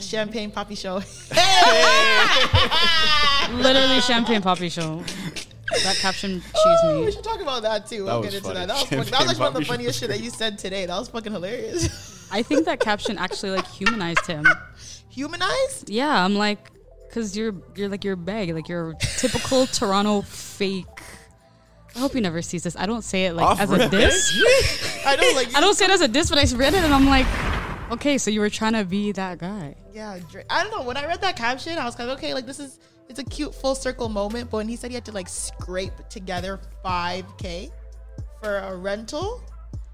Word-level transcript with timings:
Champagne 0.00 0.50
Poppy 0.50 0.74
Show. 0.74 0.96
Literally 3.52 4.00
champagne 4.00 4.42
poppy 4.42 4.68
show. 4.68 5.02
That 5.84 5.96
caption 6.00 6.40
cheese 6.40 6.52
Oh, 6.84 7.02
we 7.04 7.12
should 7.12 7.22
talk 7.22 7.40
about 7.40 7.62
that 7.62 7.86
too. 7.86 8.04
We'll 8.04 8.20
was 8.20 8.30
get 8.30 8.34
into 8.38 8.48
funny. 8.48 8.66
that. 8.66 8.68
That 8.68 8.80
was, 8.80 8.88
fucking, 8.88 9.10
that 9.12 9.20
was 9.20 9.28
like 9.28 9.38
one 9.38 9.48
of 9.48 9.54
the 9.54 9.64
funniest 9.64 10.00
shit 10.00 10.08
that 10.08 10.20
you 10.20 10.30
said 10.30 10.58
today. 10.58 10.86
That 10.86 10.98
was 10.98 11.08
fucking 11.08 11.32
hilarious. 11.32 12.28
I 12.32 12.42
think 12.42 12.64
that 12.64 12.80
caption 12.80 13.18
actually 13.18 13.50
like 13.52 13.66
humanized 13.68 14.26
him. 14.26 14.46
Humanized? 15.10 15.88
Yeah, 15.90 16.24
I'm 16.24 16.34
like, 16.34 16.70
cause 17.12 17.36
you're 17.36 17.54
you're 17.76 17.88
like 17.88 18.04
your 18.04 18.16
bag, 18.16 18.50
like 18.52 18.68
you're 18.68 18.94
typical 19.18 19.66
Toronto 19.72 20.22
fake. 20.22 20.86
I 21.94 22.00
hope 22.00 22.12
he 22.14 22.20
never 22.20 22.42
sees 22.42 22.64
this. 22.64 22.74
I 22.76 22.86
don't 22.86 23.02
say 23.04 23.26
it 23.26 23.34
like 23.34 23.46
Off 23.46 23.60
as 23.60 23.70
a 23.70 23.76
rip. 23.78 23.90
diss. 23.92 24.42
I 25.06 25.14
know, 25.16 25.30
like 25.36 25.54
I 25.54 25.60
don't 25.60 25.74
say 25.74 25.84
it 25.84 25.90
as 25.92 26.00
a 26.00 26.08
diss, 26.08 26.30
but 26.30 26.38
I 26.38 26.56
read 26.56 26.74
it 26.74 26.82
and 26.82 26.92
I'm 26.92 27.06
like, 27.06 27.26
okay, 27.92 28.18
so 28.18 28.30
you 28.30 28.40
were 28.40 28.50
trying 28.50 28.72
to 28.74 28.84
be 28.84 29.12
that 29.12 29.38
guy. 29.38 29.74
Yeah, 29.92 30.18
Dra- 30.30 30.44
I 30.50 30.62
don't 30.64 30.76
know. 30.76 30.82
When 30.84 30.96
I 30.96 31.06
read 31.06 31.20
that 31.22 31.36
caption, 31.36 31.78
I 31.78 31.84
was 31.84 31.98
like, 31.98 32.08
okay, 32.08 32.34
like 32.34 32.46
this 32.46 32.58
is 32.60 32.78
it's 33.08 33.18
a 33.18 33.24
cute 33.24 33.54
full 33.54 33.74
circle 33.74 34.08
moment. 34.08 34.50
But 34.50 34.58
when 34.58 34.68
he 34.68 34.76
said 34.76 34.90
he 34.90 34.94
had 34.94 35.04
to 35.06 35.12
like 35.12 35.28
scrape 35.28 35.92
together 36.08 36.60
5k 36.84 37.70
for 38.42 38.56
a 38.58 38.76
rental, 38.76 39.42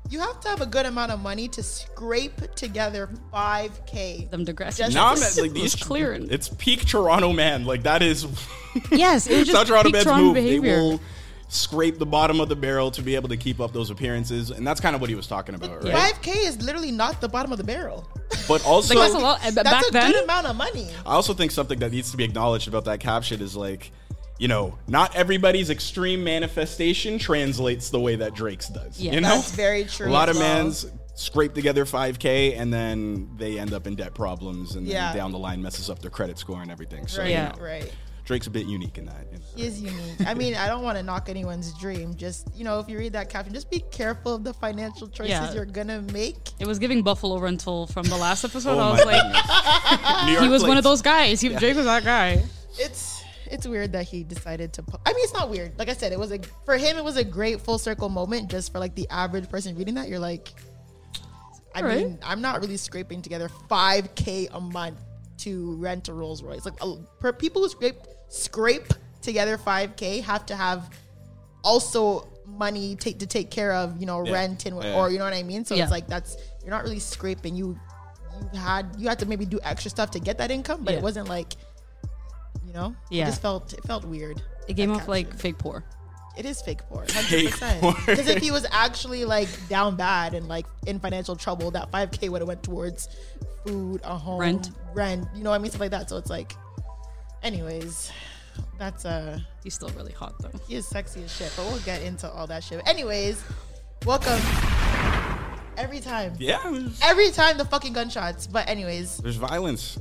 you 0.09 0.19
have 0.21 0.41
to 0.41 0.49
have 0.49 0.61
a 0.61 0.67
good 0.67 0.87
amount 0.87 1.13
of 1.13 1.21
money 1.21 1.49
to 1.49 1.63
scrape 1.63 2.55
together 2.55 3.09
5k. 3.33 4.31
Them 4.31 4.45
digress. 4.45 4.79
Just- 4.79 4.95
Now 4.95 5.09
I'm 5.09 5.17
This 5.17 5.37
at 5.39 5.43
like 5.43 5.53
these 5.53 5.63
was 5.63 5.77
clearing. 5.77 6.29
It's 6.31 6.49
peak 6.49 6.87
Toronto 6.87 7.33
man. 7.33 7.65
Like 7.65 7.83
that 7.85 8.03
is 8.03 8.27
Yes, 8.93 9.27
it 9.27 9.39
was 9.39 9.47
just 9.49 9.53
South 9.59 9.67
Toronto 9.67 9.89
peak 9.89 9.93
man's 9.95 10.05
Toronto 10.05 10.25
move. 10.27 10.35
behavior. 10.35 10.99
They 11.51 11.55
will 11.55 11.57
scrape 11.57 11.99
the 11.99 12.07
bottom 12.07 12.41
of 12.41 12.49
the 12.49 12.57
barrel 12.57 12.91
to 12.93 13.03
be 13.03 13.15
able 13.17 13.29
to 13.29 13.37
keep 13.37 13.61
up 13.61 13.73
those 13.73 13.91
appearances, 13.91 14.51
and 14.51 14.67
that's 14.67 14.81
kind 14.81 14.95
of 14.95 15.01
what 15.01 15.11
he 15.11 15.17
was 15.17 15.27
talking 15.27 15.55
about, 15.55 15.83
right? 15.85 16.15
5k 16.15 16.47
is 16.47 16.63
literally 16.63 16.93
not 16.93 17.21
the 17.21 17.29
bottom 17.29 17.51
of 17.53 17.59
the 17.59 17.65
barrel. 17.65 18.09
But 18.49 18.65
also, 18.67 18.95
Like, 18.95 19.11
that's 19.11 19.21
a 19.21 19.25
lot. 19.25 19.41
But 19.43 19.55
That's 19.65 19.71
back 19.71 19.89
a 19.89 19.93
then, 19.93 20.13
good 20.13 20.25
amount 20.25 20.47
of 20.47 20.57
money. 20.57 20.89
I 21.05 21.15
also 21.15 21.35
think 21.35 21.51
something 21.51 21.79
that 21.81 21.91
needs 21.93 22.11
to 22.13 22.17
be 22.17 22.25
acknowledged 22.25 22.69
about 22.69 22.85
that 22.85 23.01
caption 23.01 23.41
is 23.41 23.57
like, 23.57 23.91
you 24.39 24.49
know, 24.49 24.79
not 24.87 25.15
everybody's 25.17 25.71
extreme 25.71 26.23
manifestation 26.25 27.19
translates 27.19 27.91
the 27.91 28.01
way 28.01 28.17
that 28.17 28.35
Drake's 28.35 28.69
does. 28.69 29.01
Yeah. 29.01 29.13
you 29.13 29.21
know, 29.21 29.29
That's 29.37 29.51
very 29.53 29.85
true 29.85 30.09
A 30.09 30.11
lot 30.11 30.29
of 30.29 30.37
well. 30.37 30.63
mans 30.65 30.87
scrape 31.15 31.53
together 31.53 31.85
5k 31.85 32.57
and 32.59 32.73
then 32.73 33.29
they 33.37 33.59
end 33.59 33.75
up 33.75 33.87
in 33.87 33.95
debt 33.97 34.15
problems 34.15 34.77
and 34.77 34.87
Yeah. 34.87 35.09
then 35.09 35.17
down 35.19 35.33
the 35.33 35.39
line 35.39 35.61
messes 35.61 35.91
up 35.91 35.99
their 35.99 36.11
credit 36.11 36.39
score 36.39 36.63
and 36.63 36.71
everything. 36.71 37.07
So 37.07 37.19
Right, 37.21 37.27
you 37.29 37.33
Yeah. 37.35 37.53
know, 37.57 37.63
right. 37.63 37.93
Drake's 38.31 38.47
a 38.47 38.51
bit 38.51 38.67
unique 38.69 38.97
in 38.97 39.07
that. 39.07 39.27
He 39.57 39.67
is 39.67 39.83
unique. 39.83 40.25
I 40.25 40.35
mean, 40.35 40.55
I 40.55 40.69
don't 40.69 40.85
want 40.85 40.97
to 40.97 41.03
knock 41.03 41.29
anyone's 41.29 41.77
dream. 41.81 42.15
Just 42.15 42.47
you 42.55 42.63
know, 42.63 42.79
if 42.79 42.89
you 42.89 42.97
read 42.97 43.13
that 43.15 43.29
caption, 43.29 43.53
just 43.53 43.69
be 43.73 43.81
careful 43.91 44.37
of 44.37 44.45
the 44.45 44.55
financial 44.55 45.09
choices 45.09 45.31
Yeah. 45.31 45.53
you're 45.53 45.65
gonna 45.65 46.01
make. 46.13 46.37
it 46.61 46.67
was 46.69 46.79
giving 46.79 47.03
Buffalo 47.03 47.41
Rental 47.41 47.89
from 47.89 48.05
the 48.07 48.17
last 48.17 48.45
episode. 48.45 48.79
Oh 48.79 48.81
I 48.81 48.85
my 48.85 48.93
was 48.93 49.05
like, 49.05 50.39
he 50.43 50.49
was 50.49 50.63
one 50.63 50.77
of 50.77 50.85
those 50.85 51.03
guys. 51.03 51.41
He, 51.41 51.49
Drake 51.49 51.75
was 51.75 51.87
that 51.87 52.05
guy. 52.05 52.45
It's 52.79 53.25
it's 53.51 53.67
weird 53.67 53.91
that 53.95 54.05
he 54.05 54.23
decided 54.23 54.73
to. 54.75 54.85
Po- 54.85 55.01
I 55.05 55.13
mean, 55.13 55.25
it's 55.25 55.35
not 55.35 55.51
weird. 55.51 55.77
Like 55.77 55.89
I 55.89 55.95
said, 55.95 56.13
it 56.13 56.19
was 56.21 56.31
a 56.31 56.39
for 56.65 56.77
him. 56.79 56.97
It 56.97 57.03
was 57.03 57.17
a 57.17 57.25
great 57.25 57.61
full 57.61 57.79
circle 57.79 58.09
moment. 58.09 58.49
Just 58.49 58.71
for 58.71 58.79
like 58.79 58.95
the 58.95 59.09
average 59.11 59.49
person 59.49 59.75
reading 59.75 59.95
that, 59.97 60.09
you're 60.09 60.21
like, 60.21 60.51
I 61.75 61.83
Right. 61.83 61.97
mean, 61.99 62.19
I'm 62.23 62.41
not 62.41 62.61
really 62.61 62.77
scraping 62.77 63.23
together 63.23 63.51
5k 63.69 64.51
a 64.53 64.61
month 64.61 65.01
to 65.39 65.75
rent 65.77 66.09
a 66.09 66.13
Rolls 66.13 66.45
Royce. 66.45 66.65
Like 66.65 66.81
a, 66.81 66.95
per 67.19 67.33
people 67.33 67.63
who 67.63 67.69
scrape 67.69 67.97
scrape 68.31 68.93
together 69.21 69.59
5k 69.59 70.23
have 70.23 70.47
to 70.47 70.57
have 70.57 70.89
also 71.63 72.27
money 72.47 72.97
take 72.97 73.19
to 73.19 73.27
take 73.27 73.51
care 73.51 73.73
of 73.73 74.01
you 74.01 74.07
know 74.07 74.25
Yeah. 74.25 74.33
rent 74.33 74.65
and 74.67 74.83
Yeah. 74.83 74.97
or 74.97 75.11
you 75.11 75.19
know 75.19 75.25
what 75.25 75.35
I 75.35 75.43
mean. 75.43 75.65
So 75.65 75.75
Yeah. 75.75 75.83
it's 75.83 75.93
like 75.93 76.07
that's 76.09 76.37
you're 76.63 76.71
not 76.71 76.83
really 76.85 76.99
scraping. 76.99 77.55
You 77.55 77.79
you 78.53 78.59
had 78.59 78.87
you 78.99 79.09
had 79.09 79.19
to 79.19 79.27
maybe 79.27 79.45
do 79.45 79.61
extra 79.63 79.91
stuff 79.91 80.11
to 80.13 80.19
get 80.21 80.39
that 80.39 80.51
income, 80.51 80.83
but 80.85 80.93
Yeah. 80.93 80.99
it 80.99 81.03
wasn't 81.03 81.29
like 81.29 81.55
you 82.67 82.73
know. 82.73 82.95
Yeah. 83.11 83.25
it 83.25 83.27
just 83.27 83.43
felt 83.43 83.73
it 83.75 83.85
felt 83.85 84.05
weird. 84.05 84.43
It 84.69 84.75
came 84.75 84.91
that 84.93 85.03
off 85.03 85.09
like 85.09 85.37
fake 85.37 85.59
poor. 85.59 85.85
it 86.37 86.47
is 86.47 86.63
fake 86.63 86.81
poor, 86.89 87.05
hundred 87.11 87.51
percent. 87.51 87.81
Because 88.07 88.29
if 88.29 88.41
he 88.43 88.51
was 88.51 88.65
actually 88.71 89.25
like 89.25 89.49
down 89.69 89.97
bad 89.97 90.33
and 90.35 90.49
like 90.49 90.65
in 90.87 90.99
financial 91.01 91.37
trouble, 91.37 91.71
that 91.73 91.91
five 91.91 92.11
k 92.11 92.29
would 92.29 92.41
have 92.41 92.49
went 92.49 92.63
towards 92.63 93.09
food, 93.67 94.01
a 94.05 94.17
home, 94.17 94.41
Rent. 94.41 94.71
rent. 94.95 95.29
You 95.35 95.43
know 95.43 95.51
what 95.51 95.57
I 95.57 95.59
mean, 95.59 95.71
stuff 95.71 95.81
like 95.83 95.91
that. 95.91 96.09
So 96.09 96.17
it's 96.17 96.31
like, 96.31 96.57
anyways, 97.43 98.11
that's 98.79 99.05
uh 99.05 99.39
He's 99.65 99.75
still 99.75 99.89
really 99.91 100.13
hot 100.13 100.35
though. 100.41 100.51
he 100.67 100.75
is 100.77 100.87
sexy 100.87 101.23
as 101.25 101.35
shit, 101.35 101.53
but 101.57 101.67
we'll 101.67 101.79
get 101.81 102.03
into 102.03 102.29
all 102.31 102.47
that 102.47 102.65
shit. 102.65 102.81
Anyways, 102.89 103.43
welcome. 104.07 104.41
Every 105.77 106.01
time. 106.01 106.35
Yeah, 106.39 106.61
Every 107.03 107.31
time 107.31 107.57
the 107.57 107.65
fucking 107.65 107.95
gunshots. 107.95 108.47
But 108.47 108.69
anyways, 108.69 109.19
there's 109.19 109.37
violence. 109.37 109.99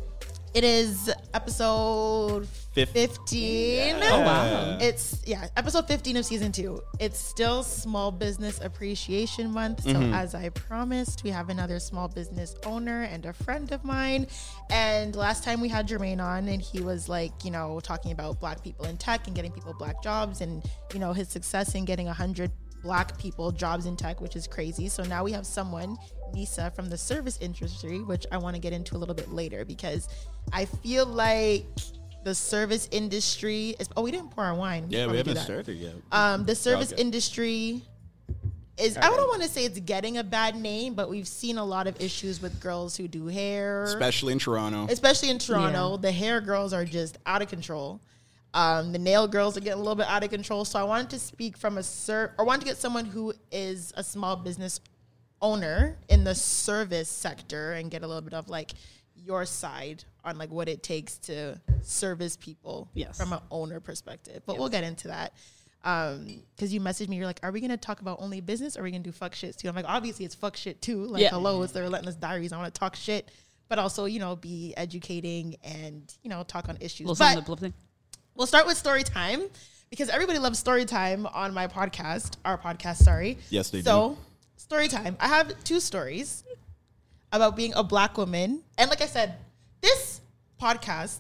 It 0.54 0.64
is 0.64 1.12
episode 1.34 2.48
Fif- 2.74 2.90
15. 2.90 3.96
Oh 4.02 4.20
wow. 4.22 4.78
It's 4.82 5.22
yeah, 5.26 5.48
episode 5.58 5.88
15 5.88 6.18
of 6.18 6.26
season 6.26 6.52
2. 6.52 6.82
It's 7.00 7.20
still 7.20 7.62
small 7.64 8.12
business 8.12 8.60
appreciation 8.62 9.52
month. 9.52 9.84
So 9.84 9.90
Mm-hmm. 9.94 10.14
as 10.14 10.34
I 10.36 10.50
promised, 10.50 11.24
we 11.24 11.30
have 11.32 11.50
another 11.50 11.80
small 11.80 12.08
business 12.08 12.56
owner 12.66 13.04
and 13.04 13.26
a 13.26 13.34
friend 13.34 13.72
of 13.72 13.84
mine. 13.84 14.28
And 14.70 15.16
last 15.16 15.44
time 15.44 15.62
we 15.62 15.68
had 15.70 15.88
Jermaine 15.88 16.22
on 16.24 16.48
and 16.48 16.62
he 16.62 16.82
was 16.82 17.10
like, 17.10 17.32
you 17.44 17.52
know, 17.52 17.80
talking 17.82 18.12
about 18.12 18.40
black 18.40 18.64
people 18.64 18.86
in 18.86 18.98
tech 18.98 19.28
and 19.28 19.36
getting 19.36 19.52
people 19.52 19.74
black 19.74 20.02
jobs 20.02 20.42
and, 20.42 20.64
you 20.94 21.00
know, 21.00 21.14
his 21.14 21.28
success 21.30 21.76
in 21.76 21.86
getting 21.86 22.06
100 22.06 22.52
black 22.82 23.18
people 23.18 23.52
jobs 23.52 23.86
in 23.86 23.96
tech, 23.96 24.22
which 24.22 24.36
is 24.36 24.48
crazy. 24.48 24.88
So 24.90 25.04
now 25.04 25.24
we 25.24 25.32
have 25.32 25.46
someone, 25.46 25.98
Nyssa, 26.34 26.72
from 26.76 26.90
the 26.90 26.98
service 26.98 27.38
industry, 27.42 28.00
which 28.02 28.26
I 28.32 28.38
want 28.38 28.56
to 28.56 28.62
get 28.62 28.74
into 28.74 28.96
a 28.96 29.00
little 29.00 29.16
bit 29.16 29.32
later 29.32 29.66
because 29.66 30.08
I 30.54 30.66
feel 30.66 31.06
like 31.06 31.66
the 32.24 32.36
service 32.36 32.88
industry 32.92 33.76
is. 33.80 33.88
Oh, 33.96 34.02
we 34.04 34.12
didn't 34.12 34.32
pour 34.32 34.44
our 34.44 34.56
wine. 34.56 34.88
Yeah, 34.90 35.08
we 35.08 35.18
haven't 35.18 35.36
that. 35.36 35.44
started 35.46 35.78
yet. 35.78 35.94
Um, 36.12 36.46
the 36.46 36.56
service 36.56 36.92
Okay. 36.94 37.02
industry 37.02 37.82
is. 38.78 38.98
I 38.98 39.02
don't 39.02 39.28
want 39.28 39.42
to 39.44 39.48
say 39.50 39.66
it's 39.66 39.80
getting 39.80 40.18
a 40.18 40.24
bad 40.24 40.56
name, 40.56 40.94
but 40.96 41.10
we've 41.10 41.28
seen 41.28 41.58
a 41.58 41.64
lot 41.66 41.88
of 41.88 42.00
issues 42.02 42.42
with 42.42 42.60
girls 42.60 42.96
who 42.98 43.08
do 43.08 43.28
hair, 43.28 43.84
Especially 43.84 44.34
in 44.34 44.40
Toronto. 44.40 44.88
especially 44.90 45.30
in 45.30 45.40
Toronto. 45.40 45.92
Yeah. 45.92 45.98
The 46.02 46.12
hair 46.12 46.42
girls 46.42 46.74
are 46.74 46.86
just 46.86 47.18
out 47.26 47.42
of 47.42 47.48
control. 47.50 48.02
Um, 48.54 48.92
the 48.92 49.00
nail 49.00 49.28
girls 49.28 49.56
are 49.58 49.60
getting 49.60 49.74
a 49.74 49.84
little 49.84 49.96
bit 49.96 50.08
out 50.08 50.24
of 50.24 50.30
control. 50.32 50.66
So 50.66 50.80
I 50.80 50.84
wanted 50.84 51.12
to 51.12 51.20
speak 51.20 51.56
from 51.58 51.78
a 51.78 51.84
ser, 51.84 52.34
or 52.38 52.46
wanted 52.46 52.62
to 52.62 52.66
get 52.66 52.78
someone 52.78 53.06
who 53.06 53.34
is 53.52 53.94
a 53.96 54.04
small 54.04 54.36
business 54.36 54.80
owner 55.42 55.98
in 56.10 56.24
the 56.24 56.36
service 56.36 57.10
sector 57.10 57.74
and 57.74 57.90
get 57.92 58.04
a 58.04 58.08
little 58.08 58.22
bit 58.22 58.34
of 58.34 58.50
like 58.50 58.72
your 59.16 59.46
side 59.46 60.04
on 60.26 60.38
like 60.38 60.50
what 60.50 60.68
it 60.68 60.82
takes 60.84 61.18
to 61.18 61.60
service 61.82 62.36
people 62.38 62.90
Yes. 62.94 63.18
from 63.18 63.34
an 63.34 63.40
owner 63.52 63.80
perspective. 63.80 64.42
But 64.46 64.58
we'll 64.58 64.70
get 64.70 64.84
into 64.84 65.10
that. 65.10 65.34
Um, 65.86 66.42
because 66.56 66.74
you 66.74 66.82
messaged 66.82 67.08
me, 67.08 67.16
you're 67.16 67.26
like, 67.26 67.40
"Are 67.42 67.52
we 67.52 67.62
gonna 67.62 67.78
talk 67.78 68.02
about 68.02 68.18
only 68.20 68.42
business, 68.42 68.76
or 68.76 68.82
are 68.82 68.84
we 68.84 68.92
gonna 68.92 69.04
do 69.04 69.14
fuck 69.14 69.34
shit 69.34 69.58
too?" 69.58 69.70
I'm 69.70 69.76
like, 69.76 69.86
"Obviously, 69.88 70.26
it's 70.26 70.36
fuck 70.36 70.58
shit 70.58 70.82
too. 70.82 71.06
Like, 71.06 71.22
Yeah. 71.22 71.30
hello, 71.30 71.62
it's 71.64 71.72
the 71.72 71.82
Relentless 71.82 72.16
Diaries. 72.16 72.52
I 72.52 72.58
want 72.58 72.74
to 72.74 72.78
talk 72.78 72.98
shit, 72.98 73.30
but 73.70 73.80
also, 73.80 74.04
you 74.06 74.20
know, 74.20 74.36
be 74.36 74.74
educating 74.76 75.56
and 75.64 76.14
you 76.22 76.30
know, 76.30 76.44
talk 76.44 76.68
on 76.68 76.78
issues." 76.82 77.08
But. 77.18 77.46
We'll 78.40 78.48
start 78.48 78.66
with 78.66 78.78
story 78.78 79.04
time 79.04 79.42
because 79.90 80.08
everybody 80.10 80.40
loves 80.40 80.58
story 80.58 80.86
time 80.86 81.28
on 81.28 81.54
my 81.54 81.68
podcast, 81.68 82.38
our 82.46 82.58
podcast, 82.58 82.96
sorry. 82.96 83.38
Yes, 83.50 83.70
they 83.70 83.82
so, 83.82 84.18
story 84.56 84.88
time. 84.88 85.18
I 85.20 85.28
have 85.28 85.62
two 85.66 85.82
stories 85.82 86.46
about 87.34 87.58
being 87.58 87.74
a 87.76 87.84
black 87.84 88.18
woman. 88.18 88.64
And 88.78 88.90
like 88.90 89.02
I 89.02 89.08
said, 89.08 89.36
this 89.82 90.22
podcast, 90.60 91.20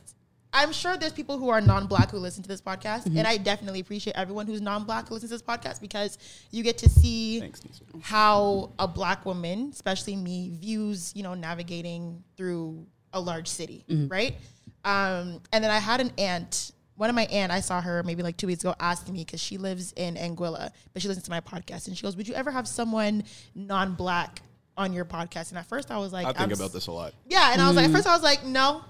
I'm 0.53 0.71
sure 0.71 0.95
there's 0.95 1.11
people 1.11 1.37
who 1.37 1.49
are 1.49 1.59
non-black 1.59 2.09
who 2.09 2.19
listen 2.19 2.41
to 2.41 2.47
this 2.47 2.61
podcast, 2.61 3.05
and 3.05 3.27
I 3.27 3.35
definitely 3.35 3.81
appreciate 3.81 4.15
everyone 4.15 4.47
who's 4.47 4.61
non-black 4.61 5.09
who 5.09 5.15
listens 5.15 5.29
to 5.29 5.35
this 5.35 5.43
podcast 5.43 5.81
because 5.81 6.17
you 6.51 6.63
get 6.63 6.77
to 6.79 6.89
see 6.89 7.41
Thanks, 7.41 7.61
how 8.01 8.71
a 8.79 8.87
black 8.87 9.25
woman, 9.25 9.69
especially 9.73 10.15
me, 10.15 10.51
views, 10.53 11.11
you 11.15 11.23
know, 11.23 11.33
navigating 11.33 12.23
through 12.37 12.87
a 13.11 13.19
large 13.19 13.47
city, 13.49 13.83
right? 14.07 14.37
Um, 14.85 15.41
and 15.51 15.61
then 15.61 15.69
I 15.69 15.79
had 15.79 15.99
an 15.99 16.11
aunt, 16.17 16.71
one 16.99 17.09
of 17.09 17.15
my 17.15 17.25
aunt, 17.27 17.49
I 17.49 17.61
saw 17.61 17.79
her 17.79 18.03
maybe 18.03 18.23
like 18.23 18.35
two 18.35 18.47
weeks 18.47 18.61
ago 18.61 18.75
asking 18.77 19.13
me 19.13 19.23
because 19.23 19.39
she 19.39 19.57
lives 19.57 19.93
in 19.93 20.15
Anguilla, 20.15 20.69
but 20.91 21.01
she 21.01 21.07
listens 21.07 21.23
to 21.27 21.31
my 21.31 21.39
podcast, 21.39 21.87
and 21.87 21.95
she 21.95 22.03
goes, 22.03 22.17
"Would 22.17 22.27
you 22.27 22.33
ever 22.33 22.51
have 22.51 22.67
someone 22.67 23.23
non-black 23.55 24.41
on 24.75 24.91
your 24.91 25.05
podcast?" 25.05 25.51
And 25.51 25.57
at 25.59 25.65
first, 25.65 25.91
I 25.91 25.97
was 25.97 26.11
like, 26.11 26.25
I 26.25 26.33
think 26.33 26.41
I'm 26.41 26.51
about 26.51 26.65
s- 26.65 26.71
this 26.73 26.87
a 26.87 26.91
lot. 26.91 27.13
yeah, 27.25 27.53
and 27.53 27.61
I 27.61 27.67
was 27.67 27.77
like, 27.77 27.85
at 27.85 27.91
mm. 27.91 27.93
first 27.93 28.05
I 28.05 28.13
was 28.13 28.21
like, 28.21 28.43
no, 28.43 28.83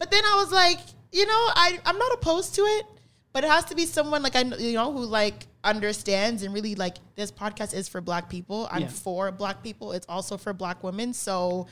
but 0.00 0.10
then 0.10 0.24
I 0.24 0.34
was 0.42 0.50
like, 0.50 0.80
you 1.12 1.24
know, 1.24 1.32
I 1.32 1.78
I'm 1.86 1.96
not 1.96 2.12
opposed 2.14 2.56
to 2.56 2.62
it, 2.62 2.86
but 3.32 3.44
it 3.44 3.50
has 3.50 3.64
to 3.66 3.76
be 3.76 3.86
someone 3.86 4.24
like 4.24 4.34
I 4.34 4.42
you 4.42 4.72
know 4.72 4.92
who 4.92 5.04
like 5.04 5.46
understands 5.62 6.42
and 6.42 6.52
really 6.52 6.74
like 6.74 6.96
this 7.14 7.30
podcast 7.30 7.74
is 7.74 7.88
for 7.88 8.00
Black 8.00 8.28
people. 8.28 8.66
I'm 8.72 8.82
Yeah. 8.82 8.88
for 8.88 9.30
Black 9.30 9.62
people. 9.62 9.92
It's 9.92 10.06
also 10.08 10.36
for 10.36 10.52
Black 10.52 10.82
women. 10.82 11.14
So 11.14 11.68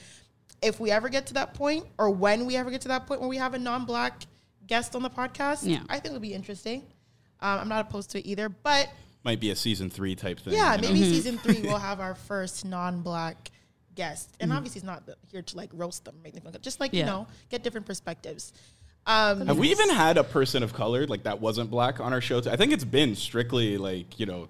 if 0.62 0.78
we 0.78 0.92
ever 0.92 1.08
get 1.08 1.26
to 1.26 1.34
that 1.34 1.52
point, 1.54 1.84
or 1.98 2.10
when 2.10 2.46
we 2.46 2.54
ever 2.54 2.70
get 2.70 2.82
to 2.82 2.88
that 2.88 3.08
point 3.08 3.20
where 3.20 3.28
we 3.28 3.38
have 3.38 3.54
a 3.54 3.58
non-Black 3.58 4.22
guest 4.66 4.94
on 4.96 5.02
the 5.02 5.10
podcast, 5.10 5.60
Yeah. 5.68 5.80
I 5.88 5.94
think 5.94 6.06
it'll 6.06 6.20
be 6.20 6.34
interesting. 6.34 6.82
Um, 7.40 7.60
I'm 7.60 7.68
not 7.68 7.86
opposed 7.88 8.10
to 8.10 8.18
it 8.18 8.26
either, 8.26 8.48
but 8.48 8.88
Might 9.24 9.40
be 9.40 9.50
a 9.50 9.56
season 9.56 9.90
three 9.90 10.14
type 10.14 10.38
thing. 10.40 10.54
yeah, 10.54 10.74
you 10.76 10.82
know? 10.82 10.88
maybe 10.88 11.00
season 11.04 11.38
three 11.38 11.60
we'll 11.62 11.78
have 11.90 12.00
our 12.00 12.14
first 12.14 12.64
non-black 12.64 13.50
guest, 13.94 14.34
and 14.40 14.52
obviously 14.52 14.80
he's 14.80 14.84
not 14.86 15.02
here 15.30 15.42
to 15.42 15.56
like 15.56 15.70
roast 15.72 16.04
them, 16.04 16.16
make 16.22 16.34
them 16.34 16.42
look 16.44 16.60
just 16.62 16.80
like 16.80 16.92
you 16.92 17.04
know 17.04 17.26
get 17.50 17.62
different 17.62 17.86
perspectives. 17.86 18.52
Um, 19.06 19.46
Have 19.46 19.58
we 19.58 19.70
even 19.70 19.90
had 19.90 20.16
a 20.16 20.24
person 20.24 20.62
of 20.62 20.72
color 20.72 21.06
like 21.06 21.24
that 21.24 21.38
wasn't 21.40 21.70
black 21.70 22.00
on 22.00 22.12
our 22.14 22.20
show? 22.22 22.38
I 22.38 22.56
think 22.56 22.72
it's 22.72 22.84
been 22.84 23.14
strictly 23.14 23.76
like 23.78 24.18
you 24.18 24.24
know, 24.26 24.48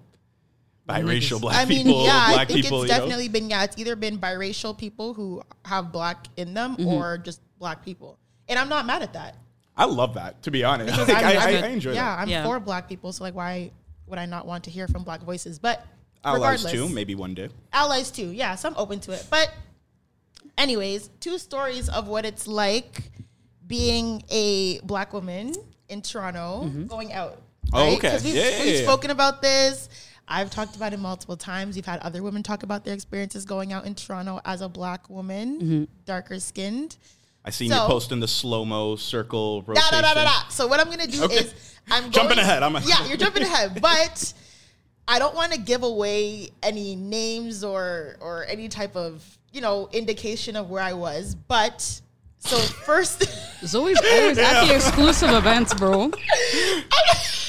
biracial 0.87 1.41
black 1.41 1.57
I 1.57 1.65
mean, 1.65 1.85
people, 1.85 2.05
yeah, 2.05 2.27
I 2.29 2.45
think 2.45 2.63
people. 2.63 2.83
it's 2.83 2.91
you 2.91 2.97
know? 2.97 3.01
definitely 3.03 3.27
been 3.29 3.49
yeah. 3.49 3.63
It's 3.63 3.77
either 3.77 3.95
been 3.95 4.17
biracial 4.17 4.77
people 4.77 5.13
who 5.13 5.41
have 5.65 5.91
black 5.91 6.27
in 6.37 6.53
them, 6.53 6.75
Mm-hmm. 6.77 6.87
or 6.87 7.17
just 7.17 7.41
black 7.59 7.83
people, 7.83 8.17
and 8.47 8.57
I'm 8.59 8.69
not 8.69 8.85
mad 8.85 9.01
at 9.01 9.13
that. 9.13 9.35
I 9.77 9.85
love 9.85 10.13
that. 10.15 10.41
To 10.43 10.51
be 10.51 10.63
honest, 10.63 10.97
Like, 10.97 11.09
I'm- 11.09 11.25
I, 11.25 11.35
I, 11.35 11.51
I'm- 11.53 11.63
I 11.63 11.67
enjoy 11.67 11.93
yeah, 11.93 12.15
that. 12.15 12.19
I'm 12.21 12.29
Yeah. 12.29 12.43
for 12.45 12.59
black 12.59 12.87
people, 12.87 13.11
so 13.13 13.23
like 13.23 13.35
why 13.35 13.71
would 14.07 14.19
I 14.19 14.25
not 14.25 14.45
want 14.47 14.63
to 14.65 14.69
hear 14.71 14.87
from 14.87 15.03
black 15.03 15.21
voices? 15.21 15.59
But 15.59 15.85
Allies 16.23 16.63
regardless, 16.63 16.71
too, 16.71 16.89
maybe 16.89 17.15
one 17.15 17.33
day. 17.33 17.49
allies 17.73 18.09
too. 18.11 18.29
Yeah, 18.31 18.55
so 18.55 18.69
I'm 18.69 18.75
open 18.77 18.99
to 19.01 19.11
it. 19.11 19.27
But 19.29 19.53
anyways, 20.57 21.09
two 21.19 21.37
stories 21.37 21.89
of 21.89 22.07
what 22.07 22.25
it's 22.25 22.47
like 22.47 23.11
being 23.67 24.23
a 24.29 24.79
black 24.81 25.13
woman 25.13 25.53
in 25.89 26.01
Toronto 26.01 26.63
mm-hmm. 26.65 26.85
going 26.85 27.13
out. 27.13 27.41
Oh, 27.73 27.83
right? 27.87 27.97
okay. 27.97 28.11
'Cause 28.11 28.23
We've, 28.23 28.35
Yeah, 28.35 28.49
yeah, 28.49 28.63
we've 28.63 28.75
yeah. 28.77 28.81
spoken 28.83 29.11
about 29.11 29.41
this. 29.41 29.89
I've 30.27 30.49
talked 30.49 30.75
about 30.75 30.93
it 30.93 30.99
multiple 30.99 31.37
times. 31.37 31.75
We've 31.75 31.85
had 31.85 31.99
other 31.99 32.23
women 32.23 32.41
talk 32.41 32.63
about 32.63 32.83
their 32.83 32.93
experiences 32.95 33.45
going 33.45 33.73
out 33.73 33.85
in 33.85 33.93
Toronto 33.93 34.39
as 34.45 34.61
a 34.61 34.69
black 34.69 35.09
woman, 35.09 35.59
mm-hmm. 35.59 35.83
darker 36.05 36.39
skinned. 36.39 36.97
I 37.45 37.51
seen 37.51 37.69
So- 37.69 37.75
you 37.83 37.87
posting 37.87 38.19
the 38.19 38.27
slow 38.27 38.65
mo 38.65 38.95
circle 38.95 39.61
rotation. 39.63 39.91
da, 39.91 40.01
da, 40.01 40.13
da, 40.15 40.23
da. 40.23 40.47
So 40.49 40.65
what 40.67 40.79
I'm 40.79 40.89
gonna 40.89 41.05
do 41.07 41.23
Okay. 41.25 41.35
is 41.37 41.53
I'm 41.89 42.09
Jumping 42.11 42.37
going- 42.37 42.39
ahead, 42.39 42.63
I'm- 42.63 42.77
yeah, 42.85 43.05
you're 43.07 43.17
jumping 43.17 43.43
ahead, 43.43 43.79
but 43.81 44.33
I 45.07 45.19
don't 45.19 45.35
want 45.35 45.51
to 45.53 45.59
give 45.59 45.83
away 45.83 46.49
any 46.63 46.95
names 46.95 47.63
or 47.63 48.17
or 48.19 48.45
any 48.47 48.67
type 48.67 48.95
of 48.95 49.23
you 49.53 49.61
know 49.61 49.87
indication 49.93 50.55
of 50.55 50.69
where 50.71 50.81
I 50.81 50.93
was. 50.93 51.35
But 51.35 52.01
so 52.39 52.57
first, 52.87 53.23
Zoe's 53.63 53.99
always 53.99 54.37
at 54.39 54.65
the 54.65 54.73
exclusive 54.75 55.29
events, 55.29 55.73
bro. 55.75 56.09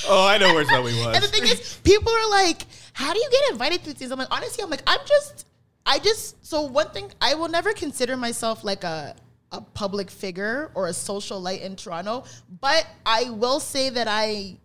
Oh, 0.09 0.27
I 0.27 0.39
know 0.39 0.55
where 0.55 0.65
Zoe 0.65 0.83
was. 0.83 1.15
and 1.17 1.25
the 1.25 1.29
thing 1.29 1.43
is, 1.45 1.81
people 1.83 2.13
are 2.13 2.31
like, 2.31 2.63
"How 2.93 3.13
do 3.13 3.19
you 3.19 3.29
get 3.31 3.51
invited 3.53 3.83
to 3.85 3.95
these?" 3.95 4.11
I'm 4.11 4.19
like, 4.19 4.29
honestly, 4.31 4.63
I'm 4.63 4.71
like, 4.71 4.83
I'm 4.87 5.01
just, 5.07 5.47
I 5.85 5.99
just. 5.99 6.47
So 6.47 6.63
one 6.63 6.91
thing, 6.91 7.11
I 7.21 7.35
will 7.35 7.49
never 7.49 7.73
consider 7.73 8.17
myself 8.17 8.63
like 8.63 8.85
a 8.85 9.17
a 9.53 9.61
public 9.61 10.11
figure 10.11 10.71
or 10.75 10.89
a 10.89 10.93
social 10.93 11.41
light 11.41 11.63
in 11.63 11.77
Toronto, 11.77 12.25
but 12.61 12.87
I 13.05 13.31
will 13.31 13.61
say 13.61 13.91
that 13.91 14.09
I 14.09 14.57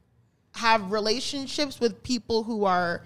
have 0.56 0.92
relationships 0.92 1.80
with 1.80 2.01
people 2.04 2.44
who 2.44 2.66
are 2.66 3.04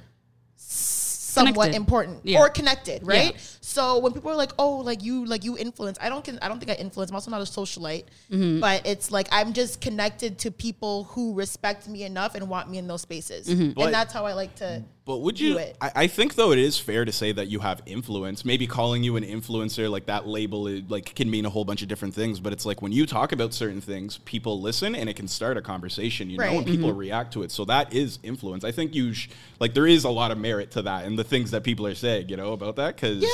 somewhat 0.55 1.53
Connected. 1.53 1.75
important 1.75 2.19
Yeah. 2.23 2.39
or 2.39 2.49
connected, 2.49 3.05
right? 3.05 3.33
Yeah. 3.33 3.39
So 3.75 3.99
when 3.99 4.13
people 4.13 4.31
are 4.31 4.35
like, 4.37 4.53
"Oh, 4.57 4.77
like 4.77 5.03
you, 5.03 5.25
like 5.25 5.43
you 5.43 5.57
influence," 5.57 5.97
I 5.99 6.07
don't, 6.07 6.23
con- 6.23 6.39
I 6.41 6.47
don't 6.47 6.59
think 6.59 6.71
I 6.71 6.75
influence. 6.81 7.09
I'm 7.11 7.15
also 7.15 7.29
not 7.29 7.41
a 7.41 7.43
socialite, 7.59 8.05
Mm-hmm. 8.31 8.61
but 8.61 8.87
it's 8.87 9.11
like 9.11 9.27
I'm 9.31 9.51
just 9.51 9.81
connected 9.81 10.39
to 10.39 10.51
people 10.51 11.03
who 11.11 11.33
respect 11.33 11.87
me 11.89 12.03
enough 12.03 12.35
and 12.35 12.47
want 12.47 12.69
me 12.71 12.77
in 12.77 12.87
those 12.87 13.01
spaces, 13.01 13.47
Mm-hmm. 13.47 13.71
But- 13.71 13.85
and 13.85 13.93
that's 13.93 14.13
how 14.13 14.25
I 14.25 14.33
like 14.33 14.55
to. 14.55 14.81
But 15.05 15.17
would 15.19 15.35
do 15.35 15.45
you? 15.45 15.57
it. 15.59 15.77
I, 15.79 15.91
I 16.03 16.07
think 16.07 16.33
though 16.33 16.51
it 16.51 16.57
is 16.57 16.79
fair 16.79 17.05
to 17.05 17.11
say 17.11 17.31
that 17.33 17.47
you 17.47 17.59
have 17.59 17.79
influence. 17.85 18.43
Maybe 18.43 18.65
calling 18.65 19.03
you 19.03 19.17
an 19.17 19.23
influencer 19.23 19.87
like 19.87 20.07
that 20.07 20.25
label 20.25 20.67
it, 20.67 20.89
like 20.89 21.13
can 21.13 21.29
mean 21.29 21.45
a 21.45 21.49
whole 21.51 21.63
bunch 21.63 21.83
of 21.83 21.87
different 21.87 22.15
things. 22.15 22.39
But 22.39 22.53
it's 22.53 22.65
like 22.65 22.81
when 22.81 22.91
you 22.91 23.05
talk 23.05 23.31
about 23.31 23.53
certain 23.53 23.81
things, 23.81 24.17
people 24.25 24.59
listen 24.61 24.95
and 24.95 25.07
it 25.07 25.15
can 25.15 25.27
start 25.27 25.57
a 25.57 25.61
conversation. 25.61 26.31
You 26.31 26.37
know, 26.39 26.45
Right. 26.45 26.57
and 26.57 26.65
people 26.65 26.91
react 26.91 27.33
to 27.33 27.43
it. 27.43 27.51
So 27.51 27.65
that 27.65 27.93
is 27.93 28.17
influence. 28.23 28.63
I 28.63 28.71
think 28.71 28.95
you 28.95 29.13
sh- 29.13 29.29
like 29.59 29.75
there 29.75 29.85
is 29.85 30.05
a 30.05 30.09
lot 30.09 30.31
of 30.31 30.39
merit 30.39 30.71
to 30.71 30.81
that 30.83 31.05
and 31.05 31.19
the 31.19 31.23
things 31.23 31.51
that 31.51 31.63
people 31.63 31.85
are 31.85 31.93
saying. 31.93 32.29
You 32.29 32.37
know 32.37 32.53
about 32.53 32.75
that 32.77 32.95
because 32.95 33.21
Yeah, 33.21 33.29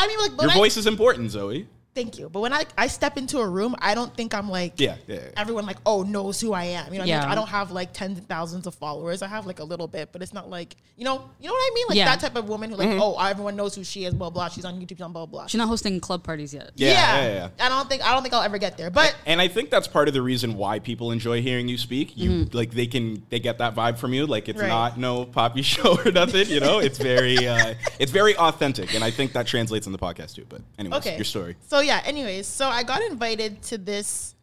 I 0.00 0.06
mean, 0.06 0.18
like, 0.18 0.40
your 0.40 0.50
I- 0.50 0.54
voice 0.54 0.76
is 0.78 0.86
important, 0.86 1.30
Zoe. 1.30 1.66
Thank 1.92 2.18
you. 2.20 2.28
But 2.28 2.40
when 2.40 2.52
I, 2.52 2.64
I 2.78 2.86
step 2.86 3.16
into 3.18 3.38
a 3.40 3.48
room, 3.48 3.74
I 3.80 3.96
don't 3.96 4.14
think 4.16 4.32
I'm 4.32 4.48
like 4.48 4.78
Yeah, 4.78 4.94
yeah, 5.08 5.16
yeah. 5.16 5.20
everyone 5.36 5.66
like 5.66 5.78
oh 5.84 6.02
knows 6.04 6.40
who 6.40 6.52
I 6.52 6.64
am. 6.64 6.92
You 6.92 7.00
know, 7.00 7.04
what 7.04 7.10
I, 7.10 7.12
mean? 7.14 7.22
Like, 7.22 7.28
I 7.32 7.34
don't 7.34 7.48
have 7.48 7.72
like 7.72 7.92
tens 7.92 8.16
of 8.18 8.26
thousands 8.26 8.68
of 8.68 8.76
followers. 8.76 9.22
I 9.22 9.26
have 9.28 9.44
like 9.44 9.58
a 9.58 9.64
little 9.64 9.88
bit, 9.88 10.10
but 10.12 10.22
it's 10.22 10.32
not 10.32 10.48
like 10.48 10.76
you 10.96 11.04
know 11.04 11.28
you 11.40 11.48
know 11.48 11.52
what 11.52 11.58
I 11.58 11.74
mean. 11.74 11.86
Like 11.88 11.96
Yeah. 11.98 12.04
that 12.04 12.20
type 12.20 12.36
of 12.36 12.48
woman 12.48 12.70
who 12.70 12.76
like 12.76 12.88
Mm-hmm. 12.90 13.02
oh 13.02 13.18
everyone 13.18 13.56
knows 13.56 13.74
who 13.74 13.82
she 13.82 14.04
is. 14.04 14.14
Blah 14.14 14.30
blah. 14.30 14.48
She's 14.48 14.64
on 14.64 14.78
YouTube. 14.80 14.90
She's 14.90 15.00
on 15.00 15.12
blah 15.12 15.26
blah. 15.26 15.46
She's 15.48 15.58
not 15.58 15.66
hosting 15.68 15.98
club 15.98 16.22
parties 16.22 16.54
yet. 16.54 16.70
Yeah, 16.76 16.90
yeah, 16.92 17.34
yeah. 17.58 17.66
I 17.66 17.68
don't 17.68 17.88
think 17.88 18.06
I 18.06 18.12
don't 18.14 18.22
think 18.22 18.34
I'll 18.34 18.42
ever 18.42 18.58
get 18.58 18.78
there. 18.78 18.90
But 18.90 19.16
And 19.26 19.40
I 19.40 19.48
think 19.48 19.70
that's 19.70 19.88
part 19.88 20.06
of 20.06 20.14
the 20.14 20.22
reason 20.22 20.54
why 20.54 20.78
people 20.78 21.10
enjoy 21.10 21.42
hearing 21.42 21.66
you 21.66 21.76
speak. 21.76 22.16
You 22.16 22.30
Mm-hmm. 22.30 22.56
like 22.56 22.70
they 22.70 22.86
can 22.86 23.24
they 23.30 23.40
get 23.40 23.58
that 23.58 23.74
vibe 23.74 23.98
from 23.98 24.12
you. 24.14 24.26
Like 24.28 24.48
it's 24.48 24.60
Right. 24.60 24.68
not 24.68 24.96
no 24.96 25.24
poppy 25.24 25.62
show 25.74 25.98
or 26.04 26.12
nothing. 26.12 26.48
You 26.48 26.60
know, 26.60 26.78
it's 26.78 26.98
very 26.98 27.48
uh, 27.48 27.74
it's 27.98 28.12
very 28.12 28.36
authentic, 28.36 28.94
and 28.94 29.02
I 29.02 29.10
think 29.10 29.32
that 29.32 29.48
translates 29.48 29.86
in 29.86 29.92
the 29.92 29.98
podcast 29.98 30.36
too. 30.36 30.46
But 30.48 30.60
anyways, 30.78 30.98
okay, 31.00 31.16
your 31.16 31.24
story. 31.24 31.56
So 31.66 31.80
yeah. 31.80 31.89
Yeah, 31.90 32.02
anyways, 32.04 32.46
so 32.46 32.68
I 32.68 32.84
got 32.84 33.02
invited 33.02 33.62
to 33.62 33.76
this 33.76 34.36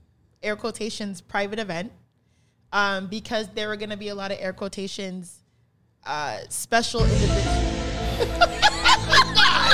air 0.43 0.57
quotations 0.57 1.21
private 1.21 1.59
event 1.59 1.93
um, 2.73 3.07
because 3.07 3.47
there 3.55 3.69
were 3.69 3.77
going 3.77 3.89
to 3.89 3.95
be 3.95 4.09
a 4.09 4.15
lot 4.15 4.31
of 4.33 4.37
air 4.41 4.51
quotations 4.51 5.43
uh, 6.05 6.39
special 6.49 7.05
individuals. 7.05 7.45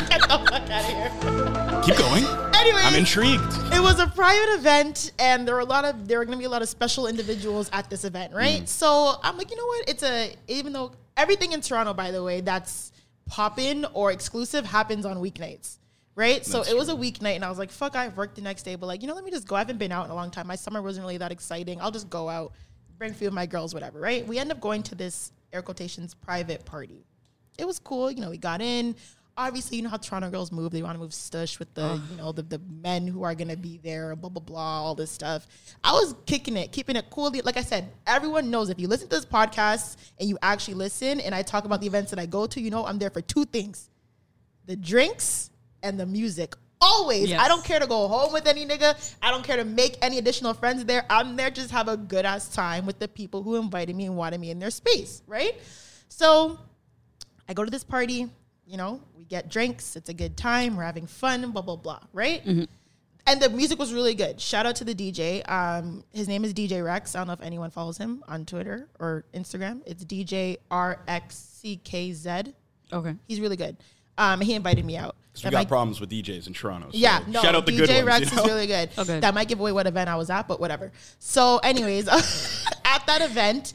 Get 0.07 0.21
the 0.21 0.37
fuck 0.51 0.69
out 0.69 0.69
of 0.69 0.85
here. 0.85 1.81
Keep 1.81 1.97
going. 1.97 2.23
Anyways, 2.53 2.85
I'm 2.85 2.93
intrigued. 2.93 3.41
it 3.73 3.81
was 3.81 3.99
a 3.99 4.05
private 4.05 4.53
event 4.59 5.11
and 5.17 5.47
there 5.47 5.55
were 5.55 5.61
a 5.61 5.65
lot 5.65 5.83
of 5.83 6.07
there 6.07 6.19
were 6.19 6.25
going 6.25 6.37
to 6.37 6.39
be 6.39 6.45
a 6.45 6.49
lot 6.49 6.61
of 6.61 6.69
special 6.69 7.07
individuals 7.07 7.71
at 7.73 7.89
this 7.89 8.03
event 8.05 8.33
right 8.35 8.61
Mm. 8.61 8.67
so 8.67 9.15
i'm 9.23 9.35
like 9.37 9.49
you 9.51 9.57
know 9.57 9.65
what 9.65 9.89
it's 9.89 10.03
a 10.03 10.35
even 10.47 10.71
though 10.73 10.91
everything 11.17 11.51
in 11.51 11.59
toronto 11.59 11.93
by 11.93 12.11
the 12.11 12.23
way 12.23 12.39
that's 12.39 12.91
pop 13.25 13.59
in 13.59 13.85
or 13.93 14.11
exclusive 14.11 14.63
happens 14.65 15.05
on 15.05 15.17
weeknights 15.17 15.79
right 16.15 16.45
so 16.45 16.59
That's 16.59 16.71
it 16.71 16.77
was 16.77 16.89
a 16.89 16.93
weeknight 16.93 17.35
and 17.35 17.45
i 17.45 17.49
was 17.49 17.57
like 17.57 17.71
fuck 17.71 17.95
I've 17.95 18.15
worked 18.15 18.35
the 18.35 18.41
next 18.41 18.63
day 18.63 18.75
but 18.75 18.87
like 18.87 19.01
you 19.01 19.07
know 19.07 19.15
let 19.15 19.23
me 19.23 19.31
just 19.31 19.47
go 19.47 19.55
i 19.55 19.59
haven't 19.59 19.77
been 19.77 19.91
out 19.91 20.05
in 20.05 20.11
a 20.11 20.15
long 20.15 20.31
time 20.31 20.47
my 20.47 20.55
summer 20.55 20.81
wasn't 20.81 21.05
really 21.05 21.17
that 21.17 21.31
exciting 21.31 21.81
i'll 21.81 21.91
just 21.91 22.09
go 22.09 22.29
out 22.29 22.53
bring 22.97 23.11
a 23.11 23.13
few 23.13 23.27
of 23.27 23.33
my 23.33 23.45
girls 23.45 23.73
whatever 23.73 23.99
right 23.99 24.27
we 24.27 24.37
end 24.37 24.51
up 24.51 24.59
going 24.59 24.83
to 24.83 24.95
this 24.95 25.31
air 25.51 25.61
quotations 25.61 26.13
private 26.13 26.65
party 26.65 27.05
it 27.57 27.65
was 27.65 27.79
cool. 27.79 28.11
You 28.11 28.21
know, 28.21 28.29
we 28.29 28.37
got 28.37 28.61
in. 28.61 28.95
Obviously, 29.35 29.77
you 29.77 29.83
know 29.83 29.89
how 29.89 29.97
Toronto 29.97 30.29
girls 30.29 30.51
move. 30.51 30.71
They 30.71 30.83
want 30.83 30.93
to 30.93 30.99
move 30.99 31.09
stush 31.09 31.57
with 31.57 31.73
the, 31.73 31.99
you 32.11 32.17
know, 32.17 32.31
the, 32.31 32.43
the 32.43 32.59
men 32.59 33.07
who 33.07 33.23
are 33.23 33.33
gonna 33.33 33.57
be 33.57 33.79
there, 33.79 34.15
blah 34.15 34.29
blah 34.29 34.43
blah, 34.43 34.83
all 34.83 34.93
this 34.93 35.09
stuff. 35.09 35.47
I 35.83 35.91
was 35.91 36.13
kicking 36.27 36.55
it, 36.55 36.71
keeping 36.71 36.95
it 36.95 37.05
cool. 37.09 37.31
Like 37.43 37.57
I 37.57 37.63
said, 37.63 37.91
everyone 38.05 38.51
knows 38.51 38.69
if 38.69 38.79
you 38.79 38.87
listen 38.87 39.09
to 39.09 39.15
this 39.15 39.25
podcast 39.25 39.97
and 40.19 40.29
you 40.29 40.37
actually 40.43 40.75
listen, 40.75 41.19
and 41.19 41.33
I 41.33 41.41
talk 41.41 41.65
about 41.65 41.81
the 41.81 41.87
events 41.87 42.11
that 42.11 42.19
I 42.19 42.27
go 42.27 42.45
to, 42.45 42.61
you 42.61 42.69
know, 42.69 42.85
I'm 42.85 42.99
there 42.99 43.09
for 43.09 43.21
two 43.21 43.45
things: 43.45 43.89
the 44.65 44.75
drinks 44.75 45.49
and 45.83 45.99
the 45.99 46.05
music. 46.05 46.55
Always. 46.81 47.29
Yes. 47.29 47.39
I 47.39 47.47
don't 47.47 47.63
care 47.63 47.79
to 47.79 47.87
go 47.87 48.07
home 48.09 48.33
with 48.33 48.45
any 48.47 48.65
nigga. 48.65 49.15
I 49.21 49.31
don't 49.31 49.43
care 49.43 49.55
to 49.57 49.63
make 49.63 49.97
any 50.01 50.17
additional 50.17 50.53
friends 50.53 50.83
there. 50.83 51.05
I'm 51.09 51.35
there 51.37 51.49
just 51.49 51.71
have 51.71 51.87
a 51.87 51.95
good 51.95 52.25
ass 52.25 52.49
time 52.53 52.85
with 52.85 52.99
the 52.99 53.07
people 53.07 53.41
who 53.41 53.55
invited 53.55 53.95
me 53.95 54.05
and 54.05 54.17
wanted 54.17 54.41
me 54.41 54.49
in 54.51 54.59
their 54.59 54.71
space, 54.71 55.21
right? 55.27 55.55
So 56.09 56.57
I 57.47 57.53
go 57.53 57.63
to 57.63 57.71
this 57.71 57.83
party, 57.85 58.29
you 58.65 58.77
know, 58.77 58.99
we 59.15 59.23
get 59.23 59.49
drinks, 59.49 59.95
it's 59.95 60.09
a 60.09 60.13
good 60.13 60.35
time, 60.35 60.75
we're 60.75 60.83
having 60.83 61.07
fun, 61.07 61.51
blah, 61.51 61.61
blah, 61.61 61.77
blah, 61.77 61.99
right? 62.11 62.41
And 63.25 63.41
the 63.41 63.49
music 63.49 63.79
was 63.79 63.93
really 63.93 64.13
good. 64.15 64.41
Shout 64.41 64.65
out 64.65 64.75
to 64.77 64.83
the 64.83 64.93
DJ. 64.93 65.49
Um, 65.49 66.03
his 66.11 66.27
name 66.27 66.43
is 66.43 66.53
DJ 66.53 66.83
Rex. 66.83 67.15
I 67.15 67.19
don't 67.19 67.27
know 67.27 67.33
if 67.33 67.41
anyone 67.41 67.69
follows 67.71 67.97
him 67.97 68.21
on 68.27 68.45
Twitter 68.45 68.89
or 68.99 69.23
Instagram. 69.33 69.81
It's 69.85 70.03
DJ 70.03 70.57
RXCKZ. 70.69 72.53
Okay. 72.91 73.15
He's 73.25 73.39
really 73.39 73.55
good. 73.55 73.77
Um, 74.17 74.41
he 74.41 74.53
invited 74.53 74.83
me 74.83 74.97
out. 74.97 75.15
'Cause 75.33 75.43
we 75.45 75.49
got 75.49 75.57
might- 75.59 75.67
problems 75.67 75.99
with 75.99 76.09
DJs 76.11 76.47
in 76.47 76.53
Toronto. 76.53 76.87
so 76.91 76.97
yeah, 76.97 77.21
no, 77.27 77.41
shout 77.41 77.55
out 77.55 77.65
the 77.65 77.71
DJ 77.71 77.77
good 77.87 77.89
ones. 77.89 78.05
Rex 78.05 78.29
you 78.31 78.35
know? 78.37 78.43
is 78.43 78.47
really 78.49 78.67
good. 78.67 78.89
Okay. 78.97 79.19
That 79.19 79.33
might 79.33 79.47
give 79.47 79.59
away 79.59 79.71
what 79.71 79.87
event 79.87 80.09
I 80.09 80.15
was 80.15 80.29
at, 80.29 80.47
but 80.47 80.59
whatever. 80.59 80.91
So, 81.19 81.57
anyways, 81.57 82.07
at 82.85 83.05
that 83.07 83.21
event, 83.21 83.73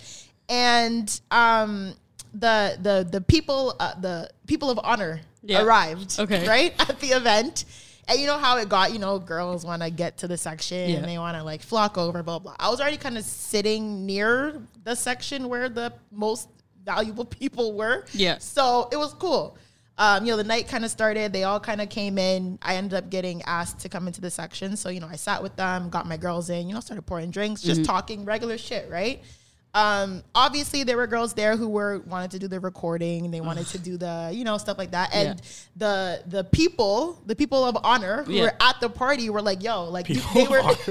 and 0.48 1.20
um, 1.30 1.94
the 2.34 2.78
the 2.80 3.08
the 3.10 3.20
people 3.20 3.74
uh, 3.80 3.94
the 4.00 4.30
people 4.46 4.70
of 4.70 4.78
honor 4.82 5.20
Yeah. 5.42 5.62
arrived. 5.62 6.18
Okay. 6.20 6.46
right 6.46 6.74
at 6.88 7.00
the 7.00 7.08
event. 7.08 7.64
And 8.10 8.18
you 8.18 8.26
know 8.26 8.38
how 8.38 8.56
it 8.56 8.70
got, 8.70 8.94
you 8.94 8.98
know, 8.98 9.18
girls 9.18 9.66
want 9.66 9.82
to 9.82 9.90
get 9.90 10.16
to 10.18 10.26
the 10.28 10.38
section 10.38 10.88
Yeah. 10.88 10.96
and 10.96 11.04
they 11.06 11.18
want 11.18 11.36
to 11.36 11.42
like 11.44 11.60
flock 11.60 11.98
over, 11.98 12.22
blah, 12.22 12.38
blah. 12.38 12.54
I 12.58 12.70
was 12.70 12.80
already 12.80 12.96
kind 12.96 13.18
of 13.18 13.24
sitting 13.24 14.06
near 14.06 14.62
the 14.84 14.94
section 14.94 15.46
where 15.50 15.68
the 15.68 15.92
most 16.10 16.48
valuable 16.86 17.24
people 17.40 17.74
were. 17.74 18.06
Yeah. 18.14 18.38
So 18.38 18.88
it 18.90 18.96
was 18.96 19.12
cool. 19.12 19.58
Um, 19.98 20.24
you 20.24 20.30
know, 20.30 20.36
the 20.36 20.44
night 20.44 20.68
kind 20.68 20.84
of 20.84 20.90
started. 20.92 21.32
They 21.32 21.42
all 21.44 21.58
kind 21.58 21.80
of 21.80 21.88
came 21.88 22.18
in. 22.18 22.58
I 22.62 22.76
ended 22.76 22.94
up 22.94 23.10
getting 23.10 23.42
asked 23.42 23.80
to 23.80 23.88
come 23.88 24.06
into 24.06 24.20
the 24.20 24.30
section. 24.30 24.76
So, 24.76 24.90
you 24.90 25.00
know, 25.00 25.08
I 25.10 25.16
sat 25.16 25.42
with 25.42 25.56
them, 25.56 25.90
got 25.90 26.06
my 26.06 26.16
girls 26.16 26.50
in, 26.50 26.68
you 26.68 26.74
know, 26.74 26.80
started 26.80 27.02
pouring 27.02 27.30
drinks, 27.32 27.62
just 27.62 27.84
talking 27.84 28.24
regular 28.24 28.56
shit, 28.58 28.88
right? 28.90 29.20
Um, 29.74 30.22
obviously 30.34 30.82
there 30.82 30.96
were 30.96 31.06
girls 31.06 31.34
there 31.34 31.54
who 31.56 31.68
were 31.68 31.98
wanted 32.06 32.30
to 32.30 32.38
do 32.38 32.48
the 32.48 32.58
recording, 32.58 33.30
they 33.30 33.40
wanted 33.42 33.66
to 33.68 33.78
do 33.90 33.96
the, 33.98 34.30
you 34.32 34.42
know, 34.44 34.56
stuff 34.56 34.78
like 34.78 34.92
that. 34.92 35.12
And 35.12 35.42
the 35.76 36.22
the 36.26 36.44
people, 36.44 37.20
the 37.26 37.36
people 37.36 37.64
of 37.64 37.76
honor 37.84 38.22
who 38.22 38.32
Yeah. 38.34 38.42
were 38.44 38.54
at 38.60 38.80
the 38.80 38.88
party 38.88 39.28
were 39.30 39.42
like, 39.42 39.62
yo, 39.62 39.84
like 39.84 40.06
they 40.06 40.14
were 40.48 40.62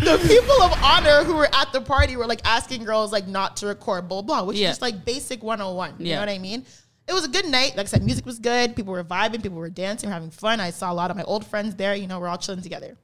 the 0.00 0.18
people 0.28 0.62
of 0.62 0.72
honor 0.82 1.22
who 1.24 1.34
were 1.36 1.48
at 1.54 1.72
the 1.72 1.80
party 1.80 2.16
were 2.16 2.26
like 2.26 2.40
asking 2.44 2.84
girls 2.84 3.12
like 3.12 3.28
not 3.28 3.56
to 3.58 3.66
record, 3.66 4.08
blah 4.08 4.22
blah, 4.22 4.42
which 4.42 4.56
Yeah. 4.56 4.68
is 4.68 4.72
just 4.72 4.82
like 4.82 5.04
basic 5.04 5.42
101. 5.42 5.94
You 5.98 6.06
Yeah. 6.06 6.14
know 6.16 6.22
what 6.22 6.28
I 6.30 6.38
mean? 6.38 6.64
It 7.06 7.12
was 7.12 7.24
a 7.24 7.28
good 7.28 7.46
night. 7.46 7.76
Like 7.76 7.86
I 7.86 7.88
said, 7.88 8.02
music 8.02 8.24
was 8.24 8.38
good. 8.38 8.74
People 8.74 8.92
were 8.92 9.04
vibing. 9.04 9.42
People 9.42 9.58
were 9.58 9.70
dancing, 9.70 10.08
having 10.10 10.30
fun. 10.30 10.60
I 10.60 10.70
saw 10.70 10.90
a 10.90 10.94
lot 10.94 11.10
of 11.10 11.16
my 11.16 11.22
old 11.24 11.44
friends 11.46 11.74
there. 11.74 11.94
You 11.94 12.06
know, 12.06 12.18
we're 12.18 12.28
all 12.28 12.38
chilling 12.38 12.62
together. 12.62 12.96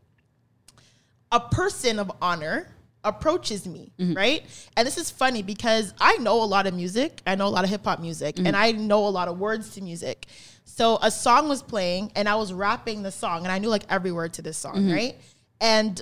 A 1.32 1.40
person 1.40 1.98
of 1.98 2.10
honor 2.20 2.68
approaches 3.04 3.66
me, 3.66 3.92
mm-hmm. 3.98 4.14
right? 4.14 4.44
And 4.76 4.86
this 4.86 4.98
is 4.98 5.10
funny 5.10 5.42
because 5.42 5.94
I 6.00 6.16
know 6.16 6.42
a 6.42 6.44
lot 6.44 6.66
of 6.66 6.74
music. 6.74 7.20
I 7.26 7.34
know 7.34 7.46
a 7.46 7.48
lot 7.48 7.64
of 7.64 7.70
hip 7.70 7.84
hop 7.84 8.00
music, 8.00 8.38
and 8.38 8.48
mm-hmm. 8.48 8.56
I 8.56 8.72
know 8.72 9.06
a 9.06 9.10
lot 9.10 9.28
of 9.28 9.38
words 9.38 9.70
to 9.74 9.82
music. 9.82 10.26
So 10.64 10.98
a 11.02 11.10
song 11.10 11.48
was 11.48 11.62
playing, 11.62 12.12
and 12.16 12.28
I 12.28 12.36
was 12.36 12.52
rapping 12.52 13.02
the 13.02 13.12
song, 13.12 13.44
and 13.44 13.52
I 13.52 13.58
knew 13.58 13.68
like 13.68 13.84
every 13.90 14.12
word 14.12 14.32
to 14.34 14.42
this 14.42 14.56
song, 14.56 14.76
mm-hmm. 14.76 14.92
right? 14.92 15.16
And 15.60 16.00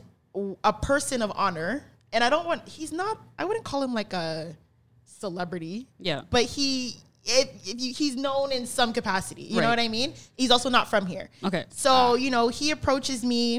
a 0.63 0.73
person 0.73 1.23
of 1.23 1.33
honor, 1.35 1.85
and 2.13 2.23
I 2.23 2.31
don't 2.31 2.47
want. 2.47 2.69
He's 2.69 2.93
not. 2.93 3.19
I 3.39 3.45
wouldn't 3.45 3.65
call 3.65 3.83
him 3.83 3.93
like 3.93 4.13
a 4.13 4.57
celebrity 5.05 5.89
Yeah. 5.99 6.23
but 6.31 6.45
he 6.45 6.97
if, 7.29 7.49
if 7.69 7.81
you, 7.81 7.93
he's 7.93 8.17
known 8.17 8.51
in 8.53 8.67
some 8.67 8.93
capacity 8.93 9.43
you 9.43 9.61
know 9.61 9.69
what 9.69 9.79
i 9.79 9.89
mean 9.89 10.13
he's 10.37 10.51
also 10.51 10.69
not 10.71 10.89
from 10.89 11.07
here 11.07 11.29
Okay. 11.45 11.65
so 11.71 12.15
you 12.15 12.31
know 12.31 12.49
he 12.49 12.71
approaches 12.71 13.25
me 13.25 13.59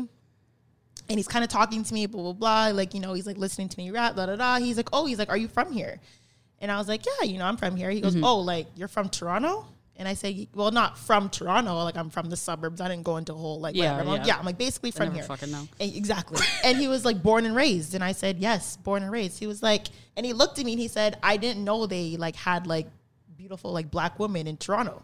and 1.09 1.17
he's 1.17 1.27
kind 1.27 1.43
of 1.43 1.49
talking 1.49 1.83
to 1.83 1.93
me 1.93 2.05
blah 2.05 2.21
blah 2.23 2.33
blah 2.33 2.67
like 2.75 2.93
you 2.93 2.99
know 2.99 3.13
he's 3.13 3.25
like 3.27 3.37
listening 3.37 3.69
to 3.69 3.77
me 3.77 3.91
rap 3.91 4.15
da 4.15 4.25
da 4.25 4.35
da 4.35 4.57
he's 4.59 4.77
like 4.77 4.89
oh 4.93 5.05
he's 5.05 5.19
like 5.19 5.29
are 5.29 5.37
you 5.37 5.47
from 5.47 5.71
here 5.71 5.99
and 6.59 6.71
i 6.71 6.77
was 6.77 6.87
like 6.87 7.03
yeah 7.05 7.25
you 7.25 7.37
know 7.37 7.45
i'm 7.45 7.57
from 7.57 7.75
here 7.75 7.89
he 7.89 8.01
goes 8.01 8.15
Mm-hmm. 8.15 8.23
oh 8.25 8.39
like 8.39 8.67
you're 8.75 8.87
from 8.87 9.09
toronto 9.09 9.65
and 10.01 10.07
I 10.07 10.13
say, 10.13 10.47
well, 10.55 10.71
not 10.71 10.97
from 10.97 11.27
Toronto. 11.29 11.73
Like 11.83 11.97
I'm 11.97 12.09
from 12.09 12.29
the 12.29 12.37
suburbs. 12.37 12.79
I 12.79 12.87
didn't 12.87 13.03
go 13.03 13.17
into 13.17 13.33
a 13.33 13.35
whole 13.35 13.59
like 13.59 13.75
Yeah, 13.75 13.91
whatever. 13.91 13.99
I'm 13.99 14.07
like, 14.07 14.21
yeah. 14.21 14.27
yeah, 14.35 14.39
I'm 14.39 14.45
like 14.45 14.57
basically 14.57 14.91
from 14.91 15.13
here. 15.13 15.23
fucking 15.23 15.51
know. 15.51 15.67
And- 15.77 15.93
exactly. 15.93 16.39
and 16.63 16.77
he 16.77 16.87
was 16.87 17.03
like 17.03 17.21
born 17.21 17.45
and 17.45 17.53
raised, 17.53 17.93
and 17.95 18.01
I 18.01 18.13
said, 18.13 18.37
yes, 18.39 18.77
born 18.77 19.03
and 19.03 19.11
raised. 19.11 19.39
He 19.39 19.45
was 19.45 19.61
like, 19.61 19.87
and 20.15 20.25
he 20.25 20.31
looked 20.31 20.57
at 20.57 20.63
me 20.63 20.71
and 20.71 20.79
he 20.79 20.87
said, 20.87 21.17
I 21.21 21.35
didn't 21.35 21.65
know 21.65 21.85
they 21.85 22.15
like 22.15 22.37
had 22.37 22.65
like 22.65 22.87
beautiful 23.39 23.71
like 23.71 23.89
black 23.89 24.19
woman 24.19 24.45
in 24.47 24.57
Toronto. 24.57 25.01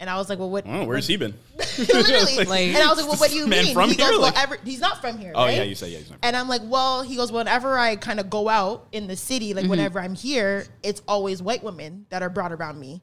And 0.00 0.10
I 0.10 0.16
was 0.16 0.28
like, 0.30 0.38
well, 0.38 0.50
what? 0.50 0.64
Oh, 0.66 0.84
where's 0.84 1.06
he 1.06 1.16
been? 1.16 1.34
Literally. 1.78 2.44
Like- 2.44 2.60
and 2.68 2.76
I 2.78 2.88
was 2.88 2.98
like, 2.98 3.06
well, 3.08 3.18
what 3.18 3.30
do 3.30 3.36
you 3.36 3.46
Man 3.54 3.64
mean? 3.64 3.74
from 3.74 3.90
he 3.90 3.96
here? 3.96 4.06
goes, 4.06 4.12
well, 4.12 4.20
Like- 4.22 4.38
ever, 4.42 4.58
he's 4.64 4.80
not 4.80 5.00
from 5.00 5.18
here. 5.18 5.32
Oh, 5.34 5.44
right? 5.44 5.56
yeah, 5.58 5.62
you 5.62 5.74
say 5.74 5.90
yeah, 5.90 5.98
he's 5.98 6.08
not 6.10 6.18
And 6.22 6.34
I'm 6.36 6.48
like, 6.48 6.62
well, 6.64 7.02
he 7.02 7.16
goes, 7.16 7.30
whenever 7.30 7.78
I 7.78 7.96
kind 7.96 8.18
of 8.20 8.28
go 8.30 8.48
out 8.48 8.88
in 8.92 9.06
the 9.06 9.16
city, 9.16 9.50
Mm-hmm. 9.50 9.58
like 9.60 9.70
whenever 9.70 10.00
I'm 10.00 10.14
here, 10.14 10.66
it's 10.82 11.02
always 11.06 11.42
white 11.42 11.62
women 11.62 12.06
that 12.10 12.22
are 12.22 12.30
brought 12.30 12.52
around 12.52 12.80
me. 12.80 13.02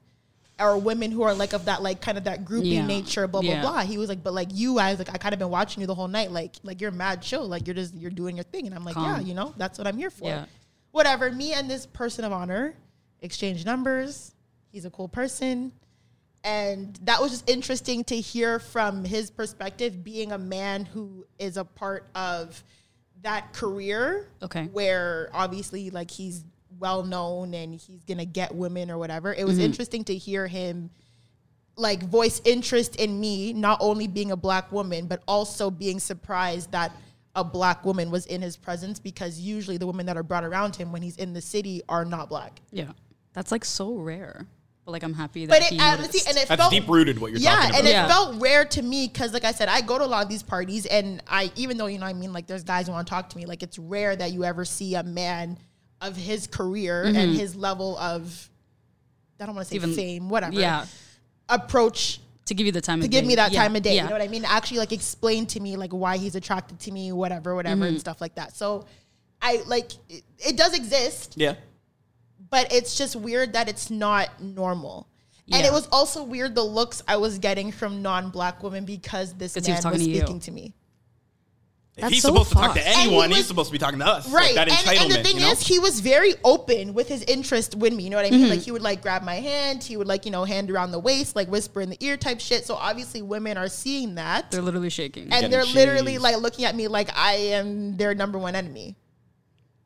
Or 0.59 0.77
women 0.77 1.11
who 1.11 1.23
are 1.23 1.33
like 1.33 1.53
of 1.53 1.65
that 1.65 1.81
like 1.81 1.99
kind 1.99 2.15
of 2.17 2.23
that 2.25 2.45
groupie 2.45 2.73
Yeah. 2.73 2.85
nature, 2.85 3.27
blah 3.27 3.41
blah 3.41 3.51
Yeah. 3.51 3.61
blah. 3.61 3.81
He 3.81 3.97
was 3.97 4.07
like, 4.09 4.23
but 4.23 4.33
like 4.33 4.49
you 4.51 4.75
guys, 4.75 4.99
like 4.99 5.09
I 5.11 5.17
kind 5.17 5.33
of 5.33 5.39
been 5.39 5.49
watching 5.49 5.81
you 5.81 5.87
the 5.87 5.95
whole 5.95 6.07
night, 6.07 6.31
like 6.31 6.55
like 6.63 6.79
you're 6.79 6.91
mad 6.91 7.21
chill, 7.23 7.47
like 7.47 7.65
you're 7.67 7.73
just 7.75 7.95
you're 7.95 8.11
doing 8.11 8.37
your 8.37 8.43
thing, 8.43 8.67
and 8.67 8.75
I'm 8.75 8.83
like, 8.85 8.93
Calm. 8.95 9.05
yeah, 9.05 9.19
you 9.19 9.33
know, 9.33 9.53
that's 9.57 9.77
what 9.79 9.87
I'm 9.87 9.97
here 9.97 10.11
for. 10.11 10.25
Yeah. 10.25 10.45
Whatever. 10.91 11.31
Me 11.31 11.53
and 11.53 11.67
this 11.69 11.87
person 11.87 12.23
of 12.23 12.31
honor 12.31 12.75
exchange 13.23 13.65
numbers. 13.65 14.35
He's 14.71 14.85
a 14.85 14.91
cool 14.91 15.07
person, 15.07 15.71
and 16.43 16.97
that 17.03 17.21
was 17.21 17.31
just 17.31 17.49
interesting 17.49 18.03
to 18.05 18.15
hear 18.15 18.59
from 18.59 19.03
his 19.03 19.31
perspective, 19.31 20.03
being 20.03 20.31
a 20.31 20.37
man 20.37 20.85
who 20.85 21.25
is 21.39 21.57
a 21.57 21.63
part 21.63 22.07
of 22.15 22.63
that 23.21 23.53
career. 23.53 24.27
Okay. 24.41 24.65
Where 24.65 25.29
obviously, 25.33 25.89
like 25.89 26.11
he's 26.11 26.43
well 26.79 27.03
known 27.03 27.53
and 27.53 27.73
he's 27.73 28.03
gonna 28.03 28.25
get 28.25 28.53
women 28.53 28.91
or 28.91 28.97
whatever. 28.97 29.33
It 29.33 29.45
was 29.45 29.55
mm-hmm. 29.55 29.65
interesting 29.65 30.03
to 30.05 30.15
hear 30.15 30.47
him 30.47 30.89
like 31.75 32.03
voice 32.03 32.41
interest 32.45 32.97
in 32.97 33.19
me, 33.19 33.53
not 33.53 33.79
only 33.81 34.07
being 34.07 34.31
a 34.31 34.35
black 34.37 34.71
woman, 34.71 35.07
but 35.07 35.21
also 35.27 35.71
being 35.71 35.99
surprised 35.99 36.71
that 36.71 36.91
a 37.35 37.43
black 37.43 37.83
woman 37.83 38.11
was 38.11 38.27
in 38.27 38.41
his 38.41 38.55
presence 38.55 38.99
because 38.99 39.39
usually 39.39 39.77
the 39.77 39.87
women 39.87 40.05
that 40.05 40.17
are 40.17 40.23
brought 40.23 40.43
around 40.43 40.75
him 40.75 40.91
when 40.91 41.01
he's 41.01 41.17
in 41.17 41.33
the 41.33 41.41
city 41.41 41.81
are 41.89 42.05
not 42.05 42.29
black. 42.29 42.61
Yeah. 42.71 42.91
That's 43.33 43.51
like 43.51 43.65
so 43.65 43.95
rare. 43.95 44.45
But 44.85 44.91
like 44.91 45.03
I'm 45.03 45.13
happy 45.13 45.45
that 45.45 45.59
But 45.61 45.71
it 45.71 45.79
honestly, 45.81 46.05
noticed. 46.07 46.27
and 46.27 46.37
it 46.37 46.47
That's 46.49 46.59
felt 46.61 46.71
deep 46.71 46.87
rooted 46.89 47.17
what 47.19 47.31
you're 47.31 47.39
yeah, 47.39 47.51
talking 47.55 47.69
about. 47.69 47.83
Yeah, 47.85 48.01
and 48.03 48.09
it 48.09 48.13
felt 48.13 48.41
rare 48.41 48.65
to 48.65 48.81
me 48.81 49.07
because, 49.07 49.33
like 49.33 49.45
I 49.45 49.53
said, 49.53 49.69
I 49.69 49.79
go 49.81 49.97
to 49.97 50.03
a 50.03 50.07
lot 50.07 50.23
of 50.23 50.29
these 50.29 50.43
parties, 50.43 50.85
and 50.85 51.23
I 51.27 51.51
even 51.55 51.77
though 51.77 51.85
you 51.85 51.97
know, 51.99 52.05
what 52.05 52.09
I 52.15 52.19
mean, 52.19 52.33
like 52.33 52.47
there's 52.47 52.63
guys 52.65 52.87
who 52.87 52.93
want 52.93 53.07
to 53.07 53.09
talk 53.09 53.29
to 53.29 53.37
me, 53.37 53.45
like 53.45 53.63
it's 53.63 53.79
rare 53.79 54.13
that 54.15 54.31
you 54.33 54.43
ever 54.43 54.65
see 54.65 54.95
a 54.95 55.03
man 55.03 55.57
of 56.01 56.17
his 56.17 56.47
career 56.47 57.03
and 57.05 57.33
his 57.33 57.55
level 57.55 57.97
of 57.97 58.49
I 59.39 59.45
don't 59.45 59.55
want 59.55 59.67
to 59.67 59.73
say 59.73 59.77
Mm-hmm. 59.79 59.85
Even- 59.91 59.95
fame, 59.95 60.29
whatever, 60.29 60.59
yeah. 60.59 60.85
approach 61.49 62.19
To 62.47 62.53
give 62.53 62.65
you 62.65 62.71
the 62.73 62.81
time 62.81 62.99
to 62.99 63.05
of 63.05 63.11
give 63.11 63.23
day. 63.23 63.27
me 63.27 63.35
that 63.35 63.51
Yeah. 63.53 63.63
time 63.63 63.75
of 63.75 63.81
day. 63.83 63.95
Yeah. 63.95 64.03
You 64.03 64.09
know 64.09 64.15
what 64.15 64.21
I 64.21 64.27
mean? 64.27 64.43
Actually, 64.45 64.79
like 64.79 64.91
explain 64.91 65.45
to 65.47 65.59
me 65.61 65.75
like 65.77 65.91
why 65.91 66.17
he's 66.17 66.35
attracted 66.35 66.79
to 66.81 66.91
me, 66.91 67.11
whatever, 67.13 67.55
whatever, 67.55 67.75
Mm-hmm. 67.81 67.83
and 67.93 67.99
stuff 67.99 68.19
like 68.21 68.35
that. 68.35 68.55
So, 68.55 68.85
I 69.41 69.61
like 69.65 69.91
it, 70.09 70.23
it 70.39 70.57
does 70.57 70.73
exist, 70.73 71.33
Yeah. 71.37 71.55
But 72.53 72.71
it's 72.71 72.95
just 72.95 73.15
weird 73.15 73.53
that 73.53 73.67
it's 73.67 73.89
not 73.89 74.39
normal. 74.39 75.07
And 75.51 75.65
it 75.65 75.73
was 75.73 75.87
also 75.91 76.23
weird 76.23 76.53
the 76.53 76.61
looks 76.61 77.01
I 77.07 77.17
was 77.17 77.39
getting 77.39 77.71
from 77.71 78.03
non-black 78.03 78.61
women 78.61 78.85
because 78.85 79.33
this 79.33 79.55
man 79.55 79.63
was 79.63 79.69
was, 79.69 79.79
talking 79.83 79.99
to 79.99 80.05
you. 80.05 80.17
speaking 80.17 80.39
to 80.41 80.51
me. 80.51 80.75
If 81.95 82.01
That's 82.01 82.13
he's 82.13 82.21
so 82.21 82.27
supposed 82.29 82.49
to 82.49 82.55
talk 82.55 82.73
to 82.75 82.79
fucked. 82.79 82.85
And 82.85 82.95
he 82.95 83.07
anyone, 83.07 83.29
was- 83.29 83.37
he's 83.39 83.47
supposed 83.47 83.69
to 83.69 83.71
be 83.71 83.79
talking 83.79 83.97
to 83.97 84.05
us. 84.05 84.29
Right. 84.29 84.55
Like 84.55 84.67
that 84.67 84.69
and, 84.69 84.77
entitlement. 84.77 85.01
and 85.01 85.11
the 85.13 85.23
thing 85.23 85.37
you 85.37 85.45
know? 85.47 85.51
is, 85.51 85.65
he 85.65 85.79
was 85.79 85.99
very 85.99 86.35
open 86.43 86.93
with 86.93 87.07
his 87.07 87.23
interest 87.23 87.73
with 87.73 87.91
me. 87.91 88.03
You 88.03 88.11
know 88.11 88.17
what 88.17 88.27
I 88.27 88.29
mean? 88.29 88.41
Mm-hmm. 88.41 88.49
Like 88.51 88.59
he 88.59 88.71
would 88.71 88.83
like 88.83 89.01
grab 89.01 89.23
my 89.23 89.35
hand, 89.35 89.83
he 89.83 89.97
would 89.97 90.07
like, 90.07 90.25
you 90.25 90.31
know, 90.31 90.43
hand 90.43 90.69
around 90.69 90.91
the 90.91 90.99
waist, 90.99 91.35
like 91.35 91.47
whisper 91.47 91.81
in 91.81 91.89
the 91.89 91.97
ear 92.01 92.17
type 92.17 92.39
shit. 92.39 92.67
So 92.67 92.75
obviously 92.75 93.23
women 93.23 93.57
are 93.57 93.67
seeing 93.67 94.13
that. 94.15 94.51
They're 94.51 94.61
literally 94.61 94.91
shaking. 94.91 95.23
and 95.23 95.31
Getting 95.31 95.49
they're 95.49 95.65
literally 95.65 96.19
like 96.19 96.37
looking 96.37 96.65
at 96.65 96.75
me 96.75 96.87
like 96.87 97.09
I 97.17 97.33
am 97.33 97.97
their 97.97 98.13
number 98.13 98.37
one 98.37 98.55
enemy. 98.55 98.95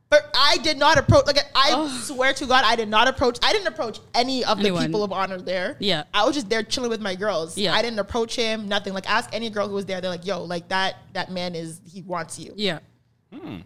But 0.09 0.33
I 0.33 0.57
did 0.57 0.77
not 0.77 0.97
approach. 0.97 1.25
Like 1.25 1.39
I 1.53 1.87
swear 2.01 2.33
to 2.33 2.45
God, 2.45 2.63
I 2.65 2.75
did 2.77 2.87
not 2.87 3.09
approach. 3.09 3.39
I 3.43 3.51
didn't 3.51 3.67
approach 3.67 3.99
any 4.13 4.45
of 4.45 4.57
the 4.61 4.71
people 4.73 5.03
of 5.03 5.11
honor 5.11 5.37
there. 5.37 5.75
Yeah. 5.79 6.03
I 6.13 6.25
was 6.25 6.35
just 6.35 6.49
there 6.49 6.63
chilling 6.63 6.89
with 6.89 7.01
my 7.01 7.15
girls. 7.15 7.57
Yeah. 7.57 7.73
I 7.73 7.81
didn't 7.81 7.99
approach 7.99 8.35
him. 8.35 8.69
Nothing. 8.69 8.93
Like 8.93 9.09
ask 9.09 9.29
any 9.33 9.49
girl 9.49 9.67
who 9.67 9.75
was 9.75 9.85
there. 9.85 9.99
They're 9.99 10.09
like, 10.09 10.25
"Yo, 10.25 10.43
like 10.43 10.69
that. 10.69 10.95
That 11.13 11.31
man 11.31 11.55
is. 11.55 11.81
He 11.85 12.01
wants 12.03 12.39
you." 12.39 12.53
yeah. 12.55 12.79
Hmm. 13.33 13.57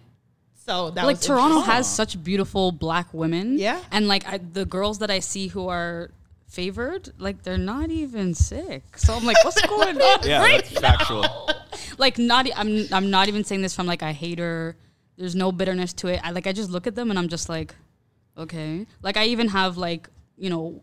So 0.66 0.92
that 0.92 1.06
like 1.06 1.18
was 1.18 1.26
Toronto 1.26 1.60
has 1.62 1.92
such 1.92 2.24
beautiful 2.24 2.72
black 2.72 3.14
women. 3.14 3.58
Yeah. 3.58 3.82
And 3.92 4.08
like 4.08 4.28
I, 4.28 4.38
the 4.38 4.66
girls 4.66 5.00
that 5.00 5.10
I 5.10 5.20
see 5.20 5.48
who 5.48 5.68
are 5.70 6.12
favored, 6.48 7.12
like 7.18 7.44
they're 7.44 7.58
not 7.58 7.90
even 7.90 8.34
sick. 8.34 8.98
So 8.98 9.14
I'm 9.16 9.26
like, 9.26 9.38
what's 9.44 9.62
going 9.62 10.00
on? 10.02 10.20
yeah, 10.24 10.40
right 10.40 10.64
that's 10.64 10.80
factual. 10.80 11.50
like 11.98 12.18
not 12.18 12.48
I'm 12.56 12.86
I'm 12.92 13.10
not 13.10 13.28
even 13.28 13.44
saying 13.44 13.62
this 13.64 13.76
from 13.76 13.88
like 13.88 14.02
a 14.02 14.14
hater. 14.14 14.76
There's 15.22 15.36
no 15.36 15.52
bitterness 15.52 15.94
to 16.02 16.08
it. 16.08 16.20
I 16.24 16.32
like 16.32 16.48
I 16.48 16.52
just 16.52 16.72
look 16.72 16.88
at 16.88 16.96
them 16.96 17.12
and 17.12 17.20
I'm 17.20 17.30
just 17.30 17.48
like, 17.48 17.76
okay. 18.36 18.88
Like 19.04 19.18
I 19.18 19.26
even 19.26 19.50
have 19.50 19.78
like, 19.78 20.10
you 20.36 20.50
know, 20.50 20.82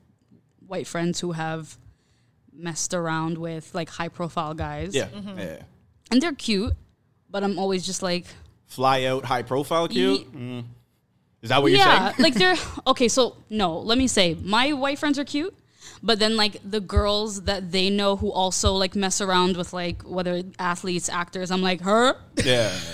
white 0.64 0.87
friends 0.87 1.18
who 1.18 1.33
have 1.33 1.76
messed 2.52 2.95
around 2.95 3.37
with 3.38 3.75
like 3.75 3.88
high 3.88 4.09
profile 4.09 4.54
guys. 4.54 4.95
Yeah, 4.95 5.09
Mm-hmm. 5.09 5.38
yeah. 5.38 5.62
And 6.12 6.23
they're 6.23 6.35
cute, 6.35 6.73
but 7.28 7.42
I'm 7.42 7.59
always 7.59 7.85
just 7.85 8.00
like, 8.02 8.26
Fly 8.66 9.04
out, 9.04 9.25
high 9.25 9.42
profile, 9.42 9.88
cute. 9.88 10.21
Ye- 10.21 10.26
Mm. 10.26 10.64
Is 11.42 11.49
that 11.50 11.61
what 11.62 11.71
you're 11.73 11.78
yeah, 11.78 12.12
saying? 12.12 12.23
like 12.23 12.35
they're 12.35 12.57
okay. 12.87 13.09
So 13.09 13.37
no, 13.50 13.78
let 13.80 13.99
me 13.99 14.07
say 14.07 14.37
my 14.42 14.73
white 14.73 14.99
friends 15.00 15.18
are 15.18 15.25
cute, 15.25 15.54
but 16.02 16.18
then 16.21 16.37
like 16.37 16.59
the 16.64 16.80
girls 16.80 17.42
that 17.42 17.73
they 17.73 17.90
know 17.90 18.14
who 18.16 18.30
also 18.30 18.73
like 18.75 18.95
mess 18.95 19.21
around 19.21 19.57
with 19.57 19.73
like 19.73 20.02
whether 20.02 20.42
athletes, 20.61 21.09
actors, 21.09 21.50
I'm 21.50 21.62
like 21.62 21.80
her. 21.83 22.14
yeah. 22.45 22.71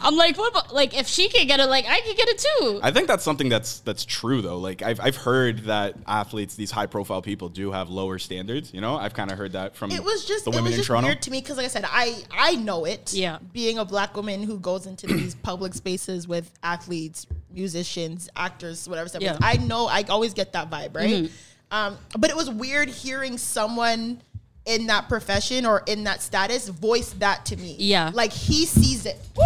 I'm 0.00 0.16
like, 0.16 0.36
what 0.36 0.50
about 0.50 0.74
like 0.74 0.96
if 0.98 1.06
she 1.06 1.28
can 1.28 1.46
get 1.46 1.60
it, 1.60 1.66
like 1.66 1.86
I 1.86 2.00
can 2.00 2.14
get 2.16 2.28
it 2.28 2.38
too. 2.38 2.80
I 2.82 2.90
think 2.90 3.08
that's 3.08 3.24
something 3.24 3.48
that's 3.48 3.80
that's 3.80 4.04
true 4.04 4.42
though. 4.42 4.58
Like 4.58 4.82
I've 4.82 5.00
I've 5.00 5.16
heard 5.16 5.60
that 5.64 5.94
athletes, 6.06 6.54
these 6.54 6.70
high 6.70 6.86
profile 6.86 7.22
people, 7.22 7.48
do 7.48 7.72
have 7.72 7.88
lower 7.90 8.18
standards. 8.18 8.72
You 8.74 8.80
know, 8.80 8.96
I've 8.96 9.14
kind 9.14 9.30
of 9.30 9.38
heard 9.38 9.52
that 9.52 9.76
from 9.76 9.90
It 9.90 10.02
was 10.02 10.24
just 10.26 10.44
the 10.44 10.50
it 10.50 10.54
women 10.54 10.64
was 10.64 10.72
in 10.74 10.78
just 10.78 10.86
Toronto. 10.88 11.08
weird 11.08 11.22
to 11.22 11.30
me 11.30 11.40
because, 11.40 11.56
like 11.56 11.66
I 11.66 11.68
said, 11.68 11.84
I 11.86 12.22
I 12.30 12.54
know 12.56 12.84
it. 12.84 13.12
Yeah. 13.14 13.38
being 13.52 13.78
a 13.78 13.84
black 13.84 14.14
woman 14.16 14.42
who 14.42 14.58
goes 14.58 14.86
into 14.86 15.06
these 15.06 15.34
public 15.42 15.74
spaces 15.74 16.26
with 16.28 16.50
athletes, 16.62 17.26
musicians, 17.50 18.28
actors, 18.36 18.88
whatever 18.88 19.08
stuff. 19.08 19.22
Yeah. 19.22 19.34
Mm-hmm. 19.34 19.44
I 19.44 19.54
know 19.64 19.86
I 19.86 20.02
always 20.08 20.34
get 20.34 20.52
that 20.54 20.70
vibe, 20.70 20.96
right? 20.96 21.30
Um, 21.70 21.98
but 22.18 22.30
it 22.30 22.36
was 22.36 22.48
weird 22.48 22.88
hearing 22.88 23.36
someone 23.36 24.22
in 24.66 24.86
that 24.86 25.08
profession 25.08 25.64
or 25.64 25.82
in 25.86 26.04
that 26.04 26.22
status 26.22 26.68
voice 26.68 27.10
that 27.14 27.46
to 27.46 27.56
me. 27.56 27.76
Yeah. 27.78 28.10
like 28.14 28.32
he 28.32 28.66
sees 28.66 29.06
it. 29.06 29.16
Woo! 29.36 29.44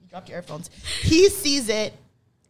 You 0.00 0.08
dropped 0.08 0.28
your 0.28 0.38
earphones. 0.38 0.70
He 1.00 1.28
sees 1.28 1.68
it 1.68 1.94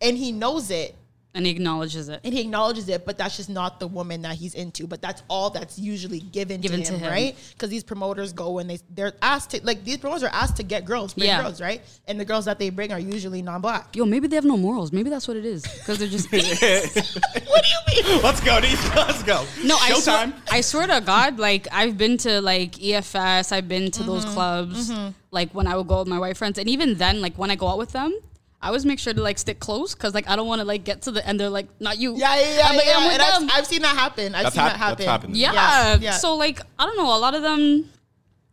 and 0.01 0.17
he 0.17 0.33
knows 0.33 0.71
it 0.71 0.95
And 1.33 1.47
he 1.47 1.53
acknowledges 1.53 2.09
it. 2.09 2.21
and 2.25 2.35
he 2.35 2.41
acknowledges 2.41 2.89
it, 2.89 3.07
but 3.07 3.17
that's 3.17 3.37
just 3.37 3.49
not 3.49 3.79
the 3.79 3.87
woman 3.87 4.23
that 4.23 4.35
he's 4.35 4.55
into. 4.55 4.89
But 4.89 5.01
that's 5.01 5.23
all 5.29 5.49
that's 5.51 5.79
usually 5.79 6.19
given, 6.19 6.61
Given 6.61 6.81
to, 6.81 6.87
to 6.87 6.93
him, 6.95 7.01
him. 7.01 7.11
right? 7.11 7.37
Because 7.53 7.71
these 7.71 7.85
promoters 7.85 8.33
go 8.33 8.59
and 8.59 8.69
they 8.69 8.79
they're 8.91 9.13
asked 9.23 9.51
to 9.51 9.61
like 9.63 9.85
these 9.85 9.99
promoters 9.99 10.25
are 10.25 10.31
asked 10.35 10.57
to 10.57 10.65
get 10.65 10.85
girls, 10.85 11.15
bring 11.15 11.29
Yeah. 11.29 11.41
girls, 11.43 11.61
right? 11.61 11.83
And 12.09 12.19
the 12.19 12.25
girls 12.25 12.47
that 12.47 12.59
they 12.59 12.71
bring 12.71 12.93
are 12.93 12.99
usually 12.99 13.43
non-black. 13.43 13.95
Yo, 13.95 14.05
maybe 14.07 14.27
they 14.27 14.35
have 14.35 14.45
no 14.45 14.57
morals. 14.57 14.91
Maybe 14.93 15.09
that's 15.09 15.29
what 15.29 15.37
it 15.37 15.45
is. 15.45 15.63
Because 15.63 15.99
they're 16.01 16.09
just 16.09 16.33
what 16.33 16.43
do 16.43 17.69
you 17.97 18.13
mean? 18.13 18.23
Let's 18.23 18.41
go, 18.41 18.61
Deez. 18.61 18.95
Let's 18.97 19.23
go. 19.23 19.45
No, 19.65 19.77
I 19.81 19.93
swear, 19.93 20.27
Showtime. 20.27 20.33
I 20.51 20.61
swear 20.63 20.87
to 20.89 21.01
God, 21.01 21.39
like 21.39 21.69
I've 21.71 21.97
been 21.97 22.17
to 22.19 22.41
like 22.41 22.73
EFS, 22.73 23.53
I've 23.53 23.69
been 23.69 23.91
to 23.93 24.01
Mm-hmm. 24.01 24.09
those 24.11 24.25
clubs, 24.25 24.91
like 25.31 25.53
when 25.53 25.67
I 25.69 25.77
would 25.77 25.87
go 25.87 26.01
with 26.01 26.09
my 26.09 26.19
white 26.19 26.37
friends, 26.37 26.59
and 26.59 26.69
even 26.69 26.95
then, 26.95 27.21
like 27.21 27.37
when 27.37 27.51
I 27.51 27.55
go 27.55 27.69
out 27.69 27.79
with 27.79 27.93
them, 27.93 28.13
I 28.63 28.67
always 28.67 28.85
make 28.85 28.99
sure 28.99 29.15
to 29.15 29.23
like 29.23 29.39
stick 29.39 29.59
close 29.59 29.95
because 29.95 30.13
like 30.15 30.29
I 30.29 30.37
don't 30.37 30.47
want 30.47 30.61
to 30.61 30.65
like 30.67 30.85
get 30.85 31.03
to 31.03 31.11
the 31.11 31.27
end. 31.27 31.41
They're 31.41 31.49
like, 31.49 31.67
not 31.81 31.99
you. 31.99 32.17
Yeah, 32.17 32.39
yeah, 32.39 32.57
yeah. 32.57 32.67
I'm 32.69 32.77
like, 32.77 32.87
yeah. 32.87 32.95
I'm 32.99 33.05
with 33.05 33.13
And 33.15 33.23
I've, 33.23 33.41
them. 33.41 33.51
I've 33.55 33.67
seen 33.67 33.83
that 33.83 33.97
happen. 33.97 34.35
I've 34.35 34.43
That's 34.45 34.55
seen 34.55 34.63
hap- 34.65 34.73
that 34.73 34.79
happen. 34.79 34.97
that's 34.99 35.09
happened. 35.11 35.37
yeah. 35.37 35.53
Yeah, 35.53 35.99
yeah. 36.01 36.11
So 36.13 36.37
like 36.37 36.61
I 36.79 36.85
don't 36.87 36.97
know. 36.99 37.15
A 37.15 37.19
lot 37.19 37.35
of 37.35 37.43
them, 37.43 37.89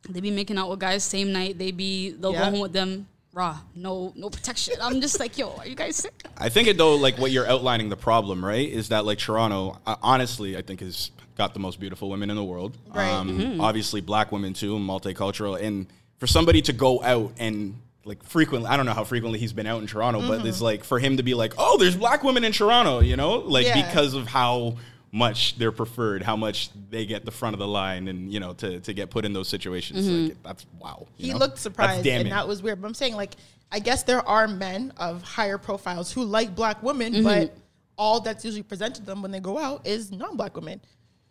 they 0.10 0.22
be 0.22 0.32
making 0.32 0.58
out 0.58 0.70
with 0.70 0.80
guys 0.80 1.04
same 1.04 1.34
night. 1.34 1.58
They 1.58 1.72
be 1.72 2.12
they'll 2.12 2.32
Yeah. 2.34 2.46
go 2.46 2.52
home 2.52 2.60
with 2.62 2.74
them 2.74 3.08
raw, 3.34 3.60
no 3.76 4.14
no 4.16 4.30
protection. 4.30 4.76
I'm 4.82 5.00
just 5.02 5.20
like, 5.20 5.38
yo, 5.38 5.54
are 5.58 5.68
you 5.68 5.76
guys 5.76 5.96
sick? 5.98 6.14
I 6.38 6.50
think 6.50 6.68
it 6.68 6.78
though, 6.78 6.96
like 6.96 7.18
what 7.20 7.32
you're 7.32 7.48
outlining, 7.48 7.90
the 7.90 7.98
problem, 7.98 8.44
right, 8.44 8.68
is 8.68 8.90
that 8.90 9.06
like 9.06 9.20
Toronto, 9.20 9.78
uh, 9.86 9.96
honestly, 10.02 10.58
I 10.58 10.62
think 10.64 10.80
has 10.80 11.12
got 11.38 11.54
the 11.54 11.60
most 11.60 11.80
beautiful 11.80 12.10
women 12.10 12.30
in 12.32 12.36
the 12.36 12.44
world. 12.44 12.76
Right. 12.96 13.08
Um, 13.08 13.62
Obviously, 13.62 14.02
black 14.02 14.32
women 14.32 14.54
too, 14.54 14.78
multicultural, 14.78 15.62
and 15.62 15.86
for 16.18 16.26
somebody 16.26 16.64
to 16.64 16.74
go 16.74 17.04
out 17.04 17.32
and 17.38 17.76
like 18.08 18.24
frequently, 18.24 18.70
I 18.70 18.78
don't 18.78 18.86
know 18.86 18.94
how 18.94 19.04
frequently 19.04 19.38
he's 19.40 19.54
been 19.54 19.68
out 19.68 19.82
in 19.82 19.88
Toronto, 19.88 20.28
but 20.28 20.46
it's 20.46 20.62
like 20.62 20.84
for 20.84 20.98
him 21.00 21.18
to 21.18 21.24
be 21.24 21.34
like, 21.34 21.54
oh, 21.58 21.78
there's 21.78 21.96
black 21.98 22.24
women 22.24 22.44
in 22.44 22.52
Toronto, 22.52 23.02
you 23.02 23.16
know, 23.16 23.38
like 23.40 23.66
Yeah. 23.66 23.86
because 23.88 24.14
of 24.14 24.28
how 24.28 24.78
much 25.12 25.58
they're 25.58 25.72
preferred, 25.72 26.22
how 26.24 26.36
much 26.36 26.70
they 26.90 27.06
get 27.06 27.24
the 27.26 27.32
front 27.32 27.54
of 27.54 27.60
the 27.60 27.68
line, 27.68 28.08
and 28.08 28.32
you 28.32 28.40
know, 28.40 28.54
to 28.54 28.80
to 28.82 28.94
get 28.94 29.10
put 29.10 29.26
in 29.26 29.34
those 29.34 29.48
situations, 29.48 30.08
like, 30.08 30.44
that's 30.44 30.66
wow. 30.80 31.08
you 31.18 31.28
He 31.28 31.32
know? 31.34 31.38
looked 31.40 31.58
surprised, 31.60 32.06
and 32.08 32.32
that 32.32 32.48
was 32.48 32.62
weird. 32.64 32.82
But 32.82 32.88
I'm 32.88 32.94
saying, 32.94 33.16
like, 33.16 33.34
I 33.72 33.80
guess 33.80 34.04
there 34.04 34.28
are 34.28 34.48
men 34.48 34.94
of 34.98 35.22
higher 35.24 35.58
profiles 35.58 36.12
who 36.12 36.24
like 36.24 36.56
black 36.56 36.82
women, 36.84 37.14
Mm-hmm. 37.14 37.24
but 37.24 37.56
all 37.98 38.20
that's 38.20 38.46
usually 38.46 38.64
presented 38.64 38.96
to 39.02 39.06
them 39.06 39.22
when 39.22 39.32
they 39.32 39.40
go 39.40 39.58
out 39.58 39.88
is 39.88 40.12
non-black 40.12 40.56
women. 40.56 40.80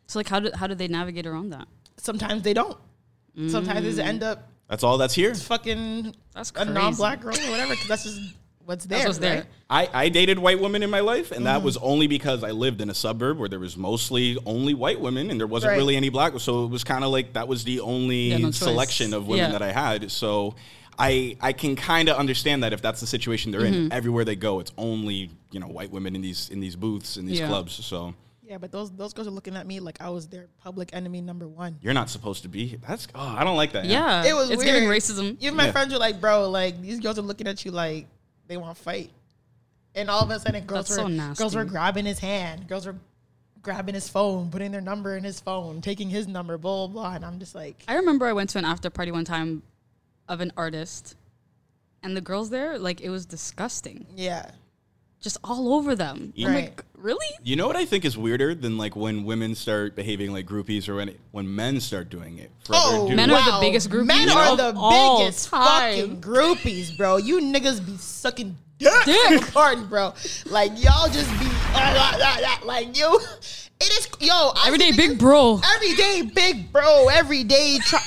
So 0.09 0.19
like, 0.19 0.29
how 0.29 0.41
do 0.41 0.51
how 0.55 0.67
do 0.67 0.75
they 0.75 0.89
navigate 0.89 1.27
around 1.27 1.51
that? 1.51 1.69
Sometimes 1.97 2.43
they 2.43 2.55
don't. 2.55 2.77
Sometimes 3.49 3.97
they 3.97 4.03
end 4.03 4.23
up 4.23 4.49
that's 4.69 4.83
all 4.83 4.99
that's 4.99 5.15
here. 5.15 5.35
fucking 5.35 6.15
That's 6.35 6.51
a 6.51 6.53
crazy. 6.55 6.71
non-black 6.73 7.21
girl 7.21 7.37
or 7.37 7.51
whatever, 7.51 7.73
because 7.73 7.89
that's 7.89 8.05
just 8.05 8.21
what's 8.65 8.85
there. 8.85 8.99
That's 8.99 9.09
what's 9.09 9.19
there. 9.19 9.37
right? 9.37 9.47
I, 9.93 10.05
I 10.05 10.09
dated 10.09 10.39
white 10.39 10.61
women 10.61 10.83
in 10.83 10.91
my 10.91 11.01
life, 11.01 11.31
and 11.31 11.39
Mm-hmm. 11.39 11.45
that 11.45 11.63
was 11.63 11.77
only 11.79 12.07
because 12.09 12.43
I 12.45 12.51
lived 12.51 12.81
in 12.81 12.91
a 12.91 12.95
suburb 12.95 13.39
where 13.39 13.49
there 13.49 13.61
was 13.61 13.77
mostly 13.77 14.39
only 14.47 14.75
white 14.75 15.01
women, 15.01 15.31
and 15.31 15.39
there 15.41 15.47
wasn't 15.47 15.71
Right. 15.71 15.77
really 15.77 15.97
any 15.97 16.09
black. 16.09 16.39
So 16.41 16.65
it 16.65 16.71
was 16.71 16.85
kind 16.85 17.05
of 17.05 17.11
like 17.11 17.33
that 17.35 17.47
was 17.49 17.65
the 17.65 17.81
only 17.81 18.31
Yeah, 18.31 18.39
no 18.39 18.51
selection 18.51 19.15
of 19.15 19.27
women 19.29 19.47
Yeah. 19.53 19.59
that 19.59 19.63
I 19.63 19.73
had. 19.73 20.11
So 20.11 20.55
I 20.99 21.37
I 21.41 21.53
can 21.53 21.77
kind 21.77 22.09
of 22.09 22.17
understand 22.17 22.63
that 22.65 22.73
if 22.73 22.81
that's 22.83 23.01
the 23.01 23.07
situation 23.07 23.53
they're 23.53 23.61
Mm-hmm. 23.63 23.75
in, 23.87 23.93
everywhere 23.93 24.25
they 24.25 24.37
go, 24.37 24.61
it's 24.61 24.73
only 24.79 25.31
you 25.53 25.61
know 25.61 25.69
white 25.69 25.91
women 25.91 26.17
in 26.17 26.23
these 26.23 26.49
in 26.51 26.59
these 26.61 26.75
booths 26.77 27.17
in 27.17 27.27
these 27.27 27.39
Yeah. 27.41 27.49
clubs. 27.49 27.73
So 27.85 28.15
Yeah, 28.49 28.59
but 28.59 28.71
those 28.71 28.91
those 28.93 29.13
girls 29.13 29.27
are 29.27 29.33
looking 29.33 29.57
at 29.57 29.67
me 29.67 29.81
like 29.81 30.01
I 30.01 30.09
was 30.09 30.29
their 30.29 30.47
public 30.63 30.91
enemy 30.93 31.21
number 31.21 31.49
one. 31.49 31.79
you're 31.81 31.95
not 31.95 32.09
supposed 32.11 32.43
to 32.45 32.49
be. 32.49 32.77
That's 32.87 33.09
oh, 33.15 33.21
I 33.37 33.43
don't 33.45 33.57
like 33.57 33.73
that. 33.73 33.87
Yeah, 33.87 34.25
It 34.25 34.35
was 34.35 34.51
it's 34.51 34.63
weird. 34.63 34.75
giving 34.77 34.89
racism. 34.89 35.37
Even 35.41 35.57
my 35.57 35.67
Yeah. 35.67 35.73
friends 35.73 35.93
were 35.93 35.99
like, 35.99 36.21
"Bro, 36.21 36.51
like 36.51 36.81
these 36.81 37.01
girls 37.01 37.19
are 37.19 37.23
looking 37.23 37.49
at 37.49 37.65
you 37.65 37.73
like 37.73 38.07
they 38.47 38.57
want 38.57 38.77
to 38.77 38.83
fight," 38.83 39.11
and 39.97 40.09
all 40.09 40.23
of 40.23 40.31
a 40.31 40.39
sudden, 40.39 40.65
girls 40.65 40.89
That's 40.89 41.03
were 41.03 41.09
so 41.19 41.35
girls 41.35 41.55
were 41.57 41.65
grabbing 41.65 42.05
his 42.05 42.21
hand, 42.21 42.69
girls 42.69 42.87
were 42.87 42.95
grabbing 43.63 43.95
his 43.97 44.09
phone, 44.09 44.49
putting 44.49 44.71
their 44.71 44.81
number 44.81 45.17
in 45.17 45.25
his 45.25 45.41
phone, 45.41 45.81
taking 45.81 46.09
his 46.09 46.29
number, 46.29 46.57
blah 46.57 46.87
blah. 46.87 47.03
blah. 47.09 47.15
And 47.17 47.25
I'm 47.25 47.41
just 47.41 47.55
like, 47.57 47.83
I 47.89 47.97
remember 47.97 48.27
I 48.27 48.33
went 48.33 48.51
to 48.51 48.59
an 48.59 48.65
after 48.65 48.91
party 48.91 49.11
one 49.11 49.25
time 49.25 49.65
of 50.29 50.41
an 50.41 50.53
artist, 50.57 51.17
and 52.05 52.17
the 52.17 52.21
girls 52.21 52.51
there, 52.51 52.79
like, 52.79 53.01
it 53.01 53.11
was 53.11 53.27
disgusting. 53.27 54.07
yeah, 54.15 54.53
Just 55.21 55.39
all 55.43 55.75
over 55.75 55.97
them. 55.97 56.33
Oh 56.39 56.43
I'm 56.47 56.55
Right. 56.55 56.65
like, 56.67 56.85
really? 56.99 57.27
You 57.43 57.57
know 57.57 57.67
what 57.67 57.77
I 57.77 57.85
think 57.85 58.05
is 58.05 58.17
weirder 58.17 58.55
than 58.55 58.77
like 58.79 58.97
when 58.97 59.25
women 59.25 59.55
start 59.55 59.95
behaving 59.97 60.33
like 60.33 60.47
groupies 60.47 60.89
or 60.89 60.97
when 60.97 61.17
when 61.31 61.55
men 61.55 61.81
start 61.81 62.09
doing 62.11 62.39
it. 62.39 62.51
for 62.65 62.75
other 62.75 62.97
Oh, 62.97 63.05
dudes. 63.09 63.17
Men 63.17 63.31
are 63.31 63.45
the 63.53 63.59
biggest 63.61 63.91
groupies 63.91 64.07
Men 64.07 64.29
are 64.31 64.53
of 64.53 64.59
the 64.59 64.73
all 64.77 65.19
biggest 65.21 65.49
time. 65.49 65.97
fucking 65.99 66.21
groupies, 66.21 66.97
bro. 66.97 67.17
You 67.19 67.41
niggas 67.41 67.85
be 67.85 67.97
sucking 67.97 68.57
dick, 68.79 68.93
Dick. 69.05 69.31
at 69.33 69.41
the 69.47 69.53
party, 69.53 69.83
bro. 69.85 70.13
Like 70.47 70.73
y'all 70.83 71.09
just 71.09 71.31
be 71.39 71.47
ah, 71.75 72.61
like 72.65 72.97
you. 72.97 73.21
It 73.79 73.91
is 73.99 74.09
yo 74.21 74.53
I 74.55 74.65
Everyday 74.67 74.93
big 74.93 75.19
bro. 75.19 75.61
Everyday 75.77 76.23
big 76.23 76.73
bro. 76.73 77.09
Every 77.09 77.45
day 77.45 77.79
try, 77.83 78.01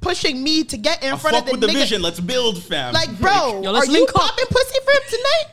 pushing 0.00 0.42
me 0.42 0.64
to 0.64 0.76
get 0.78 1.02
in 1.02 1.12
I 1.12 1.16
front 1.18 1.36
fuck 1.36 1.44
of 1.44 1.46
the 1.46 1.52
with 1.52 1.60
the 1.60 1.66
nigga. 1.66 1.80
vision. 1.80 2.02
Let's 2.02 2.18
build, 2.18 2.62
fam. 2.62 2.94
Like, 2.94 3.18
bro, 3.20 3.60
Yo, 3.62 3.74
are 3.74 3.84
you 3.84 3.92
link 3.92 4.08
up. 4.08 4.14
popping 4.22 4.46
pussy 4.50 4.78
for 4.84 4.90
him 4.90 5.02
tonight? 5.10 5.44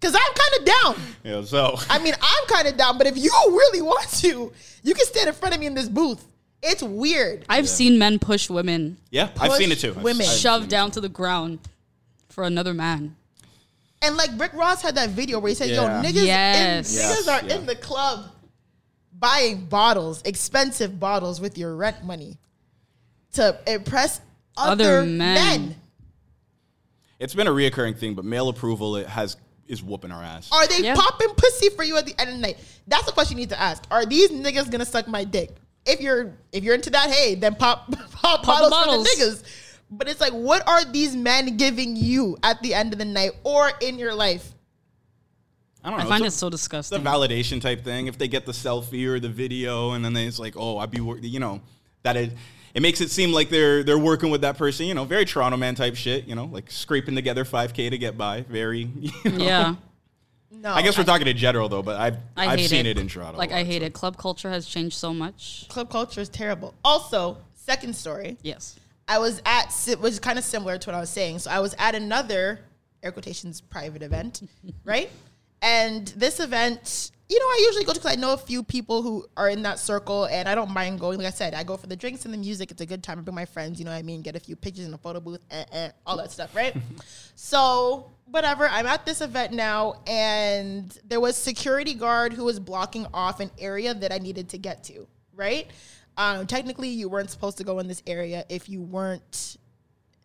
Cause 0.00 0.14
I'm 0.14 0.34
kind 0.34 0.60
of 0.60 0.64
down. 0.66 1.06
Yeah, 1.24 1.44
so 1.44 1.76
I 1.88 1.98
mean, 1.98 2.14
I'm 2.20 2.46
kind 2.48 2.68
of 2.68 2.76
down. 2.76 2.98
But 2.98 3.06
if 3.06 3.16
you 3.16 3.30
really 3.46 3.80
want 3.82 4.08
to, 4.20 4.52
you 4.82 4.94
can 4.94 5.06
stand 5.06 5.28
in 5.28 5.34
front 5.34 5.54
of 5.54 5.60
me 5.60 5.66
in 5.66 5.74
this 5.74 5.88
booth. 5.88 6.24
It's 6.62 6.82
weird. 6.82 7.44
I've 7.48 7.68
seen 7.68 7.98
men 7.98 8.18
push 8.18 8.50
women, 8.50 8.98
yeah, 9.10 9.30
I've 9.40 9.52
seen 9.52 9.72
it 9.72 9.78
too. 9.78 9.94
Women. 9.94 10.26
Shoved 10.26 10.68
down 10.68 10.90
to 10.92 11.00
the 11.00 11.08
ground 11.08 11.60
for 12.28 12.44
another 12.44 12.74
man. 12.74 13.16
And 14.02 14.16
like 14.16 14.30
Rick 14.36 14.52
Ross 14.52 14.82
had 14.82 14.94
that 14.96 15.10
video 15.10 15.38
where 15.38 15.48
he 15.48 15.54
said, 15.54 15.70
Yeah. 15.70 16.02
"Yo, 16.02 16.08
niggas, 16.08 16.26
Yes. 16.26 16.92
in, 16.92 16.98
Yes, 16.98 17.22
niggas 17.26 17.32
are 17.42 17.46
yeah. 17.46 17.56
in 17.56 17.66
the 17.66 17.74
club 17.76 18.26
buying 19.18 19.64
bottles, 19.64 20.20
expensive 20.26 21.00
bottles 21.00 21.40
with 21.40 21.56
your 21.56 21.74
rent 21.74 22.04
money 22.04 22.36
to 23.32 23.58
impress 23.66 24.20
other, 24.56 24.98
Other 24.98 25.02
men. 25.06 25.34
men. 25.34 25.76
It's 27.18 27.34
been 27.34 27.46
a 27.46 27.50
reoccurring 27.52 27.96
thing, 27.98 28.14
but 28.14 28.24
male 28.26 28.48
approval 28.50 28.96
it 28.96 29.06
has 29.06 29.36
is 29.68 29.82
whooping 29.82 30.10
our 30.12 30.22
ass. 30.22 30.48
Are 30.52 30.66
they 30.66 30.80
Yeah. 30.80 30.94
popping 30.94 31.28
pussy 31.36 31.70
for 31.70 31.82
you 31.84 31.96
at 31.96 32.06
the 32.06 32.14
end 32.20 32.30
of 32.30 32.36
the 32.36 32.42
night? 32.42 32.58
That's 32.86 33.04
the 33.06 33.12
question 33.12 33.36
you 33.38 33.42
need 33.42 33.50
to 33.50 33.60
ask. 33.60 33.82
Are 33.90 34.04
these 34.06 34.30
niggas 34.30 34.70
gonna 34.70 34.86
suck 34.86 35.08
my 35.08 35.24
dick? 35.24 35.54
If 35.84 36.00
you're 36.00 36.32
if 36.52 36.64
you're 36.64 36.74
into 36.74 36.90
that, 36.90 37.10
hey, 37.10 37.34
then 37.34 37.54
pop 37.54 37.90
pop, 38.12 38.40
the 38.42 38.46
bottles, 38.46 38.70
bottles. 38.70 39.08
for 39.10 39.16
the 39.16 39.24
niggas. 39.24 39.42
But 39.90 40.08
it's 40.08 40.20
like, 40.20 40.32
what 40.32 40.66
are 40.66 40.84
these 40.84 41.14
men 41.14 41.56
giving 41.56 41.94
you 41.94 42.36
at 42.42 42.60
the 42.62 42.74
end 42.74 42.92
of 42.92 42.98
the 42.98 43.04
night 43.04 43.32
or 43.44 43.70
in 43.80 43.98
your 43.98 44.14
life? 44.14 44.52
I 45.84 45.90
don't 45.90 45.98
know. 45.98 46.00
I 46.00 46.04
know. 46.04 46.10
find 46.10 46.24
it 46.24 46.26
it's 46.26 46.34
a- 46.36 46.38
so 46.40 46.46
it's 46.48 46.54
a 46.54 46.58
disgusting. 46.58 47.02
validation 47.02 47.60
type 47.60 47.84
thing. 47.84 48.08
If 48.08 48.18
they 48.18 48.26
get 48.26 48.46
the 48.46 48.52
selfie 48.52 49.06
or 49.06 49.20
the 49.20 49.28
video, 49.28 49.92
and 49.92 50.04
then 50.04 50.12
they, 50.12 50.26
it's 50.26 50.40
like, 50.40 50.54
oh, 50.56 50.78
I'd 50.78 50.90
be, 50.90 51.00
wor-, 51.00 51.18
you 51.18 51.38
know, 51.38 51.60
that 52.02 52.16
it 52.16 52.32
it 52.76 52.82
makes 52.82 53.00
it 53.00 53.10
seem 53.10 53.32
like 53.32 53.48
they're 53.48 53.82
they're 53.82 53.98
working 53.98 54.28
with 54.28 54.42
that 54.42 54.58
person. 54.58 54.84
You 54.84 54.92
know, 54.92 55.06
very 55.06 55.24
Toronto 55.24 55.56
man 55.56 55.74
type 55.74 55.96
shit. 55.96 56.26
You 56.26 56.34
know, 56.34 56.44
like 56.44 56.70
scraping 56.70 57.14
together 57.14 57.42
5K 57.42 57.88
to 57.88 57.96
get 57.96 58.18
by. 58.18 58.42
Very. 58.42 58.90
You 59.00 59.30
know. 59.30 59.44
yeah. 59.44 59.74
No, 60.50 60.72
I 60.72 60.82
guess 60.82 60.96
we're 60.98 61.04
talking 61.04 61.26
in 61.26 61.36
general 61.38 61.70
though, 61.70 61.82
but 61.82 61.98
I've 61.98 62.16
I 62.36 62.48
I've 62.48 62.60
seen 62.60 62.84
it. 62.86 62.98
it 62.98 63.00
in 63.00 63.08
Toronto. 63.08 63.38
Like 63.38 63.50
a 63.50 63.54
I 63.54 63.58
lot, 63.62 63.66
hate 63.66 63.80
so. 63.80 63.86
it. 63.86 63.92
Club 63.94 64.18
culture 64.18 64.50
has 64.50 64.66
changed 64.66 64.96
so 64.96 65.14
much. 65.14 65.64
club 65.68 65.88
culture 65.90 66.20
is 66.20 66.28
terrible. 66.28 66.74
Also, 66.84 67.38
second 67.54 67.96
story. 67.96 68.36
Yes. 68.42 68.78
I 69.08 69.18
was 69.20 69.40
at, 69.46 69.72
si- 69.72 69.94
which 69.94 70.12
is 70.12 70.18
kind 70.20 70.38
of 70.38 70.44
similar 70.44 70.76
to 70.76 70.88
what 70.90 70.94
I 70.94 71.00
was 71.00 71.10
saying. 71.10 71.38
So 71.38 71.50
I 71.50 71.60
was 71.60 71.74
at 71.78 71.94
another 71.94 72.60
air 73.02 73.10
quotations 73.12 73.60
private 73.60 74.02
event, 74.02 74.42
right? 74.84 75.08
And 75.62 76.08
this 76.08 76.40
event, 76.40 77.10
you 77.28 77.38
know, 77.40 77.44
I 77.44 77.58
usually 77.66 77.84
go 77.84 77.92
to 77.92 77.98
because 77.98 78.12
I 78.12 78.20
know 78.20 78.32
a 78.34 78.36
few 78.36 78.62
people 78.62 79.02
who 79.02 79.26
are 79.36 79.48
in 79.48 79.62
that 79.62 79.78
circle, 79.80 80.26
and 80.26 80.48
I 80.48 80.54
don't 80.54 80.70
mind 80.70 81.00
going. 81.00 81.18
Like 81.18 81.26
I 81.26 81.30
said, 81.30 81.54
I 81.54 81.64
go 81.64 81.76
for 81.76 81.88
the 81.88 81.96
drinks 81.96 82.24
and 82.24 82.32
the 82.32 82.38
music. 82.38 82.70
It's 82.70 82.80
a 82.80 82.86
good 82.86 83.02
time. 83.02 83.18
I 83.18 83.22
bring 83.22 83.34
my 83.34 83.44
friends. 83.44 83.78
You 83.80 83.84
know 83.84 83.90
what 83.90 83.96
I 83.98 84.02
mean? 84.02 84.22
Get 84.22 84.36
a 84.36 84.40
few 84.40 84.54
pictures 84.54 84.86
in 84.86 84.94
a 84.94 84.98
photo 84.98 85.18
booth, 85.18 85.40
eh, 85.50 85.64
eh, 85.72 85.90
all 86.06 86.16
that 86.18 86.30
stuff, 86.30 86.54
right? 86.54 86.74
so 87.34 88.10
whatever. 88.26 88.68
I'm 88.68 88.86
at 88.86 89.04
this 89.04 89.20
event 89.20 89.52
now, 89.52 90.02
and 90.06 90.96
there 91.08 91.20
was 91.20 91.36
security 91.36 91.94
guard 91.94 92.32
who 92.32 92.44
was 92.44 92.60
blocking 92.60 93.06
off 93.12 93.40
an 93.40 93.50
area 93.58 93.92
that 93.94 94.12
I 94.12 94.18
needed 94.18 94.48
to 94.50 94.58
get 94.58 94.84
to. 94.84 95.06
Right? 95.34 95.68
Um, 96.16 96.46
technically, 96.46 96.88
you 96.88 97.08
weren't 97.08 97.30
supposed 97.30 97.58
to 97.58 97.64
go 97.64 97.78
in 97.80 97.88
this 97.88 98.02
area 98.06 98.44
if 98.48 98.68
you 98.68 98.80
weren't 98.82 99.56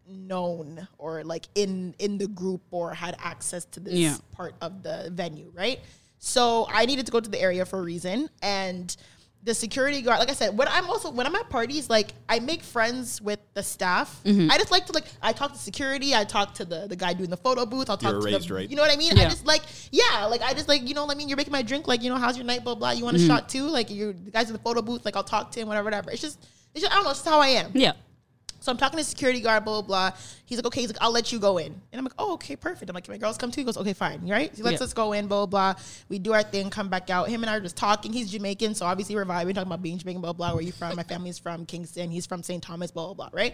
known 0.08 0.88
or 0.98 1.24
like 1.24 1.48
in 1.56 1.96
in 2.00 2.18
the 2.18 2.28
group 2.28 2.62
or 2.72 2.94
had 2.94 3.16
access 3.20 3.66
to 3.66 3.80
this 3.80 3.94
Yeah. 3.94 4.18
part 4.34 4.56
of 4.62 4.84
the 4.84 5.10
venue, 5.14 5.52
right? 5.56 5.80
So 6.24 6.68
I 6.72 6.86
needed 6.86 7.08
to 7.08 7.12
go 7.12 7.20
to 7.20 7.30
the 7.30 7.42
area 7.42 7.66
for 7.66 7.80
a 7.80 7.82
reason, 7.82 8.30
and 8.44 8.96
the 9.44 9.56
security 9.56 10.04
guard, 10.04 10.20
like 10.20 10.30
I 10.30 10.34
said, 10.34 10.56
when 10.56 10.68
I'm 10.68 10.88
also 10.88 11.10
when 11.10 11.26
I'm 11.26 11.34
at 11.34 11.50
parties, 11.50 11.90
like 11.90 12.14
I 12.30 12.38
make 12.40 12.62
friends 12.62 13.20
with 13.20 13.40
the 13.56 13.64
staff. 13.64 14.22
Mm-hmm. 14.24 14.52
I 14.52 14.58
just 14.60 14.70
like 14.70 14.86
to 14.86 14.94
like 14.94 15.06
I 15.20 15.34
talk 15.34 15.52
to 15.54 15.58
security, 15.58 16.14
I 16.14 16.24
talk 16.24 16.54
to 16.56 16.66
the 16.66 16.86
the 16.88 16.96
guy 16.96 17.14
doing 17.14 17.32
the 17.32 17.38
photo 17.38 17.66
booth. 17.66 17.90
I'll 17.90 17.98
talk 17.98 18.12
You're 18.12 18.22
to 18.22 18.26
raised 18.28 18.50
the, 18.50 18.54
right. 18.54 18.70
you 18.70 18.76
know 18.76 18.84
what 18.84 18.92
I 18.94 18.98
mean. 18.98 19.18
I 19.18 19.24
just 19.24 19.48
like 19.48 19.64
yeah, 19.92 20.26
like 20.28 20.44
I 20.44 20.54
just 20.54 20.68
like 20.68 20.88
you 20.88 20.94
know 20.94 21.06
what 21.08 21.16
I 21.16 21.18
mean. 21.18 21.28
You're 21.28 21.38
making 21.38 21.54
my 21.54 21.64
drink, 21.64 21.88
like 21.88 22.04
you 22.04 22.12
know 22.12 22.18
how's 22.18 22.38
your 22.38 22.46
night, 22.46 22.64
blah 22.64 22.76
blah. 22.76 22.92
You 22.92 23.04
want 23.04 23.18
a 23.18 23.20
Mm-hmm. 23.20 23.28
shot 23.28 23.50
too? 23.50 23.64
Like 23.64 23.90
you 23.90 24.14
the 24.14 24.30
guys 24.30 24.46
in 24.46 24.54
the 24.54 24.60
photo 24.62 24.84
booth, 24.84 25.04
like 25.06 25.16
I'll 25.16 25.24
talk 25.24 25.52
to 25.54 25.60
him, 25.60 25.68
whatever, 25.68 25.86
whatever. 25.86 26.12
It's 26.12 26.22
just 26.22 26.40
it's 26.76 26.84
just 26.84 26.92
I 26.92 26.96
don't 26.98 27.06
know, 27.06 27.10
it's 27.10 27.20
just 27.22 27.28
how 27.30 27.40
I 27.40 27.48
am. 27.48 27.72
Yeah. 27.74 27.94
So 28.60 28.72
I'm 28.72 28.78
talking 28.78 29.00
to 29.00 29.04
security 29.04 29.42
guard, 29.42 29.66
blah, 29.66 29.82
blah, 29.82 30.12
blah. 30.12 30.18
He's 30.52 30.58
like, 30.58 30.66
okay, 30.66 30.82
he's 30.82 30.90
like, 30.90 30.98
I'll 31.00 31.14
let 31.14 31.32
you 31.32 31.40
go 31.40 31.60
in. 31.60 31.68
And 31.68 31.82
I'm 31.94 32.04
like, 32.04 32.12
oh, 32.20 32.34
okay, 32.34 32.58
perfect. 32.58 32.90
I'm 32.90 32.94
like, 32.94 33.06
can 33.06 33.14
my 33.14 33.18
girls 33.18 33.38
come 33.38 33.52
too? 33.52 33.62
He 33.62 33.66
goes, 33.66 33.78
okay, 33.78 33.94
fine. 33.94 34.28
Right? 34.28 34.54
He 34.54 34.62
lets 34.62 34.82
Yeah. 34.82 34.84
us 34.84 34.94
go 34.94 35.14
in, 35.14 35.28
blah, 35.28 35.46
blah, 35.46 35.74
blah. 35.76 35.82
We 36.10 36.20
do 36.20 36.34
our 36.34 36.44
thing, 36.44 36.70
come 36.70 36.90
back 36.90 37.10
out. 37.10 37.30
Him 37.30 37.42
and 37.42 37.50
I 37.50 37.56
are 37.56 37.62
just 37.62 37.78
talking. 37.78 38.12
He's 38.12 38.30
Jamaican, 38.30 38.76
so 38.76 38.86
obviously 38.86 39.16
we're 39.16 39.24
vibing, 39.24 39.54
talking 39.56 39.60
about 39.68 39.82
being 39.82 39.98
Jamaican, 39.98 40.22
blah, 40.22 40.34
blah. 40.34 40.52
Where 40.54 40.62
you 40.62 40.74
from? 40.74 40.94
My 40.98 41.04
family's 41.04 41.40
from 41.40 41.66
Kingston. 41.66 42.12
He's 42.12 42.26
from 42.26 42.44
St. 42.44 42.62
Thomas, 42.62 42.92
blah, 42.92 43.14
blah, 43.14 43.14
blah, 43.14 43.30
right? 43.32 43.54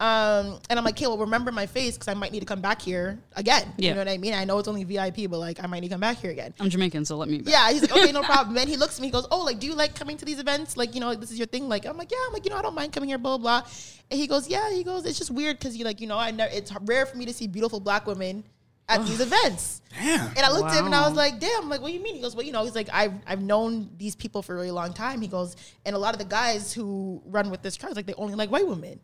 Um, 0.00 0.58
and 0.68 0.78
I'm 0.78 0.84
like, 0.84 0.96
okay, 0.96 1.06
well, 1.06 1.16
remember 1.16 1.50
my 1.50 1.64
face 1.64 1.94
because 1.94 2.08
I 2.08 2.14
might 2.14 2.30
need 2.30 2.40
to 2.40 2.46
come 2.46 2.60
back 2.60 2.82
here 2.82 3.18
again. 3.36 3.72
Yeah. 3.78 3.88
You 3.88 3.94
know 3.94 4.00
what 4.02 4.08
I 4.08 4.18
mean? 4.18 4.34
I 4.34 4.44
know 4.44 4.58
it's 4.58 4.68
only 4.68 4.84
VIP, 4.84 5.30
but 5.30 5.38
like, 5.38 5.64
I 5.64 5.66
might 5.66 5.80
need 5.80 5.88
to 5.88 5.94
come 5.94 6.00
back 6.00 6.18
here 6.18 6.30
again. 6.30 6.52
I'm 6.60 6.68
Jamaican, 6.68 7.06
so 7.06 7.16
let 7.16 7.30
me. 7.30 7.40
Yeah, 7.46 7.70
he's 7.72 7.80
like, 7.80 7.92
okay, 7.92 8.12
no 8.12 8.22
problem. 8.34 8.54
Then 8.54 8.68
he 8.68 8.76
looks 8.76 8.96
at 8.98 9.00
me, 9.00 9.08
he 9.08 9.12
goes, 9.12 9.26
oh, 9.30 9.42
like, 9.44 9.60
do 9.60 9.66
you 9.66 9.74
like 9.74 9.94
coming 9.94 10.18
to 10.18 10.26
these 10.26 10.40
events? 10.40 10.76
Like, 10.76 10.94
you 10.94 11.00
know, 11.00 11.14
this 11.14 11.30
is 11.30 11.38
your 11.38 11.46
thing. 11.46 11.70
Like, 11.70 11.86
I'm 11.86 11.96
like, 11.96 12.10
yeah, 12.10 12.18
I'm 12.26 12.34
like, 12.34 12.44
you 12.44 12.50
know, 12.50 12.58
I 12.58 12.62
don't 12.62 12.74
mind 12.74 12.92
coming 12.92 13.08
here, 13.08 13.16
blah, 13.16 13.38
blah. 13.38 13.62
blah. 13.62 13.70
And 14.10 14.20
he 14.20 14.26
goes, 14.26 14.46
yeah, 14.48 14.70
he 14.70 14.84
goes, 14.84 15.06
it's 15.06 15.16
just 15.16 15.30
weird 15.30 15.58
because 15.58 15.76
you 15.78 15.84
like, 15.86 15.98
you 16.00 16.06
know, 16.06 16.18
I 16.18 16.30
know 16.34 16.46
it's 16.50 16.72
rare 16.82 17.06
for 17.06 17.16
me 17.16 17.24
to 17.26 17.32
see 17.32 17.46
beautiful 17.46 17.80
black 17.80 18.06
women 18.06 18.44
at 18.88 19.04
these 19.06 19.20
events. 19.20 19.80
Damn. 19.98 20.28
And 20.28 20.40
I 20.40 20.52
looked 20.52 20.70
at 20.70 20.78
him 20.78 20.86
and 20.86 20.94
I 20.94 21.08
was 21.08 21.16
like, 21.16 21.40
damn, 21.40 21.70
like, 21.70 21.80
what 21.80 21.88
do 21.88 21.94
you 21.94 22.00
mean? 22.00 22.16
He 22.16 22.20
goes, 22.20 22.36
well, 22.36 22.44
you 22.44 22.52
know, 22.52 22.64
he's 22.64 22.74
like, 22.74 22.90
I've, 22.92 23.14
I've 23.26 23.40
known 23.40 23.88
these 23.96 24.14
people 24.14 24.42
for 24.42 24.52
a 24.52 24.56
really 24.56 24.70
long 24.70 24.92
time. 24.92 25.22
He 25.22 25.26
goes, 25.28 25.56
and 25.86 25.96
a 25.96 25.98
lot 25.98 26.12
of 26.12 26.18
the 26.18 26.26
guys 26.26 26.72
who 26.72 27.22
run 27.24 27.48
with 27.50 27.62
this 27.62 27.76
tribe, 27.76 27.96
like, 27.96 28.04
they 28.04 28.12
only 28.14 28.34
like 28.34 28.50
white 28.50 28.68
women. 28.68 29.00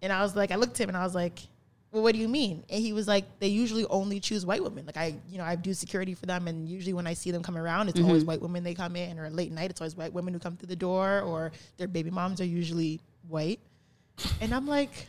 And 0.00 0.12
I 0.12 0.22
was 0.22 0.34
like, 0.34 0.50
I 0.50 0.56
looked 0.56 0.72
at 0.72 0.84
him 0.84 0.88
and 0.90 0.98
I 0.98 1.04
was 1.04 1.14
like, 1.14 1.38
well, 1.92 2.02
what 2.02 2.14
do 2.14 2.18
you 2.18 2.26
mean? 2.26 2.64
And 2.68 2.82
he 2.82 2.92
was 2.92 3.06
like, 3.06 3.38
they 3.38 3.48
usually 3.48 3.84
only 3.86 4.18
choose 4.18 4.44
white 4.44 4.64
women. 4.64 4.86
Like 4.86 4.96
I, 4.96 5.14
you 5.30 5.38
know, 5.38 5.44
I 5.44 5.54
do 5.54 5.74
security 5.74 6.14
for 6.14 6.26
them, 6.26 6.48
and 6.48 6.66
usually 6.68 6.94
when 6.94 7.06
I 7.06 7.12
see 7.12 7.30
them 7.30 7.42
come 7.42 7.56
around, 7.56 7.90
it's 7.90 8.00
always 8.00 8.22
mm-hmm. 8.22 8.28
white 8.28 8.40
women 8.40 8.64
they 8.64 8.74
come 8.74 8.96
in, 8.96 9.18
or 9.18 9.28
late 9.30 9.52
night, 9.52 9.70
it's 9.70 9.80
always 9.80 9.94
white 9.94 10.12
women 10.12 10.32
who 10.32 10.40
come 10.40 10.56
through 10.56 10.68
the 10.68 10.74
door, 10.74 11.20
or 11.20 11.52
their 11.76 11.86
baby 11.86 12.10
moms 12.10 12.40
are 12.40 12.46
usually 12.46 13.00
white. 13.28 13.60
And 14.40 14.52
I'm 14.52 14.66
like. 14.66 15.06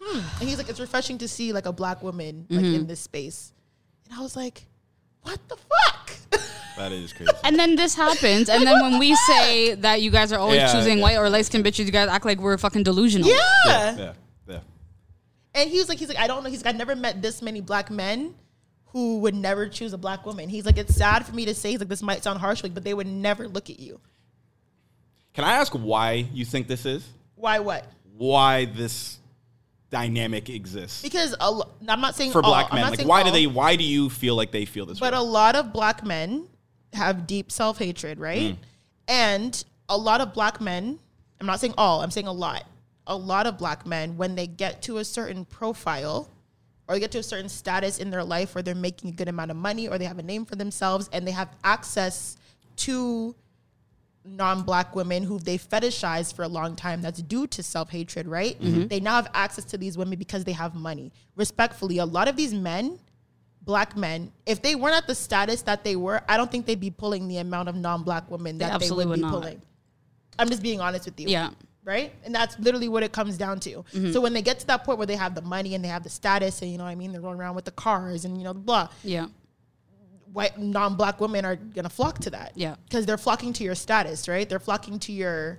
Hmm. 0.00 0.20
And 0.40 0.48
he's 0.48 0.58
like, 0.58 0.68
it's 0.68 0.80
refreshing 0.80 1.18
to 1.18 1.28
see 1.28 1.52
like 1.52 1.66
a 1.66 1.72
black 1.72 2.02
woman 2.02 2.46
like 2.48 2.60
mm-hmm. 2.60 2.74
in 2.74 2.86
this 2.86 3.00
space. 3.00 3.52
And 4.04 4.18
I 4.18 4.22
was 4.22 4.36
like, 4.36 4.66
what 5.22 5.38
the 5.48 5.56
fuck? 5.56 6.10
That 6.76 6.92
is 6.92 7.12
crazy. 7.14 7.32
And 7.44 7.58
then 7.58 7.76
this 7.76 7.94
happens, 7.94 8.48
and 8.48 8.64
then 8.64 8.80
when 8.80 8.98
we 8.98 9.14
say 9.14 9.74
that 9.74 10.00
you 10.00 10.10
guys 10.10 10.32
are 10.32 10.38
always 10.38 10.58
Yeah, 10.58 10.72
choosing 10.72 10.98
yeah. 10.98 11.04
white 11.04 11.16
or 11.16 11.28
light 11.28 11.46
skinned 11.46 11.64
bitches, 11.64 11.86
you 11.86 11.92
guys 11.92 12.08
act 12.08 12.24
like 12.24 12.40
we're 12.40 12.56
fucking 12.56 12.84
delusional. 12.84 13.28
yeah. 13.28 13.36
yeah, 13.66 13.94
yeah. 13.96 14.12
And 15.54 15.68
he 15.68 15.78
was 15.78 15.88
like, 15.88 15.98
he's 15.98 16.08
like, 16.08 16.18
I 16.18 16.28
don't 16.28 16.44
know. 16.44 16.50
He's 16.50 16.64
like, 16.64 16.72
I've 16.72 16.78
never 16.78 16.94
met 16.94 17.20
this 17.20 17.42
many 17.42 17.60
black 17.60 17.90
men 17.90 18.34
who 18.92 19.18
would 19.18 19.34
never 19.34 19.68
choose 19.68 19.92
a 19.92 19.98
black 19.98 20.24
woman. 20.24 20.48
He's 20.48 20.64
like, 20.64 20.78
it's 20.78 20.94
sad 20.94 21.26
for 21.26 21.34
me 21.34 21.44
to 21.46 21.54
say, 21.54 21.72
he's 21.72 21.80
like, 21.80 21.88
this 21.88 22.02
might 22.02 22.22
sound 22.22 22.38
harsh, 22.38 22.62
like, 22.62 22.74
but 22.74 22.84
they 22.84 22.94
would 22.94 23.06
never 23.06 23.48
look 23.48 23.68
at 23.68 23.78
you. 23.80 24.00
Can 25.34 25.44
I 25.44 25.52
ask 25.52 25.72
why 25.72 26.26
you 26.32 26.44
think 26.44 26.68
this 26.68 26.86
is? 26.86 27.06
Why? 27.34 27.58
What? 27.58 27.86
Why 28.16 28.64
this 28.64 29.17
dynamic 29.90 30.50
exists 30.50 31.02
Because 31.02 31.34
a 31.40 31.60
I'm 31.88 32.00
not 32.00 32.14
saying 32.14 32.32
for 32.32 32.44
all, 32.44 32.50
black 32.50 32.72
men? 32.72 32.90
Like, 32.90 33.06
why 33.06 33.22
do 33.22 33.30
they? 33.30 33.46
Why 33.46 33.76
do 33.76 33.84
you 33.84 34.10
feel 34.10 34.34
like 34.34 34.50
they 34.50 34.64
feel 34.64 34.86
this 34.86 35.00
way? 35.00 35.06
But 35.06 35.14
way? 35.14 35.20
a 35.20 35.22
lot 35.22 35.56
of 35.56 35.72
black 35.72 36.04
men 36.04 36.46
have 36.92 37.26
deep 37.26 37.50
self 37.50 37.78
hatred, 37.78 38.18
right? 38.18 38.54
Mm. 38.54 38.56
And 39.08 39.64
a 39.88 39.96
lot 39.96 40.20
of 40.20 40.34
black 40.34 40.60
men, 40.60 40.98
I'm 41.40 41.46
not 41.46 41.60
saying 41.60 41.74
all, 41.78 42.02
I'm 42.02 42.10
saying 42.10 42.26
a 42.26 42.32
lot. 42.32 42.64
A 43.06 43.16
lot 43.16 43.46
of 43.46 43.56
black 43.56 43.86
men, 43.86 44.18
when 44.18 44.34
they 44.34 44.46
get 44.46 44.82
to 44.82 44.98
a 44.98 45.04
certain 45.04 45.46
profile 45.46 46.28
or 46.86 46.94
they 46.94 47.00
get 47.00 47.10
to 47.12 47.18
a 47.18 47.22
certain 47.22 47.48
status 47.48 47.98
in 47.98 48.10
their 48.10 48.24
life 48.24 48.54
where 48.54 48.62
they're 48.62 48.74
making 48.74 49.10
a 49.10 49.12
good 49.12 49.28
amount 49.28 49.50
of 49.50 49.56
money 49.56 49.88
or 49.88 49.96
they 49.96 50.04
have 50.04 50.18
a 50.18 50.22
name 50.22 50.44
for 50.44 50.56
themselves 50.56 51.08
and 51.12 51.26
they 51.26 51.30
have 51.30 51.48
access 51.64 52.36
to 52.76 53.34
non-black 54.36 54.94
women 54.94 55.22
who 55.22 55.38
they 55.38 55.56
fetishized 55.58 56.34
for 56.34 56.42
a 56.42 56.48
long 56.48 56.76
time 56.76 57.00
that's 57.02 57.22
due 57.22 57.46
to 57.46 57.62
self-hatred 57.62 58.26
right 58.26 58.56
they 58.88 59.00
now 59.00 59.14
have 59.16 59.30
access 59.34 59.64
to 59.64 59.78
these 59.78 59.96
women 59.96 60.18
because 60.18 60.44
they 60.44 60.52
have 60.52 60.74
money 60.74 61.12
respectfully 61.36 61.98
a 61.98 62.04
lot 62.04 62.28
of 62.28 62.36
these 62.36 62.52
men 62.54 62.98
black 63.62 63.96
men 63.96 64.30
if 64.46 64.62
they 64.62 64.74
weren't 64.74 64.96
at 64.96 65.06
the 65.06 65.14
status 65.14 65.62
that 65.62 65.84
they 65.84 65.96
were 65.96 66.20
i 66.28 66.36
don't 66.36 66.50
think 66.50 66.66
they'd 66.66 66.80
be 66.80 66.90
pulling 66.90 67.28
the 67.28 67.38
amount 67.38 67.68
of 67.68 67.74
non-black 67.74 68.30
women 68.30 68.58
that 68.58 68.68
they 68.68 68.74
absolutely 68.74 69.06
would 69.06 69.14
be 69.16 69.20
not. 69.22 69.32
pulling 69.32 69.62
i'm 70.38 70.48
just 70.48 70.62
being 70.62 70.80
honest 70.80 71.04
with 71.06 71.18
you 71.20 71.28
Yeah. 71.28 71.50
right 71.84 72.12
and 72.24 72.34
that's 72.34 72.58
literally 72.58 72.88
what 72.88 73.02
it 73.02 73.12
comes 73.12 73.36
down 73.36 73.60
to 73.60 73.70
Mm-hmm. 73.70 74.12
so 74.12 74.20
when 74.20 74.32
they 74.32 74.42
get 74.42 74.58
to 74.60 74.66
that 74.68 74.84
point 74.84 74.98
where 74.98 75.06
they 75.06 75.16
have 75.16 75.34
the 75.34 75.42
money 75.42 75.74
and 75.74 75.84
they 75.84 75.88
have 75.88 76.02
the 76.04 76.10
status 76.10 76.62
and 76.62 76.70
you 76.70 76.78
know 76.78 76.84
what 76.84 76.90
i 76.90 76.94
mean 76.94 77.12
they're 77.12 77.20
going 77.20 77.38
around 77.38 77.54
with 77.56 77.64
the 77.64 77.72
cars 77.72 78.24
and 78.24 78.38
you 78.38 78.44
know 78.44 78.54
blah 78.54 78.88
Yeah. 79.02 79.26
White 80.32 80.58
non-black 80.58 81.20
women 81.20 81.44
are 81.44 81.56
gonna 81.56 81.88
flock 81.88 82.18
to 82.20 82.30
that. 82.30 82.52
Yeah. 82.54 82.76
because 82.84 83.06
they're 83.06 83.18
flocking 83.18 83.52
to 83.54 83.64
your 83.64 83.74
status, 83.74 84.28
right? 84.28 84.48
They're 84.48 84.58
flocking 84.60 84.98
to 85.00 85.12
your 85.12 85.58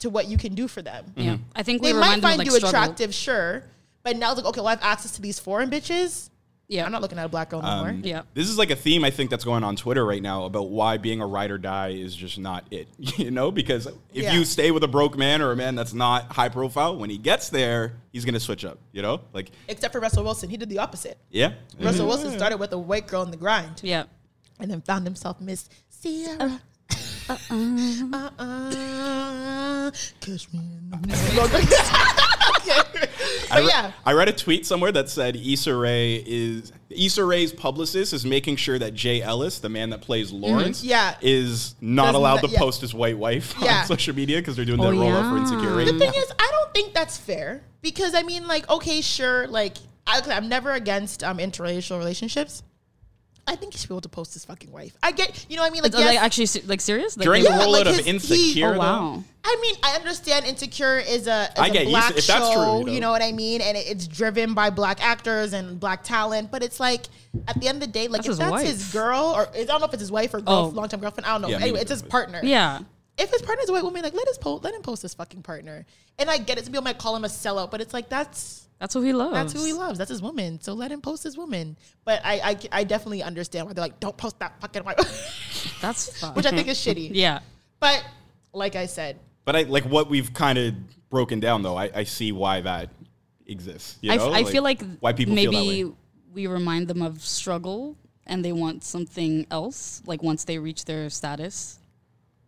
to 0.00 0.10
what 0.10 0.26
you 0.26 0.36
can 0.36 0.54
do 0.54 0.66
for 0.66 0.82
them. 0.82 1.12
Yeah. 1.16 1.36
I 1.54 1.62
think 1.62 1.80
we 1.82 1.88
They 1.88 1.92
might 1.92 1.98
remind 2.00 2.22
them 2.22 2.28
find 2.30 2.38
like 2.38 2.46
you 2.46 2.52
struggle. 2.52 2.68
attractive, 2.70 3.14
sure, 3.14 3.62
but 4.02 4.16
now 4.16 4.32
it's 4.32 4.38
like, 4.40 4.46
okay, 4.48 4.60
well, 4.60 4.66
I 4.68 4.70
have 4.72 4.82
access 4.82 5.12
to 5.12 5.22
these 5.22 5.38
foreign 5.38 5.70
bitches. 5.70 6.28
Yeah. 6.72 6.86
I'm 6.86 6.92
not 6.92 7.02
looking 7.02 7.18
at 7.18 7.26
a 7.26 7.28
black 7.28 7.50
girl 7.50 7.60
anymore. 7.64 7.90
Um, 7.90 8.00
Yeah. 8.04 8.22
This 8.34 8.48
is 8.48 8.56
like 8.56 8.70
a 8.70 8.76
theme 8.76 9.04
I 9.04 9.10
think 9.10 9.28
that's 9.30 9.44
going 9.44 9.62
on 9.64 9.76
Twitter 9.76 10.04
right 10.06 10.22
now 10.22 10.44
about 10.44 10.70
why 10.70 10.96
being 10.96 11.20
a 11.20 11.26
ride 11.26 11.50
or 11.50 11.58
die 11.58 11.88
is 11.90 12.16
just 12.16 12.38
not 12.38 12.64
it. 12.70 12.88
You 13.18 13.30
know, 13.30 13.50
because 13.50 13.86
if 13.86 13.94
Yeah. 14.24 14.32
you 14.34 14.44
stay 14.44 14.70
with 14.70 14.82
a 14.84 14.88
broke 14.88 15.16
man 15.18 15.42
or 15.42 15.52
a 15.52 15.56
man 15.56 15.74
that's 15.74 15.92
not 15.92 16.32
high 16.32 16.48
profile, 16.48 16.96
when 16.96 17.10
he 17.10 17.18
gets 17.18 17.50
there, 17.50 17.96
he's 18.12 18.24
gonna 18.24 18.40
switch 18.40 18.64
up. 18.64 18.78
You 18.92 19.02
know, 19.02 19.20
like 19.32 19.50
Except 19.68 19.92
for 19.92 20.00
Russell 20.00 20.24
Wilson, 20.24 20.48
he 20.50 20.56
did 20.56 20.68
the 20.70 20.78
opposite. 20.78 21.18
yeah, 21.30 21.52
Russell 21.78 22.06
Wilson 22.06 22.32
started 22.32 22.56
with 22.58 22.72
a 22.72 22.78
white 22.78 23.06
girl 23.06 23.22
in 23.22 23.30
the 23.30 23.36
grind, 23.36 23.80
Yeah. 23.84 24.04
and 24.58 24.70
then 24.70 24.80
found 24.80 25.04
himself 25.04 25.40
Miss 25.40 25.68
Ciara. 26.02 26.60
Uh 27.28 27.36
uh, 28.38 29.90
catch 30.20 30.52
me 30.52 30.58
in 30.60 30.90
the 30.90 31.40
Okay. 32.22 32.28
I, 33.50 33.58
re- 33.60 33.66
yeah, 33.66 33.92
I 34.06 34.12
read 34.12 34.28
a 34.28 34.32
tweet 34.32 34.66
somewhere 34.66 34.92
that 34.92 35.08
said 35.10 35.36
Issa 35.36 35.74
Rae 35.74 36.16
is 36.26 36.72
Issa 36.90 37.24
Rae's 37.24 37.52
publicist 37.52 38.12
is 38.12 38.24
making 38.24 38.56
sure 38.56 38.78
that 38.78 38.94
Jay 38.94 39.22
Ellis, 39.22 39.58
the 39.60 39.68
man 39.68 39.90
that 39.90 40.00
plays 40.02 40.30
Lawrence, 40.32 40.80
Mm-hmm. 40.80 40.88
Yeah. 40.90 41.14
is 41.20 41.74
not 41.80 42.06
Does 42.06 42.14
allowed 42.16 42.34
not- 42.36 42.44
to 42.44 42.50
yeah. 42.50 42.58
post 42.58 42.80
his 42.80 42.94
white 42.94 43.18
wife 43.18 43.54
Yeah. 43.60 43.80
on 43.80 43.86
social 43.86 44.14
media 44.14 44.38
because 44.38 44.56
they're 44.56 44.64
doing 44.64 44.80
Oh, 44.80 44.90
the 44.90 44.96
roll 44.98 45.12
up 45.12 45.30
for 45.30 45.38
insecure. 45.38 45.84
The 45.84 45.98
thing 45.98 46.12
is, 46.14 46.32
I 46.38 46.48
don't 46.50 46.72
think 46.74 46.94
that's 46.94 47.16
fair 47.18 47.62
because 47.82 48.14
I 48.14 48.22
mean, 48.22 48.46
like, 48.46 48.68
okay, 48.70 49.00
sure, 49.00 49.46
like, 49.48 49.76
I, 50.06 50.20
I'm 50.30 50.48
never 50.48 50.72
against 50.72 51.22
um, 51.24 51.38
interracial 51.38 51.98
relationships. 51.98 52.62
I 53.46 53.56
think 53.56 53.72
he 53.72 53.78
should 53.78 53.88
be 53.88 53.94
able 53.94 54.02
to 54.02 54.08
post 54.08 54.34
his 54.34 54.44
fucking 54.44 54.70
wife. 54.70 54.96
I 55.02 55.10
get, 55.10 55.46
you 55.48 55.56
know 55.56 55.62
what 55.62 55.70
I 55.70 55.72
mean? 55.72 55.82
Like, 55.82 55.92
Like, 55.94 56.04
yes, 56.04 56.14
like 56.14 56.22
actually, 56.24 56.46
se- 56.46 56.62
like 56.66 56.80
serious? 56.80 57.16
Like, 57.16 57.24
During 57.24 57.42
they- 57.42 57.48
the 57.48 57.54
Yeah, 57.56 57.60
rollout 57.64 57.70
like 57.72 57.86
of 57.86 57.96
his- 57.96 58.04
he- 58.04 58.10
Insecure, 58.10 58.74
oh 58.74 58.78
wow. 58.78 59.24
I 59.44 59.58
mean, 59.60 59.74
I 59.82 59.96
understand 59.96 60.46
Insecure 60.46 60.98
is 60.98 61.26
a, 61.26 61.42
is 61.52 61.58
I 61.58 61.66
a 61.66 61.70
get 61.72 61.84
you. 61.86 61.90
black 61.90 62.16
If 62.16 62.26
that's 62.28 62.46
true, 62.52 62.62
show, 62.62 62.78
you 62.78 62.84
know. 62.86 62.92
you 62.92 63.00
know 63.00 63.10
what 63.10 63.20
I 63.22 63.32
mean? 63.32 63.60
And 63.60 63.76
it- 63.76 63.86
it's 63.88 64.06
driven 64.06 64.54
by 64.54 64.70
black 64.70 65.04
actors 65.04 65.52
and 65.54 65.80
black 65.80 66.04
talent. 66.04 66.52
But 66.52 66.62
it's 66.62 66.78
like, 66.78 67.06
at 67.48 67.60
the 67.60 67.66
end 67.66 67.82
of 67.82 67.88
the 67.88 67.92
day, 67.92 68.06
like, 68.06 68.18
That's 68.22 68.26
if 68.26 68.30
his 68.30 68.38
that's 68.38 68.50
wife. 68.52 68.66
his 68.66 68.92
girl, 68.92 69.32
or 69.34 69.48
I 69.54 69.64
don't 69.64 69.80
know 69.80 69.86
if 69.86 69.92
it's 69.92 70.00
his 70.02 70.12
wife 70.12 70.32
or 70.34 70.40
girl, 70.40 70.54
Oh. 70.54 70.66
long-time 70.68 71.00
girlfriend, 71.00 71.26
I 71.26 71.32
don't 71.32 71.42
know. 71.42 71.48
Yeah, 71.48 71.56
me 71.58 71.62
anyway, 71.64 71.78
neither. 71.78 71.82
it's 71.94 72.00
his 72.02 72.02
partner. 72.02 72.40
Yeah. 72.44 72.80
if 73.18 73.30
his 73.30 73.42
partner's 73.42 73.68
a 73.68 73.72
white 73.72 73.82
woman, 73.84 74.02
like 74.02 74.14
let 74.14 74.26
us 74.28 74.38
post, 74.38 74.64
let 74.64 74.72
him 74.74 74.80
post 74.82 75.02
his 75.02 75.12
fucking 75.14 75.42
partner. 75.42 75.84
And 76.18 76.30
I 76.30 76.38
get 76.38 76.56
it. 76.58 76.64
Some 76.64 76.72
people 76.72 76.82
might 76.84 76.96
call 76.98 77.14
him 77.14 77.24
a 77.24 77.28
sellout, 77.28 77.70
but 77.70 77.80
it's 77.82 77.92
like 77.92 78.08
that's 78.08 78.61
That's 78.82 78.94
who 78.94 79.02
he 79.02 79.12
loves. 79.12 79.32
that's 79.32 79.52
who 79.52 79.64
he 79.64 79.72
loves. 79.72 79.96
That's 79.96 80.10
his 80.10 80.20
woman. 80.20 80.60
So 80.60 80.72
let 80.72 80.90
him 80.90 81.00
post 81.00 81.22
his 81.22 81.38
woman. 81.38 81.76
But 82.04 82.20
I 82.24 82.40
I, 82.50 82.80
I 82.80 82.82
definitely 82.82 83.22
understand 83.22 83.68
why 83.68 83.74
they're 83.74 83.84
like, 83.84 84.00
don't 84.00 84.16
post 84.16 84.40
that 84.40 84.60
fucking 84.60 84.82
white, 84.82 84.96
That's 85.80 86.18
fine. 86.20 86.34
which 86.34 86.46
I 86.46 86.50
think 86.50 86.66
is 86.66 86.78
shitty. 86.78 87.10
Yeah. 87.14 87.38
But 87.78 88.04
like 88.52 88.74
I 88.74 88.86
said, 88.86 89.20
But 89.44 89.54
I 89.54 89.62
like 89.62 89.84
what 89.84 90.10
we've 90.10 90.34
kind 90.34 90.58
of 90.58 90.74
broken 91.10 91.38
down 91.38 91.62
though. 91.62 91.76
I, 91.76 91.90
I 91.94 92.02
see 92.02 92.32
why 92.32 92.60
that 92.62 92.90
exists. 93.46 93.98
You 94.00 94.10
I, 94.10 94.16
know? 94.16 94.32
f- 94.32 94.34
I 94.34 94.50
feel 94.50 94.64
like 94.64 94.82
why 94.98 95.12
people 95.12 95.36
maybe 95.36 95.52
feel 95.52 95.60
that 95.64 95.88
way. 95.90 95.96
we 96.34 96.46
remind 96.48 96.88
them 96.88 97.02
of 97.02 97.20
struggle 97.22 97.96
and 98.26 98.44
they 98.44 98.50
want 98.52 98.82
something 98.82 99.46
else, 99.52 100.02
like 100.06 100.24
once 100.24 100.42
they 100.42 100.58
reach 100.58 100.86
their 100.86 101.08
status. 101.08 101.78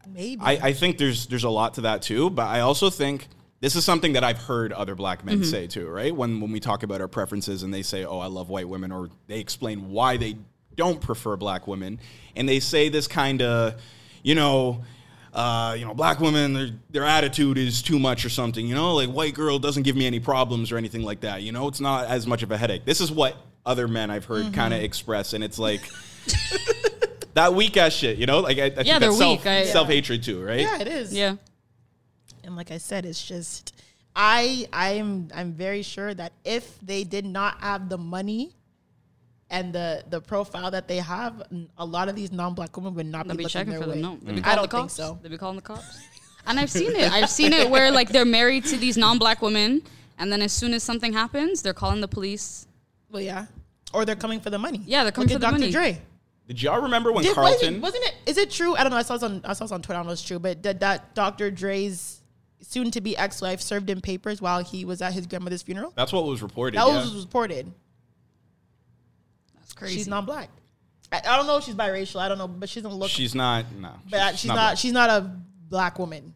Maybe. 0.09 0.43
I, 0.43 0.53
I 0.53 0.73
think 0.73 0.99
there's 0.99 1.29
there's 1.29 1.45
a 1.45 1.49
lot 1.51 1.75
to 1.75 1.83
that 1.83 2.03
too, 2.03 2.29
but 2.29 2.47
I 2.49 2.59
also 2.61 2.91
think 2.91 3.29
this 3.65 3.77
is 3.77 3.85
something 3.87 4.13
that 4.13 4.23
I've 4.23 4.37
heard 4.37 4.75
other 4.75 4.95
black 4.95 5.25
men 5.25 5.43
say 5.43 5.67
too, 5.67 5.89
right? 5.89 6.15
When 6.15 6.39
when 6.39 6.53
we 6.53 6.61
talk 6.61 6.83
about 6.83 7.01
our 7.01 7.09
preferences 7.09 7.63
and 7.63 7.73
they 7.73 7.81
say, 7.81 8.05
"Oh, 8.05 8.19
I 8.19 8.27
love 8.27 8.51
white 8.51 8.69
women," 8.69 8.93
or 8.93 9.09
they 9.27 9.41
explain 9.41 9.89
why 9.91 10.19
they 10.19 10.37
don't 10.77 11.01
prefer 11.01 11.39
black 11.39 11.67
women, 11.67 11.99
and 12.37 12.47
they 12.47 12.61
say 12.61 12.91
this 12.91 13.09
kind 13.09 13.41
of, 13.41 13.81
you 14.23 14.35
know. 14.35 14.85
Uh, 15.33 15.75
you 15.77 15.85
know, 15.85 15.93
black 15.95 16.21
women, 16.21 16.53
their, 16.53 16.69
their 16.91 17.05
attitude 17.05 17.59
is 17.59 17.83
too 17.83 17.99
much 17.99 18.25
or 18.25 18.29
something, 18.29 18.65
you 18.69 18.75
know, 18.77 18.95
like 18.95 19.09
white 19.09 19.35
girl 19.35 19.59
doesn't 19.59 19.83
give 19.83 19.97
me 19.97 20.07
any 20.07 20.21
problems 20.21 20.71
or 20.71 20.77
anything 20.77 21.03
like 21.03 21.23
that, 21.23 21.43
you 21.43 21.51
know, 21.51 21.67
it's 21.67 21.81
not 21.81 22.07
as 22.07 22.25
much 22.25 22.45
of 22.45 22.53
a 22.53 22.57
headache. 22.57 22.85
This 22.85 23.01
is 23.01 23.11
what 23.11 23.37
other 23.67 23.89
men 23.89 24.13
I've 24.13 24.27
heard 24.27 24.55
kind 24.55 24.73
of 24.73 24.81
express, 24.81 25.33
and 25.33 25.43
it's 25.43 25.59
like 25.59 25.81
that 27.35 27.53
weak 27.53 27.77
ass 27.77 27.93
shit, 27.95 28.17
you 28.17 28.27
know, 28.27 28.39
like 28.39 28.59
I, 28.59 28.67
I 28.67 28.71
think 28.71 28.87
they're 28.87 29.01
that's 29.01 29.19
self, 29.19 29.39
weak. 29.41 29.47
I- 29.49 29.65
self 29.65 29.89
hatred 29.89 30.23
too, 30.23 30.41
right? 30.41 30.61
yeah, 30.61 30.79
it 30.81 30.87
is. 30.87 31.13
Yeah. 31.13 31.35
And 32.45 32.57
like 32.57 32.71
I 32.71 32.79
said, 32.79 33.05
it's 33.07 33.25
just 33.25 33.75
I 34.15 34.67
I'm 34.73 35.29
I'm 35.35 35.53
very 35.53 35.83
sure 35.83 36.15
that 36.15 36.33
if 36.45 36.79
they 36.81 37.05
did 37.05 37.25
not 37.25 37.61
have 37.61 37.89
the 37.89 37.99
money 37.99 38.53
and 39.51 39.73
the 39.73 40.05
the 40.09 40.21
profile 40.21 40.71
that 40.71 40.89
they 40.89 40.99
have, 40.99 41.43
a 41.79 41.85
lot 41.85 42.09
of 42.09 42.17
these 42.17 42.33
non-black 42.33 42.77
women 42.77 42.95
would 42.95 43.07
not 43.07 43.27
They'll 43.27 43.35
be, 43.37 43.39
be 43.39 43.45
looking 43.45 43.53
checking 43.53 43.73
their 43.73 43.83
for 43.83 43.89
way. 43.89 43.95
them. 44.01 44.03
No, 44.03 44.19
they'll 44.23 44.35
be 44.37 44.43
I 44.45 44.55
don't 44.55 44.71
the 44.71 44.77
think 44.77 44.83
cops. 44.83 44.95
so. 44.95 45.19
They'll 45.23 45.31
be 45.33 45.39
calling 45.39 45.57
the 45.57 45.63
cops. 45.63 45.99
And 46.47 46.61
I've 46.61 46.71
seen 46.71 46.95
it. 46.95 47.11
I've 47.11 47.31
seen 47.31 47.55
it 47.55 47.71
where 47.71 47.91
like 47.91 48.11
they're 48.11 48.27
married 48.27 48.67
to 48.67 48.77
these 48.77 48.99
non-black 48.99 49.41
women, 49.41 49.81
and 50.19 50.31
then 50.31 50.43
as 50.43 50.53
soon 50.53 50.75
as 50.75 50.83
something 50.83 51.15
happens, 51.15 51.63
they're 51.63 51.73
calling 51.73 52.03
the 52.03 52.09
police. 52.09 52.67
Well, 53.11 53.23
yeah, 53.23 53.47
or 53.95 54.05
they're 54.05 54.15
coming 54.15 54.41
for 54.41 54.51
the 54.51 54.59
money. 54.59 54.83
Yeah, 54.85 55.05
they're 55.05 55.11
coming 55.13 55.31
Look 55.31 55.41
for 55.41 55.47
at 55.47 55.53
the 55.53 55.57
Dr. 55.57 55.61
money. 55.61 55.73
Dre. 55.73 56.03
Did 56.47 56.61
y'all 56.63 56.83
remember 56.83 57.13
when 57.13 57.25
Did, 57.25 57.35
Carlton? 57.35 57.81
wasn't, 57.81 57.83
wasn't 57.83 58.05
it? 58.05 58.15
Is 58.27 58.37
it 58.37 58.51
true? 58.51 58.77
I 58.77 58.83
don't 58.83 58.91
know. 58.93 58.99
I 58.99 59.03
saw 59.03 59.15
this 59.15 59.23
on 59.23 59.41
I 59.47 59.55
saw 59.55 59.65
this 59.65 59.73
on 59.73 59.81
Twitter. 59.81 59.95
I 59.95 60.01
don't 60.01 60.07
know 60.09 60.13
if 60.13 60.19
it's 60.19 60.29
true, 60.29 60.39
but 60.39 60.63
that, 60.65 60.81
that 60.81 61.15
Dr. 61.15 61.51
Dre's 61.51 62.21
soon-to-be 62.67 63.17
ex-wife 63.17 63.61
served 63.61 63.89
him 63.89 64.01
papers 64.01 64.41
while 64.41 64.63
he 64.63 64.85
was 64.85 65.03
at 65.03 65.13
his 65.13 65.27
grandmother's 65.27 65.63
funeral. 65.63 65.93
that's 65.97 66.13
what 66.13 66.25
was 66.25 66.43
reported. 66.43 66.79
That 66.79 66.87
yeah. 66.87 66.97
was 66.97 67.25
reported. 67.25 67.73
That's 69.57 69.73
crazy. 69.73 69.97
She's 69.97 70.09
non-black. 70.09 70.51
I, 71.13 71.21
I 71.27 71.37
don't 71.37 71.47
know 71.47 71.59
if 71.59 71.65
she's 71.65 71.75
biracial. 71.75 72.21
I 72.21 72.29
don't 72.29 72.39
know, 72.39 72.49
but 72.49 72.69
she 72.69 72.81
doesn't 72.81 72.99
look. 72.99 73.11
She's 73.11 73.35
not. 73.35 73.67
No, 73.73 73.91
but 74.11 74.39
she's 74.39 74.49
not. 74.49 74.55
black. 74.55 74.79
she's 74.79 74.93
not 74.93 75.11
a 75.11 75.31
black 75.69 75.99
woman. 75.99 76.35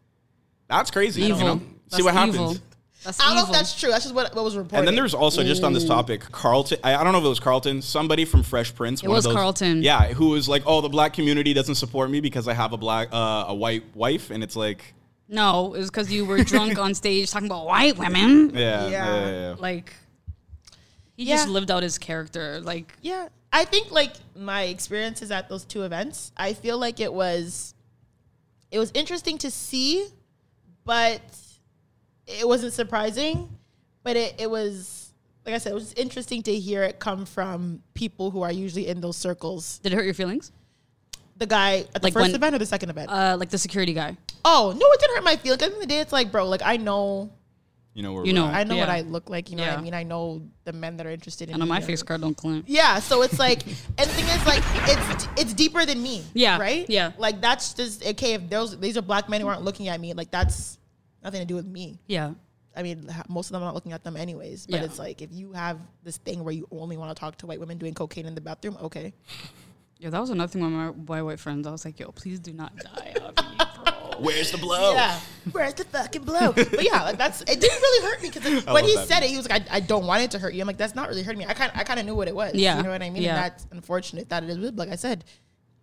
That's 0.67 0.91
crazy. 0.91 1.23
evil. 1.23 1.37
You 1.37 1.43
know? 1.43 1.61
See 1.89 2.03
what 2.03 2.13
evil. 2.13 2.47
happens. 2.47 2.61
That's 3.03 3.19
I 3.21 3.27
don't 3.27 3.35
know 3.35 3.43
if 3.43 3.51
that's 3.51 3.79
true. 3.79 3.89
That's 3.89 4.03
just 4.03 4.13
what, 4.13 4.35
what 4.35 4.43
was 4.43 4.57
reported. 4.57 4.79
And 4.79 4.87
then 4.87 4.95
there's 4.95 5.13
also 5.13 5.41
just 5.41 5.63
on 5.63 5.71
this 5.71 5.85
topic, 5.85 6.21
Carlton. 6.31 6.79
I, 6.83 6.95
I 6.95 7.03
don't 7.03 7.13
know 7.13 7.19
if 7.19 7.25
it 7.25 7.29
was 7.29 7.39
Carlton. 7.39 7.81
Somebody 7.81 8.25
from 8.25 8.43
Fresh 8.43 8.75
Prince. 8.75 9.01
It 9.01 9.07
one 9.07 9.15
of 9.15 9.17
was 9.19 9.23
those- 9.23 9.35
Carlton. 9.35 9.83
Yeah, 9.83 10.13
who 10.13 10.29
was 10.29 10.49
like, 10.49 10.63
"Oh, 10.65 10.81
the 10.81 10.89
black 10.89 11.13
community 11.13 11.53
doesn't 11.53 11.75
support 11.75 12.09
me 12.09 12.19
because 12.19 12.47
I 12.47 12.53
have 12.53 12.73
a 12.73 12.77
black, 12.77 13.07
uh, 13.13 13.45
a 13.47 13.55
white 13.55 13.95
wife," 13.95 14.31
and 14.31 14.43
it's 14.43 14.57
like, 14.57 14.93
no, 15.29 15.73
it 15.75 15.79
was 15.79 15.89
because 15.89 16.11
you 16.11 16.25
were 16.25 16.43
drunk 16.43 16.77
on 16.85 16.93
stage 16.95 17.29
talking 17.31 17.45
about 17.47 17.65
white 17.65 17.97
women. 17.97 18.49
yeah, 18.53 18.59
yeah, 18.59 18.89
Yeah. 18.89 18.89
yeah, 18.89 19.31
yeah. 19.49 19.55
Like 19.59 19.93
he 21.15 21.25
Yeah. 21.25 21.35
just 21.37 21.47
lived 21.49 21.69
out 21.71 21.83
his 21.83 21.97
character. 21.97 22.59
Like 22.61 22.93
Yeah. 23.01 23.29
I 23.53 23.65
think 23.65 23.91
like 23.91 24.13
my 24.35 24.63
experiences 24.63 25.31
at 25.31 25.49
those 25.49 25.65
two 25.65 25.83
events, 25.83 26.31
I 26.37 26.53
feel 26.53 26.77
like 26.77 26.99
it 26.99 27.13
was 27.13 27.73
it 28.71 28.77
was 28.79 28.91
interesting 28.93 29.37
to 29.39 29.49
see, 29.51 30.05
but 30.83 31.21
it 32.27 32.47
wasn't 32.47 32.73
surprising. 32.73 33.49
But 34.03 34.15
it, 34.17 34.35
it 34.39 34.49
was 34.49 35.11
like 35.45 35.55
I 35.55 35.57
said, 35.57 35.71
it 35.71 35.75
was 35.75 35.93
interesting 35.93 36.43
to 36.43 36.53
hear 36.55 36.83
it 36.83 36.99
come 36.99 37.25
from 37.25 37.81
people 37.95 38.29
who 38.31 38.41
are 38.43 38.51
usually 38.51 38.87
in 38.87 39.01
those 39.01 39.17
circles. 39.17 39.79
did 39.79 39.93
it 39.93 39.95
hurt 39.95 40.05
your 40.05 40.13
feelings? 40.13 40.51
The 41.39 41.47
guy 41.47 41.79
at 41.79 41.93
the 41.93 41.99
Like 42.07 42.13
first 42.13 42.21
when- 42.27 42.35
event 42.35 42.55
or 42.55 42.59
the 42.59 42.65
second 42.65 42.89
event? 42.91 43.09
Uh, 43.09 43.35
like 43.39 43.49
the 43.49 43.57
security 43.57 43.93
guy. 43.93 44.15
oh, 44.45 44.73
no, 44.77 44.85
it 44.91 44.99
didn't 44.99 45.15
hurt 45.15 45.23
my 45.23 45.35
feelings. 45.37 45.53
At 45.53 45.59
the 45.59 45.65
end 45.65 45.73
of 45.75 45.79
the 45.81 45.87
day, 45.87 45.99
it's 45.99 46.11
like, 46.13 46.31
bro, 46.31 46.47
like 46.47 46.61
I 46.63 46.77
know 46.77 47.31
You 47.93 48.03
know 48.03 48.13
where 48.13 48.25
You 48.25 48.33
know. 48.33 48.45
at. 48.47 48.53
I 48.53 48.63
know 48.63 48.77
what 48.77 48.89
I 48.89 49.01
look 49.01 49.29
like, 49.29 49.49
you 49.49 49.55
know 49.57 49.65
what 49.67 49.77
I 49.77 49.81
mean? 49.81 49.93
I 49.93 50.03
know 50.03 50.41
the 50.65 50.73
men 50.73 50.95
that 50.97 51.05
are 51.07 51.11
interested 51.11 51.49
in 51.49 51.55
I 51.55 51.57
know 51.57 51.65
me, 51.65 51.69
my 51.69 51.75
you 51.77 51.81
know. 51.81 51.87
face 51.87 52.03
card 52.03 52.21
don't 52.21 52.35
clamp. 52.37 52.65
Yeah, 52.67 52.99
so 52.99 53.21
it's 53.23 53.39
like, 53.47 53.65
and 53.65 54.05
the 54.09 54.13
thing 54.13 54.27
is, 54.27 54.45
like, 54.45 54.63
it's 54.91 55.27
it's 55.41 55.53
deeper 55.53 55.85
than 55.85 56.01
me. 56.03 56.23
Yeah, 56.33 56.59
right. 56.59 56.85
yeah. 56.89 57.11
like 57.17 57.41
that's 57.41 57.73
just 57.73 58.05
okay. 58.05 58.33
If 58.33 58.49
those 58.49 58.77
these 58.79 58.97
are 58.97 59.01
black 59.01 59.27
men 59.29 59.41
who 59.41 59.47
aren't 59.47 59.63
looking 59.63 59.87
at 59.87 59.99
me, 59.99 60.13
like 60.13 60.31
that's 60.31 60.77
nothing 61.23 61.39
to 61.41 61.45
do 61.45 61.55
with 61.55 61.65
me. 61.65 61.99
Yeah. 62.07 62.33
I 62.77 62.83
mean, 62.83 63.09
most 63.27 63.47
of 63.49 63.53
them 63.53 63.63
are 63.63 63.65
not 63.65 63.73
looking 63.75 63.91
at 63.91 64.03
them 64.05 64.15
anyways. 64.15 64.67
But 64.67 64.79
Yeah. 64.79 64.85
it's 64.85 64.99
like 64.99 65.21
if 65.21 65.31
you 65.33 65.51
have 65.53 65.79
this 66.03 66.17
thing 66.17 66.43
where 66.45 66.53
you 66.53 66.67
only 66.71 66.95
want 66.95 67.13
to 67.13 67.19
talk 67.19 67.35
to 67.39 67.47
white 67.47 67.59
women 67.59 67.77
doing 67.77 67.93
cocaine 67.93 68.25
in 68.27 68.35
the 68.35 68.41
bathroom, 68.41 68.77
okay. 68.83 69.11
Yeah, 69.99 70.09
that 70.11 70.19
was 70.21 70.29
another 70.29 70.49
thing 70.49 70.61
with 70.63 70.71
my, 70.71 71.15
my 71.15 71.21
white 71.21 71.39
friends. 71.39 71.67
I 71.67 71.71
was 71.71 71.83
like, 71.83 71.99
yo, 71.99 72.11
please 72.11 72.39
do 72.39 72.53
not 72.53 72.73
die 72.77 73.15
on 73.21 73.27
me, 73.35 73.57
bro. 73.85 74.19
Where's 74.19 74.51
the 74.51 74.57
blow? 74.57 74.93
Yeah, 74.93 75.19
where's 75.51 75.73
the 75.73 75.83
fucking 75.85 76.23
blow? 76.23 76.51
but 76.53 76.83
yeah, 76.83 77.03
like 77.03 77.17
that's 77.17 77.41
it. 77.41 77.59
Didn't 77.59 77.81
really 77.81 78.05
hurt 78.09 78.21
me 78.21 78.29
because 78.33 78.65
when 78.73 78.83
he 78.85 78.95
said 78.95 79.19
meme. 79.19 79.23
it, 79.23 79.29
he 79.29 79.37
was 79.37 79.47
like, 79.49 79.69
I, 79.71 79.77
"I 79.77 79.79
don't 79.81 80.05
want 80.05 80.23
it 80.23 80.31
to 80.31 80.39
hurt 80.39 80.53
you." 80.53 80.61
I'm 80.61 80.67
like, 80.67 80.77
"That's 80.77 80.95
not 80.95 81.07
really 81.09 81.23
hurting 81.23 81.39
me." 81.39 81.45
I 81.45 81.53
kind 81.53 81.71
I 81.75 81.83
kind 81.83 81.99
of 81.99 82.05
knew 82.05 82.15
what 82.15 82.27
it 82.29 82.35
was. 82.35 82.53
Yeah, 82.55 82.77
you 82.77 82.83
know 82.83 82.89
what 82.89 83.01
I 83.01 83.09
mean. 83.09 83.23
yeah. 83.23 83.29
And 83.35 83.43
that's 83.43 83.67
unfortunate 83.71 84.29
that 84.29 84.43
it 84.43 84.49
is. 84.49 84.57
But 84.57 84.75
Like 84.77 84.89
I 84.89 84.95
said, 84.95 85.23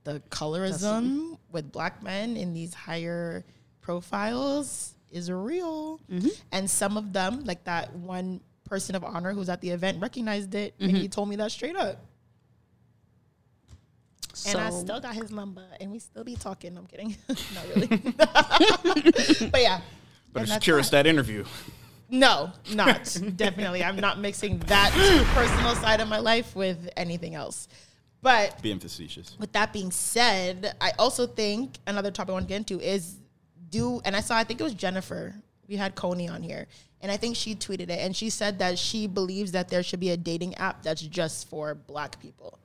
the 0.04 0.20
colorism 0.30 1.38
with 1.52 1.70
black 1.72 2.02
men 2.02 2.36
in 2.36 2.52
these 2.54 2.72
higher 2.74 3.44
profiles 3.80 4.94
is 5.10 5.30
real, 5.30 6.00
Mm-hmm. 6.10 6.28
and 6.52 6.70
some 6.70 6.96
of 6.96 7.12
them, 7.12 7.44
like 7.44 7.64
that 7.64 7.94
one 7.94 8.40
person 8.64 8.94
of 8.96 9.04
honor 9.04 9.32
who's 9.32 9.48
at 9.48 9.60
the 9.60 9.70
event, 9.70 10.00
recognized 10.02 10.54
it, 10.54 10.74
and 10.80 10.90
Mm-hmm. 10.90 11.00
he 11.00 11.08
told 11.08 11.28
me 11.28 11.36
that 11.36 11.50
straight 11.52 11.76
up. 11.76 12.04
And 14.46 14.58
I 14.58 14.70
still 14.70 15.00
got 15.00 15.14
his 15.14 15.30
number, 15.30 15.64
and 15.80 15.90
we 15.90 15.98
still 15.98 16.24
be 16.24 16.36
talking. 16.36 16.76
I'm 16.76 16.86
kidding, 16.86 17.16
not 17.28 17.66
really. 17.74 17.86
but 19.50 19.60
yeah, 19.60 19.80
Better 20.32 20.42
And 20.42 20.48
that's 20.48 20.52
secure 20.52 20.78
us 20.78 20.90
that. 20.90 21.04
that 21.04 21.06
interview. 21.08 21.44
No, 22.08 22.52
not 22.74 23.18
definitely. 23.36 23.82
I'm 23.82 23.96
not 23.96 24.20
mixing 24.20 24.58
that 24.60 24.92
personal 25.34 25.74
side 25.76 26.00
of 26.00 26.08
my 26.08 26.18
life 26.18 26.54
with 26.54 26.88
anything 26.96 27.34
else. 27.34 27.68
But 28.22 28.60
Being 28.62 28.78
facetious. 28.80 29.36
with 29.38 29.52
that 29.52 29.72
being 29.72 29.90
said, 29.90 30.74
I 30.80 30.92
also 30.98 31.26
think 31.26 31.78
another 31.86 32.10
topic 32.10 32.30
I 32.30 32.32
want 32.34 32.44
to 32.46 32.48
get 32.48 32.56
into 32.56 32.80
is 32.80 33.16
do, 33.70 34.00
and 34.04 34.14
I 34.16 34.20
saw, 34.20 34.36
I 34.36 34.44
think 34.44 34.60
it 34.60 34.64
was 34.64 34.74
Jennifer. 34.74 35.34
We 35.68 35.76
had 35.76 35.94
Coney 35.96 36.28
on 36.28 36.42
here, 36.42 36.66
and 37.00 37.10
I 37.10 37.16
think 37.16 37.36
she 37.36 37.54
tweeted 37.54 37.82
it, 37.90 37.98
and 37.98 38.14
she 38.14 38.30
said 38.30 38.58
that 38.60 38.78
she 38.78 39.06
believes 39.06 39.52
that 39.52 39.68
there 39.68 39.82
should 39.82 40.00
be 40.00 40.10
a 40.10 40.16
dating 40.16 40.54
app 40.56 40.82
that's 40.82 41.02
just 41.02 41.48
for 41.48 41.74
black 41.74 42.20
people. 42.20 42.58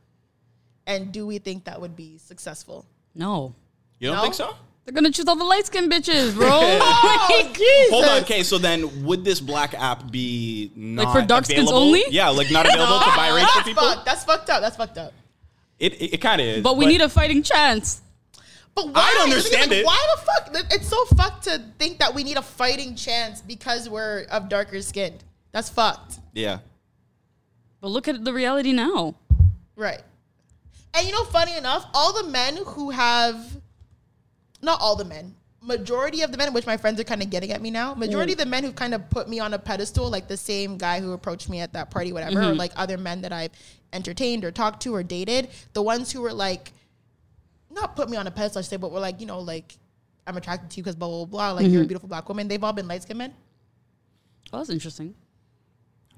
And 0.91 1.12
do 1.12 1.25
we 1.25 1.38
think 1.39 1.63
that 1.65 1.80
would 1.80 1.95
be 1.95 2.17
successful? 2.17 2.86
No. 3.15 3.56
You 3.99 4.10
don't 4.10 4.17
No? 4.17 4.23
think 4.23 4.34
so? 4.34 4.56
They're 4.84 4.93
gonna 4.93 5.12
choose 5.12 5.27
all 5.27 5.36
the 5.36 5.43
light 5.45 5.65
skinned 5.67 5.91
bitches, 5.91 6.34
bro. 6.36 6.49
Oh, 6.51 7.51
Jesus. 7.56 7.89
Hold 7.91 8.06
on. 8.06 8.21
Okay, 8.23 8.43
so 8.43 8.58
then 8.58 9.04
would 9.06 9.23
this 9.23 9.39
black 9.39 9.73
app 9.75 10.12
be 10.12 10.71
not 10.75 11.13
for 11.13 11.21
dark 11.21 11.45
skins 11.45 11.62
available? 11.69 11.88
only? 11.88 12.04
Yeah, 12.10 12.30
like 12.30 12.51
not 12.51 12.65
available 12.65 12.99
to 12.99 13.06
biracial 13.12 13.47
That's 13.56 13.67
people. 13.67 13.84
fucked. 13.84 14.06
That's 14.06 14.23
fucked 14.25 14.49
up. 14.49 14.62
That's 14.62 14.75
fucked 14.75 14.97
up. 14.97 15.13
It 15.80 15.93
it, 16.01 16.13
it 16.15 16.17
kind 16.17 16.41
of 16.41 16.47
is. 16.47 16.63
but 16.63 16.77
we 16.77 16.86
need 16.88 17.01
a 17.01 17.10
fighting 17.10 17.41
chance. 17.43 18.01
But 18.75 18.88
why? 18.88 19.01
I 19.01 19.13
don't 19.17 19.30
The 19.30 19.36
thing 19.36 19.39
is, 19.39 19.45
understand 19.45 19.71
like, 19.71 19.80
it. 19.80 19.86
Why 19.86 20.15
the 20.15 20.21
fuck? 20.62 20.73
It's 20.73 20.88
so 20.88 21.06
fucked 21.15 21.43
to 21.43 21.62
think 21.77 21.99
that 21.99 22.13
we 22.15 22.23
need 22.23 22.38
a 22.38 22.41
fighting 22.41 22.95
chance 22.95 23.41
because 23.41 23.88
we're 23.89 24.23
of 24.32 24.49
darker 24.49 24.82
skinned. 24.82 25.23
That's 25.51 25.69
fucked. 25.69 26.19
Yeah. 26.34 26.60
But 27.82 27.89
look 27.89 28.08
at 28.08 28.23
the 28.23 28.34
reality 28.34 28.71
now. 28.73 29.15
Right. 29.75 30.01
And 30.93 31.08
you 31.08 31.13
know, 31.13 31.23
funny 31.25 31.56
enough, 31.56 31.86
all 31.93 32.13
the 32.13 32.30
men 32.30 32.58
who 32.65 32.89
have, 32.89 33.58
not 34.62 34.80
all 34.82 34.95
the 34.95 35.06
men, 35.06 35.36
majority 35.62 36.21
of 36.21 36.32
the 36.32 36.38
men, 36.38 36.54
which 36.54 36.65
my 36.65 36.75
friends 36.75 36.99
are 36.99 37.04
kind 37.04 37.21
of 37.21 37.30
getting 37.30 37.51
at 37.51 37.62
me 37.62 37.71
now, 37.71 37.93
majority 37.93 38.32
mm. 38.32 38.36
of 38.36 38.39
the 38.39 38.45
men 38.45 38.63
who've 38.63 38.75
kind 38.75 38.93
of 38.93 39.10
put 39.10 39.30
me 39.30 39.39
on 39.39 39.54
a 39.54 39.60
pedestal, 39.60 40.10
like 40.10 40.27
the 40.27 40.38
same 40.38 40.77
guy 40.77 40.99
who 40.99 41.13
approached 41.13 41.49
me 41.49 41.60
at 41.60 41.73
that 41.73 41.91
party, 41.91 42.12
whatever, 42.12 42.39
or 42.39 42.43
mm-hmm. 42.43 42.58
like 42.58 42.71
other 42.75 42.97
men 42.97 43.21
that 43.21 43.32
I've 43.32 43.51
entertained 43.93 44.43
or 44.43 44.51
talked 44.51 44.82
to 44.84 44.95
or 44.95 45.04
dated, 45.04 45.49
the 45.73 45.82
ones 45.82 46.12
who 46.12 46.21
were 46.21 46.34
like, 46.34 46.73
not 47.69 47.95
put 47.95 48.10
me 48.10 48.17
on 48.17 48.27
a 48.27 48.32
pedestal, 48.32 48.60
I 48.60 48.62
should 48.63 48.69
say, 48.71 48.77
but 48.77 48.91
were 48.91 48.99
like, 48.99 49.21
you 49.21 49.27
know, 49.27 49.39
like, 49.39 49.77
I'm 50.27 50.36
attracted 50.38 50.69
to 50.71 50.77
you 50.77 50.84
because 50.84 50.95
blah, 50.95 51.08
blah, 51.08 51.25
blah, 51.25 51.51
like 51.51 51.63
you're 51.63 51.73
a 51.73 51.77
mm-hmm. 51.77 51.88
beautiful 51.88 52.10
black 52.10 52.27
woman. 52.27 52.47
They've 52.47 52.63
all 52.63 52.73
been 52.73 52.88
light 52.88 53.04
skinned 53.04 53.19
men. 53.19 53.34
Oh, 54.51 54.58
that's 54.58 54.69
interesting. 54.69 55.15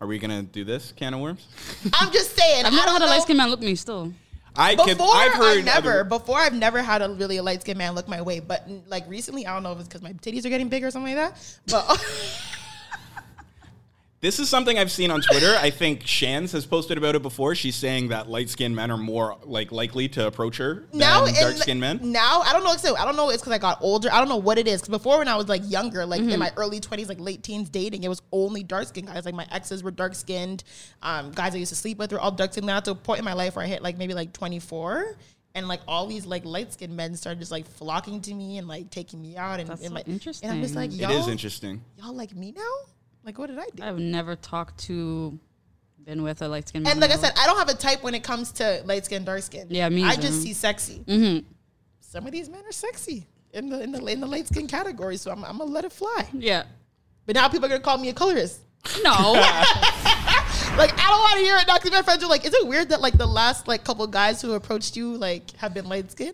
Are 0.01 0.07
we 0.07 0.19
gonna 0.19 0.43
do 0.43 0.63
this 0.63 0.91
can 0.91 1.13
of 1.13 1.19
worms? 1.19 1.47
I'm 1.93 2.11
just 2.11 2.35
saying. 2.35 2.65
I've 2.65 2.73
never 2.73 2.85
don't 2.85 2.93
had 2.93 3.01
a 3.03 3.05
know. 3.05 3.11
light 3.11 3.21
skinned 3.21 3.37
man 3.37 3.49
look 3.49 3.61
me 3.61 3.75
still. 3.75 4.11
I 4.55 4.75
Before 4.75 4.87
could. 4.95 5.01
I've 5.01 5.33
heard 5.33 5.57
I've 5.59 5.65
never. 5.65 5.91
other- 5.91 6.03
before 6.03 6.37
I've 6.37 6.53
never 6.53 6.81
had 6.81 7.01
a 7.01 7.09
really 7.09 7.37
a 7.37 7.43
light 7.43 7.61
skinned 7.61 7.77
man 7.77 7.95
look 7.95 8.07
my 8.07 8.21
way. 8.21 8.39
But 8.39 8.67
like 8.87 9.07
recently, 9.09 9.47
I 9.47 9.53
don't 9.53 9.63
know 9.63 9.71
if 9.71 9.79
it's 9.79 9.87
because 9.87 10.01
my 10.03 10.13
titties 10.13 10.45
are 10.45 10.49
getting 10.49 10.69
bigger 10.69 10.87
or 10.87 10.91
something 10.91 11.15
like 11.15 11.33
that. 11.33 11.57
But 11.67 11.99
This 14.23 14.39
is 14.39 14.47
something 14.47 14.79
I've 14.79 14.89
seen 14.89 15.11
on 15.11 15.21
Twitter. 15.21 15.53
I 15.59 15.69
think 15.69 16.07
Shans 16.07 16.53
has 16.53 16.65
posted 16.65 16.97
about 16.97 17.13
it 17.13 17.21
before. 17.21 17.55
She's 17.55 17.75
saying 17.75 18.07
that 18.07 18.29
light 18.29 18.49
skinned 18.49 18.73
men 18.73 18.89
are 18.89 18.97
more 18.97 19.37
like 19.43 19.73
likely 19.73 20.07
to 20.07 20.25
approach 20.25 20.55
her 20.59 20.85
now 20.93 21.25
than 21.25 21.33
dark 21.33 21.57
skinned 21.57 21.81
men. 21.81 21.99
Now 22.01 22.39
I 22.39 22.53
don't 22.53 22.63
know. 22.63 22.77
So 22.77 22.95
I 22.95 23.03
don't 23.03 23.17
know. 23.17 23.31
It's 23.31 23.41
because 23.41 23.51
I 23.51 23.57
got 23.57 23.79
older. 23.81 24.09
I 24.09 24.19
don't 24.19 24.29
know 24.29 24.37
what 24.37 24.57
it 24.57 24.65
is. 24.65 24.79
Because 24.79 24.97
before, 24.97 25.17
when 25.17 25.27
I 25.27 25.35
was 25.35 25.49
like 25.49 25.61
younger, 25.69 26.05
like 26.05 26.21
in 26.21 26.39
my 26.39 26.53
early 26.55 26.79
twenties, 26.79 27.09
like 27.09 27.19
late 27.19 27.43
teens, 27.43 27.69
dating, 27.69 28.05
it 28.05 28.07
was 28.07 28.21
only 28.31 28.63
dark 28.63 28.87
skinned 28.87 29.07
guys. 29.07 29.25
Like 29.25 29.35
my 29.35 29.45
exes 29.51 29.83
were 29.83 29.91
dark 29.91 30.15
skinned. 30.15 30.63
Um, 31.01 31.31
guys 31.31 31.53
I 31.53 31.57
used 31.57 31.73
to 31.73 31.75
sleep 31.75 31.97
with 31.97 32.13
were 32.13 32.19
all 32.21 32.31
dark 32.31 32.53
skinned. 32.53 32.65
Now 32.65 32.79
to 32.79 32.91
a 32.91 32.95
point 32.95 33.19
in 33.19 33.25
my 33.25 33.33
life 33.33 33.57
where 33.57 33.65
I 33.65 33.67
hit 33.67 33.83
like 33.83 33.97
maybe 33.97 34.13
like 34.13 34.31
twenty 34.31 34.59
four. 34.59 35.17
And 35.53 35.67
like 35.67 35.81
all 35.85 36.07
these 36.07 36.25
like 36.25 36.45
light 36.45 36.71
skinned 36.71 36.95
men 36.95 37.17
started 37.17 37.39
just 37.39 37.51
like 37.51 37.67
flocking 37.67 38.21
to 38.21 38.33
me 38.33 38.57
and 38.57 38.69
like 38.69 38.89
taking 38.89 39.21
me 39.21 39.35
out 39.35 39.59
and, 39.59 39.67
That's 39.69 39.81
and 39.81 39.89
so 39.89 39.95
like 39.95 40.07
and 40.07 40.15
I'm 40.15 40.61
just 40.61 40.75
like 40.75 40.91
It 40.91 40.95
y'all, 40.95 41.11
is 41.11 41.27
interesting. 41.27 41.81
y'all 41.97 42.15
like 42.15 42.33
me 42.33 42.53
now? 42.53 42.61
Like 43.23 43.37
what 43.37 43.47
did 43.47 43.59
I 43.59 43.65
do? 43.75 43.83
I've 43.83 43.99
never 43.99 44.35
talked 44.35 44.79
to, 44.85 45.39
been 46.03 46.23
with 46.23 46.41
a 46.41 46.47
light 46.47 46.67
skinned 46.67 46.83
man. 46.83 46.93
And 46.93 47.01
like 47.01 47.11
I 47.11 47.15
said, 47.15 47.31
I 47.37 47.45
don't 47.45 47.57
have 47.57 47.69
a 47.69 47.73
type 47.73 48.03
when 48.03 48.13
it 48.13 48.23
comes 48.23 48.51
to 48.53 48.81
light 48.85 49.05
skin, 49.05 49.23
dark 49.23 49.41
skin. 49.41 49.67
Yeah, 49.69 49.87
me 49.89 50.03
I 50.03 50.11
either. 50.13 50.23
just 50.23 50.41
see 50.41 50.53
sexy. 50.53 51.03
Mm-hmm. 51.05 51.47
Some 52.01 52.25
of 52.25 52.31
these 52.31 52.49
men 52.49 52.63
are 52.65 52.71
sexy 52.71 53.25
in 53.53 53.69
the 53.69 53.81
in 53.81 53.91
the 53.91 54.05
in 54.05 54.19
the 54.19 54.27
light 54.27 54.47
skin 54.47 54.67
category, 54.67 55.17
so 55.17 55.31
I'm, 55.31 55.43
I'm 55.45 55.57
gonna 55.57 55.71
let 55.71 55.85
it 55.85 55.91
fly. 55.91 56.27
Yeah. 56.33 56.63
But 57.25 57.35
now 57.35 57.47
people 57.47 57.65
are 57.65 57.69
gonna 57.69 57.81
call 57.81 57.97
me 57.97 58.09
a 58.09 58.13
colorist. 58.13 58.59
No. 59.03 59.41
Like 60.77 60.91
I 60.93 61.07
don't 61.07 61.19
want 61.19 61.33
to 61.33 61.39
hear 61.41 61.57
it 61.57 61.67
because 61.67 61.91
my 61.91 62.01
friends 62.01 62.23
are 62.23 62.29
like, 62.29 62.45
"Is 62.45 62.53
it 62.53 62.65
weird 62.65 62.89
that 62.89 62.99
like 62.99 63.15
the 63.15 63.27
last 63.27 63.67
like 63.67 63.83
couple 63.83 64.07
guys 64.07 64.41
who 64.41 64.53
approached 64.53 64.95
you 64.97 65.15
like 65.17 65.55
have 65.57 65.71
been 65.71 65.85
light 65.85 66.11
skinned?" 66.11 66.33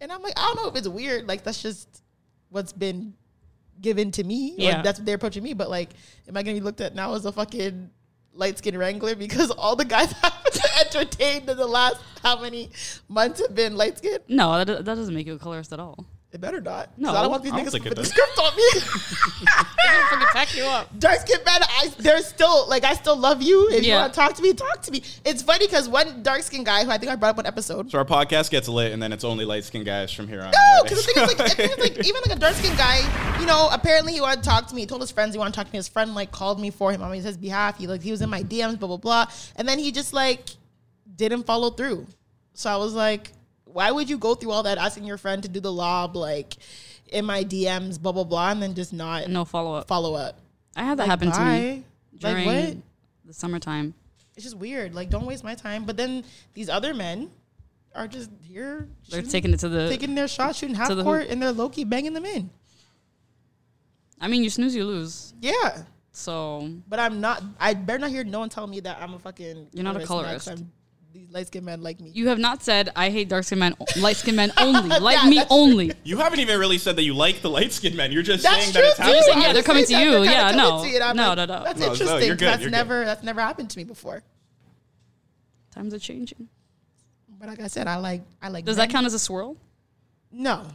And 0.00 0.12
I'm 0.12 0.22
like, 0.22 0.34
I 0.38 0.42
don't 0.42 0.56
know 0.56 0.68
if 0.68 0.76
it's 0.76 0.86
weird. 0.86 1.26
Like 1.26 1.42
that's 1.42 1.60
just 1.60 2.02
what's 2.48 2.72
been 2.72 3.14
given 3.82 4.10
to 4.12 4.24
me. 4.24 4.54
Yeah, 4.56 4.80
that's 4.82 4.98
what 4.98 5.06
they're 5.06 5.16
approaching 5.16 5.42
me. 5.42 5.52
But 5.52 5.68
like, 5.68 5.90
am 6.28 6.36
I 6.36 6.42
gonna 6.42 6.54
be 6.54 6.60
looked 6.60 6.80
at 6.80 6.94
now 6.94 7.14
as 7.14 7.26
a 7.26 7.32
fucking 7.32 7.90
light 8.34 8.58
skinned 8.58 8.78
wrangler 8.78 9.14
because 9.14 9.50
all 9.58 9.76
the 9.76 9.84
guys 9.84 10.14
I've 10.22 10.86
entertained 10.86 11.50
in 11.50 11.56
the 11.56 11.66
last 11.66 11.96
how 12.22 12.40
many 12.40 12.70
months 13.08 13.40
have 13.40 13.54
been 13.54 13.76
light 13.76 13.98
skinned? 13.98 14.20
no, 14.28 14.64
that, 14.64 14.84
that 14.84 14.94
doesn't 14.94 15.14
make 15.14 15.26
you 15.26 15.34
a 15.34 15.38
colorist 15.38 15.72
at 15.72 15.80
all. 15.80 16.06
It 16.32 16.40
better 16.40 16.62
not. 16.62 16.88
No, 16.96 17.10
I 17.14 17.20
don't 17.20 17.30
want 17.30 17.42
these 17.42 17.52
I 17.52 17.56
don't 17.58 17.66
niggas 17.66 17.72
think 17.72 17.84
to 17.84 17.90
it 17.90 17.94
put 17.94 17.96
the 17.96 18.02
does. 18.04 18.10
script 18.10 18.38
on 18.38 18.56
me. 18.56 18.62
Fucking 19.52 20.26
pack 20.32 20.56
you 20.56 20.64
up. 20.64 20.98
dark 20.98 21.20
skin 21.20 21.38
men, 21.44 21.60
I 21.62 21.92
they're 21.98 22.22
still 22.22 22.66
like 22.68 22.84
I 22.84 22.94
still 22.94 23.16
love 23.16 23.42
you. 23.42 23.68
If 23.70 23.84
you 23.84 23.92
want 23.92 24.14
to 24.14 24.18
talk 24.18 24.32
to 24.34 24.42
me, 24.42 24.54
talk 24.54 24.80
to 24.82 24.90
me. 24.90 25.02
It's 25.26 25.42
funny 25.42 25.66
because 25.66 25.90
one 25.90 26.22
dark 26.22 26.40
skin 26.42 26.64
guy 26.64 26.84
who 26.84 26.90
I 26.90 26.96
think 26.96 27.12
I 27.12 27.16
brought 27.16 27.30
up 27.30 27.36
one 27.36 27.44
episode. 27.46 27.90
So 27.90 27.98
our 27.98 28.06
podcast 28.06 28.50
gets 28.50 28.66
lit, 28.66 28.92
and 28.92 29.02
then 29.02 29.12
it's 29.12 29.24
only 29.24 29.44
light 29.44 29.64
skin 29.64 29.84
guys 29.84 30.10
from 30.10 30.26
here 30.26 30.40
on. 30.40 30.52
No, 30.52 30.58
out. 30.78 30.84
because 30.84 31.04
the 31.04 31.12
thing 31.12 31.22
is, 31.22 31.38
like, 31.38 31.52
thing 31.56 31.70
is, 31.70 31.78
like, 31.78 31.98
even 32.06 32.22
like 32.26 32.36
a 32.36 32.40
dark 32.40 32.54
skin 32.54 32.74
guy, 32.76 33.38
you 33.38 33.44
know, 33.46 33.68
apparently 33.70 34.14
he 34.14 34.22
wanted 34.22 34.42
to 34.42 34.48
talk 34.48 34.66
to 34.68 34.74
me. 34.74 34.82
He 34.82 34.86
told 34.86 35.02
his 35.02 35.10
friends 35.10 35.34
he 35.34 35.38
wanted 35.38 35.52
to 35.52 35.56
talk 35.56 35.66
to 35.66 35.72
me. 35.72 35.78
His 35.78 35.88
friend 35.88 36.14
like 36.14 36.30
called 36.32 36.58
me 36.58 36.70
for 36.70 36.92
him 36.92 37.02
on 37.02 37.12
his 37.12 37.36
behalf. 37.36 37.76
He 37.76 37.86
like 37.86 38.00
he 38.02 38.10
was 38.10 38.22
in 38.22 38.30
my 38.30 38.42
DMs, 38.42 38.78
blah 38.78 38.88
blah 38.88 38.96
blah, 38.96 39.26
and 39.56 39.68
then 39.68 39.78
he 39.78 39.92
just 39.92 40.14
like 40.14 40.48
didn't 41.14 41.42
follow 41.44 41.68
through. 41.70 42.06
So 42.54 42.70
I 42.70 42.76
was 42.76 42.94
like, 42.94 43.32
why 43.72 43.90
would 43.90 44.08
you 44.10 44.18
go 44.18 44.34
through 44.34 44.50
all 44.52 44.62
that 44.64 44.78
asking 44.78 45.04
your 45.04 45.18
friend 45.18 45.42
to 45.42 45.48
do 45.48 45.60
the 45.60 45.72
lob 45.72 46.16
like 46.16 46.54
in 47.08 47.24
my 47.24 47.44
DMs, 47.44 48.00
blah 48.00 48.12
blah 48.12 48.24
blah, 48.24 48.50
and 48.50 48.62
then 48.62 48.74
just 48.74 48.92
not 48.92 49.28
No 49.28 49.44
follow 49.44 49.74
up. 49.74 49.88
follow 49.88 50.14
up? 50.14 50.38
I 50.76 50.84
had 50.84 50.98
that 50.98 51.02
Like, 51.02 51.10
happen 51.10 51.32
to 51.32 51.44
me 51.44 51.84
during 52.18 52.46
Like 52.46 52.66
what? 52.74 52.76
the 53.26 53.34
summertime. 53.34 53.94
It's 54.34 54.44
just 54.44 54.56
weird. 54.56 54.94
Like, 54.94 55.10
don't 55.10 55.26
waste 55.26 55.44
my 55.44 55.54
time. 55.54 55.84
But 55.84 55.98
then 55.98 56.24
these 56.54 56.70
other 56.70 56.94
men 56.94 57.30
are 57.94 58.08
just 58.08 58.30
here. 58.42 58.88
They're 59.10 59.18
shooting- 59.20 59.30
taking 59.30 59.52
it 59.52 59.60
to 59.60 59.68
the. 59.68 59.88
taking 59.90 60.14
their 60.14 60.26
shot, 60.28 60.56
shooting 60.56 60.74
half 60.74 60.88
the 60.88 61.02
court, 61.02 61.26
and 61.28 61.42
they're 61.42 61.52
low 61.52 61.68
key 61.68 61.84
banging 61.84 62.14
them 62.14 62.24
in. 62.24 62.48
I 64.20 64.28
mean, 64.28 64.42
you 64.42 64.48
snooze, 64.50 64.74
you 64.74 64.84
lose. 64.84 65.34
Yeah. 65.40 65.82
So 66.12 66.70
But 66.88 66.98
I'm 67.00 67.20
not. 67.20 67.42
I 67.60 67.74
better 67.74 67.98
not 67.98 68.10
hear 68.10 68.24
no 68.24 68.40
one 68.40 68.48
tell 68.48 68.66
me 68.66 68.80
that 68.80 68.98
I'm 69.02 69.14
a 69.14 69.18
fucking. 69.18 69.68
You're 69.72 69.84
not 69.84 69.96
a 70.00 70.06
colorist. 70.06 70.48
I'm- 70.48 70.70
These 71.12 71.30
light 71.30 71.46
skinned 71.48 71.66
men 71.66 71.82
like 71.82 72.00
me. 72.00 72.10
you 72.14 72.28
have 72.28 72.38
not 72.38 72.62
said 72.62 72.90
I 72.96 73.10
hate 73.10 73.28
dark 73.28 73.44
skinned 73.44 73.60
men, 73.60 73.74
light 73.98 74.16
skinned 74.16 74.36
men 74.36 74.50
only, 74.58 74.88
like 74.98 75.18
Yeah, 75.22 75.28
me 75.28 75.36
that's 75.36 75.50
only. 75.52 75.92
You 76.04 76.16
haven't 76.16 76.40
even 76.40 76.58
really 76.58 76.78
said 76.78 76.96
that 76.96 77.02
you 77.02 77.12
like 77.14 77.42
the 77.42 77.50
light 77.50 77.72
skinned 77.72 77.96
men. 77.96 78.12
You're 78.12 78.22
just 78.22 78.42
That's 78.42 78.62
saying 78.62 78.72
true. 78.72 78.80
that 78.82 78.88
it's 78.88 78.96
too. 78.96 79.02
happening. 79.02 79.22
saying, 79.24 79.42
yeah, 79.42 79.52
they're 79.52 79.62
coming 79.62 79.84
to 79.84 79.92
you. 79.92 80.10
they're 80.12 80.24
Yeah, 80.24 80.50
no. 80.52 80.82
you, 80.84 80.98
No, 80.98 81.06
like, 81.06 81.14
no, 81.16 81.34
no. 81.34 81.46
That's 81.46 81.78
No, 81.80 81.86
no, 81.86 81.92
interesting. 81.92 82.08
you're 82.08 82.18
'cause 82.18 82.38
good, 82.38 82.38
That's 82.48 82.60
you're 82.62 82.70
good. 82.70 82.76
never. 82.76 83.04
That's 83.04 83.22
never 83.22 83.40
happened 83.42 83.68
to 83.70 83.78
me 83.78 83.84
before. 83.84 84.22
Times 85.74 85.92
are 85.94 85.98
changing. 85.98 86.48
But 87.38 87.48
like 87.48 87.60
I 87.60 87.66
said, 87.66 87.86
I 87.88 87.96
like. 87.96 88.22
I 88.40 88.48
like. 88.48 88.64
Does 88.64 88.76
men. 88.76 88.88
that 88.88 88.92
count 88.92 89.06
as 89.06 89.14
a 89.14 89.18
swirl? 89.18 89.56
No. 90.30 90.66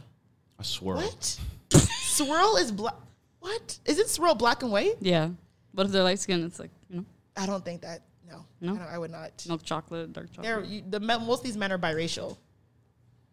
A 0.58 0.64
swirl. 0.64 0.98
What? 0.98 1.38
swirl 2.02 2.56
is 2.56 2.70
black. 2.72 2.94
What 3.40 3.78
is 3.86 3.98
it? 3.98 4.08
Swirl 4.08 4.34
black 4.34 4.62
and 4.62 4.70
white? 4.72 4.96
Yeah. 5.00 5.30
But 5.72 5.86
if 5.86 5.92
they're 5.92 6.02
light 6.02 6.18
skinned, 6.18 6.44
it's 6.44 6.58
like, 6.58 6.70
you 6.90 6.96
know, 6.98 7.04
I 7.36 7.46
don't 7.46 7.64
think 7.64 7.82
that. 7.82 8.02
No. 8.28 8.44
No? 8.60 8.80
I, 8.80 8.94
I 8.94 8.98
would 8.98 9.10
not. 9.10 9.44
milk 9.48 9.62
chocolate, 9.62 10.12
dark 10.12 10.30
chocolate. 10.32 10.44
They're 10.44 10.64
you, 10.64 10.82
the 10.88 11.00
men, 11.00 11.26
most 11.26 11.40
of 11.40 11.44
these 11.44 11.56
men 11.56 11.72
are 11.72 11.78
biracial. 11.78 12.36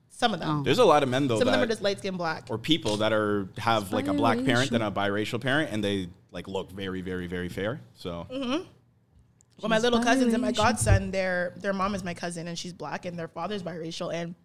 Some 0.10 0.34
of 0.34 0.40
them. 0.40 0.60
Oh. 0.60 0.64
There's 0.64 0.80
a 0.80 0.86
lot 0.86 1.04
of 1.04 1.10
men 1.10 1.28
though 1.28 1.38
Some 1.40 1.48
of 1.50 1.54
them 1.54 1.62
are 1.64 1.68
just 1.68 1.82
light 1.82 2.00
skin 2.00 2.16
black. 2.16 2.46
or 2.50 2.58
people 2.58 2.98
that 2.98 3.12
are 3.12 3.50
have 3.58 3.92
like 3.92 4.08
a 4.08 4.14
black 4.14 4.44
parent 4.46 4.72
than 4.72 4.82
a 4.82 4.92
biracial 4.92 5.42
parent, 5.42 5.72
and 5.74 5.84
they 5.84 6.08
like 6.32 6.48
look 6.48 6.72
very, 6.72 7.02
very, 7.02 7.28
very 7.28 7.50
fair. 7.50 7.82
So 7.96 8.26
Mm-hmm. 8.32 8.64
Well, 9.62 9.70
my 9.70 9.80
little 9.80 10.04
cousins 10.04 10.34
and 10.34 10.42
my 10.42 10.52
godson, 10.52 11.12
their 11.12 11.54
their 11.58 11.74
mom 11.74 11.96
is 11.96 12.04
my 12.04 12.14
cousin, 12.14 12.48
and 12.48 12.58
she's 12.60 12.74
black, 12.74 13.06
and 13.06 13.18
their 13.18 13.30
father's 13.30 13.64
biracial, 13.64 14.14
and 14.14 14.36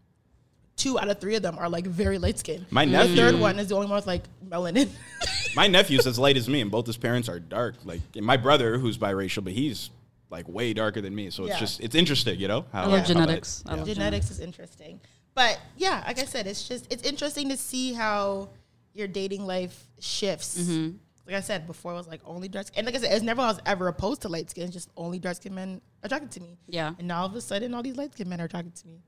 two 0.77 0.99
out 0.99 1.09
of 1.09 1.21
three 1.21 1.35
of 1.35 1.43
them 1.43 1.59
are 1.59 1.69
like 1.69 1.85
very 1.87 2.19
light 2.19 2.39
skinned. 2.39 2.67
My 2.71 2.85
the 2.87 3.15
third 3.15 3.39
one 3.39 3.59
is 3.59 3.69
the 3.69 3.75
only 3.75 3.89
one 3.89 3.97
with 3.97 4.07
like 4.07 4.23
melanin. 4.49 4.89
my 5.57 5.67
nephew's 5.67 6.07
as 6.07 6.19
light 6.19 6.37
as 6.37 6.49
me, 6.49 6.61
and 6.61 6.71
both 6.71 6.87
his 6.87 6.97
parents 6.97 7.29
are 7.29 7.41
dark. 7.41 7.75
Like 7.85 8.01
my 8.17 8.37
brother, 8.37 8.79
who's 8.79 8.99
biracial, 8.99 9.43
but 9.43 9.53
he's 9.53 9.91
like 10.31 10.49
way 10.49 10.73
darker 10.73 11.01
than 11.01 11.15
me. 11.15 11.31
So 11.31 11.45
it's 11.45 11.55
Yeah. 11.55 11.59
just 11.59 11.81
it's 11.81 11.95
interesting, 11.95 12.39
you 12.39 12.49
know. 12.49 12.65
How, 12.73 12.85
I 12.85 12.87
love 12.87 13.01
how 13.01 13.05
genetics. 13.07 13.63
that- 13.63 13.73
I 13.73 13.75
love 13.77 13.87
Genetics 13.87 14.31
is 14.31 14.41
interesting, 14.41 15.01
but 15.35 15.59
yeah, 15.77 16.03
like 16.07 16.19
I 16.19 16.25
said, 16.25 16.47
it's 16.47 16.67
just 16.69 16.87
it's 16.93 17.03
interesting 17.03 17.49
to 17.51 17.57
see 17.57 17.93
how 17.93 18.51
your 18.95 19.09
dating 19.09 19.47
life 19.47 19.89
shifts. 19.99 20.59
Mm-hmm. 20.61 20.97
Like 21.27 21.37
I 21.37 21.41
said 21.41 21.67
before, 21.67 21.93
it 21.93 21.97
was 21.97 22.09
like 22.09 22.21
only 22.25 22.49
dark 22.49 22.67
skin. 22.69 22.79
And 22.81 22.87
like 22.87 22.97
I 22.97 22.99
said, 22.99 23.13
it's 23.13 23.23
never 23.25 23.41
I 23.43 23.47
was 23.49 23.61
ever 23.67 23.87
opposed 23.89 24.23
to 24.23 24.29
light 24.29 24.51
skin. 24.51 24.71
Just 24.71 24.89
only 24.97 25.19
dark 25.21 25.37
skin 25.37 25.55
men 25.55 25.81
attracted 26.03 26.31
to 26.33 26.41
me. 26.41 26.59
Yeah. 26.67 26.95
And 26.99 27.07
now 27.07 27.21
all 27.21 27.27
of 27.27 27.35
a 27.37 27.41
sudden, 27.41 27.73
all 27.75 27.83
these 27.83 27.97
light 27.97 28.13
skin 28.15 28.29
men 28.29 28.41
are 28.41 28.47
attracted 28.47 28.75
to 28.77 28.89
me. 28.89 29.03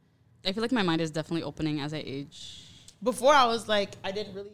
I 0.44 0.52
feel 0.52 0.62
like 0.62 0.70
my 0.72 0.82
mind 0.82 1.00
is 1.00 1.10
definitely 1.10 1.42
opening 1.44 1.80
as 1.80 1.92
I 1.94 2.02
age. 2.04 2.68
before 3.02 3.34
I 3.34 3.46
was 3.46 3.66
like, 3.68 3.96
I 4.04 4.12
didn't 4.12 4.34
really 4.34 4.50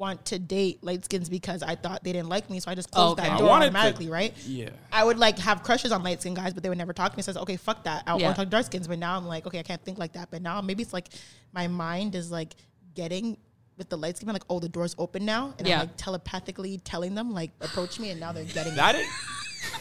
want 0.00 0.24
to 0.24 0.38
date 0.38 0.82
light 0.82 1.04
skins 1.04 1.28
because 1.28 1.62
I 1.62 1.74
thought 1.74 2.02
they 2.02 2.12
didn't 2.12 2.30
like 2.30 2.48
me, 2.48 2.58
so 2.58 2.70
I 2.70 2.74
just 2.74 2.90
closed 2.90 3.20
okay. 3.20 3.28
that 3.28 3.34
I 3.34 3.38
door 3.38 3.48
wanted 3.48 3.66
to- 3.66 3.76
automatically, 3.76 4.08
right? 4.08 4.32
Yeah. 4.46 4.70
I 4.90 5.04
would 5.04 5.18
like 5.18 5.38
have 5.38 5.62
crushes 5.62 5.92
on 5.92 6.02
light 6.02 6.22
skin 6.22 6.32
guys, 6.32 6.54
but 6.54 6.62
they 6.62 6.70
would 6.70 6.78
never 6.78 6.94
talk 6.94 7.12
to 7.12 7.16
me. 7.18 7.22
So 7.22 7.32
I 7.32 7.34
said, 7.34 7.42
okay, 7.42 7.56
fuck 7.56 7.84
that. 7.84 8.02
I 8.06 8.16
Yeah. 8.16 8.24
want 8.24 8.36
to 8.36 8.42
talk 8.42 8.50
dark 8.50 8.64
skins. 8.64 8.88
But 8.88 8.98
now 8.98 9.16
I'm 9.18 9.26
like, 9.26 9.46
okay, 9.46 9.58
I 9.58 9.62
can't 9.62 9.84
think 9.84 9.98
like 9.98 10.14
that. 10.14 10.30
But 10.30 10.40
now 10.40 10.62
maybe 10.62 10.82
it's 10.82 10.94
like 10.94 11.08
my 11.52 11.68
mind 11.68 12.14
is 12.14 12.30
like 12.30 12.54
getting 12.94 13.36
with 13.76 13.90
the 13.90 13.98
light 13.98 14.16
skin, 14.16 14.28
like, 14.32 14.42
oh, 14.48 14.58
the 14.58 14.68
door's 14.70 14.94
open 14.98 15.24
now, 15.26 15.54
and 15.58 15.68
Yeah. 15.68 15.74
I'm 15.74 15.80
like 15.88 15.96
telepathically 15.98 16.78
telling 16.78 17.14
them 17.14 17.32
like 17.34 17.50
approach 17.60 18.00
me, 18.00 18.08
and 18.10 18.18
now 18.20 18.32
they're 18.32 18.44
getting 18.44 18.74
That 18.76 18.94
is 18.94 19.06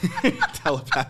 telepath. 0.53 1.07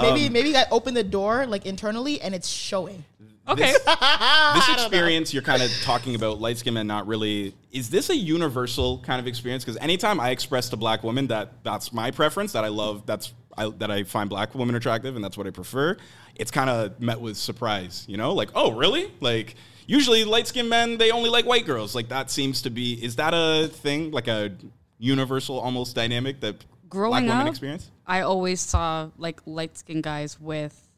maybe 0.00 0.26
Um, 0.26 0.32
maybe 0.32 0.54
I 0.56 0.64
open 0.70 0.92
the 0.94 1.02
door 1.04 1.46
like 1.46 1.64
internally, 1.64 2.20
and 2.20 2.34
it's 2.34 2.48
showing. 2.48 3.04
Okay. 3.48 3.72
this 3.72 4.68
experience 4.72 5.34
you're 5.34 5.42
kind 5.42 5.62
of 5.62 5.70
talking 5.82 6.14
about 6.14 6.40
light 6.40 6.58
skin 6.58 6.74
men 6.74 6.86
not 6.86 7.06
really 7.06 7.54
is 7.72 7.90
this 7.90 8.08
a 8.10 8.16
universal 8.16 8.98
kind 9.00 9.20
of 9.20 9.26
experience? 9.26 9.64
Because 9.64 9.80
anytime 9.80 10.20
i 10.20 10.30
express 10.30 10.68
to 10.70 10.76
black 10.76 11.02
women 11.02 11.26
that 11.28 11.64
that's 11.64 11.92
my 11.92 12.10
preference 12.10 12.52
that 12.52 12.64
i 12.64 12.68
love 12.68 13.04
that's 13.04 13.32
I, 13.56 13.68
that 13.68 13.90
i 13.90 14.04
find 14.04 14.30
black 14.30 14.54
women 14.54 14.76
attractive 14.76 15.16
and 15.16 15.24
that's 15.24 15.36
what 15.36 15.46
i 15.46 15.50
prefer 15.50 15.96
it's 16.36 16.50
kind 16.50 16.70
of 16.70 17.00
met 17.00 17.20
with 17.20 17.36
surprise 17.36 18.04
you 18.08 18.16
know? 18.16 18.32
Like 18.34 18.50
oh 18.54 18.72
really? 18.72 19.10
Like 19.20 19.56
usually 19.86 20.24
light 20.24 20.46
skinned 20.46 20.68
men 20.68 20.98
they 20.98 21.10
only 21.10 21.30
like 21.30 21.46
white 21.46 21.66
girls. 21.66 21.94
Like 21.94 22.08
that 22.08 22.30
seems 22.30 22.62
to 22.62 22.70
be 22.70 23.02
is 23.02 23.16
that 23.16 23.34
a 23.34 23.68
thing? 23.68 24.10
Like 24.10 24.28
a 24.28 24.52
universal 24.98 25.58
almost 25.58 25.94
dynamic 25.96 26.40
that 26.40 26.64
Growing 26.88 27.10
black 27.10 27.22
women 27.22 27.46
up, 27.46 27.48
experience? 27.48 27.90
I 28.06 28.20
always 28.20 28.60
saw 28.60 29.10
like 29.16 29.40
light 29.46 29.76
skinned 29.78 30.02
guys 30.02 30.38
with 30.38 30.88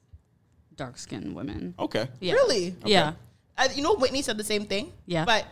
dark 0.76 0.98
skinned 0.98 1.34
women. 1.34 1.74
okay 1.78 2.08
Yeah. 2.20 2.34
Really? 2.34 2.74
Yeah. 2.84 3.12
I, 3.56 3.68
you 3.68 3.82
know, 3.82 3.94
Whitney 3.94 4.22
said 4.22 4.36
the 4.36 4.44
same 4.44 4.66
thing. 4.66 4.92
Yeah. 5.06 5.24
But 5.24 5.46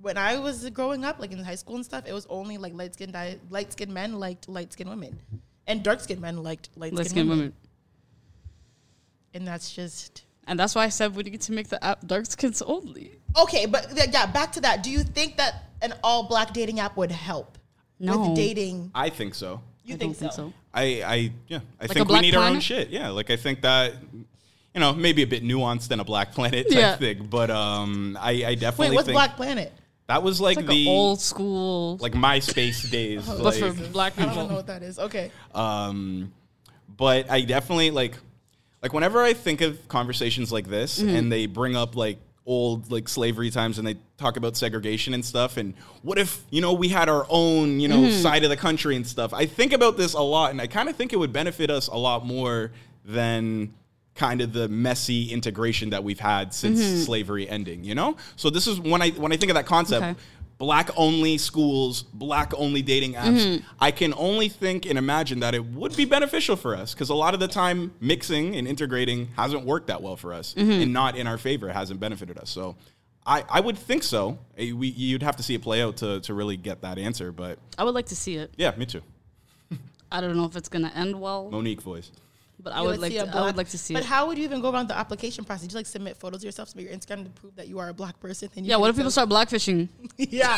when 0.00 0.16
I 0.16 0.38
was 0.38 0.68
growing 0.70 1.04
up, 1.04 1.18
like 1.20 1.32
in 1.32 1.38
high 1.44 1.54
school 1.56 1.76
and 1.76 1.84
stuff, 1.84 2.04
it 2.06 2.12
was 2.12 2.26
only 2.30 2.56
like 2.58 2.72
light 2.74 2.94
skinned 2.94 3.14
light 3.50 3.72
skinned 3.72 3.92
men 3.92 4.18
liked 4.18 4.48
light 4.48 4.72
skinned 4.72 4.90
women, 4.90 5.18
and 5.66 5.82
dark 5.82 6.00
skinned 6.00 6.20
men 6.20 6.42
liked 6.42 6.70
light 6.76 6.92
Light 6.94 7.06
skinned 7.06 7.10
skinned 7.10 7.28
women. 7.28 7.38
women. 7.44 7.56
And 9.34 9.46
that's 9.46 9.72
just 9.74 10.24
And 10.46 10.58
that's 10.58 10.74
why 10.74 10.84
I 10.84 10.88
said 10.88 11.14
we 11.14 11.22
need 11.22 11.40
to 11.42 11.52
make 11.52 11.68
the 11.68 11.82
app 11.84 12.06
dark 12.06 12.26
skins 12.26 12.62
only. 12.62 13.12
okay. 13.36 13.66
But 13.66 13.94
th- 13.94 14.08
yeah, 14.12 14.26
back 14.26 14.52
to 14.52 14.60
that. 14.62 14.82
Do 14.82 14.90
you 14.90 15.02
think 15.04 15.36
that 15.36 15.64
an 15.80 15.94
all 16.02 16.24
black 16.24 16.52
dating 16.52 16.80
app 16.80 16.96
would 16.96 17.10
help 17.12 17.58
No. 17.98 18.28
with 18.28 18.36
dating? 18.36 18.90
i 18.94 19.08
think 19.08 19.34
so 19.34 19.60
You 19.84 19.94
I 19.94 19.98
think, 19.98 20.18
don't 20.18 20.32
so? 20.32 20.42
think 20.42 20.52
so. 20.54 20.58
I, 20.74 20.84
I 21.14 21.32
yeah, 21.48 21.60
I 21.80 21.84
a 21.84 21.88
think 21.88 21.98
we 22.08 22.12
Black 22.14 22.22
need 22.22 22.34
our 22.34 22.48
own 22.48 22.60
shit. 22.60 22.88
Yeah, 22.88 23.10
like 23.10 23.30
I 23.30 23.36
think 23.36 23.60
that 23.62 23.92
you 24.74 24.80
know 24.80 24.92
maybe 24.94 25.22
a 25.22 25.26
bit 25.26 25.42
nuanced 25.44 25.88
than 25.88 26.00
a 26.00 26.04
Black 26.04 26.32
Planet 26.34 26.68
type 26.68 26.78
Yeah. 26.78 26.96
thing, 26.96 27.26
but 27.30 27.50
um, 27.50 28.16
I, 28.20 28.30
I 28.44 28.54
definitely 28.54 28.90
Wait, 28.90 28.94
what's 28.96 29.06
think 29.06 29.16
Black 29.16 29.36
Planet? 29.36 29.72
That 30.08 30.22
was 30.22 30.40
like 30.40 30.58
It's 30.58 30.66
like 30.66 30.74
the 30.76 30.88
old 30.88 31.20
school, 31.20 31.96
like 32.00 32.12
MySpace 32.12 32.90
days. 32.90 33.26
but 33.26 33.40
like, 33.40 33.54
for 33.56 33.72
black 33.90 34.14
people. 34.16 34.30
I 34.30 34.34
don't 34.34 34.48
know 34.48 34.56
what 34.56 34.66
that 34.66 34.82
is. 34.82 34.98
Okay. 34.98 35.30
Um, 35.54 36.32
but 36.96 37.30
I 37.30 37.42
definitely 37.42 37.90
like, 37.90 38.16
like 38.82 38.92
whenever 38.92 39.22
I 39.22 39.32
think 39.32 39.60
of 39.60 39.88
conversations 39.88 40.52
like 40.52 40.68
this, 40.68 40.98
Mm-hmm. 40.98 41.08
and 41.16 41.32
they 41.32 41.46
bring 41.46 41.76
up 41.76 41.96
like 41.96 42.18
old 42.44 42.90
like 42.90 43.08
slavery 43.08 43.50
times, 43.50 43.78
and 43.78 43.86
they 43.86 43.96
talk 44.18 44.36
about 44.36 44.56
segregation 44.56 45.14
and 45.14 45.24
stuff, 45.24 45.56
and 45.56 45.74
what 46.02 46.18
if 46.18 46.40
you 46.50 46.60
know 46.60 46.72
we 46.72 46.88
had 46.88 47.08
our 47.08 47.24
own 47.30 47.78
you 47.78 47.86
know 47.88 47.98
Mm-hmm. 48.02 48.20
side 48.20 48.42
of 48.44 48.50
the 48.50 48.56
country 48.56 48.96
and 48.96 49.06
stuff. 49.06 49.32
I 49.32 49.46
think 49.46 49.72
about 49.72 49.96
this 49.96 50.12
a 50.14 50.20
lot, 50.20 50.50
and 50.50 50.60
I 50.60 50.66
kind 50.66 50.88
of 50.88 50.96
think 50.96 51.12
it 51.12 51.16
would 51.16 51.32
benefit 51.32 51.70
us 51.70 51.86
a 51.86 51.96
lot 51.96 52.26
more 52.26 52.72
than 53.04 53.72
kind 54.14 54.40
of 54.40 54.52
the 54.52 54.68
messy 54.68 55.32
integration 55.32 55.90
that 55.90 56.04
we've 56.04 56.20
had 56.20 56.52
since 56.52 56.80
mm-hmm. 56.80 56.96
slavery 56.98 57.48
ending. 57.48 57.84
You 57.84 57.94
know, 57.94 58.16
so 58.36 58.50
this 58.50 58.66
is 58.66 58.80
when 58.80 59.02
I 59.02 59.10
when 59.10 59.32
I 59.32 59.36
think 59.36 59.50
of 59.50 59.56
that 59.56 59.66
concept 59.66 60.02
Okay. 60.04 60.18
black 60.58 60.90
only 60.96 61.38
schools, 61.38 62.02
black 62.02 62.52
only 62.56 62.82
dating 62.82 63.14
apps, 63.14 63.40
mm-hmm. 63.40 63.66
I 63.80 63.90
can 63.90 64.14
only 64.16 64.48
think 64.48 64.86
and 64.86 64.98
imagine 64.98 65.40
that 65.40 65.54
it 65.54 65.64
would 65.64 65.96
be 65.96 66.04
beneficial 66.04 66.56
for 66.56 66.76
us 66.76 66.94
because 66.94 67.08
a 67.08 67.14
lot 67.14 67.34
of 67.34 67.40
the 67.40 67.48
time 67.48 67.92
mixing 68.00 68.54
and 68.56 68.68
integrating 68.68 69.28
hasn't 69.36 69.64
worked 69.64 69.88
that 69.88 70.02
well 70.02 70.16
for 70.16 70.32
us 70.32 70.54
mm-hmm. 70.54 70.70
and 70.70 70.92
not 70.92 71.16
in 71.16 71.26
our 71.26 71.38
favor. 71.38 71.68
It 71.68 71.72
hasn't 71.74 71.98
benefited 72.00 72.38
us. 72.38 72.50
So 72.50 72.76
I, 73.26 73.44
I 73.48 73.60
would 73.60 73.78
think 73.78 74.02
so. 74.02 74.38
Eh, 74.58 74.72
We, 74.72 74.88
you'd 74.88 75.22
have 75.22 75.36
to 75.36 75.42
see 75.42 75.54
it 75.54 75.62
play 75.62 75.82
out 75.82 75.96
to, 75.98 76.20
to 76.20 76.34
really 76.34 76.56
get 76.56 76.82
that 76.82 76.98
answer. 76.98 77.32
But 77.32 77.58
I 77.78 77.84
would 77.84 77.94
like 77.94 78.06
to 78.06 78.16
see 78.16 78.36
it. 78.36 78.52
yeah, 78.56 78.72
me 78.76 78.86
too. 78.86 79.02
I 80.12 80.20
don't 80.20 80.36
know 80.36 80.44
if 80.44 80.56
it's 80.56 80.68
gonna 80.68 80.92
end 80.94 81.20
well, 81.20 81.50
Monique 81.50 81.82
voice. 81.82 82.10
But 82.62 82.72
I 82.72 82.80
would 82.82 83.00
like 83.00 83.12
see 83.12 83.18
to. 83.18 83.36
I 83.36 83.44
would 83.46 83.56
like 83.56 83.68
to 83.70 83.78
see 83.78 83.94
But 83.94 84.02
it. 84.04 84.06
how 84.06 84.26
would 84.26 84.38
you 84.38 84.44
even 84.44 84.60
go 84.60 84.68
about 84.68 84.88
the 84.88 84.96
application 84.96 85.44
process? 85.44 85.62
Did 85.62 85.72
you 85.72 85.78
like 85.78 85.86
submit 85.86 86.16
photos 86.16 86.40
of 86.40 86.44
yourself, 86.44 86.68
submit 86.68 86.86
your 86.86 86.94
Instagram 86.96 87.24
to 87.24 87.30
prove 87.30 87.56
that 87.56 87.68
you 87.68 87.78
are 87.78 87.88
a 87.88 87.94
black 87.94 88.18
person? 88.20 88.48
Then 88.54 88.64
you 88.64 88.70
Yeah, 88.70 88.76
what 88.76 88.90
if 88.90 88.96
people 88.96 89.10
send- 89.10 89.30
start 89.30 89.48
blackfishing? 89.48 89.88
yeah. 90.16 90.56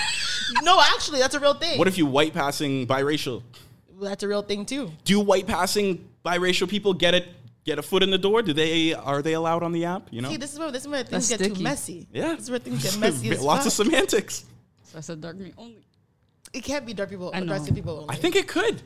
No, 0.62 0.80
actually, 0.80 1.18
that's 1.20 1.34
a 1.34 1.40
real 1.40 1.54
thing. 1.54 1.78
What 1.78 1.88
if 1.88 1.96
you 1.98 2.06
white 2.06 2.34
passing 2.34 2.86
biracial? 2.86 3.42
that's 4.00 4.22
a 4.24 4.28
real 4.28 4.42
thing 4.42 4.66
too. 4.66 4.90
Do 5.04 5.20
white 5.20 5.46
passing 5.46 6.08
biracial 6.24 6.68
people 6.68 6.92
get 6.94 7.14
it? 7.14 7.26
Get 7.64 7.78
a 7.78 7.82
foot 7.82 8.02
in 8.02 8.10
the 8.10 8.18
door? 8.18 8.42
Do 8.42 8.52
they 8.52 8.92
are 8.92 9.22
they 9.22 9.32
allowed 9.32 9.62
on 9.62 9.72
the 9.72 9.86
app? 9.86 10.08
You 10.10 10.20
know, 10.20 10.28
See, 10.28 10.36
this 10.36 10.52
is 10.52 10.58
where 10.58 10.70
this 10.70 10.82
is 10.82 10.88
where 10.88 11.02
things 11.02 11.28
That's 11.30 11.42
get 11.42 11.54
too 11.54 11.62
messy. 11.62 12.06
yeah, 12.12 12.34
This 12.34 12.44
is 12.44 12.50
where 12.50 12.58
things 12.58 12.82
get 12.90 12.98
messy. 12.98 13.30
as 13.30 13.40
Lots 13.40 13.64
of 13.64 13.72
semantics. 13.72 14.44
So 14.82 14.98
I 14.98 15.00
said 15.00 15.20
dark 15.22 15.36
meat 15.38 15.54
only. 15.56 15.78
It 16.52 16.62
can't 16.62 16.84
be 16.84 16.92
dark 16.92 17.08
people, 17.08 17.30
I 17.32 17.38
know. 17.40 17.44
aggressive 17.54 17.74
people 17.74 18.00
only. 18.00 18.10
I 18.10 18.16
think 18.16 18.36
it 18.36 18.46
could. 18.46 18.82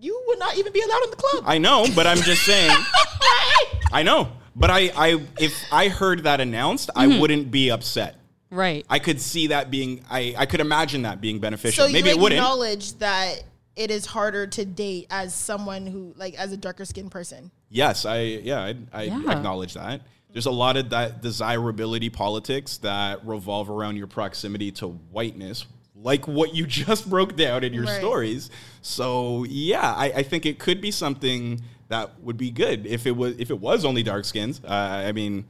You 0.00 0.22
would 0.26 0.38
not 0.38 0.56
even 0.56 0.72
be 0.72 0.80
allowed 0.80 1.04
in 1.04 1.10
the 1.10 1.16
club. 1.16 1.44
I 1.46 1.58
know, 1.58 1.86
but 1.94 2.06
I'm 2.06 2.18
just 2.18 2.42
saying. 2.42 2.70
I 3.92 4.02
know, 4.02 4.28
but 4.54 4.70
I, 4.70 4.90
I, 4.96 5.20
if 5.38 5.54
I 5.72 5.88
heard 5.88 6.24
that 6.24 6.40
announced, 6.40 6.90
I 6.94 7.06
mm-hmm. 7.06 7.20
wouldn't 7.20 7.50
be 7.50 7.70
upset. 7.70 8.16
Right. 8.50 8.84
I 8.88 8.98
could 8.98 9.20
see 9.20 9.48
that 9.48 9.70
being, 9.70 10.04
I, 10.10 10.34
I 10.36 10.46
could 10.46 10.60
imagine 10.60 11.02
that 11.02 11.20
being 11.20 11.40
beneficial. 11.40 11.86
so 11.86 11.92
Maybe 11.92 12.08
you 12.10 12.16
it 12.16 12.20
wouldn't. 12.20 12.38
acknowledge 12.38 12.94
that 12.98 13.42
it 13.74 13.90
is 13.90 14.06
harder 14.06 14.46
to 14.46 14.64
date 14.64 15.06
as 15.10 15.34
someone 15.34 15.86
who, 15.86 16.14
like, 16.16 16.34
as 16.34 16.52
a 16.52 16.56
darker 16.56 16.84
skinned 16.84 17.10
person. 17.10 17.50
Yes, 17.68 18.04
I, 18.06 18.20
yeah, 18.20 18.60
I, 18.60 18.76
I 18.92 19.02
Yeah. 19.04 19.32
acknowledge 19.32 19.74
that. 19.74 20.02
There's 20.32 20.46
a 20.46 20.50
lot 20.50 20.76
of 20.76 20.90
that 20.90 21.22
desirability 21.22 22.10
politics 22.10 22.78
that 22.78 23.26
revolve 23.26 23.70
around 23.70 23.96
your 23.96 24.06
proximity 24.06 24.70
to 24.72 24.88
whiteness, 24.88 25.66
like 25.94 26.28
what 26.28 26.54
you 26.54 26.66
just 26.68 27.08
broke 27.08 27.36
down 27.36 27.64
in 27.64 27.72
your 27.72 27.84
Right. 27.84 27.98
stories. 27.98 28.50
So 28.86 29.44
yeah, 29.48 29.94
I, 29.94 30.12
I 30.16 30.22
think 30.22 30.46
it 30.46 30.60
could 30.60 30.80
be 30.80 30.92
something 30.92 31.60
that 31.88 32.20
would 32.20 32.36
be 32.36 32.52
good 32.52 32.86
if 32.86 33.04
it 33.04 33.16
was 33.16 33.36
if 33.36 33.50
it 33.50 33.58
was 33.58 33.84
only 33.84 34.04
dark 34.04 34.24
skins. 34.24 34.60
Uh, 34.64 34.68
I 34.70 35.10
mean, 35.10 35.44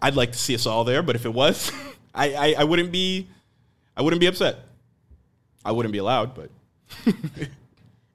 I'd 0.00 0.14
like 0.14 0.32
to 0.32 0.38
see 0.38 0.54
us 0.54 0.64
all 0.64 0.82
there, 0.82 1.02
but 1.02 1.16
if 1.16 1.26
it 1.26 1.34
was, 1.34 1.70
I, 2.14 2.34
I, 2.34 2.54
I 2.60 2.64
wouldn't 2.64 2.90
be 2.90 3.28
I 3.94 4.00
wouldn't 4.00 4.20
be 4.20 4.26
upset. 4.26 4.60
I 5.66 5.72
wouldn't 5.72 5.92
be 5.92 5.98
allowed, 5.98 6.34
but 6.34 6.50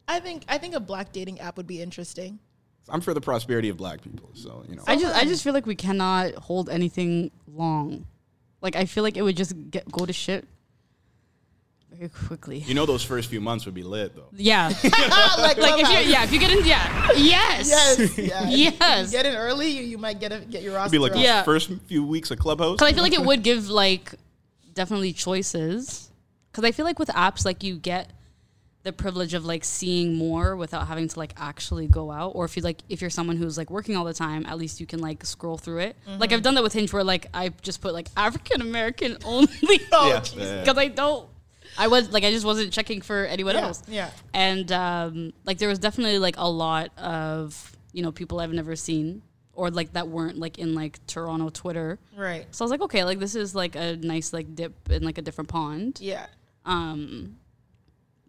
I 0.07 0.19
think 0.19 0.43
I 0.47 0.57
think 0.57 0.73
a 0.73 0.79
black 0.79 1.11
dating 1.11 1.39
app 1.39 1.55
would 1.57 1.67
be 1.67 1.79
interesting. 1.79 2.39
I'm 2.89 3.01
for 3.01 3.13
the 3.13 3.21
prosperity 3.21 3.69
of 3.69 3.77
black 3.77 4.01
people. 4.01 4.31
So 4.33 4.65
you 4.67 4.75
know, 4.75 4.83
I 4.87 4.95
just 4.95 5.15
I 5.15 5.23
just 5.23 5.43
feel 5.43 5.53
like 5.53 5.67
we 5.67 5.75
cannot 5.75 6.33
hold 6.33 6.67
anything 6.67 7.29
long. 7.47 8.07
Like 8.59 8.75
I 8.75 8.85
feel 8.85 9.03
like 9.03 9.17
it 9.17 9.21
would 9.21 9.37
just 9.37 9.53
get 9.69 9.89
go 9.91 10.07
to 10.07 10.13
shit 10.13 10.47
very 11.91 12.09
quickly. 12.09 12.59
you 12.59 12.73
know, 12.73 12.85
those 12.85 13.03
first 13.03 13.29
few 13.29 13.41
months 13.41 13.65
would 13.65 13.75
be 13.75 13.83
lit 13.83 14.15
though. 14.15 14.29
Yeah. 14.33 14.67
like, 14.83 15.57
like 15.57 15.81
if 15.81 15.89
you 15.89 16.11
yeah, 16.11 16.23
if 16.23 16.31
you 16.31 16.39
get 16.39 16.51
in 16.51 16.65
yeah. 16.65 17.11
Yes. 17.15 17.69
yes, 17.69 18.17
yeah. 18.17 18.49
Yes. 18.49 19.11
You 19.11 19.17
get 19.17 19.25
in 19.25 19.35
early, 19.35 19.69
you, 19.69 19.83
you 19.83 19.97
might 19.97 20.19
get 20.19 20.31
a, 20.31 20.39
get 20.39 20.63
your 20.63 20.75
roster. 20.75 20.87
It'd 20.87 20.91
be 20.93 20.99
like 20.99 21.11
up. 21.13 21.23
Yeah. 21.23 21.43
first 21.43 21.71
few 21.87 22.05
weeks 22.05 22.31
of 22.31 22.39
Clubhouse. 22.39 22.79
Cuz 22.79 22.87
I 22.87 22.93
feel 22.93 23.03
like 23.03 23.13
it 23.13 23.21
would 23.21 23.43
give 23.43 23.69
like 23.69 24.13
definitely 24.73 25.13
choices. 25.13 26.09
Cuz 26.53 26.63
I 26.63 26.71
feel 26.71 26.85
like 26.85 26.99
with 26.99 27.09
apps 27.09 27.45
like 27.45 27.63
you 27.63 27.75
get 27.75 28.11
the 28.83 28.91
privilege 28.91 29.33
of 29.35 29.45
like 29.45 29.63
seeing 29.63 30.15
more 30.15 30.55
without 30.55 30.87
having 30.87 31.07
to 31.07 31.19
like 31.19 31.33
actually 31.37 31.87
go 31.87 32.11
out 32.11 32.29
or 32.33 32.45
if 32.45 32.57
you 32.57 32.63
like 32.63 32.81
if 32.89 32.99
you're 32.99 33.11
someone 33.11 33.37
who's 33.37 33.55
like 33.55 33.69
working 33.69 33.95
all 33.95 34.05
the 34.05 34.13
time 34.13 34.43
at 34.47 34.57
least 34.57 34.79
you 34.79 34.87
can 34.87 34.99
like 34.99 35.23
scroll 35.23 35.55
through 35.55 35.77
it 35.77 35.95
mm-hmm. 36.07 36.19
like 36.19 36.31
i've 36.33 36.41
done 36.41 36.55
that 36.55 36.63
with 36.63 36.73
hinge 36.73 36.91
where 36.91 37.03
like 37.03 37.27
i 37.31 37.49
just 37.61 37.79
put 37.79 37.93
like 37.93 38.07
african 38.17 38.59
american 38.59 39.17
only 39.25 39.47
Oh, 39.91 40.07
Yeah, 40.07 40.23
yeah. 40.35 40.59
because 40.61 40.77
I 40.77 40.87
don't. 40.87 41.27
I 41.77 41.87
was 41.87 42.11
like 42.11 42.23
I 42.23 42.31
just 42.31 42.45
wasn't 42.45 42.71
checking 42.73 43.01
for 43.01 43.25
anyone 43.25 43.55
Yeah, 43.55 43.61
else. 43.61 43.83
yeah. 43.87 44.09
And 44.33 44.71
um, 44.71 45.33
like 45.45 45.57
there 45.57 45.69
was 45.69 45.79
definitely 45.79 46.19
like 46.19 46.35
a 46.37 46.49
lot 46.49 46.91
of 46.97 47.75
you 47.93 48.03
know 48.03 48.11
people 48.11 48.39
I've 48.39 48.51
never 48.53 48.75
seen 48.75 49.21
or 49.53 49.69
like 49.69 49.93
that 49.93 50.07
weren't 50.07 50.37
like 50.37 50.59
in 50.59 50.73
like 50.75 51.05
Toronto 51.07 51.49
Twitter. 51.49 51.99
Right. 52.15 52.45
So 52.51 52.63
I 52.63 52.65
was 52.65 52.71
like, 52.71 52.81
okay, 52.81 53.03
like 53.03 53.19
this 53.19 53.35
is 53.35 53.53
like 53.55 53.75
a 53.75 53.95
nice 53.97 54.31
like 54.33 54.55
dip 54.55 54.89
in 54.89 55.03
like 55.03 55.17
a 55.17 55.21
different 55.21 55.49
pond. 55.49 55.99
Yeah. 56.01 56.25
Um, 56.65 57.37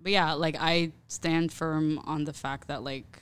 but 0.03 0.11
yeah, 0.13 0.33
like 0.33 0.57
I 0.59 0.93
stand 1.07 1.53
firm 1.53 2.01
on 2.01 2.25
the 2.25 2.33
fact 2.33 2.69
that 2.69 2.83
like, 2.83 3.19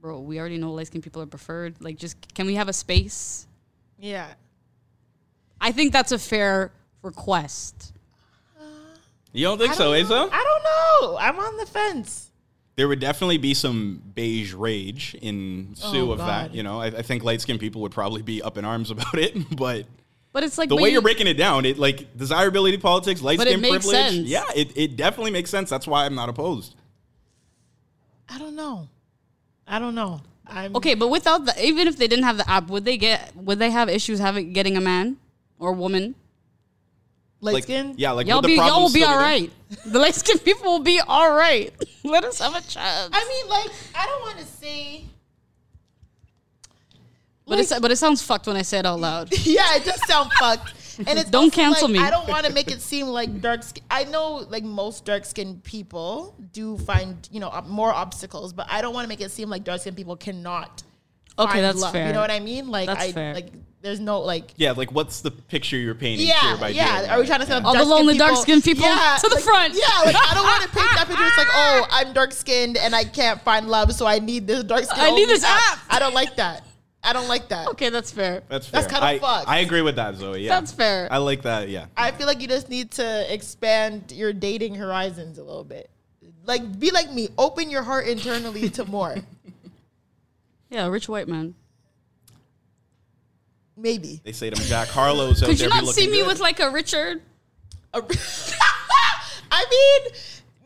bro, 0.00 0.20
we 0.20 0.38
already 0.38 0.58
know 0.58 0.72
light 0.72 0.86
skinned 0.86 1.02
people 1.02 1.20
are 1.22 1.26
preferred. 1.26 1.74
Like, 1.80 1.96
just 1.98 2.16
can 2.34 2.46
we 2.46 2.54
have 2.54 2.68
a 2.68 2.72
space? 2.72 3.48
Yeah. 3.98 4.28
I 5.60 5.72
think 5.72 5.92
that's 5.92 6.12
a 6.12 6.18
fair 6.18 6.70
request. 7.02 7.92
You 9.36 9.44
don't 9.44 9.58
think 9.58 9.72
I 9.72 9.74
so, 9.76 9.84
don't 9.92 9.92
Nyssa? 10.02 10.28
I 10.32 10.44
don't 10.44 11.12
know. 11.12 11.18
I'm 11.18 11.38
on 11.38 11.56
the 11.58 11.66
fence. 11.66 12.30
There 12.76 12.88
would 12.88 13.00
definitely 13.00 13.38
be 13.38 13.54
some 13.54 14.02
beige 14.14 14.52
rage 14.52 15.14
in 15.22 15.70
Sue 15.74 16.08
Oh, 16.08 16.12
of 16.12 16.18
that. 16.18 16.54
You 16.54 16.62
know, 16.62 16.80
I, 16.80 16.86
I 16.86 17.02
think 17.02 17.22
light 17.24 17.40
skinned 17.40 17.60
people 17.60 17.80
would 17.82 17.92
probably 17.92 18.22
be 18.22 18.42
up 18.42 18.58
in 18.58 18.64
arms 18.64 18.90
about 18.96 19.14
it. 19.18 19.34
But 19.56 19.86
But 20.32 20.44
it's 20.44 20.58
like 20.58 20.68
the 20.68 20.76
way 20.76 20.88
you- 20.88 20.94
you're 20.94 21.02
breaking 21.02 21.26
it 21.26 21.34
down, 21.38 21.64
it 21.64 21.78
like 21.78 22.16
desirability 22.16 22.78
politics, 22.78 23.22
light 23.22 23.38
But 23.38 23.46
it 23.46 23.58
skin 23.58 23.60
privilege. 23.70 23.84
sense. 23.84 24.16
Yeah, 24.28 24.44
it, 24.54 24.76
it 24.76 24.96
definitely 24.96 25.30
makes 25.30 25.50
sense. 25.50 25.70
That's 25.70 25.86
why 25.86 26.04
I'm 26.06 26.14
not 26.14 26.28
opposed. 26.28 26.74
I 28.28 28.38
don't 28.38 28.56
know. 28.56 28.88
I 29.66 29.78
don't 29.78 29.94
know. 29.94 30.20
I'm 30.46 30.76
Okay, 30.76 30.94
but 30.94 31.08
without 31.08 31.44
the 31.44 31.64
even 31.64 31.88
if 31.88 31.96
they 31.96 32.06
didn't 32.08 32.24
have 32.24 32.36
the 32.36 32.48
app, 32.48 32.68
would 32.68 32.84
they 32.84 32.96
get 32.96 33.34
would 33.36 33.58
they 33.58 33.70
have 33.70 33.88
issues 33.88 34.18
having 34.18 34.52
getting 34.52 34.76
a 34.76 34.80
man 34.80 35.16
or 35.58 35.72
woman? 35.72 36.14
Light 37.46 37.54
Like, 37.54 37.62
skin. 37.64 37.94
yeah, 37.96 38.10
like 38.12 38.26
y'all 38.26 38.36
would 38.36 38.44
the 38.44 38.48
be 38.48 38.54
y'all 38.56 38.82
will 38.82 38.92
be 38.92 39.00
still 39.00 39.08
all 39.08 39.18
there? 39.18 39.26
right. 39.26 39.50
The 39.86 39.98
light 39.98 40.14
skinned 40.14 40.44
people 40.44 40.66
will 40.70 40.80
be 40.84 41.00
all 41.00 41.32
right. 41.34 41.72
Let 42.04 42.24
us 42.24 42.38
have 42.40 42.54
a 42.54 42.60
chance. 42.60 43.10
I 43.12 43.24
mean, 43.28 43.48
like, 43.48 43.70
I 43.94 44.06
don't 44.06 44.22
want 44.22 44.38
to 44.38 44.44
say. 44.44 45.04
but 47.46 47.58
it 47.58 47.72
but 47.80 47.90
it 47.90 47.96
sounds 47.96 48.22
fucked 48.22 48.46
when 48.46 48.56
I 48.56 48.62
say 48.62 48.78
it 48.80 48.86
out 48.86 49.00
loud. 49.00 49.28
yeah, 49.46 49.76
it 49.76 49.84
does 49.84 50.04
sound 50.06 50.30
fucked. 50.38 50.74
And 50.98 51.18
it's 51.18 51.28
Don't 51.28 51.44
also, 51.44 51.56
cancel 51.60 51.88
like, 51.88 51.98
me. 52.00 52.06
I 52.06 52.08
don't 52.10 52.26
want 52.26 52.46
to 52.46 52.52
make 52.54 52.70
it 52.70 52.80
seem 52.80 53.08
like 53.08 53.42
dark 53.42 53.62
skin. 53.62 53.84
I 53.90 54.04
know 54.04 54.36
like 54.48 54.64
most 54.64 55.04
dark 55.04 55.26
skinned 55.26 55.62
people 55.62 56.34
do 56.52 56.78
find 56.78 57.28
you 57.30 57.38
know 57.38 57.48
ob- 57.48 57.66
more 57.66 57.92
obstacles, 57.92 58.54
but 58.54 58.66
I 58.70 58.80
don't 58.80 58.94
want 58.94 59.04
to 59.04 59.08
make 59.10 59.20
it 59.20 59.30
seem 59.30 59.50
like 59.50 59.62
dark 59.62 59.82
skinned 59.82 59.96
people 59.96 60.16
cannot. 60.16 60.82
Okay, 61.38 61.52
find 61.52 61.64
that's 61.64 61.80
love. 61.82 61.92
fair. 61.92 62.06
You 62.06 62.12
know 62.14 62.20
what 62.20 62.30
I 62.30 62.40
mean? 62.40 62.68
Like 62.70 62.86
That's 62.86 63.02
I 63.04 63.12
fair. 63.12 63.34
like 63.34 63.52
there's 63.86 64.00
no 64.00 64.20
like. 64.20 64.52
Yeah, 64.56 64.72
like 64.72 64.90
what's 64.90 65.20
the 65.20 65.30
picture 65.30 65.76
you're 65.76 65.94
painting 65.94 66.26
here 66.26 66.34
Yeah, 66.42 66.56
by 66.58 66.68
yeah. 66.70 66.98
doing 66.98 67.10
Are 67.10 67.20
we 67.20 67.26
trying 67.26 67.40
to 67.40 67.46
set 67.46 67.58
up 67.58 67.64
All 67.64 67.72
the 67.72 67.78
dark-skinned 67.78 68.06
lonely 68.06 68.18
dark-skinned 68.18 68.64
people 68.64 68.82
to 69.20 69.28
the 69.28 69.34
like- 69.36 69.44
front. 69.44 69.74
Yeah, 69.74 70.02
like 70.04 70.16
I 70.16 70.34
don't 70.34 70.44
want 70.44 70.62
to 70.64 70.68
paint 70.68 70.90
that 70.96 71.06
picture. 71.06 71.24
It's 71.24 71.38
like, 71.38 71.46
oh, 71.50 71.86
I'm 71.90 72.12
dark 72.12 72.32
skinned 72.32 72.76
and 72.76 72.94
I 72.94 73.04
can't 73.04 73.40
find 73.42 73.68
love, 73.68 73.92
so 73.92 74.04
I 74.06 74.18
need 74.18 74.46
this 74.46 74.64
dark 74.64 74.84
skin. 74.84 74.98
I 74.98 75.12
need 75.12 75.28
this 75.28 75.44
app. 75.44 75.78
I 75.88 75.98
don't 76.00 76.14
like 76.14 76.34
that. 76.36 76.64
I 77.04 77.12
don't 77.12 77.28
like 77.28 77.48
that. 77.50 77.68
Okay, 77.68 77.88
that's 77.90 78.10
fair. 78.10 78.42
That's 78.48 78.66
fair. 78.66 78.80
That's 78.80 78.92
kinda 78.92 79.06
I, 79.06 79.18
fucked. 79.20 79.48
I 79.48 79.58
agree 79.58 79.82
with 79.82 79.94
that, 79.94 80.16
Zoe. 80.16 80.40
Yeah, 80.40 80.58
That's 80.58 80.72
fair. 80.72 81.06
I 81.08 81.18
like 81.18 81.42
that. 81.42 81.68
Yeah. 81.68 81.86
I 81.96 82.10
feel 82.10 82.26
like 82.26 82.40
you 82.40 82.48
just 82.48 82.68
need 82.68 82.90
to 82.92 83.32
expand 83.32 84.10
your 84.10 84.32
dating 84.32 84.74
horizons 84.74 85.38
a 85.38 85.44
little 85.44 85.62
bit. 85.62 85.88
Like, 86.44 86.80
be 86.80 86.90
like 86.90 87.12
me. 87.12 87.28
Open 87.38 87.70
your 87.70 87.84
heart 87.84 88.08
internally 88.08 88.68
to 88.70 88.84
more. 88.84 89.16
Yeah, 90.68 90.88
rich 90.88 91.08
white 91.08 91.28
man. 91.28 91.54
Maybe. 93.76 94.20
They 94.24 94.32
say 94.32 94.50
them 94.50 94.58
Jack 94.64 94.88
Harlow's 94.88 95.42
out 95.42 95.48
Could 95.50 95.58
there 95.58 95.68
you 95.68 95.74
not 95.84 95.94
see 95.94 96.06
me 96.06 96.18
good. 96.18 96.26
with 96.28 96.40
like 96.40 96.60
a 96.60 96.70
Richard? 96.70 97.20
A- 97.92 98.02
I 99.50 99.64
mean, 99.70 100.12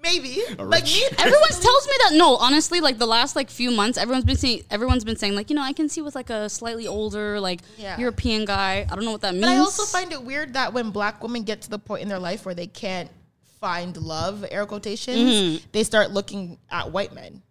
maybe. 0.03 0.43
Like 0.59 0.83
rich- 0.85 0.95
me. 0.95 1.05
Everyone 1.19 1.49
tells 1.49 1.87
me 1.87 1.93
that 2.05 2.11
no, 2.15 2.37
honestly, 2.37 2.81
like 2.81 2.99
the 2.99 3.07
last 3.07 3.37
like 3.37 3.51
few 3.51 3.71
months, 3.71 3.99
everyone's 3.99 4.25
been 4.25 4.37
saying 4.37 4.65
everyone's 4.71 5.05
been 5.05 5.17
saying 5.17 5.35
like 5.35 5.51
you 5.51 5.57
know 5.57 5.63
I 5.63 5.73
can 5.73 5.89
see 5.89 6.03
with 6.03 6.15
like 6.15 6.31
a 6.31 6.49
slightly 6.49 6.87
older 6.87 7.41
like 7.41 7.61
Yeah. 7.77 7.99
European 7.99 8.45
guy. 8.45 8.87
I 8.91 8.95
don't 8.95 9.05
know 9.05 9.13
what 9.13 9.21
that 9.23 9.35
means. 9.35 9.47
But 9.47 9.51
I 9.53 9.59
also 9.59 9.85
find 9.85 10.13
it 10.13 10.23
weird 10.23 10.55
that 10.55 10.73
when 10.73 10.91
black 10.91 11.23
women 11.23 11.43
get 11.43 11.63
to 11.63 11.71
the 11.71 11.79
point 11.79 12.03
in 12.03 12.09
their 12.09 12.19
life 12.19 12.47
where 12.47 12.55
they 12.55 12.67
can't 12.67 13.11
find 13.61 13.97
love, 13.97 14.45
air 14.51 14.65
quotations, 14.67 15.19
Mm-hmm. 15.19 15.67
they 15.73 15.85
start 15.85 16.11
looking 16.13 16.59
at 16.71 16.91
white 16.91 17.13
men. 17.15 17.43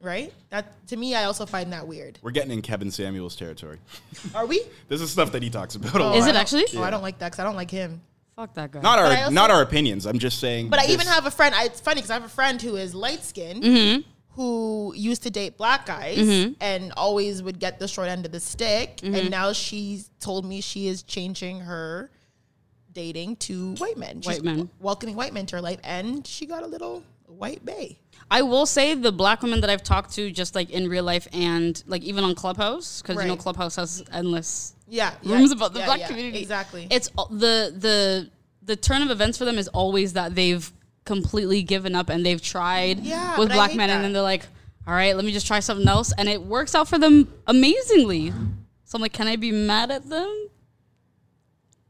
Right? 0.00 0.32
That 0.48 0.86
to 0.88 0.96
me 0.96 1.14
I 1.14 1.24
also 1.24 1.44
find 1.46 1.72
that 1.72 1.86
weird. 1.86 2.18
We're 2.22 2.30
getting 2.30 2.52
in 2.52 2.62
Kevin 2.62 2.90
Samuels 2.90 3.36
territory. 3.36 3.78
Are 4.34 4.46
we? 4.46 4.62
This 4.88 5.00
is 5.02 5.10
stuff 5.10 5.32
that 5.32 5.42
he 5.42 5.50
talks 5.50 5.74
about. 5.74 5.94
a 5.96 5.98
Oh, 5.98 6.08
lot. 6.08 6.16
Is 6.16 6.26
it 6.26 6.34
actually? 6.36 6.64
Oh, 6.76 6.82
I 6.82 6.90
don't 6.90 7.02
like 7.02 7.18
that 7.18 7.26
because 7.32 7.38
I 7.40 7.44
don't 7.44 7.56
like 7.56 7.70
him. 7.70 8.00
fuck 8.34 8.54
that 8.54 8.70
guy. 8.70 8.80
Not 8.80 8.98
our 8.98 9.04
also- 9.06 9.30
not 9.30 9.50
our 9.50 9.60
opinions. 9.62 10.06
I'm 10.06 10.18
just 10.18 10.38
saying. 10.40 10.70
But 10.70 10.78
I 10.80 10.86
even 10.86 11.06
have 11.06 11.26
a 11.26 11.30
friend. 11.30 11.54
I, 11.54 11.64
it's 11.64 11.80
funny 11.80 11.96
because 11.96 12.10
I 12.10 12.14
have 12.14 12.24
a 12.24 12.28
friend 12.30 12.60
who 12.62 12.76
is 12.76 12.94
light 12.94 13.22
skinned 13.22 13.62
Mm-hmm. 13.62 14.00
who 14.36 14.94
used 14.96 15.22
to 15.24 15.30
date 15.30 15.58
black 15.58 15.84
guys 15.84 16.16
and 16.60 16.92
always 16.96 17.42
would 17.42 17.58
get 17.58 17.78
the 17.78 17.86
short 17.86 18.08
end 18.08 18.24
of 18.24 18.32
the 18.32 18.40
stick. 18.40 18.98
Mm-hmm. 18.98 19.14
And 19.14 19.30
now 19.30 19.52
she's 19.52 20.08
told 20.18 20.46
me 20.46 20.62
she 20.62 20.86
is 20.88 21.02
changing 21.02 21.60
her 21.60 22.10
dating 22.92 23.36
to 23.36 23.74
white 23.74 23.98
men. 23.98 24.22
She's 24.22 24.26
White 24.40 24.42
men. 24.44 24.70
welcoming 24.80 25.14
white 25.14 25.32
men 25.34 25.44
to 25.46 25.56
her 25.56 25.62
life, 25.62 25.78
and 25.84 26.26
she 26.26 26.46
got 26.46 26.62
a 26.62 26.66
little 26.66 27.04
white 27.26 27.64
bay. 27.64 27.98
I 28.30 28.42
will 28.42 28.66
say 28.66 28.94
the 28.94 29.10
black 29.12 29.42
women 29.42 29.60
that 29.62 29.70
I've 29.70 29.82
talked 29.82 30.12
to, 30.12 30.30
just 30.30 30.54
like 30.54 30.70
in 30.70 30.88
real 30.88 31.04
life 31.04 31.26
and 31.32 31.82
like 31.86 32.02
even 32.02 32.22
on 32.24 32.34
Clubhouse, 32.34 33.02
because 33.02 33.20
you 33.22 33.28
know 33.28 33.36
Clubhouse 33.36 33.76
has 33.76 34.04
endless 34.12 34.74
Yeah, 34.88 35.12
yeah, 35.22 35.36
rooms 35.36 35.50
about 35.52 35.72
the 35.72 35.80
yeah, 35.80 35.86
black 35.86 36.00
yeah, 36.00 36.06
community. 36.06 36.38
Exactly. 36.40 36.86
It's 36.90 37.08
the 37.08 37.74
the 37.76 38.30
the 38.62 38.76
turn 38.76 39.02
of 39.02 39.10
events 39.10 39.36
for 39.38 39.44
them 39.44 39.58
is 39.58 39.68
always 39.68 40.12
that 40.12 40.34
they've 40.34 40.70
completely 41.04 41.62
given 41.62 41.94
up 41.96 42.08
and 42.08 42.24
they've 42.24 42.40
tried 42.42 43.00
Yeah, 43.00 43.38
with 43.38 43.48
black 43.48 43.74
men, 43.74 43.90
and 43.90 44.04
then 44.04 44.12
they're 44.12 44.22
like, 44.22 44.46
"All 44.86 44.94
right, 44.94 45.16
let 45.16 45.24
me 45.24 45.32
just 45.32 45.46
try 45.46 45.58
something 45.60 45.88
else," 45.88 46.12
and 46.16 46.28
it 46.28 46.42
works 46.42 46.74
out 46.74 46.86
for 46.86 46.98
them 46.98 47.26
amazingly. 47.48 48.32
So 48.84 48.96
I'm 48.96 49.02
like, 49.02 49.12
can 49.12 49.28
I 49.28 49.36
be 49.36 49.52
mad 49.52 49.90
at 49.92 50.08
them? 50.08 50.48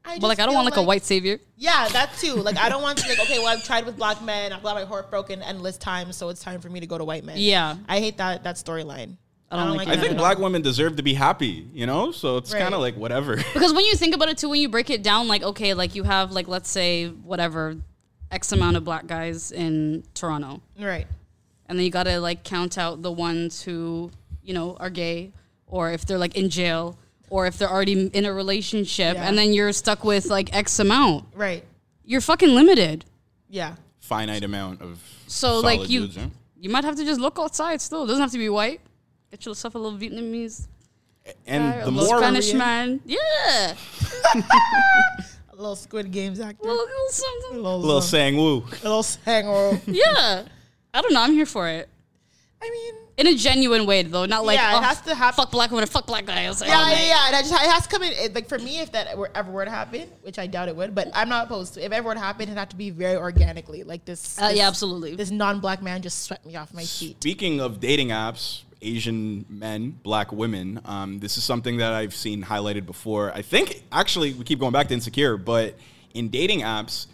I 0.05 0.19
But 0.19 0.29
like, 0.29 0.41
I 0.41 0.47
don't 0.47 0.55
want 0.55 0.65
like, 0.65 0.77
a 0.77 0.83
white 0.83 1.05
savior. 1.05 1.39
Yeah, 1.57 1.87
that 1.93 2.15
too. 2.19 2.35
Like, 2.35 2.57
I 2.57 2.69
don't 2.69 2.83
want 2.83 2.99
to 2.99 3.05
be 3.05 3.11
like, 3.11 3.21
okay, 3.25 3.39
well, 3.39 3.49
I've 3.49 3.63
tried 3.65 3.85
with 3.87 3.97
black 3.97 4.23
men. 4.23 4.53
I've 4.53 4.63
got 4.63 4.75
my 4.75 4.85
heart 4.85 5.11
broken 5.11 5.43
endless 5.43 5.77
times, 5.77 6.17
so 6.17 6.29
it's 6.31 6.43
time 6.43 6.61
for 6.61 6.69
me 6.71 6.81
to 6.81 6.87
go 6.87 6.97
to 6.99 7.05
white 7.05 7.25
men. 7.25 7.37
Yeah. 7.39 7.77
I 7.89 7.99
hate 8.01 8.17
that 8.19 8.45
that 8.45 8.57
storyline. 8.57 9.17
I 9.53 9.57
don't 9.67 9.77
like 9.77 9.89
I 9.89 9.97
think 9.97 10.17
black 10.17 10.37
all. 10.37 10.45
women 10.45 10.63
deserve 10.63 10.97
to 10.97 11.03
be 11.03 11.13
happy. 11.13 11.67
You 11.73 11.85
know, 11.87 12.13
so 12.13 12.37
it's 12.37 12.53
Right. 12.53 12.63
kind 12.63 12.73
of 12.75 12.81
like 12.81 12.97
whatever. 12.97 13.37
Because 13.53 13.73
when 13.75 13.85
you 13.85 13.95
think 13.97 14.15
about 14.15 14.29
it 14.29 14.39
too, 14.39 14.49
when 14.49 14.61
you 14.61 14.69
break 14.69 14.91
it 14.91 15.03
down, 15.03 15.27
like 15.29 15.43
okay, 15.43 15.75
like 15.75 15.95
you 15.97 16.05
have 16.05 16.31
like 16.33 16.47
let's 16.49 16.71
say 16.71 17.09
whatever 17.09 17.77
X 18.31 18.53
amount 18.53 18.77
of 18.77 18.85
black 18.85 19.07
guys 19.09 19.51
in 19.51 20.05
Toronto, 20.15 20.63
Right. 20.79 21.07
and 21.67 21.77
then 21.77 21.85
you 21.85 21.91
gotta 21.91 22.21
like 22.21 22.45
count 22.45 22.79
out 22.79 23.03
the 23.03 23.11
ones 23.11 23.63
who 23.63 24.13
you 24.45 24.55
know 24.55 24.77
are 24.79 24.89
gay, 24.91 25.33
or 25.67 25.91
if 25.91 26.07
they're 26.07 26.17
like 26.17 26.37
in 26.37 26.49
jail, 26.49 26.97
or 27.31 27.47
if 27.47 27.57
they're 27.57 27.71
already 27.71 28.09
in 28.09 28.25
a 28.27 28.33
relationship, 28.33 29.15
Yeah. 29.15 29.27
and 29.27 29.39
then 29.39 29.53
you're 29.55 29.73
stuck 29.73 30.05
with 30.05 30.27
like 30.27 30.55
X 30.55 30.79
amount. 30.79 31.25
Right. 31.35 31.65
You're 32.05 32.21
fucking 32.21 32.51
limited. 32.55 33.05
Yeah. 33.49 33.77
Finite 34.01 34.45
amount 34.45 34.83
of 34.83 35.01
So 35.29 35.63
solid 35.63 35.65
like 35.65 35.89
you, 35.89 36.01
dudes, 36.01 36.17
huh? 36.17 36.27
you 36.61 36.69
might 36.71 36.85
have 36.85 36.97
to 36.97 37.05
just 37.05 37.21
look 37.21 37.39
outside. 37.39 37.81
Still, 37.81 38.05
it 38.05 38.09
doesn't 38.09 38.21
have 38.21 38.33
to 38.33 38.39
be 38.39 38.49
white. 38.49 38.81
Get 39.31 39.47
yourself 39.47 39.77
a 39.77 39.79
little 39.79 39.97
Vietnamese, 39.99 40.67
and 41.47 41.73
guy, 41.73 41.79
the 41.81 41.87
a 41.87 41.91
little 41.91 42.07
more 42.11 42.19
Spanish 42.19 42.53
man. 42.53 43.01
Yeah, 43.07 43.75
A 44.35 45.57
little 45.57 45.77
Squid 45.77 46.11
Games 46.11 46.41
actor. 46.41 46.67
a 46.67 46.71
little, 46.73 46.85
little 46.85 47.09
something. 47.11 47.59
A 47.59 47.63
little, 47.63 47.81
little 47.81 48.01
sang 48.03 48.37
woo. 48.37 48.59
a 48.59 48.83
little 48.83 49.03
sang. 49.05 49.81
Yeah, 49.87 50.45
I 50.95 51.01
don't 51.03 51.13
know. 51.13 51.21
I'm 51.23 51.33
here 51.33 51.47
for 51.47 51.69
it. 51.69 51.89
I 52.63 52.69
mean, 52.71 52.95
in 53.17 53.27
a 53.27 53.35
genuine 53.37 53.87
way 53.87 54.03
though, 54.03 54.27
not 54.27 54.45
like 54.45 54.59
Yeah, 54.59 54.75
it 54.75 54.79
oh, 54.79 54.83
has 54.83 55.01
to 55.03 55.15
happen- 55.15 55.37
fuck 55.43 55.51
black 55.51 55.71
women, 55.71 55.87
fuck 55.87 56.07
black 56.07 56.27
guys. 56.27 56.61
yeah, 56.61 56.91
yeah, 56.91 57.07
yeah. 57.07 57.27
And 57.29 57.37
I 57.37 57.41
just, 57.41 57.53
it 57.53 57.59
has 57.71 57.85
to 57.85 57.89
come 57.89 58.03
in. 58.03 58.13
It, 58.13 58.35
like 58.35 58.49
for 58.49 58.59
me, 58.59 58.81
if 58.81 58.93
that 58.93 59.17
were, 59.17 59.31
ever 59.35 59.51
were 59.51 59.65
to 59.65 59.71
happen, 59.71 60.09
which 60.23 60.39
I 60.39 60.47
doubt 60.47 60.69
it 60.69 60.77
would, 60.77 60.95
but 60.95 61.09
I'm 61.15 61.29
not 61.29 61.47
opposed 61.47 61.75
to. 61.75 61.85
If 61.85 61.93
ever 61.93 62.09
were 62.09 62.15
to 62.15 62.21
happen, 62.21 62.49
it 62.49 62.57
had 62.57 62.71
to 62.71 62.77
be 62.77 62.91
very 62.91 63.17
organically. 63.17 63.83
Like 63.83 64.05
this. 64.05 64.39
Uh, 64.39 64.49
this- 64.49 64.59
yeah, 64.59 64.69
absolutely. 64.69 65.15
This 65.15 65.31
non-black 65.31 65.83
man 65.83 66.03
just 66.03 66.23
swept 66.25 66.45
me 66.45 66.57
off 66.57 66.75
my 66.75 66.85
feet. 66.85 67.17
Speaking 67.23 67.61
of 67.61 67.81
dating 67.81 68.09
apps, 68.09 68.63
Asian 68.83 69.45
men, 69.49 69.99
black 70.03 70.31
women, 70.33 70.81
um, 70.85 71.19
this 71.19 71.39
is 71.39 71.45
something 71.45 71.79
that 71.79 71.93
I've 71.95 72.15
seen 72.15 72.43
highlighted 72.45 72.85
before. 72.87 73.33
I 73.35 73.43
think 73.43 73.83
actually 73.93 74.35
we 74.35 74.45
keep 74.45 74.59
going 74.61 74.73
back 74.73 74.89
to 74.89 74.95
insecure, 74.95 75.37
but 75.37 75.77
in 76.15 76.29
dating 76.29 76.61
apps, 76.61 77.07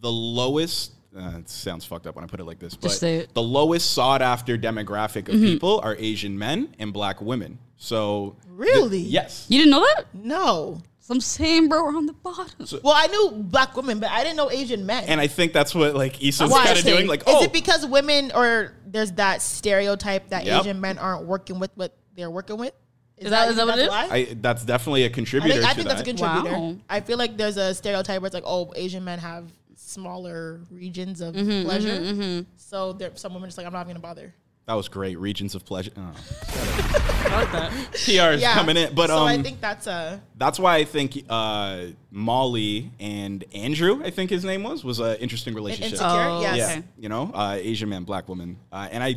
the 0.00 0.10
lowest. 0.12 0.92
Uh, 1.16 1.38
it 1.38 1.48
sounds 1.48 1.84
fucked 1.84 2.06
up 2.06 2.16
when 2.16 2.24
I 2.24 2.26
put 2.26 2.40
it 2.40 2.44
like 2.44 2.58
this, 2.58 2.74
but 2.74 2.90
say 2.90 3.16
it. 3.18 3.34
the 3.34 3.42
lowest 3.42 3.92
sought 3.92 4.20
after 4.20 4.58
demographic 4.58 5.28
of 5.28 5.40
people 5.40 5.80
are 5.84 5.94
Asian 5.98 6.36
men 6.38 6.74
and 6.78 6.92
black 6.92 7.20
women. 7.20 7.58
So 7.76 8.36
Really? 8.48 8.98
yes, 8.98 9.46
You 9.48 9.58
didn't 9.58 9.70
know 9.72 9.86
that? 9.96 10.06
No. 10.14 10.82
So 11.00 11.12
I'm 11.14 11.20
saying, 11.20 11.68
bro, 11.68 11.84
we're 11.84 11.96
on 11.96 12.06
the 12.06 12.14
bottom. 12.14 12.66
Well, 12.82 12.94
I 12.96 13.06
knew 13.08 13.30
black 13.32 13.76
women, 13.76 14.00
but 14.00 14.08
I 14.10 14.24
didn't 14.24 14.36
know 14.38 14.50
Asian 14.50 14.86
men. 14.86 15.04
and 15.04 15.20
I 15.20 15.26
think 15.26 15.52
that's 15.52 15.74
what 15.74 15.94
like 15.94 16.22
Issa's 16.22 16.50
Why? 16.50 16.64
kind 16.64 16.78
of 16.78 16.84
doing. 16.84 17.06
Like, 17.06 17.20
is 17.20 17.26
oh, 17.28 17.42
it 17.44 17.52
because 17.52 17.86
women 17.86 18.32
or 18.34 18.72
there's 18.86 19.12
that 19.12 19.42
stereotype 19.42 20.30
that 20.30 20.46
Yep. 20.46 20.60
Asian 20.62 20.80
men 20.80 20.98
aren't 20.98 21.26
working 21.26 21.58
with 21.60 21.70
what 21.74 21.94
they're 22.16 22.30
working 22.30 22.56
with? 22.56 22.72
Is 23.18 23.30
that- 23.30 23.50
is 23.50 23.56
that 23.56 23.66
what 23.66 23.78
it 23.78 23.82
is? 23.82 23.88
why? 23.88 24.08
I, 24.10 24.36
that's 24.40 24.64
definitely 24.64 25.02
a 25.04 25.06
I 25.06 25.10
contributor. 25.10 25.54
think, 25.54 25.64
I 25.66 25.68
to 25.70 25.74
think 25.76 25.88
that's 25.88 26.00
a 26.00 26.04
contributor. 26.04 26.50
Wow. 26.58 26.76
I 26.88 27.00
feel 27.00 27.18
like 27.18 27.36
there's 27.36 27.56
a 27.58 27.74
stereotype 27.74 28.20
where 28.22 28.26
it's 28.26 28.34
like, 28.34 28.44
oh, 28.46 28.72
Asian 28.74 29.04
men 29.04 29.18
have 29.18 29.52
smaller 29.94 30.60
regions 30.70 31.20
of 31.20 31.34
Mm-hmm, 31.34 31.64
pleasure. 31.64 32.46
So 32.56 32.92
there, 32.92 33.10
some 33.14 33.32
women 33.34 33.48
just 33.48 33.58
like, 33.58 33.66
I'm 33.66 33.72
not 33.72 33.82
even 33.86 33.94
gonna 33.94 34.00
bother. 34.14 34.34
That 34.66 34.74
was 34.74 34.88
great. 34.88 35.18
Regions 35.18 35.54
of 35.54 35.64
pleasure. 35.66 35.90
Oh. 35.94 36.00
I 36.00 37.40
like 37.42 37.52
that. 37.52 37.70
PR 37.92 38.32
is 38.34 38.40
Yeah, 38.40 38.54
coming 38.54 38.76
in, 38.78 38.94
but 38.94 39.08
so 39.08 39.18
um, 39.18 39.28
I 39.28 39.42
think 39.42 39.60
that's 39.60 39.86
a 39.86 40.22
that's 40.36 40.58
why 40.58 40.76
I 40.76 40.84
think 40.84 41.22
uh, 41.28 41.86
Molly 42.10 42.90
and 42.98 43.44
Andrew, 43.54 44.02
I 44.02 44.08
think 44.10 44.30
his 44.30 44.42
name 44.44 44.62
was, 44.62 44.82
was 44.82 45.00
an 45.00 45.16
interesting 45.16 45.52
relationship. 45.54 45.92
insecure. 45.92 46.08
Oh, 46.08 46.40
yes. 46.40 46.56
yeah, 46.56 46.70
okay. 46.78 46.82
you 46.98 47.08
know, 47.10 47.30
uh, 47.34 47.58
Asian 47.60 47.90
man, 47.90 48.04
black 48.04 48.26
woman, 48.28 48.56
uh, 48.72 48.88
and 48.90 49.02
I, 49.04 49.16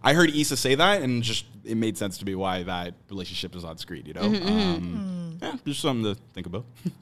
I 0.00 0.12
heard 0.12 0.30
Issa 0.30 0.56
say 0.56 0.76
that, 0.76 1.02
and 1.02 1.22
just 1.24 1.44
it 1.64 1.76
made 1.76 1.96
sense 1.98 2.18
to 2.18 2.24
me 2.24 2.36
why 2.36 2.62
that 2.62 2.94
relationship 3.10 3.56
is 3.56 3.64
on 3.64 3.78
screen. 3.78 4.06
You 4.06 4.14
know, 4.14 4.20
Mm-hmm, 4.22 4.48
um, 4.48 5.38
yeah, 5.42 5.56
just 5.66 5.80
something 5.80 6.14
to 6.14 6.20
think 6.34 6.46
about. 6.46 6.66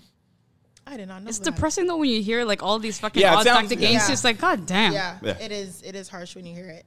I 0.93 0.97
did 0.99 1.09
not 1.09 1.22
know. 1.22 1.28
It's 1.28 1.38
that. 1.38 1.55
depressing 1.55 1.86
though 1.86 1.97
when 1.97 2.11
you 2.11 2.22
hear 2.22 2.45
like 2.45 2.62
all 2.62 2.78
these 2.78 2.99
fucking 3.01 3.20
Yeah, 3.22 3.32
it 3.32 3.36
odds 3.36 3.45
sounds- 3.47 3.61
tactic 3.70 3.80
yeah. 3.80 3.88
games. 3.88 4.03
Yeah. 4.05 4.09
Just 4.11 4.24
like, 4.24 4.38
god 4.38 4.66
damn. 4.66 4.93
Yeah, 4.93 5.18
Yeah. 5.22 5.38
it 5.40 5.51
is. 5.53 5.82
It 5.82 5.95
is 5.97 6.09
harsh 6.09 6.34
when 6.36 6.45
you 6.47 6.55
hear 6.55 6.68
it. 6.68 6.84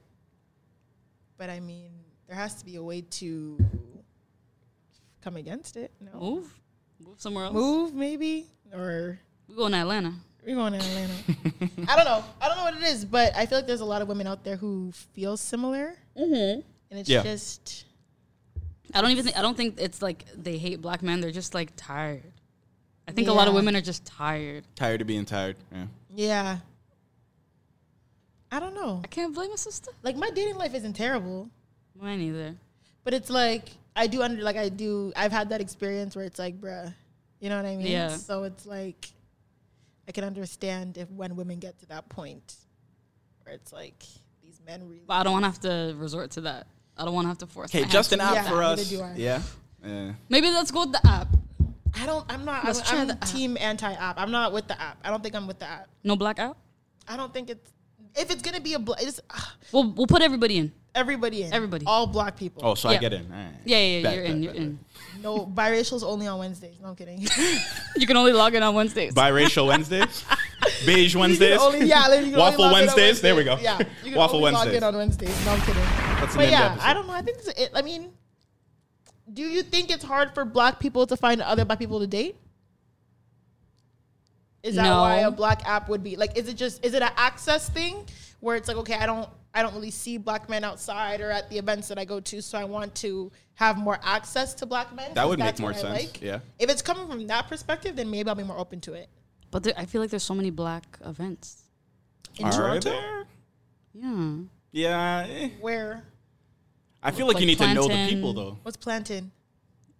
But 1.38 1.50
I 1.50 1.60
mean, 1.60 1.90
there 2.28 2.36
has 2.36 2.54
to 2.56 2.64
be 2.64 2.76
a 2.76 2.82
way 2.82 3.00
to 3.02 3.58
come 5.22 5.36
against 5.36 5.76
it. 5.76 5.92
No. 6.00 6.18
Move, 6.20 6.60
move 7.00 7.20
somewhere 7.20 7.44
else. 7.44 7.54
Move 7.54 7.94
maybe, 7.94 8.46
or 8.72 9.18
We 9.48 9.54
going 9.56 9.72
to 9.72 9.78
Atlanta. 9.78 10.14
we're 10.46 10.54
going 10.54 10.72
to 10.72 10.78
Atlanta. 10.78 11.14
I 11.88 11.96
don't 11.96 12.04
know. 12.04 12.24
I 12.40 12.48
don't 12.48 12.56
know 12.56 12.64
what 12.64 12.76
it 12.76 12.82
is, 12.84 13.04
but 13.04 13.34
I 13.36 13.46
feel 13.46 13.58
like 13.58 13.66
there's 13.66 13.80
a 13.80 13.84
lot 13.84 14.02
of 14.02 14.08
women 14.08 14.26
out 14.26 14.44
there 14.44 14.56
who 14.56 14.92
feel 15.12 15.36
similar, 15.36 15.94
mm-hmm. 16.16 16.60
and 16.90 17.00
it's 17.00 17.08
Yeah. 17.08 17.22
just 17.22 17.84
I 18.94 19.00
don't 19.02 19.10
even 19.10 19.24
think 19.24 19.36
I 19.36 19.42
don't 19.42 19.56
think 19.56 19.80
it's 19.80 20.00
like 20.00 20.24
they 20.34 20.58
hate 20.58 20.80
black 20.80 21.02
men. 21.02 21.20
They're 21.20 21.32
just 21.32 21.54
like 21.54 21.72
tired. 21.76 22.32
I 23.08 23.12
think 23.12 23.28
a 23.28 23.32
lot 23.32 23.48
of 23.48 23.54
women 23.54 23.76
are 23.76 23.80
just 23.80 24.04
tired. 24.04 24.64
Tired 24.74 25.00
of 25.00 25.06
being 25.06 25.24
tired. 25.24 25.56
Yeah. 25.72 25.86
yeah. 26.14 26.58
I 28.50 28.60
don't 28.60 28.74
know. 28.74 29.00
I 29.02 29.06
can't 29.06 29.34
blame 29.34 29.52
a 29.52 29.58
sister. 29.58 29.90
Like 30.02 30.16
my 30.16 30.30
dating 30.30 30.56
life 30.56 30.74
isn't 30.74 30.94
terrible, 30.94 31.50
Mine 32.00 32.20
either. 32.20 32.54
but 33.04 33.14
it's 33.14 33.30
like 33.30 33.68
I 33.94 34.06
do 34.06 34.22
under 34.22 34.42
like 34.42 34.56
I 34.56 34.68
do. 34.68 35.12
I've 35.16 35.32
had 35.32 35.50
that 35.50 35.60
experience 35.60 36.16
where 36.16 36.24
it's 36.24 36.38
like, 36.38 36.60
bruh, 36.60 36.92
you 37.40 37.48
know 37.48 37.56
what 37.56 37.66
I 37.66 37.76
mean? 37.76 37.86
Yeah. 37.86 38.16
So 38.16 38.44
it's 38.44 38.66
like 38.66 39.08
I 40.08 40.12
can 40.12 40.24
understand 40.24 40.98
if 40.98 41.10
when 41.10 41.36
women 41.36 41.58
get 41.58 41.78
to 41.80 41.86
that 41.86 42.08
point 42.08 42.54
where 43.42 43.54
it's 43.54 43.72
like 43.72 44.02
these 44.42 44.60
men 44.64 44.88
really. 44.88 45.02
But 45.06 45.14
I 45.14 45.22
don't 45.24 45.32
want 45.32 45.44
to 45.44 45.50
have 45.50 45.60
to 45.60 45.96
resort 45.98 46.30
to 46.32 46.42
that. 46.42 46.66
I 46.96 47.04
don't 47.04 47.14
want 47.14 47.24
to 47.24 47.28
have 47.28 47.38
to 47.38 47.46
force. 47.46 47.74
Okay, 47.74 47.84
just 47.84 48.12
an 48.12 48.20
app 48.20 48.44
to 48.44 48.50
for 48.50 48.60
neither 48.60 49.04
us. 49.04 49.16
Yeah. 49.16 49.42
Yeah. 49.84 50.12
Maybe 50.28 50.48
let's 50.48 50.70
go 50.70 50.80
with 50.80 50.92
the 50.92 51.06
app. 51.06 51.28
I 51.96 52.06
don't. 52.06 52.24
I'm 52.28 52.44
not. 52.44 52.64
Let's 52.64 52.80
I'm, 52.80 52.84
try 52.86 53.00
I'm 53.00 53.06
the 53.08 53.14
app. 53.14 53.24
team 53.26 53.56
anti-app. 53.60 54.18
I'm 54.18 54.30
not 54.30 54.52
with 54.52 54.68
the 54.68 54.80
app. 54.80 54.98
I 55.04 55.10
don't 55.10 55.22
think 55.22 55.34
I'm 55.34 55.46
with 55.46 55.58
the 55.58 55.66
app. 55.66 55.88
No 56.04 56.16
black 56.16 56.38
app. 56.38 56.56
I 57.08 57.16
don't 57.16 57.32
think 57.32 57.50
it's. 57.50 57.72
If 58.18 58.30
it's 58.30 58.40
gonna 58.42 58.60
be 58.60 58.72
a, 58.74 58.78
bl- 58.78 58.94
it's 58.98 59.20
ah, 59.30 59.54
We'll 59.72 59.90
we'll 59.92 60.06
put 60.06 60.22
everybody 60.22 60.56
in. 60.56 60.72
everybody 60.94 61.42
in. 61.42 61.52
Everybody. 61.52 61.84
All 61.86 62.06
black 62.06 62.34
people. 62.36 62.62
Oh, 62.64 62.74
so 62.74 62.88
I 62.88 62.96
get 62.96 63.12
in. 63.12 63.30
All 63.30 63.36
right. 63.36 63.52
Yeah, 63.66 63.76
yeah, 63.76 63.96
yeah 63.98 64.02
Bet, 64.02 64.14
you're 64.14 64.22
bet, 64.24 64.30
in. 64.30 64.36
bet, 64.36 64.42
You're 64.44 64.52
bet. 64.54 64.62
in. 64.62 64.78
No, 65.22 65.46
biracial's 65.46 66.02
only 66.02 66.26
on 66.26 66.38
Wednesdays. 66.38 66.76
No 66.80 66.88
I'm 66.88 66.96
kidding. 66.96 67.26
You 67.96 68.06
can 68.06 68.16
only 68.16 68.32
log 68.32 68.54
in 68.54 68.62
on 68.62 68.74
Wednesdays. 68.74 69.12
Biracial 69.14 69.66
Wednesdays, 69.66 70.24
beige 70.86 71.14
Wednesdays, 71.16 71.58
only, 71.60 71.80
yeah, 71.86 72.08
you 72.20 72.30
can 72.30 72.38
waffle 72.38 72.64
only 72.64 72.72
log 72.74 72.82
in 72.82 72.86
Wednesdays. 72.86 73.20
There 73.22 73.34
we 73.34 73.44
go. 73.44 73.54
Wednesdays. 73.54 73.80
Yeah, 73.80 73.88
you 74.04 74.10
can 74.12 74.18
waffle 74.18 74.36
only 74.38 74.52
log 74.52 74.60
Wednesdays. 74.66 74.76
in 74.76 74.84
on 74.84 74.96
Wednesdays. 74.96 75.46
No, 75.46 75.52
I'm 75.52 75.60
kidding. 75.60 75.74
That's 75.82 76.36
but 76.36 76.42
name 76.42 76.44
of 76.44 76.50
the 76.50 76.50
yeah. 76.50 76.76
I 76.80 76.94
don't 76.94 77.06
know. 77.06 77.12
I 77.14 77.22
think 77.22 77.36
this 77.38 77.48
is 77.48 77.54
it. 77.64 77.70
I 77.74 77.82
mean, 77.82 78.12
do 79.36 79.42
you 79.42 79.62
think 79.62 79.90
it's 79.90 80.02
hard 80.02 80.32
for 80.34 80.44
black 80.46 80.80
people 80.80 81.06
to 81.06 81.16
find 81.16 81.42
other 81.42 81.64
black 81.66 81.78
people 81.78 82.00
to 82.00 82.06
date? 82.06 82.36
Is 84.62 84.74
that 84.76 84.82
No. 84.84 85.02
why 85.02 85.16
a 85.18 85.30
black 85.30 85.64
app 85.68 85.88
would 85.90 86.02
be 86.02 86.16
like? 86.16 86.36
Is 86.36 86.48
it 86.48 86.54
just 86.56 86.84
is 86.84 86.94
it 86.94 87.02
an 87.02 87.12
access 87.16 87.68
thing 87.68 88.04
where 88.40 88.56
it's 88.56 88.66
like 88.66 88.78
okay, 88.78 88.94
I 88.94 89.06
don't 89.06 89.28
I 89.54 89.62
don't 89.62 89.74
really 89.74 89.90
see 89.90 90.16
black 90.18 90.48
men 90.48 90.64
outside 90.64 91.20
or 91.20 91.30
at 91.30 91.48
the 91.50 91.58
events 91.58 91.88
that 91.88 91.98
I 91.98 92.04
go 92.04 92.18
to, 92.20 92.40
so 92.42 92.58
I 92.58 92.64
want 92.64 92.94
to 92.96 93.30
have 93.54 93.76
more 93.76 93.98
access 94.02 94.54
to 94.54 94.66
black 94.66 94.94
men. 94.94 95.12
That 95.14 95.28
would 95.28 95.38
make 95.38 95.58
more 95.60 95.70
what 95.72 95.84
I 95.84 95.98
sense, 95.98 96.20
yeah. 96.20 96.40
If 96.58 96.68
it's 96.70 96.82
coming 96.82 97.06
from 97.06 97.26
that 97.28 97.46
perspective, 97.48 97.94
then 97.94 98.10
maybe 98.10 98.28
I'll 98.28 98.34
be 98.34 98.42
more 98.42 98.58
open 98.58 98.80
to 98.82 98.94
it. 98.94 99.08
But 99.50 99.62
there, 99.62 99.74
I 99.76 99.84
feel 99.84 100.00
like 100.00 100.10
there's 100.10 100.24
so 100.24 100.34
many 100.34 100.50
black 100.50 100.98
events. 101.04 101.62
In 102.38 102.46
Are 102.46 102.52
Toronto, 102.52 102.90
there? 102.90 103.24
Yeah. 103.94 104.36
Yeah. 104.72 105.26
eh. 105.28 105.48
where 105.60 106.04
I 107.06 107.12
feel 107.12 107.26
like, 107.26 107.34
Like 107.34 107.40
you 107.42 107.46
need 107.46 107.58
to 107.58 107.72
know 107.72 107.86
the 107.86 108.08
people 108.08 108.32
though. 108.32 108.58
what's 108.64 108.76
planted? 108.76 109.30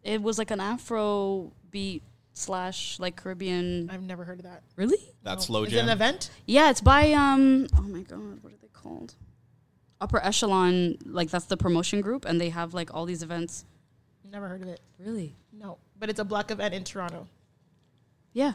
It 0.02 0.20
was 0.20 0.38
like 0.38 0.50
an 0.50 0.60
Afro 0.60 1.52
beat 1.70 2.02
slash 2.34 2.98
like 2.98 3.14
Caribbean. 3.16 3.88
I've 3.90 4.02
never 4.02 4.24
heard 4.24 4.40
of 4.40 4.44
that. 4.44 4.62
Really? 4.74 4.98
That's 5.22 5.46
slow 5.46 5.62
Is 5.62 5.72
it 5.72 5.78
an 5.78 5.88
event? 5.88 6.30
Yeah, 6.46 6.70
it's 6.70 6.80
by 6.80 7.12
um. 7.12 7.68
Oh 7.76 7.82
my 7.82 8.02
god, 8.02 8.42
what 8.42 8.52
are 8.52 8.56
they 8.60 8.68
called? 8.72 9.14
Upper 10.00 10.18
Echelon. 10.22 10.96
Like 11.04 11.30
that's 11.30 11.46
the 11.46 11.56
promotion 11.56 12.00
group, 12.00 12.24
and 12.24 12.40
they 12.40 12.50
have 12.50 12.74
like 12.74 12.92
all 12.92 13.06
these 13.06 13.22
events. 13.22 13.64
Never 14.28 14.48
heard 14.48 14.62
of 14.62 14.68
it. 14.68 14.80
Really? 14.98 15.36
No, 15.52 15.78
but 15.98 16.10
it's 16.10 16.18
a 16.18 16.24
black 16.24 16.50
event 16.50 16.74
in 16.74 16.82
Toronto. 16.82 17.28
Yeah, 18.32 18.54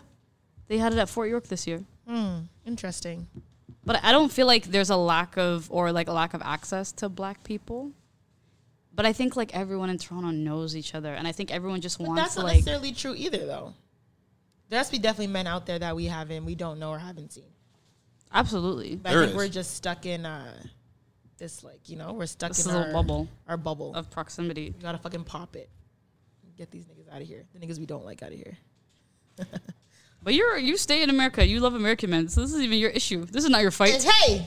they 0.67 0.77
had 0.77 0.91
it 0.91 0.99
at 0.99 1.07
Fort 1.09 1.29
York 1.29 1.47
this 1.47 1.65
year. 1.65 1.83
Interesting. 2.65 3.27
But 3.85 4.03
I 4.03 4.11
don't 4.11 4.31
feel 4.31 4.45
like 4.45 4.65
there's 4.65 4.89
a 4.89 4.97
lack 4.97 5.37
of 5.37 5.71
or 5.71 5.91
like 5.93 6.09
a 6.09 6.13
lack 6.13 6.33
of 6.33 6.41
access 6.43 6.91
to 6.93 7.07
black 7.07 7.43
people. 7.43 7.93
But 8.93 9.05
I 9.05 9.13
think 9.13 9.35
like 9.35 9.55
everyone 9.55 9.89
in 9.89 9.97
Toronto 9.97 10.31
knows 10.31 10.75
each 10.75 10.93
other, 10.95 11.13
and 11.13 11.27
I 11.27 11.31
think 11.31 11.51
everyone 11.51 11.79
just 11.81 11.97
But 11.97 12.07
wants 12.07 12.21
that's 12.21 12.33
to 12.35 12.39
not 12.41 12.47
like. 12.47 12.55
necessarily 12.57 12.91
true 12.91 13.15
either, 13.15 13.45
though. 13.45 13.73
There 14.69 14.77
has 14.77 14.87
to 14.87 14.91
be 14.93 14.99
definitely 14.99 15.27
men 15.33 15.47
out 15.47 15.65
there 15.65 15.79
that 15.79 15.95
we 15.95 16.05
haven't, 16.05 16.45
we 16.45 16.55
don't 16.55 16.79
know 16.79 16.91
or 16.91 16.99
haven't 16.99 17.33
seen. 17.33 17.45
Absolutely, 18.33 18.95
But 18.95 19.09
There 19.11 19.19
I 19.19 19.25
think 19.25 19.31
is. 19.31 19.37
we're 19.37 19.47
just 19.49 19.75
stuck 19.75 20.05
in 20.05 20.25
uh, 20.25 20.53
this, 21.37 21.63
like 21.63 21.89
you 21.89 21.97
know, 21.97 22.13
we're 22.13 22.25
stuck 22.25 22.49
This 22.51 22.65
in 22.65 22.73
a 22.73 22.77
our 22.77 22.93
bubble 22.93 23.27
Our 23.47 23.57
bubble. 23.57 23.93
of 23.95 24.09
proximity. 24.09 24.73
we 24.75 24.81
gotta 24.81 24.97
fucking 24.97 25.23
pop 25.25 25.55
it. 25.55 25.69
Get 26.57 26.69
these 26.71 26.85
niggas 26.85 27.13
out 27.13 27.21
of 27.21 27.27
here. 27.27 27.43
The 27.53 27.59
niggas 27.65 27.79
we 27.79 27.85
don't 27.85 28.05
like 28.05 28.21
out 28.23 28.31
of 28.31 28.37
here. 28.37 28.57
But 30.23 30.35
you're 30.35 30.55
you 30.59 30.77
stay 30.77 31.01
in 31.01 31.09
America. 31.09 31.43
You 31.45 31.59
love 31.61 31.73
American 31.73 32.11
men, 32.11 32.27
so 32.29 32.41
this 32.41 32.53
is 32.53 32.61
even 32.61 32.77
your 32.77 32.91
issue. 32.91 33.25
This 33.25 33.43
is 33.43 33.49
not 33.49 33.63
your 33.63 33.71
fight. 33.71 34.03
Hey, 34.03 34.37
hey, 34.37 34.45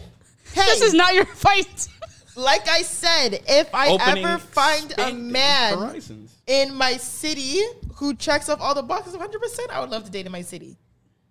This 0.55 0.83
is 0.83 0.95
not 0.95 1.15
your 1.15 1.25
fight. 1.27 1.89
like 2.37 2.69
I 2.69 2.83
said, 2.83 3.41
if 3.49 3.75
I 3.75 3.89
Opening 3.89 4.25
ever 4.25 4.39
find 4.39 4.93
a 4.99 5.13
man 5.13 5.79
horizons. 5.79 6.35
in 6.47 6.75
my 6.75 6.97
city 6.97 7.61
who 7.97 8.15
checks 8.15 8.49
off 8.49 8.61
all 8.61 8.75
the 8.75 8.83
boxes 8.83 9.15
100%, 9.15 9.71
I 9.71 9.81
would 9.81 9.91
love 9.91 10.05
to 10.05 10.11
date 10.11 10.27
in 10.27 10.33
my 10.33 10.43
city. 10.43 10.77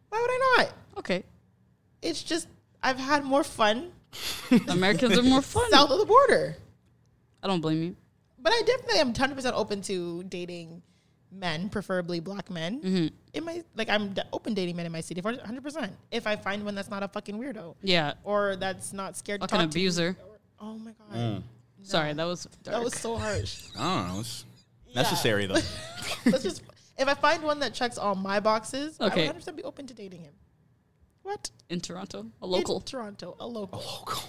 Why 0.10 0.20
would 0.22 0.30
I 0.30 0.56
not? 0.58 0.74
okay, 1.00 1.24
It's 2.02 2.22
just, 2.24 2.48
I've 2.82 2.98
had 3.00 3.24
more 3.24 3.44
fun 3.44 3.92
Americans 4.68 5.18
are 5.18 5.24
more 5.24 5.42
fun. 5.42 5.70
south 5.72 5.90
of 5.90 5.98
the 6.00 6.06
border. 6.06 6.56
I 7.42 7.48
don't 7.48 7.62
blame 7.62 7.82
you. 7.84 7.96
But 8.40 8.54
I 8.54 8.62
definitely 8.66 9.00
am 9.00 9.14
100% 9.14 9.52
open 9.56 9.82
to 9.84 10.24
dating 10.24 10.82
men, 11.32 11.70
preferably 11.70 12.20
black 12.20 12.52
men. 12.52 12.80
Mm-hmm. 12.82 13.08
In 13.34 13.44
my, 13.44 13.64
like, 13.76 13.90
I'm 13.90 14.14
d- 14.14 14.22
open 14.32 14.54
dating 14.54 14.76
men 14.76 14.86
in 14.86 14.92
my 14.92 15.02
city 15.02 15.20
for 15.22 15.34
100%. 15.34 15.90
If 16.12 16.28
I 16.28 16.36
find 16.36 16.64
one 16.64 16.76
that's 16.76 16.90
not 16.90 17.02
a 17.02 17.08
fucking 17.08 17.40
weirdo 17.40 17.76
Yeah, 17.82 18.14
or 18.24 18.56
that's 18.56 18.94
not 18.94 19.18
scared 19.18 19.42
to 19.42 19.48
fucking 19.48 19.60
talk 19.66 19.72
to 19.72 19.78
me. 19.78 19.82
abuser. 19.82 20.16
Oh 20.66 20.78
my 20.78 20.92
God. 20.92 21.18
Mm. 21.18 21.44
Sorry, 21.84 22.14
that 22.14 22.24
was 22.24 22.46
dark. 22.64 22.78
That 22.78 22.84
was 22.84 22.94
so 22.96 23.18
harsh. 23.18 23.64
I 23.78 23.84
don't 24.06 24.14
know. 24.14 24.20
It's 24.22 24.46
necessary 24.96 25.46
though. 25.46 25.56
Let's 26.26 26.44
just, 26.44 26.64
if 26.98 27.08
I 27.08 27.14
find 27.16 27.44
one 27.44 27.60
that 27.60 27.74
checks 27.74 27.98
all 27.98 28.16
my 28.16 28.40
boxes, 28.40 28.96
Okay. 29.02 29.28
I 29.28 29.32
would 29.34 29.42
100% 29.42 29.56
be 29.58 29.64
open 29.64 29.86
to 29.88 29.94
dating 29.94 30.22
him. 30.22 30.34
What? 31.24 31.50
in 31.70 31.80
Toronto, 31.82 32.26
a 32.42 32.46
In 32.46 32.52
local. 32.52 32.80
Toronto, 32.82 33.36
a 33.40 33.46
local. 33.48 33.80
A 33.80 33.82
Local. 33.82 34.24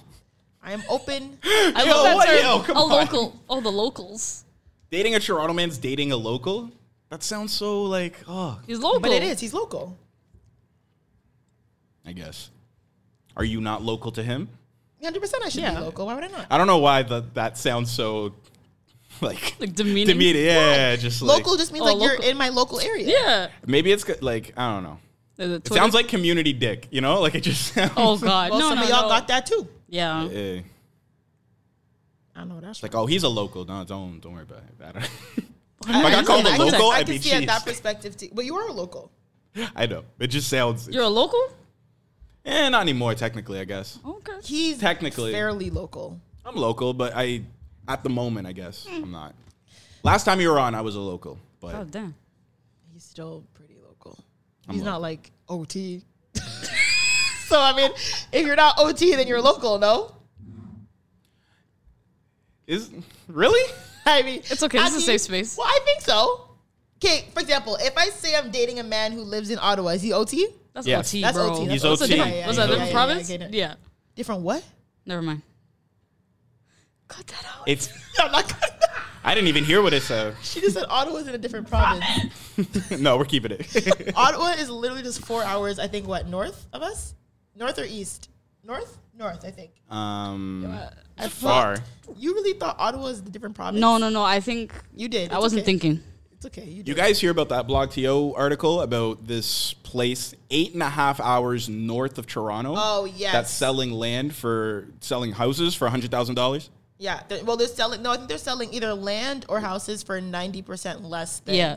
I 0.62 0.72
am 0.72 0.82
open. 0.89 1.39
I 1.45 1.85
Yo, 1.87 1.91
love 1.93 2.05
that 2.05 2.14
what? 2.16 2.26
term. 2.28 2.39
Yo, 2.39 2.62
come 2.62 2.76
a 2.76 2.80
on. 2.80 2.89
local. 2.89 3.41
Oh, 3.51 3.61
the 3.61 3.70
locals. 3.70 4.45
Dating 4.91 5.14
a 5.14 5.20
Toronto 5.20 5.53
man's 5.55 5.76
dating 5.78 6.11
a 6.12 6.16
local? 6.16 6.70
That 7.11 7.22
sounds 7.22 7.53
so 7.53 7.82
like, 7.85 8.18
oh, 8.26 8.59
He's 8.66 8.78
local. 8.78 9.01
but 9.01 9.11
it 9.12 9.22
is. 9.22 9.39
He's 9.41 9.53
local. 9.55 9.97
I 12.07 12.12
guess. 12.12 12.51
Are 13.37 13.45
you 13.45 13.61
not 13.61 13.82
local 13.82 14.11
to 14.12 14.22
him? 14.22 14.49
100% 15.05 15.34
I 15.44 15.48
should 15.48 15.61
Yeah. 15.62 15.74
be 15.74 15.80
local. 15.80 16.07
Why 16.07 16.14
would 16.14 16.24
I 16.24 16.28
not? 16.28 16.46
I 16.50 16.59
don't 16.59 16.66
know 16.66 16.78
why 16.78 17.02
that 17.02 17.34
that 17.34 17.59
sounds 17.59 17.90
so 17.92 18.34
like 19.20 19.55
like 19.61 19.74
demeaning. 19.74 20.07
demeaning. 20.07 20.44
Yeah, 20.44 20.96
just 20.96 21.22
like 21.22 21.38
local 21.38 21.57
just 21.57 21.72
means 21.72 21.82
Oh, 21.82 21.86
like 21.86 21.96
local. 21.98 22.16
you're 22.22 22.30
in 22.30 22.36
my 22.36 22.48
local 22.48 22.80
area. 22.80 23.07
Yeah. 23.09 23.48
maybe 23.66 23.92
it's 23.92 24.05
good, 24.05 24.22
like 24.22 24.52
I 24.57 24.74
don't 24.74 24.82
know. 24.82 24.98
The- 25.36 25.46
the 25.48 25.55
It 25.57 25.64
Twitter- 25.64 25.80
sounds 25.82 25.94
like 25.94 26.09
community 26.09 26.52
dick, 26.52 26.88
you 26.90 27.00
know? 27.00 27.20
Like 27.20 27.34
it 27.34 27.42
just 27.42 27.72
sounds 27.74 27.92
Oh 27.96 28.16
God, 28.18 28.50
Well, 28.50 28.61
no, 28.61 28.68
some 28.70 28.78
no, 28.78 28.84
of 28.84 28.88
y'all 28.88 29.02
no. 29.02 29.09
got 29.09 29.28
that 29.28 29.46
too. 29.46 29.68
Yeah. 29.88 30.24
Eh, 30.32 30.61
I 32.36 32.40
don't 32.40 32.48
know 32.48 32.61
that's 32.61 32.78
It's 32.78 32.82
like, 32.82 32.94
oh, 32.94 33.07
he's 33.07 33.22
a 33.22 33.28
local. 33.28 33.64
No, 33.64 33.84
don't 33.84 34.20
don't 34.20 34.32
worry 34.34 34.42
about 34.42 34.59
it. 34.59 34.74
I 34.84 34.92
don't- 34.92 35.05
If 35.05 35.90
I 35.90 36.11
got 36.11 36.24
called 36.26 36.46
a 36.46 36.50
I 36.50 36.57
can- 36.57 36.66
local, 36.72 36.90
I 36.90 36.96
I'd 36.98 37.07
can 37.07 37.14
be 37.16 37.20
see 37.20 37.30
it 37.32 37.46
that 37.46 37.64
perspective 37.64 38.16
too. 38.16 38.28
But 38.32 38.44
you 38.46 38.57
are 38.57 38.68
a 38.68 38.72
local. 38.72 39.11
I 39.76 39.86
know. 39.86 40.02
It 40.18 40.28
just 40.28 40.48
sounds. 40.48 40.88
You're 40.88 41.02
a 41.05 41.09
local. 41.09 41.40
Eh, 42.45 42.68
not 42.68 42.82
anymore. 42.82 43.14
Technically, 43.14 43.59
I 43.59 43.64
guess. 43.64 43.99
Okay. 44.07 44.32
He's 44.42 44.78
Technically. 44.78 45.32
fairly 45.32 45.70
local. 45.70 46.20
I'm 46.45 46.57
local, 46.57 46.92
but 46.92 47.12
I, 47.16 47.42
at 47.88 48.03
the 48.03 48.11
moment, 48.11 48.47
I 48.47 48.53
guess 48.53 48.86
I'm 48.90 49.11
not. 49.11 49.34
Last 50.03 50.24
time 50.24 50.40
you 50.40 50.51
were 50.51 50.59
on, 50.59 50.74
I 50.74 50.82
was 50.82 50.95
a 50.97 51.01
local, 51.01 51.38
but 51.61 51.74
Oh 51.74 51.84
damn. 51.84 52.14
He's 52.92 53.03
still 53.05 53.45
pretty 53.55 53.76
local. 53.82 54.18
I'm 54.68 54.74
He's 54.74 54.82
local. 54.82 54.92
not 54.92 55.01
like 55.01 55.30
OT. 55.49 56.05
so 57.47 57.59
I 57.59 57.74
mean, 57.74 57.90
if 58.30 58.47
you're 58.47 58.57
not 58.57 58.74
OT, 58.78 59.14
then 59.14 59.26
you're 59.26 59.40
local. 59.40 59.78
No, 59.78 60.14
is 62.66 62.90
really? 63.28 63.70
I 64.07 64.22
mean 64.22 64.40
It's 64.51 64.62
okay, 64.62 64.78
this 64.78 64.95
is 64.95 65.03
a 65.03 65.07
safe 65.07 65.20
space. 65.22 65.57
Well, 65.57 65.66
I 65.66 65.78
think 65.86 66.03
so. 66.03 66.51
Okay, 66.99 67.26
for 67.32 67.40
example, 67.40 67.76
if 67.80 67.97
I 67.97 68.11
say 68.11 68.36
I'm 68.36 68.51
dating 68.51 68.78
a 68.80 68.82
man 68.84 69.12
who 69.12 69.22
lives 69.22 69.51
in 69.51 69.59
Ottawa, 69.59 69.90
is 69.90 70.03
he 70.03 70.12
OT? 70.12 70.47
That's 70.74 70.86
Yes. 70.86 71.08
OT, 71.14 71.22
That's 71.22 71.36
bro. 71.36 71.50
OT. 71.50 71.70
He's 71.70 71.82
That's 71.82 71.84
What's 71.90 72.00
a 72.02 72.04
OT. 72.04 72.12
different- 72.14 72.32
Yeah, 72.34 72.40
yeah, 72.40 72.46
was 72.48 72.56
that 72.56 72.64
a 72.64 72.66
different 72.72 72.90
yeah, 72.90 72.94
province? 72.94 73.30
yeah, 73.30 73.36
yeah. 73.40 73.48
Yeah. 73.50 73.74
Different 74.16 74.40
what? 74.42 74.62
Never 75.06 75.22
mind. 75.22 75.42
Cut 77.08 77.26
that 77.28 77.44
out. 77.46 77.64
It's. 77.66 77.88
I'm 78.18 78.32
not 78.32 78.48
gonna- 78.48 78.72
I 79.26 79.34
didn't 79.34 79.48
even 79.48 79.64
hear 79.64 79.80
what 79.80 79.94
it 79.94 80.02
said. 80.02 80.34
she 80.42 80.60
just 80.60 80.74
said 80.74 80.84
Ottawa's 80.90 81.26
in 81.26 81.34
a 81.34 81.38
different 81.38 81.66
province. 81.68 82.04
no, 82.90 83.16
we're 83.16 83.24
keeping 83.24 83.52
it. 83.52 84.12
Ottawa 84.16 84.48
is 84.58 84.68
literally 84.68 85.02
just 85.02 85.24
four 85.24 85.42
hours. 85.42 85.78
I 85.78 85.86
think 85.88 86.06
what 86.06 86.26
north 86.28 86.66
of 86.74 86.82
us, 86.82 87.14
north 87.56 87.78
or 87.78 87.84
east? 87.84 88.28
North, 88.62 88.98
north. 89.16 89.42
I 89.44 89.50
think. 89.50 89.70
um, 89.90 90.66
I 91.16 91.28
far. 91.28 91.76
thought- 91.76 92.16
You 92.18 92.34
really 92.34 92.52
thought 92.58 92.76
Ottawa 92.78 93.04
was 93.04 93.20
a 93.20 93.22
different 93.22 93.54
province? 93.54 93.80
No, 93.80 93.96
no, 93.96 94.08
no. 94.10 94.22
I 94.22 94.40
think 94.40 94.74
you 94.94 95.08
did. 95.08 95.30
I 95.32 95.36
It's 95.36 95.42
wasn't 95.42 95.60
okay. 95.60 95.66
thinking. 95.66 96.02
It's 96.45 96.59
okay. 96.59 96.68
You. 96.68 96.82
You 96.84 96.95
guys 96.95 97.20
hear 97.20 97.30
about 97.30 97.49
that 97.51 97.66
Blog 97.66 97.90
TO 97.90 98.34
article 98.36 98.80
about 98.82 99.26
this 99.26 99.72
place 99.82 100.34
eight 100.51 100.74
and 100.74 100.82
a 100.82 100.88
half 100.90 101.20
hours 101.20 101.68
north 101.68 102.18
of 102.18 102.26
Toronto? 102.26 102.74
Oh, 102.76 103.05
yes. 103.07 103.32
That's 103.32 103.51
selling 103.51 103.92
land 103.92 104.34
for 104.34 104.88
selling 105.01 105.32
houses 105.32 105.74
for 105.74 105.88
hundred 105.88 106.11
thousand 106.11 106.34
dollars. 106.34 106.70
Yeah. 106.99 107.22
they're- 107.28 107.42
well, 107.45 107.57
they're 107.57 107.66
selling. 107.68 108.03
No, 108.03 108.12
I 108.12 108.16
think 108.16 108.28
they're 108.28 108.38
selling 108.38 108.72
either 108.74 108.92
land 108.95 109.47
or 109.49 109.61
houses 109.61 110.03
for 110.03 110.20
ninety 110.20 110.61
percent 110.62 111.03
less 111.05 111.40
than 111.40 111.55
Yeah. 111.55 111.76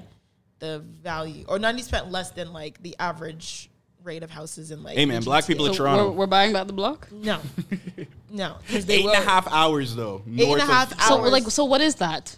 the 0.60 0.80
value, 0.80 1.46
or 1.48 1.60
ninety 1.60 1.84
percent 1.84 2.12
less 2.12 2.32
than 2.32 2.52
like 2.52 2.82
the 2.84 2.96
average 3.00 3.70
rate 4.04 4.24
of 4.24 4.32
houses 4.32 4.72
in 4.72 4.84
like. 4.84 4.98
Hey, 4.98 5.06
man, 5.06 5.22
black 5.24 5.44
GTA. 5.44 5.48
people 5.48 5.66
in 5.68 5.74
So 5.74 5.78
Toronto. 5.80 6.06
we're, 6.12 6.18
we're 6.18 6.28
buying 6.28 6.52
back 6.54 6.68
the 6.68 6.74
block. 6.74 7.08
No, 7.12 7.40
no, 8.30 8.58
because 8.66 8.86
they 8.86 8.96
Eight 8.98 9.06
and 9.06 9.14
a 9.24 9.28
half 9.30 9.48
hours 9.52 9.96
though. 9.96 10.22
Eight 10.28 10.32
and 10.32 10.40
a 10.42 10.46
north 10.48 10.62
of- 10.64 10.68
half 10.68 11.02
So 11.08 11.20
hours. 11.20 11.32
like, 11.32 11.44
so 11.52 11.66
what 11.66 11.80
is 11.82 11.96
that? 11.96 12.36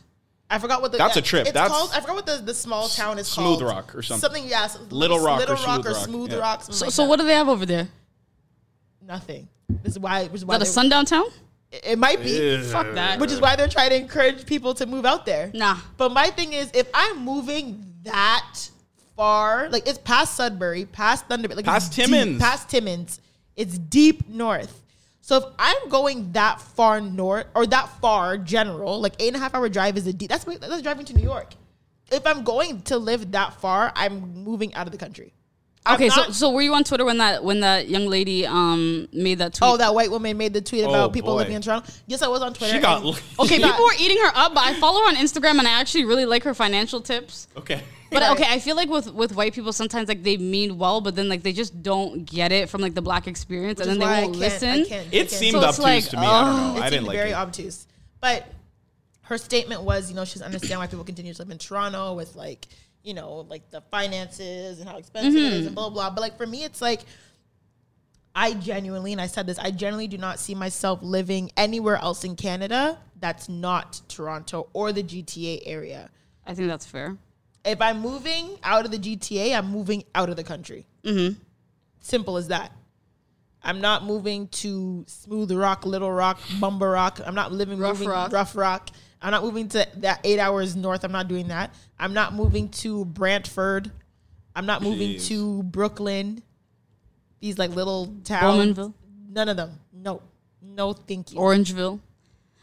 I 0.50 0.58
forgot 0.60 0.82
what 0.82 0.91
the. 0.91 0.97
That's 0.97 1.16
a 1.18 1.22
trip. 1.22 1.43
It's 1.43 1.52
That's 1.54 1.72
called. 1.72 1.91
I 1.93 2.00
forgot 2.02 2.16
what 2.16 2.26
the, 2.26 2.38
the 2.38 2.54
small 2.54 2.88
town 2.89 3.20
is 3.20 3.32
called. 3.34 3.60
Smooth 3.60 3.60
called. 3.70 3.76
Rock 3.76 3.95
or 3.95 4.02
something. 4.02 4.22
Something. 4.22 4.47
Yes. 4.47 4.78
Little 4.89 5.20
Rock 5.20 5.38
or 5.38 5.39
Little 5.41 5.58
Smooth 5.58 5.68
Rock 5.78 5.86
or 5.86 5.89
Rock, 5.93 6.06
Smooth 6.06 6.32
yeah. 6.32 6.38
Rock. 6.39 6.60
something 6.62 6.76
So, 6.76 6.86
like 6.86 6.93
so 6.93 7.02
that. 7.04 7.10
what 7.10 7.20
do 7.20 7.26
they 7.26 7.34
have 7.36 7.50
over 7.50 7.66
there? 7.66 7.88
Nothing. 9.06 9.47
This 9.84 9.93
is 9.93 10.00
why. 10.00 10.24
Which 10.24 10.34
is 10.36 10.41
Is 10.41 10.45
why 10.45 10.56
that 10.58 10.64
a 10.64 10.66
they- 10.66 10.72
sundown 10.72 11.06
town? 11.06 11.26
It 11.72 12.00
might 12.00 12.24
be. 12.24 12.58
Fuck 12.64 12.93
that. 12.95 13.20
Which 13.20 13.32
is 13.32 13.39
why 13.39 13.56
they're 13.56 13.68
trying 13.68 13.91
to 13.91 13.95
encourage 13.95 14.45
people 14.47 14.74
to 14.74 14.88
move 14.88 15.06
out 15.06 15.26
there. 15.28 15.52
Nah. 15.54 15.78
But 15.97 16.12
my 16.12 16.32
thing 16.32 16.54
is, 16.54 16.72
if 16.74 16.88
I'm 16.95 17.24
moving 17.24 17.86
that 18.04 18.70
far, 19.16 19.70
like 19.70 19.88
it's 19.88 20.00
past 20.00 20.36
Sudbury, 20.36 20.86
past 20.86 21.28
Thunder, 21.28 21.47
like 21.50 21.66
Past 21.66 21.88
it's 21.88 21.95
deep- 21.95 22.06
Timmins. 22.06 22.41
past 22.41 22.70
Timmins, 22.70 23.22
it's 23.56 23.78
deep 23.78 24.28
north. 24.28 24.79
So 25.30 25.38
if 25.38 25.44
I'm 25.60 25.90
going 25.90 26.32
that 26.32 26.60
far 26.60 27.00
north 27.00 27.46
or 27.54 27.68
that 27.68 27.88
far 28.02 28.36
general, 28.36 29.00
like 29.00 29.14
eight 29.20 29.28
and 29.28 29.36
a 29.36 29.40
half 29.40 29.54
hour 29.54 29.70
drive 29.70 29.96
is 29.96 30.08
a 30.08 30.12
deep. 30.12 30.28
That's 30.28 30.44
that's 30.44 30.82
driving 30.82 31.06
to 31.06 31.16
New 31.16 31.22
York. 31.22 31.54
If 32.12 32.26
I'm 32.26 32.44
going 32.44 32.82
to 32.90 32.98
live 32.98 33.32
that 33.34 33.54
far, 33.62 33.92
I'm 33.96 34.44
moving 34.44 34.74
out 34.74 34.88
of 34.88 34.92
the 34.92 34.98
country. 34.98 35.36
I'm 35.90 35.96
Okay, 35.96 36.10
so 36.10 36.22
not- 36.22 36.36
so 36.36 36.52
were 36.52 36.62
you 36.62 36.74
on 36.74 36.84
Twitter 36.84 37.04
when 37.06 37.18
that 37.18 37.44
when 37.44 37.60
that 37.62 37.90
young 37.90 38.08
lady 38.08 38.46
um 38.46 39.08
made 39.12 39.40
that 39.40 39.54
tweet? 39.54 39.70
Oh, 39.70 39.78
that 39.78 39.94
white 39.94 40.12
woman 40.12 40.38
made 40.38 40.54
the 40.54 40.62
tweet 40.62 40.84
about 40.84 41.10
Oh, 41.10 41.10
people 41.10 41.34
boy. 41.34 41.40
living 41.40 41.56
in 41.56 41.62
Toronto. 41.62 41.92
Yes, 42.08 42.22
I 42.22 42.28
was 42.28 42.42
on 42.42 42.54
Twitter. 42.54 42.74
She 42.74 42.80
got. 42.80 43.04
and- 43.04 43.22
Okay, 43.40 43.58
people 43.64 43.84
were 43.84 43.94
eating 44.00 44.18
her 44.24 44.32
up, 44.36 44.54
but 44.54 44.64
I 44.64 44.74
follow 44.80 45.02
her 45.02 45.08
on 45.08 45.16
Instagram 45.16 45.60
and 45.60 45.68
I 45.68 45.80
actually 45.80 46.06
really 46.06 46.26
like 46.26 46.44
her 46.44 46.54
financial 46.54 47.02
tips. 47.02 47.48
okay. 47.58 47.82
But 48.12 48.24
okay, 48.32 48.46
I 48.50 48.58
feel 48.58 48.76
like 48.76 48.90
with 48.90 49.14
with 49.14 49.36
white 49.36 49.54
people 49.54 49.72
sometimes 49.72 50.08
like 50.08 50.24
they 50.24 50.36
mean 50.38 50.80
well, 50.80 51.00
but 51.00 51.16
then 51.16 51.30
like 51.30 51.44
they 51.44 51.54
just 51.54 51.84
don't 51.84 52.26
get 52.26 52.52
it 52.52 52.68
from 52.68 52.82
like 52.82 52.96
the 52.96 53.04
black 53.04 53.28
experience, 53.28 53.78
Which 53.80 53.88
and 53.88 54.02
then 54.02 54.10
they 54.10 54.24
won't 54.24 54.36
listen. 54.36 54.80
It 54.80 54.88
can't- 54.90 55.30
seemed 55.30 55.52
So 55.54 55.60
it's 55.60 55.78
obtuse 55.80 55.84
like, 55.84 56.04
to 56.10 56.18
me. 56.18 56.26
I 56.26 56.42
don't 56.44 56.56
know. 56.76 56.80
It 56.82 56.84
I 56.86 56.90
didn't 56.90 57.06
like 57.06 57.16
very 57.18 57.30
it. 57.32 57.36
obtuse. 57.36 57.86
But 58.20 58.48
her 59.22 59.38
statement 59.38 59.84
was, 59.84 60.10
you 60.10 60.16
know, 60.16 60.26
she's 60.26 60.42
understand 60.42 60.80
why 60.80 60.88
people 60.88 61.06
continue 61.06 61.34
to 61.36 61.40
live 61.40 61.52
in 61.52 61.60
Toronto 61.60 62.16
with 62.16 62.36
like, 62.36 62.66
you 63.04 63.14
know, 63.14 63.45
like 63.50 63.70
the 63.72 63.82
finances 63.91 64.80
and 64.80 64.89
how 64.89 64.97
expensive 64.97 65.36
it 65.36 65.54
is 65.54 65.66
and 65.68 65.76
blah 65.76 65.89
blah. 65.89 66.10
But 66.10 66.22
like 66.22 66.38
for 66.38 66.47
me, 66.47 66.64
it's 66.64 66.82
like 66.82 67.02
I 68.36 68.54
genuinely, 68.54 69.12
and 69.12 69.20
I 69.20 69.28
said 69.28 69.47
this, 69.47 69.60
I 69.60 69.72
genuinely 69.72 70.08
do 70.08 70.18
not 70.18 70.39
see 70.39 70.56
myself 70.56 71.00
living 71.02 71.52
anywhere 71.58 71.97
else 71.97 72.24
in 72.24 72.36
Canada 72.36 73.00
that's 73.20 73.50
not 73.50 74.02
Toronto 74.08 74.70
or 74.74 74.93
the 74.93 75.04
GTA 75.04 75.64
area. 75.66 76.10
I 76.45 76.54
think 76.54 76.68
that's 76.68 76.86
fair. 76.86 77.18
If 77.66 77.82
I'm 77.82 78.00
moving 78.00 78.58
out 78.64 78.86
of 78.86 78.91
the 78.91 78.97
GTA, 78.97 79.58
I'm 79.58 79.70
moving 79.70 80.04
out 80.16 80.30
of 80.30 80.36
the 80.36 80.43
country. 80.43 80.86
Mm-hmm. 81.04 81.39
Simple 82.00 82.38
as 82.38 82.47
that. 82.47 82.72
I'm 83.62 83.82
not 83.82 84.06
moving 84.06 84.47
to 84.47 85.04
Smooth 85.08 85.52
Rock, 85.52 85.86
Little 85.86 86.12
Rock, 86.12 86.39
Bumba 86.60 86.91
Rock. 86.93 87.20
I'm 87.26 87.36
not 87.36 87.52
living 87.52 87.78
Rough 87.78 87.97
moving 87.97 88.10
Rock. 88.10 88.32
Rough 88.32 88.56
Rock. 88.56 88.89
I'm 89.22 89.32
not 89.32 89.44
moving 89.44 89.68
to 89.70 89.88
that 89.98 90.22
eight 90.24 90.40
hours 90.40 90.76
north. 90.76 91.04
I'm 91.04 91.12
not 91.12 91.28
doing 91.28 91.50
that. 91.50 91.74
I'm 92.00 92.14
not 92.14 92.34
moving 92.34 92.70
to 92.70 93.06
Brantford. 93.06 93.92
I'm 94.56 94.66
not 94.66 94.82
moving 94.82 95.12
Jeez. 95.12 95.28
to 95.28 95.64
Brooklyn. 95.64 96.42
These 97.40 97.58
like 97.58 97.72
little 97.72 98.14
towns. 98.24 98.78
Bowmanville? 98.78 98.94
None 99.30 99.50
of 99.50 99.58
them. 99.58 99.80
No. 99.94 100.22
No, 100.62 100.94
thank 100.94 101.32
you. 101.32 101.40
Orangeville. 101.40 102.00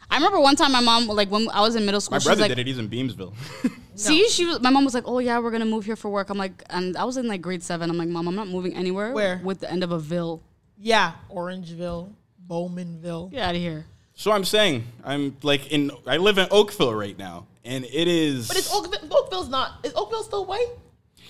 I 0.09 0.15
remember 0.15 0.39
one 0.39 0.55
time 0.55 0.71
my 0.71 0.79
mom, 0.79 1.07
like 1.07 1.29
when 1.29 1.49
I 1.49 1.61
was 1.61 1.75
in 1.75 1.85
middle 1.85 1.99
school, 1.99 2.15
My 2.15 2.19
she 2.19 2.29
was 2.29 2.37
brother 2.37 2.41
like, 2.49 2.49
did 2.55 2.59
it. 2.59 2.67
He's 2.67 2.77
in 2.77 2.87
Beamsville. 2.89 3.33
"See, 3.95 4.29
she 4.29 4.45
was." 4.45 4.61
My 4.61 4.69
mom 4.69 4.85
was 4.85 4.93
like, 4.93 5.03
"Oh 5.05 5.19
yeah, 5.19 5.37
we're 5.39 5.51
gonna 5.51 5.65
move 5.65 5.83
here 5.85 5.95
for 5.97 6.09
work." 6.09 6.29
I'm 6.29 6.37
like, 6.37 6.63
and 6.69 6.95
I 6.95 7.03
was 7.03 7.17
in 7.17 7.27
like 7.27 7.41
grade 7.41 7.61
seven. 7.61 7.89
I'm 7.89 7.97
like, 7.97 8.07
"Mom, 8.07 8.27
I'm 8.27 8.35
not 8.35 8.47
moving 8.47 8.73
anywhere." 8.73 9.11
Where? 9.11 9.41
With 9.43 9.59
the 9.59 9.69
end 9.69 9.83
of 9.83 9.91
a 9.91 9.99
ville. 9.99 10.41
yeah, 10.77 11.13
Orangeville, 11.29 12.13
Bowmanville. 12.47 13.31
Get 13.31 13.41
out 13.41 13.55
of 13.55 13.61
here. 13.61 13.85
So 14.19 14.31
I'm 14.31 14.43
saying 14.45 14.83
I'm 15.05 15.37
like 15.43 15.71
in. 15.71 15.91
I 16.07 16.17
live 16.17 16.39
in 16.39 16.47
Oakville 16.49 16.93
right 16.95 17.15
now, 17.17 17.45
and 17.63 17.85
it 17.85 18.07
is. 18.07 18.47
But 18.47 18.57
is 18.57 18.67
Oakville, 18.73 19.07
Oakville's 19.11 19.47
not? 19.47 19.73
Is 19.85 19.93
Oakville 19.95 20.23
still 20.23 20.45
white? 20.45 20.67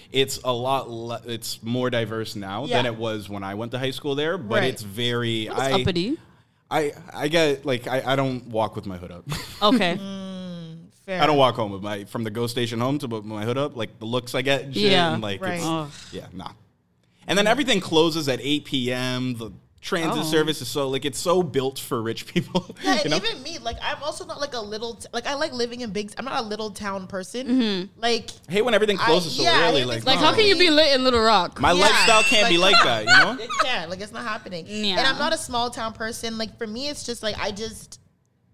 it's 0.09 0.39
a 0.45 0.53
lot. 0.53 0.89
Le- 0.89 1.21
it's 1.25 1.61
more 1.61 1.89
diverse 1.89 2.33
now 2.37 2.65
than 2.65 2.85
it 2.85 2.95
was 2.95 3.27
when 3.27 3.43
I 3.43 3.55
went 3.55 3.73
to 3.73 3.77
high 3.79 3.91
school 3.91 4.15
there. 4.15 4.37
But 4.37 4.59
Right. 4.61 4.63
it's 4.73 4.81
very. 4.83 5.47
It's 5.47 5.59
I, 5.59 5.73
uppity. 5.73 6.17
I 6.71 6.93
I 7.13 7.27
get 7.27 7.65
like 7.65 7.87
I, 7.87 8.13
I 8.13 8.15
don't 8.15 8.47
walk 8.47 8.75
with 8.77 8.85
my 8.85 8.97
hood 8.97 9.11
up. 9.11 9.25
Okay. 9.61 9.97
Mm, 9.99 10.77
fair. 11.05 11.21
I 11.21 11.25
don't 11.27 11.37
walk 11.37 11.55
home 11.55 11.71
with 11.73 11.81
my 11.83 12.05
from 12.05 12.23
the 12.23 12.29
GO 12.29 12.47
station 12.47 12.79
home 12.79 12.99
to 12.99 13.07
with 13.07 13.25
my 13.25 13.43
hood 13.43 13.57
up. 13.57 13.75
Like 13.75 13.99
the 13.99 14.05
looks 14.05 14.33
I 14.33 14.41
get, 14.43 14.63
and 14.63 14.75
Yeah. 14.77 15.11
and 15.13 15.21
like 15.21 15.41
Right. 15.41 15.59
it's, 15.61 16.13
yeah, 16.13 16.27
nah. 16.31 16.51
And 17.27 17.37
then 17.37 17.47
everything 17.47 17.81
closes 17.81 18.29
at 18.29 18.39
eight 18.41 18.63
p.m. 18.63 19.33
The 19.35 19.51
transit 19.79 20.23
Oh. 20.23 20.23
service 20.23 20.61
is 20.61 20.67
so 20.67 20.89
like 20.89 21.05
it's 21.05 21.19
so 21.19 21.41
built 21.43 21.79
for 21.79 22.01
rich 22.01 22.25
people. 22.27 22.75
Yeah, 22.83 22.95
you 22.95 23.01
and 23.01 23.09
know? 23.11 23.17
even 23.17 23.41
me, 23.43 23.57
like 23.59 23.77
I'm 23.81 24.01
also 24.03 24.25
not 24.25 24.39
like 24.41 24.53
a 24.53 24.59
little, 24.59 24.95
t- 24.95 25.07
like 25.13 25.25
I 25.27 25.35
like 25.35 25.53
living 25.53 25.81
in 25.81 25.91
big. 25.91 26.11
I'm 26.17 26.25
not 26.25 26.43
a 26.43 26.47
little 26.47 26.71
town 26.71 27.07
person. 27.07 27.47
Mm-hmm. 27.47 28.01
Like 28.01 28.29
I 28.49 28.51
hate 28.53 28.61
when 28.63 28.73
everything 28.73 28.99
I- 28.99 29.05
closes 29.05 29.35
so 29.35 29.43
yeah, 29.43 29.67
early. 29.69 29.79
hate 29.81 29.87
Like, 29.87 30.05
Like, 30.05 30.19
how 30.19 30.33
can 30.33 30.45
you 30.45 30.57
be 30.57 30.69
lit 30.69 30.93
in 30.95 31.03
Little 31.03 31.21
Rock? 31.21 31.59
my 31.61 31.71
Yeah, 31.73 31.81
lifestyle 31.81 32.23
can't 32.23 32.49
be 32.49 32.57
like- 32.57 32.73
like 32.75 32.83
that, 32.83 33.01
you 33.05 33.23
know? 33.37 33.43
it 33.43 33.49
can't, 33.63 33.89
like 33.89 34.01
it's 34.01 34.11
not 34.11 34.23
happening. 34.23 34.65
Yeah. 34.67 34.97
And 34.99 35.07
I'm 35.07 35.17
not 35.17 35.33
a 35.33 35.37
small 35.37 35.69
town 35.69 35.93
person. 35.93 36.37
Like 36.37 36.57
for 36.57 36.67
me, 36.67 36.89
it's 36.89 37.03
just 37.05 37.21
like 37.23 37.37
I 37.39 37.51
just 37.51 37.99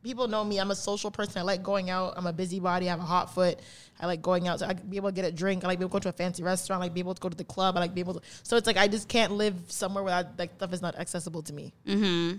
people 0.04 0.28
know 0.28 0.43
me. 0.43 0.60
I'm 0.60 0.72
a 0.72 0.76
social 0.76 1.10
person. 1.12 1.39
I 1.39 1.43
like 1.43 1.64
going 1.64 1.89
out. 1.89 2.14
I'm 2.18 2.28
a 2.28 2.34
busybody. 2.34 2.88
I 2.88 2.91
have 2.91 2.99
a 2.99 3.04
hot 3.04 3.34
foot. 3.34 3.60
I 3.99 4.06
like 4.06 4.22
going 4.22 4.47
out. 4.47 4.60
So 4.60 4.66
I 4.66 4.70
like 4.70 4.89
be 4.89 4.97
able 4.97 5.10
to 5.10 5.16
get 5.16 5.26
a 5.26 5.32
drink. 5.32 5.64
I 5.64 5.68
like 5.68 5.80
be 5.80 5.84
able 5.84 5.89
to 5.91 5.93
go 5.93 5.99
to 5.99 6.10
a 6.10 6.14
fancy 6.14 6.43
restaurant. 6.43 6.82
I 6.82 6.86
like 6.86 6.93
be 6.93 6.99
able 6.99 7.14
to 7.16 7.22
go 7.22 7.30
to 7.30 7.38
the 7.38 7.43
club. 7.43 7.78
I 7.78 7.80
like 7.80 7.93
be 7.93 8.01
able 8.01 8.16
to. 8.16 8.22
So 8.43 8.58
it's 8.58 8.68
like 8.68 8.78
I 8.78 8.88
just 8.88 9.08
can't 9.08 9.34
live 9.34 9.56
somewhere 9.68 10.04
where 10.04 10.24
that 10.24 10.38
like 10.38 10.51
stuff 10.56 10.74
is 10.74 10.82
not 10.82 10.95
accessible 10.99 11.41
to 11.43 11.54
me. 11.54 11.74
Mm-hmm. 11.88 12.38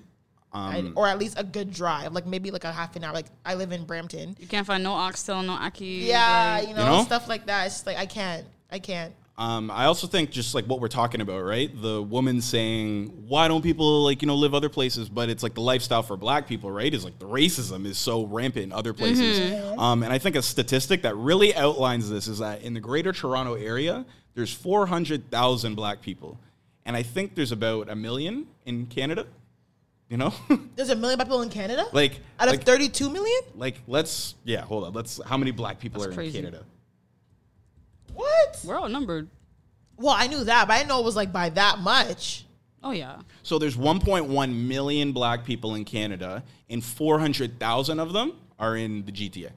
I- 0.53 0.79
Um, 0.79 0.93
or 0.95 1.09
at 1.09 1.19
least 1.19 1.37
a 1.39 1.43
good 1.43 1.73
drive, 1.73 2.13
like 2.13 2.27
maybe 2.27 2.51
like 2.53 2.63
a 2.65 2.71
half 2.73 2.95
an 2.97 3.03
hour. 3.05 3.13
Like 3.13 3.27
I 3.45 3.55
live 3.55 3.73
in 3.73 3.85
Brampton. 3.85 4.37
You 4.39 4.47
can't 4.47 4.67
find 4.67 4.85
no 4.85 4.93
oxtail, 4.93 5.43
no 5.43 5.57
ackee. 5.57 6.07
Yeah, 6.07 6.59
like- 6.61 6.69
you 6.69 6.75
know, 6.75 6.99
know? 6.99 7.03
stuff 7.05 7.29
like 7.29 7.47
that. 7.47 7.67
It's 7.67 7.75
just 7.77 7.87
like 7.87 7.97
I 7.99 8.07
can't. 8.07 8.45
I 8.71 8.79
can't. 8.79 9.13
Um, 9.37 9.69
I 9.69 9.87
also 9.87 10.07
think 10.07 10.31
just 10.31 10.55
like 10.55 10.65
what 10.67 10.81
we're 10.81 10.87
talking 10.87 11.21
about, 11.21 11.43
right? 11.43 11.71
The 11.83 12.01
woman 12.01 12.41
saying, 12.41 13.25
"Why 13.27 13.49
don't 13.49 13.63
people 13.63 14.05
like 14.05 14.23
you 14.23 14.29
know 14.29 14.37
live 14.37 14.55
other 14.55 14.69
places?" 14.69 15.09
But 15.09 15.29
it's 15.29 15.43
like 15.43 15.55
the 15.55 15.61
lifestyle 15.61 16.05
for 16.05 16.17
Black 16.17 16.47
people, 16.47 16.71
right? 16.71 16.93
Is 16.93 17.05
like 17.05 17.19
the 17.19 17.27
racism 17.27 17.85
is 17.85 17.99
so 17.99 18.27
rampant 18.27 18.65
in 18.67 18.73
other 18.73 18.93
places. 18.93 19.61
Um, 19.77 20.05
and 20.05 20.13
I 20.13 20.19
think 20.19 20.37
a 20.37 20.43
statistic 20.43 21.03
that 21.03 21.17
really 21.17 21.55
outlines 21.57 22.09
this 22.09 22.29
is 22.29 22.39
that 22.39 22.63
in 22.63 22.75
the 22.75 22.81
Greater 22.81 23.13
Toronto 23.13 23.55
area, 23.55 24.07
there's 24.35 24.53
400,000 24.53 25.75
Black 25.75 26.01
people, 26.01 26.39
and 26.87 26.97
I 26.97 27.03
think 27.03 27.35
there's 27.35 27.53
about 27.53 27.89
a 27.89 27.97
million 27.97 28.47
in 28.67 28.87
Canada. 28.87 29.27
You 30.11 30.19
know, 30.19 30.35
There's 30.77 30.91
a 30.91 30.97
million 30.97 31.17
black 31.17 31.27
people 31.27 31.43
in 31.43 31.49
Canada. 31.49 31.87
like 31.93 32.21
out 32.39 32.47
of 32.49 32.55
like, 32.55 32.65
32 32.65 33.11
million. 33.11 33.41
like 33.57 33.81
let's 33.89 34.35
yeah, 34.45 34.61
hold 34.61 34.85
on. 34.85 34.93
Let's 34.93 35.19
how 35.25 35.37
many 35.39 35.51
Black 35.51 35.81
people 35.81 36.03
That's 36.03 36.13
are 36.13 36.15
crazy. 36.15 36.39
in 36.39 36.45
Canada? 36.45 36.65
What? 38.15 38.61
We're 38.65 38.79
outnumbered. 38.79 39.29
Well, 39.97 40.15
I 40.17 40.27
knew 40.27 40.45
that, 40.45 40.67
but 40.67 40.75
I 40.75 40.79
didn't 40.79 40.89
know 40.89 41.01
it 41.01 41.05
was 41.05 41.17
like 41.17 41.33
by 41.33 41.51
that 41.51 41.79
much. 41.79 42.45
Oh 42.83 42.91
yeah. 42.91 43.21
So 43.43 43.59
there's 43.59 43.77
1.1 43.77 44.55
million 44.67 45.13
black 45.13 45.45
people 45.45 45.75
in 45.75 45.85
Canada, 45.85 46.43
and 46.69 46.83
400,000 46.85 47.99
of 48.01 48.13
them 48.13 48.33
are 48.59 48.77
in 48.77 49.05
the 49.07 49.13
GTA. 49.13 49.51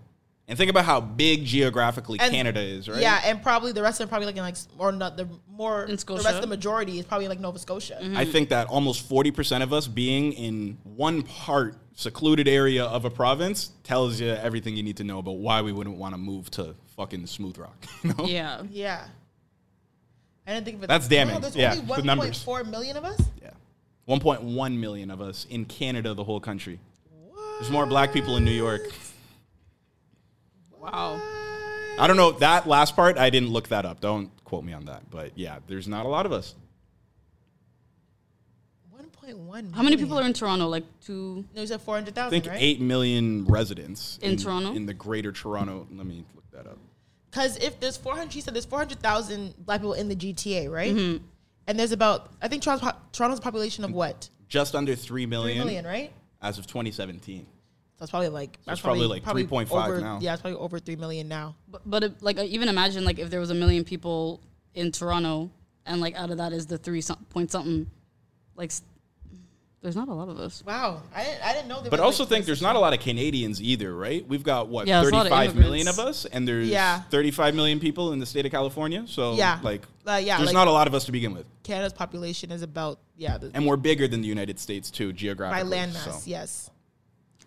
And 0.49 0.57
think 0.57 0.69
about 0.71 0.85
how 0.85 1.01
big 1.01 1.43
geographically 1.43 2.19
And- 2.21 2.31
Canada 2.31 2.61
is, 2.61 2.87
right? 2.87 3.01
Yeah, 3.01 3.19
and 3.25 3.43
probably 3.43 3.73
the 3.73 3.81
rest 3.81 3.99
of 3.99 4.05
them 4.05 4.09
probably 4.09 4.27
like 4.27 4.37
in 4.37 4.43
like 4.43 4.53
s- 4.53 4.69
or 4.77 4.93
not 4.93 5.17
the 5.17 5.27
more 5.49 5.83
In 5.83 5.97
the 5.97 6.21
rest 6.23 6.35
of 6.35 6.41
the 6.41 6.47
majority 6.47 6.99
is 6.99 7.05
probably 7.05 7.27
like 7.27 7.41
Nova 7.41 7.59
Scotia. 7.59 7.99
Mm-hmm. 8.01 8.15
I 8.15 8.23
think 8.23 8.47
that 8.49 8.67
almost 8.67 9.09
40% 9.09 9.61
of 9.61 9.73
us 9.73 9.87
being 9.87 10.31
in 10.33 10.77
one 10.85 11.21
part, 11.23 11.75
secluded 11.95 12.47
area 12.47 12.85
of 12.85 13.03
a 13.03 13.09
province 13.09 13.71
tells 13.83 14.21
you 14.21 14.29
everything 14.29 14.77
you 14.77 14.83
need 14.83 14.97
to 14.97 15.03
know 15.03 15.19
about 15.19 15.37
why 15.37 15.61
we 15.61 15.73
wouldn't 15.73 15.97
want 15.97 16.13
to 16.13 16.17
move 16.17 16.49
to 16.51 16.75
fucking 16.97 17.25
Smooth 17.27 17.57
Rock. 17.57 17.77
You 18.03 18.13
know? 18.17 18.25
Yeah. 18.25 18.63
Yeah. 18.69 19.05
I 20.45 20.53
didn't 20.53 20.65
think 20.65 20.77
of 20.77 20.83
it. 20.83 20.87
That's 20.87 21.07
damning. 21.07 21.39
there's 21.39 21.55
Yeah, 21.55 21.73
only 21.73 21.95
the 21.97 22.01
numbers. 22.03 22.43
1.4 22.43 22.69
million 22.69 22.97
of 22.97 23.05
us. 23.05 23.21
Yeah. 23.41 23.51
1.1 24.07 24.77
million 24.77 25.11
of 25.11 25.21
us 25.21 25.45
in 25.49 25.65
Canada, 25.65 26.13
the 26.13 26.23
whole 26.23 26.39
country. 26.39 26.79
There's 27.59 27.71
more 27.71 27.85
black 27.85 28.13
people 28.13 28.37
in 28.37 28.45
New 28.45 28.51
York. 28.51 28.81
Wow. 30.79 31.19
I 31.99 32.05
don't 32.07 32.15
know 32.17 32.31
that 32.33 32.67
last 32.67 32.95
part. 32.95 33.17
I 33.17 33.29
didn't 33.29 33.49
look 33.49 33.67
that 33.69 33.83
up. 33.85 33.99
Don't 33.99 34.29
quote 34.45 34.63
me 34.63 34.73
on 34.73 34.85
that. 34.85 35.09
But 35.09 35.31
yeah, 35.35 35.57
there's 35.67 35.87
not 35.87 36.05
a 36.05 36.09
lot 36.09 36.25
of 36.25 36.31
us. 36.31 36.53
1.1. 38.95 39.73
How 39.73 39.83
many 39.83 39.97
people 39.97 40.17
are 40.19 40.23
in 40.25 40.33
Toronto? 40.33 40.67
Like 40.67 40.85
two. 41.03 41.43
No, 41.55 41.61
you 41.61 41.67
said 41.67 41.81
400,000, 41.81 42.27
I 42.27 42.29
think 42.29 42.45
right? 42.45 42.61
eight 42.61 42.79
million 42.79 43.45
residents 43.45 44.19
In 44.21 44.37
Toronto? 44.37 44.73
in 44.73 44.85
the 44.85 44.93
Greater 44.93 45.31
Toronto. 45.31 45.87
Let 45.91 46.05
me 46.05 46.23
look 46.35 46.49
that 46.51 46.69
up. 46.69 46.77
Because 47.37 47.57
if 47.57 47.79
there's 47.79 47.97
400, 47.97 48.33
she 48.33 48.41
said 48.41 48.55
there's 48.55 48.65
400,000 48.65 49.53
black 49.63 49.79
people 49.81 49.93
in 49.93 50.09
the 50.09 50.15
GTA, 50.15 50.71
right? 50.71 50.91
Mm-hmm. 50.91 51.23
And 51.67 51.79
there's 51.79 51.91
about, 51.91 52.31
I 52.41 52.47
think 52.47 52.63
Toronto's, 52.63 52.91
po- 52.91 52.97
Toronto's 53.11 53.39
population 53.39 53.83
of 53.83 53.91
what? 53.91 54.29
Just 54.47 54.73
under 54.73 54.95
three 54.95 55.23
3 55.23 55.25
million, 55.27 55.57
million, 55.59 55.85
right? 55.85 56.11
as 56.41 56.57
of 56.57 56.65
2017. 56.65 57.45
So 57.97 58.03
it's 58.03 58.09
probably 58.09 58.29
like 58.29 58.57
it's 58.67 58.81
probably 58.81 59.05
like 59.05 59.23
3.5 59.23 60.01
now. 60.01 60.17
Yeah, 60.19 60.33
it's 60.33 60.41
probably 60.41 60.57
over 60.59 60.79
3 60.79 60.95
million 60.95 61.27
now. 61.27 61.55
But, 61.67 61.81
but 61.85 62.03
it, 62.03 62.23
like 62.23 62.39
uh, 62.39 62.43
even 62.43 62.69
imagine 62.69 63.05
like 63.05 63.19
if 63.19 63.29
there 63.29 63.39
was 63.39 63.51
a 63.51 63.55
million 63.55 63.83
people 63.83 64.41
in 64.73 64.91
Toronto, 64.91 65.51
and 65.85 66.01
like 66.01 66.15
out 66.15 66.31
of 66.31 66.37
that 66.37 66.53
is 66.53 66.65
the 66.65 66.77
three 66.77 67.01
some, 67.01 67.25
point 67.29 67.51
something, 67.51 67.87
like 68.55 68.69
s- 68.69 68.81
there's 69.81 69.95
not 69.95 70.07
a 70.07 70.13
lot 70.13 70.27
of 70.27 70.39
us. 70.39 70.63
Wow. 70.65 71.01
I 71.15 71.23
didn't, 71.23 71.43
I 71.45 71.53
didn't 71.53 71.67
know 71.67 71.81
there 71.81 71.91
But 71.91 71.99
was, 71.99 72.05
also 72.05 72.23
like, 72.23 72.29
think 72.29 72.45
there's 72.45 72.61
not 72.61 72.75
a 72.75 72.79
lot 72.79 72.93
of 72.93 72.99
Canadians 72.99 73.61
either, 73.61 73.95
right? 73.95 74.27
We've 74.27 74.43
got 74.43 74.67
what 74.69 74.87
Yeah, 74.87 75.01
there's 75.01 75.11
a 75.11 75.15
lot 75.15 75.25
of 75.27 75.31
35 75.31 75.55
million 75.55 75.87
of 75.87 75.99
us, 75.99 76.25
and 76.25 76.47
there's 76.47 76.67
Yeah. 76.67 77.01
35 77.11 77.53
million 77.55 77.79
people 77.79 78.11
in 78.13 78.19
the 78.19 78.25
state 78.25 78.45
of 78.45 78.51
California. 78.51 79.03
So 79.07 79.35
Yeah. 79.35 79.59
like, 79.63 79.83
Uh, 80.05 80.13
yeah, 80.15 80.37
there's 80.37 80.47
like- 80.47 80.53
not 80.53 80.67
a 80.67 80.71
lot 80.71 80.87
of 80.87 80.93
us 80.95 81.05
to 81.05 81.11
begin 81.11 81.33
with, 81.33 81.45
Canada's 81.63 81.93
population 81.93 82.51
is 82.51 82.61
about, 82.63 82.99
yeah, 83.17 83.37
the, 83.37 83.51
and 83.53 83.65
we're 83.67 83.77
bigger 83.77 84.07
than 84.07 84.21
the 84.21 84.27
United 84.27 84.59
States 84.59 84.89
too, 84.89 85.11
by 85.11 85.17
geographically. 85.17 85.77
landmass, 85.77 86.13
so. 86.13 86.19
yes. 86.25 86.69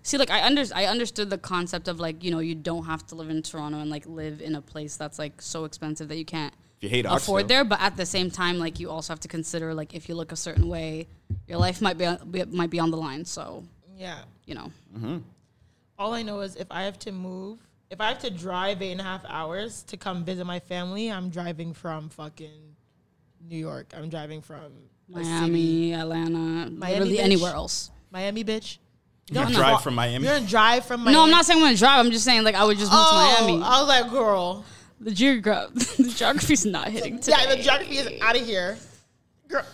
See, 0.03 0.17
like 0.17 0.31
I 0.31 0.47
under 0.47 0.65
I 0.75 0.87
understood 0.87 1.29
the 1.29 1.37
concept 1.37 1.87
of 1.87 2.01
like 2.01 2.25
you 2.25 2.31
know 2.31 2.39
you 2.39 2.55
don't 2.55 2.87
have 2.87 3.07
to 3.09 3.15
live 3.15 3.29
in 3.29 3.43
Toronto 3.43 3.81
and 3.81 3.91
like 3.91 4.07
live 4.07 4.41
in 4.41 4.55
a 4.55 4.63
place 4.63 4.97
that's 4.97 5.19
like 5.19 5.43
so 5.43 5.65
expensive 5.67 6.09
that 6.09 6.17
you 6.17 6.25
can't 6.25 6.55
If 6.81 6.85
you 6.85 6.89
hate 6.89 7.05
afford 7.05 7.43
Oxford, 7.43 7.49
there. 7.49 7.65
But 7.65 7.81
at 7.83 7.97
the 7.99 8.07
same 8.07 8.31
time, 8.31 8.59
like 8.59 8.81
you 8.81 8.89
also 8.91 9.13
have 9.13 9.21
to 9.21 9.29
consider 9.29 9.75
like 9.75 9.95
if 9.95 10.09
you 10.09 10.15
look 10.15 10.33
a 10.33 10.37
certain 10.37 10.67
way, 10.69 11.09
your 11.47 11.59
life 11.59 11.83
might 11.83 11.99
be, 11.99 12.09
be 12.31 12.45
might 12.47 12.71
be 12.71 12.79
on 12.81 12.91
the 12.91 12.97
line. 12.97 13.25
So 13.27 13.65
Yeah. 13.97 14.19
you 14.47 14.55
know, 14.55 14.73
mm-hmm. 14.97 15.19
All 15.99 16.15
I 16.15 16.23
know 16.23 16.41
is 16.41 16.57
if 16.57 16.67
I 16.71 16.85
have 16.85 16.99
to 17.01 17.13
move, 17.13 17.59
if 17.91 18.01
I 18.01 18.09
have 18.09 18.19
to 18.21 18.31
drive 18.31 18.81
eight 18.81 18.93
and 18.93 19.01
a 19.03 19.05
half 19.05 19.23
hours 19.29 19.83
to 19.89 19.99
come 19.99 20.25
visit 20.25 20.47
my 20.47 20.59
family, 20.61 21.13
I'm 21.13 21.29
driving 21.29 21.75
from 21.75 22.09
fucking 22.09 22.75
New 23.47 23.59
York. 23.59 23.93
I'm 23.95 24.09
driving 24.09 24.41
from 24.41 24.61
a 25.15 25.19
city. 25.19 25.29
Miami, 25.29 25.93
Atlanta, 25.95 26.71
literally 26.71 27.17
bitch. 27.19 27.21
anywhere 27.21 27.53
else. 27.53 27.91
Miami, 28.11 28.43
bitch. 28.45 28.79
you 29.29 29.35
gonna 29.35 29.55
drive 29.55 29.83
from 29.83 29.95
Miami. 29.97 30.25
You're 30.25 30.37
gonna 30.37 30.47
drive 30.47 30.87
from 30.87 31.01
Miami. 31.01 31.13
No, 31.13 31.25
I'm 31.25 31.31
not 31.31 31.45
saying 31.45 31.59
I'm 31.59 31.67
gonna 31.67 31.77
drive. 31.77 32.05
I'm 32.07 32.11
just 32.11 32.25
saying 32.25 32.43
like 32.43 32.55
I 32.55 32.65
would 32.65 32.79
just 32.79 32.91
move 32.91 33.01
Oh, 33.03 33.37
to 33.39 33.45
Miami. 33.45 33.63
I 33.63 33.81
was 33.81 33.89
like, 33.89 34.11
girl. 34.11 34.65
The 35.01 35.11
geograph, 35.13 35.73
the 35.75 36.13
geography's 36.15 36.67
not 36.77 36.89
hitting 36.89 37.19
today. 37.19 37.37
Yeah, 37.41 37.55
the 37.57 37.63
geography 37.63 37.97
is 37.99 38.21
out 38.21 38.37
of 38.37 38.45
here. 38.45 38.77
Girl, 39.49 39.65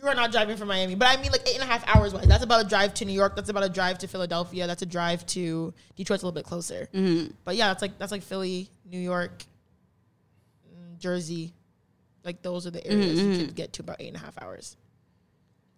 you 0.00 0.06
are 0.08 0.14
not 0.14 0.30
driving 0.30 0.56
from 0.56 0.68
Miami. 0.68 0.94
But 0.94 1.08
I 1.08 1.20
mean, 1.20 1.32
like 1.32 1.46
eight 1.48 1.54
and 1.54 1.64
a 1.64 1.66
half 1.66 1.84
hours 1.88 2.14
wise. 2.14 2.26
That's 2.26 2.44
about 2.44 2.64
a 2.64 2.68
drive 2.68 2.94
to 2.94 3.04
New 3.04 3.12
York. 3.12 3.34
That's 3.34 3.48
about 3.48 3.64
a 3.64 3.68
drive 3.68 3.98
to 3.98 4.06
Philadelphia. 4.06 4.66
That's 4.68 4.82
a 4.82 4.86
drive 4.86 5.26
to 5.26 5.74
Detroit's 5.96 6.22
a 6.22 6.26
little 6.26 6.34
bit 6.34 6.44
closer. 6.44 6.88
Mm-hmm. 6.94 7.32
But 7.44 7.56
yeah, 7.56 7.68
that's 7.68 7.82
like 7.82 7.98
that's 7.98 8.12
like 8.12 8.22
Philly, 8.22 8.70
New 8.88 9.00
York, 9.00 9.42
mm, 10.72 10.98
Jersey. 10.98 11.52
Like 12.24 12.42
those 12.42 12.66
are 12.66 12.70
the 12.70 12.86
areas 12.86 13.18
Mm-hmm, 13.18 13.32
you 13.32 13.46
can 13.46 13.54
get 13.54 13.72
to 13.74 13.82
about 13.82 13.96
eight 14.00 14.08
and 14.08 14.16
a 14.16 14.20
half 14.20 14.40
hours. 14.40 14.76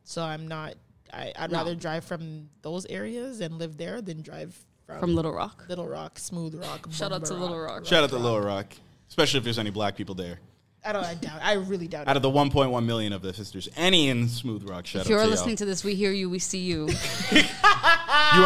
So 0.05 0.23
I'm 0.23 0.47
not. 0.49 0.75
I, 1.13 1.33
I'd 1.39 1.51
No. 1.51 1.59
rather 1.59 1.75
drive 1.75 2.05
from 2.05 2.51
those 2.63 2.87
areas 2.87 3.41
and 3.41 3.59
live 3.59 3.77
there 3.77 4.01
than 4.03 4.23
drive 4.23 4.55
from, 4.87 5.01
From 5.01 5.15
Little 5.17 5.33
Rock. 5.33 5.65
Little 5.69 5.89
Rock, 5.89 6.19
Smooth 6.19 6.55
Rock. 6.55 6.87
Shout 6.93 7.13
out 7.13 7.23
Bumba 7.23 7.27
to 7.29 7.35
Little 7.35 7.59
Rock. 7.61 7.87
Shout 7.87 8.05
out 8.05 8.11
to 8.11 8.19
Little 8.19 8.41
Rock, 8.41 8.67
especially 9.11 9.39
if 9.39 9.45
there's 9.45 9.59
any 9.59 9.71
black 9.71 9.97
people 9.97 10.15
there. 10.15 10.39
I 10.83 10.93
don't. 10.95 11.05
I 11.05 11.13
doubt. 11.15 11.41
I 11.43 11.53
really 11.55 11.89
doubt. 11.89 12.09
Out 12.09 12.17
it. 12.17 12.17
of 12.17 12.23
the 12.23 12.31
1.1 12.31 12.85
million 12.87 13.13
of 13.13 13.21
this, 13.21 13.39
if 13.39 13.53
there's 13.53 13.69
any 13.77 14.09
in 14.09 14.27
Smooth 14.31 14.67
Rock, 14.67 14.87
shout 14.87 15.03
If 15.03 15.07
out 15.09 15.11
you're 15.11 15.23
to 15.25 15.27
listening 15.29 15.57
to 15.57 15.67
this, 15.67 15.85
we 15.85 15.95
hear 15.95 16.11
you, 16.11 16.31
we 16.31 16.39
see 16.39 16.61
you. 16.61 16.87
you 17.33 17.43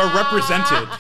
are 0.01 0.17
represented. 0.17 0.89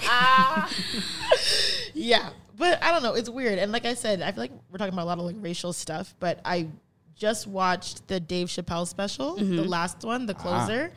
Yeah, 1.96 2.30
but 2.56 2.82
I 2.82 2.90
don't 2.90 3.02
know. 3.02 3.14
It's 3.14 3.28
weird, 3.30 3.58
and 3.58 3.70
like 3.70 3.84
I 3.84 3.94
said, 3.94 4.20
I 4.20 4.32
feel 4.32 4.42
like 4.42 4.52
we're 4.70 4.78
talking 4.78 4.92
about 4.92 5.04
a 5.04 5.10
lot 5.10 5.18
of 5.18 5.24
like 5.24 5.36
racial 5.38 5.72
stuff. 5.72 6.12
But 6.18 6.40
I 6.44 6.66
just 7.14 7.46
watched 7.46 8.06
the 8.08 8.18
Dave 8.18 8.48
Chappelle 8.48 8.86
special, 8.86 9.36
Mm-hmm. 9.36 9.56
the 9.56 9.64
last 9.64 10.02
one, 10.04 10.22
Ah. 10.22 10.26
the 10.26 10.34
closer. 10.34 10.92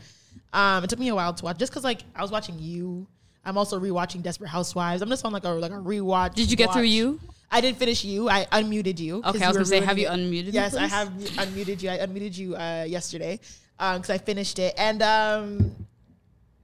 Um, 0.53 0.83
it 0.83 0.89
took 0.89 0.97
me 0.99 1.09
a 1.09 1.15
while 1.15 1.33
to 1.33 1.43
watch, 1.45 1.57
just 1.59 1.71
because 1.71 1.83
like 1.83 2.01
I 2.15 2.21
was 2.21 2.31
watching 2.31 2.57
you. 2.59 3.05
I'm 3.45 3.57
also 3.57 3.79
rewatching 3.79 4.23
Desperate 4.23 4.49
Housewives. 4.49 5.01
I'm 5.01 5.09
just 5.09 5.23
on 5.23 5.31
like 5.31 5.45
a 5.45 5.49
like 5.49 5.71
a 5.71 5.75
rewatch. 5.75 6.33
Did 6.33 6.49
you 6.51 6.57
get 6.57 6.73
through 6.73 6.81
you? 6.83 7.19
I 7.49 7.61
didn't 7.61 7.77
finish 7.77 8.03
you. 8.03 8.29
I 8.29 8.45
unmuted 8.51 8.99
you. 8.99 9.21
Okay, 9.25 9.43
I 9.43 9.47
was 9.47 9.55
gonna 9.57 9.65
say, 9.65 9.79
have 9.81 9.97
you 9.97 10.07
it. 10.07 10.11
unmuted 10.11 10.45
me, 10.47 10.51
Yes, 10.51 10.75
I 10.75 10.87
have 10.87 11.07
unmuted 11.13 11.81
you. 11.81 11.89
I 11.89 11.97
unmuted 11.99 12.37
you 12.37 12.55
uh, 12.55 12.85
yesterday 12.87 13.39
because 13.77 14.09
I 14.09 14.17
finished 14.17 14.59
it, 14.59 14.73
and 14.77 15.01
um, 15.01 15.75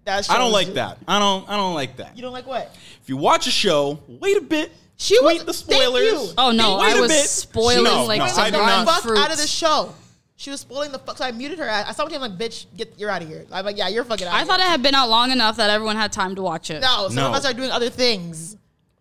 that 0.06 0.30
I 0.30 0.38
don't 0.38 0.48
shows- 0.48 0.54
like 0.54 0.74
that. 0.76 0.98
I 1.08 1.20
don't. 1.20 1.48
I 1.50 1.56
don't 1.56 1.74
like 1.74 1.98
that. 1.98 2.16
You 2.16 2.22
don't 2.22 2.34
like 2.34 2.48
what? 2.48 2.76
If 3.02 3.08
you 3.10 3.18
watch 3.18 3.48
a 3.48 3.52
show, 3.52 4.00
wait 4.08 4.38
a 4.38 4.42
bit. 4.42 4.72
She 4.98 5.20
was 5.20 5.28
Wait 5.40 5.46
the 5.46 5.54
thank 5.54 5.82
spoilers. 5.82 6.04
you. 6.12 6.30
Oh 6.38 6.52
no, 6.52 6.78
Wait 6.78 6.94
I 6.94 6.98
a 6.98 7.02
was 7.02 7.12
bit. 7.12 7.26
spoiling 7.28 7.84
No, 7.84 8.06
like 8.06 8.20
no, 8.20 8.28
some 8.28 8.44
I 8.46 8.50
the 8.52 8.86
fuck 8.86 9.02
fruits. 9.04 9.20
out 9.22 9.32
of 9.32 9.38
the 9.38 9.48
show. 9.48 9.94
She 10.36 10.50
was 10.52 10.60
spoiling 10.62 10.92
the 10.92 11.00
fuck. 11.00 11.18
So 11.18 11.26
I 11.26 11.32
muted 11.32 11.58
her. 11.60 11.70
I, 11.70 11.90
I 11.90 11.92
saw 11.94 12.06
him 12.08 12.22
like, 12.22 12.38
"Bitch, 12.38 12.66
get 12.78 12.94
you're 12.98 13.10
out 13.10 13.22
of 13.24 13.28
here." 13.28 13.46
I'm 13.52 13.66
like, 13.66 13.78
"Yeah, 13.78 13.88
you're 13.88 14.04
fucking 14.04 14.28
out." 14.28 14.34
I 14.34 14.44
thought 14.44 14.60
it 14.60 14.66
had 14.68 14.84
been 14.84 14.94
out 14.96 15.10
long 15.10 15.32
enough 15.32 15.58
that 15.58 15.70
everyone 15.72 15.96
had 15.96 16.12
time 16.12 16.36
to 16.36 16.42
watch 16.42 16.70
it. 16.70 16.82
no. 16.82 17.08
Some 17.08 17.16
No. 17.16 17.30
of 17.30 17.34
us 17.36 17.46
are 17.46 17.54
doing 17.54 17.72
other 17.72 17.90
things, 17.90 18.56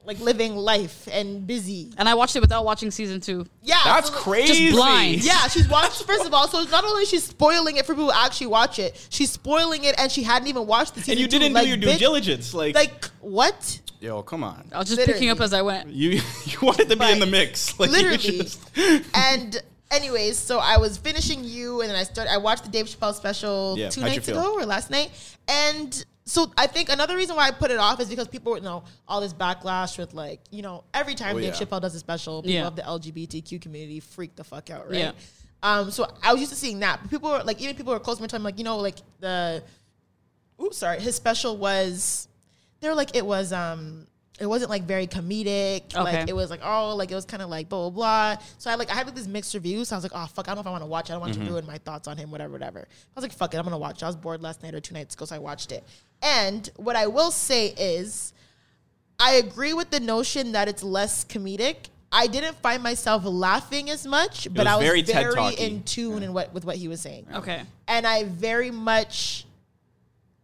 like 0.04 0.18
living 0.20 0.56
life 0.56 1.08
and 1.12 1.46
busy. 1.46 1.92
And 1.96 2.08
I 2.08 2.14
watched 2.14 2.34
it 2.36 2.40
without 2.40 2.64
watching 2.64 2.90
season 2.90 3.20
two. 3.20 3.46
Yeah, 3.62 3.78
That's 3.84 4.08
so- 4.10 4.14
crazy. 4.16 4.70
blind. 4.72 5.24
Yeah, 5.24 5.46
she's 5.48 5.68
watched. 5.68 6.02
First 6.04 6.26
of 6.26 6.34
all, 6.34 6.48
so 6.48 6.62
not 6.64 6.84
only 6.84 7.02
is 7.02 7.08
she 7.08 7.18
spoiling 7.18 7.76
it 7.76 7.86
for 7.86 7.92
people 7.94 8.06
who 8.06 8.12
actually 8.12 8.48
watch 8.48 8.78
it, 8.78 9.06
she's 9.10 9.30
spoiling 9.30 9.84
it, 9.84 9.94
and 9.98 10.10
she 10.10 10.22
hadn't 10.24 10.48
even 10.48 10.66
watched 10.66 10.94
the 10.94 11.00
season. 11.00 11.12
And 11.12 11.20
you 11.20 11.26
two. 11.28 11.38
didn't 11.38 11.54
Like, 11.54 11.64
do 11.64 11.68
your 11.68 11.76
due 11.76 11.86
bitch, 11.88 11.98
diligence. 11.98 12.52
Like, 12.54 12.74
Like 12.74 13.04
what? 13.20 13.80
yo, 14.00 14.22
come 14.22 14.42
on. 14.42 14.68
I 14.72 14.78
was 14.78 14.88
just 14.88 14.98
Literally. 14.98 15.18
picking 15.20 15.30
up 15.30 15.40
as 15.40 15.52
I 15.52 15.62
went. 15.62 15.88
You 15.90 16.10
you 16.46 16.58
wanted 16.62 16.88
to 16.88 16.96
be 16.96 17.10
in 17.12 17.20
the 17.20 17.26
mix. 17.26 17.72
Like, 17.78 17.90
literally. 17.90 18.18
just- 18.18 18.60
and 19.14 19.62
anyways, 19.92 20.36
so 20.38 20.58
I 20.58 20.78
was 20.78 20.96
finishing 20.96 21.44
you, 21.44 21.80
and 21.82 21.88
then 21.90 21.96
I 21.96 22.02
started. 22.02 22.32
I 22.32 22.38
watched 22.38 22.64
the 22.64 22.70
Dave 22.70 22.86
Chappelle 22.86 23.14
special 23.14 23.76
Yeah, 23.78 23.90
two 23.90 24.00
nights 24.00 24.26
ago 24.26 24.54
or 24.54 24.66
last 24.66 24.90
night, 24.90 25.10
and 25.46 26.04
so 26.24 26.52
I 26.56 26.66
think 26.66 26.88
another 26.88 27.16
reason 27.16 27.34
why 27.36 27.48
I 27.48 27.50
put 27.50 27.70
it 27.70 27.78
off 27.78 28.00
is 28.00 28.08
because 28.08 28.28
people, 28.28 28.56
you 28.56 28.62
know, 28.62 28.84
all 29.08 29.20
this 29.20 29.32
backlash 29.34 29.98
with 29.98 30.14
like, 30.14 30.40
you 30.50 30.62
know, 30.62 30.84
every 30.94 31.14
time 31.14 31.36
Oh, 31.36 31.40
Dave 31.40 31.54
yeah. 31.54 31.60
Chappelle 31.66 31.80
does 31.80 31.94
a 31.94 31.98
special, 31.98 32.42
people 32.42 32.54
Yeah. 32.54 32.66
of 32.66 32.76
the 32.76 32.82
LGBTQ 32.82 33.60
community 33.60 34.00
freak 34.00 34.36
the 34.36 34.44
fuck 34.44 34.70
out, 34.70 34.88
right? 34.88 34.98
Yeah. 34.98 35.12
Um, 35.64 35.90
so 35.90 36.06
I 36.22 36.32
was 36.32 36.40
used 36.40 36.52
to 36.52 36.58
seeing 36.58 36.80
that. 36.80 37.00
But 37.02 37.10
people 37.10 37.30
were 37.30 37.42
like, 37.42 37.60
even 37.60 37.76
people 37.76 37.92
who 37.92 37.96
are 37.96 38.00
close 38.00 38.16
to 38.18 38.22
my 38.22 38.26
time, 38.28 38.42
like, 38.42 38.58
you 38.58 38.64
know, 38.64 38.78
like 38.78 38.96
the, 39.20 39.62
oops, 40.62 40.78
sorry, 40.78 41.00
his 41.00 41.14
special 41.16 41.56
was, 41.56 42.28
they 42.80 42.88
were 42.88 42.94
like, 42.94 43.16
it 43.16 43.24
was, 43.24 43.52
um, 43.52 44.06
it 44.40 44.46
wasn't 44.46 44.70
like 44.70 44.84
very 44.84 45.06
comedic. 45.06 45.94
Okay. 45.94 46.02
Like 46.02 46.28
it 46.28 46.34
was 46.34 46.50
like, 46.50 46.60
oh, 46.64 46.96
like 46.96 47.12
it 47.12 47.14
was 47.14 47.24
kind 47.24 47.42
of 47.42 47.48
like 47.50 47.68
blah 47.68 47.90
blah 47.90 48.34
blah. 48.36 48.42
So 48.58 48.70
I 48.70 48.74
like 48.74 48.90
I 48.90 48.94
had 48.94 49.06
like 49.06 49.14
these 49.14 49.28
mixed 49.28 49.54
reviews. 49.54 49.88
So 49.88 49.94
I 49.94 49.98
was 49.98 50.02
like, 50.04 50.12
oh 50.14 50.26
fuck, 50.26 50.48
I 50.48 50.54
don't 50.54 50.56
know 50.56 50.60
if 50.62 50.66
I 50.66 50.70
want 50.70 50.82
to 50.82 50.88
watch 50.88 51.10
it. 51.10 51.12
I 51.12 51.14
don't 51.14 51.20
want 51.20 51.34
to 51.34 51.40
ruin 51.40 51.64
my 51.66 51.78
thoughts 51.78 52.08
on 52.08 52.16
him, 52.16 52.30
whatever, 52.32 52.52
whatever. 52.54 52.80
I 52.80 52.84
was 53.14 53.22
like, 53.22 53.32
fuck 53.32 53.54
it, 53.54 53.58
I'm 53.58 53.62
gonna 53.64 53.78
watch 53.78 53.98
it. 54.02 54.04
I 54.04 54.08
was 54.08 54.16
bored 54.16 54.42
last 54.42 54.62
night 54.64 54.74
or 54.74 54.80
two 54.80 54.94
nights 54.94 55.14
ago, 55.14 55.26
so 55.26 55.36
I 55.36 55.38
watched 55.38 55.70
it. 55.70 55.84
And 56.22 56.70
what 56.76 56.96
I 56.96 57.08
will 57.08 57.30
say 57.30 57.68
is, 57.68 58.32
I 59.18 59.34
agree 59.34 59.72
with 59.72 59.90
the 59.90 60.00
notion 60.00 60.52
that 60.52 60.68
it's 60.68 60.82
less 60.82 61.24
comedic. 61.24 61.88
I 62.10 62.26
didn't 62.26 62.56
find 62.56 62.82
myself 62.82 63.24
laughing 63.24 63.90
as 63.90 64.06
much, 64.06 64.44
but 64.52 64.64
was 64.64 64.66
I 64.66 64.76
was 64.76 64.84
very 64.84 65.02
very, 65.02 65.54
in 65.54 65.82
tune 65.82 66.22
in 66.22 66.32
what 66.32 66.52
with 66.52 66.64
what 66.64 66.76
he 66.76 66.86
was 66.86 67.00
saying. 67.00 67.26
Okay. 67.34 67.62
And 67.88 68.06
I 68.06 68.24
very 68.24 68.70
much 68.70 69.46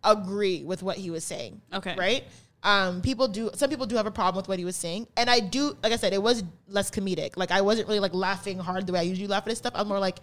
agree 0.02 0.62
with 0.62 0.82
what 0.82 0.96
he 0.96 1.10
was 1.10 1.24
saying. 1.24 1.60
Okay. 1.72 1.94
Right? 1.96 2.24
Um, 2.62 3.02
people 3.02 3.28
do 3.28 3.50
some 3.54 3.68
people 3.70 3.86
do 3.86 3.96
have 3.96 4.06
a 4.06 4.10
problem 4.10 4.36
with 4.36 4.48
what 4.48 4.58
he 4.58 4.64
was 4.64 4.76
saying. 4.76 5.06
And 5.16 5.28
I 5.28 5.40
do 5.40 5.76
like 5.82 5.92
I 5.92 5.96
said, 5.96 6.12
it 6.12 6.22
was 6.22 6.42
less 6.68 6.90
comedic. 6.90 7.36
Like 7.36 7.50
I 7.50 7.60
wasn't 7.60 7.86
really 7.86 8.00
like 8.00 8.14
laughing 8.14 8.58
hard 8.58 8.86
the 8.86 8.94
way 8.94 9.00
I 9.00 9.02
usually 9.02 9.28
laugh 9.28 9.42
at 9.44 9.50
his 9.50 9.58
stuff. 9.58 9.74
I'm 9.76 9.88
more 9.88 9.98
like, 9.98 10.20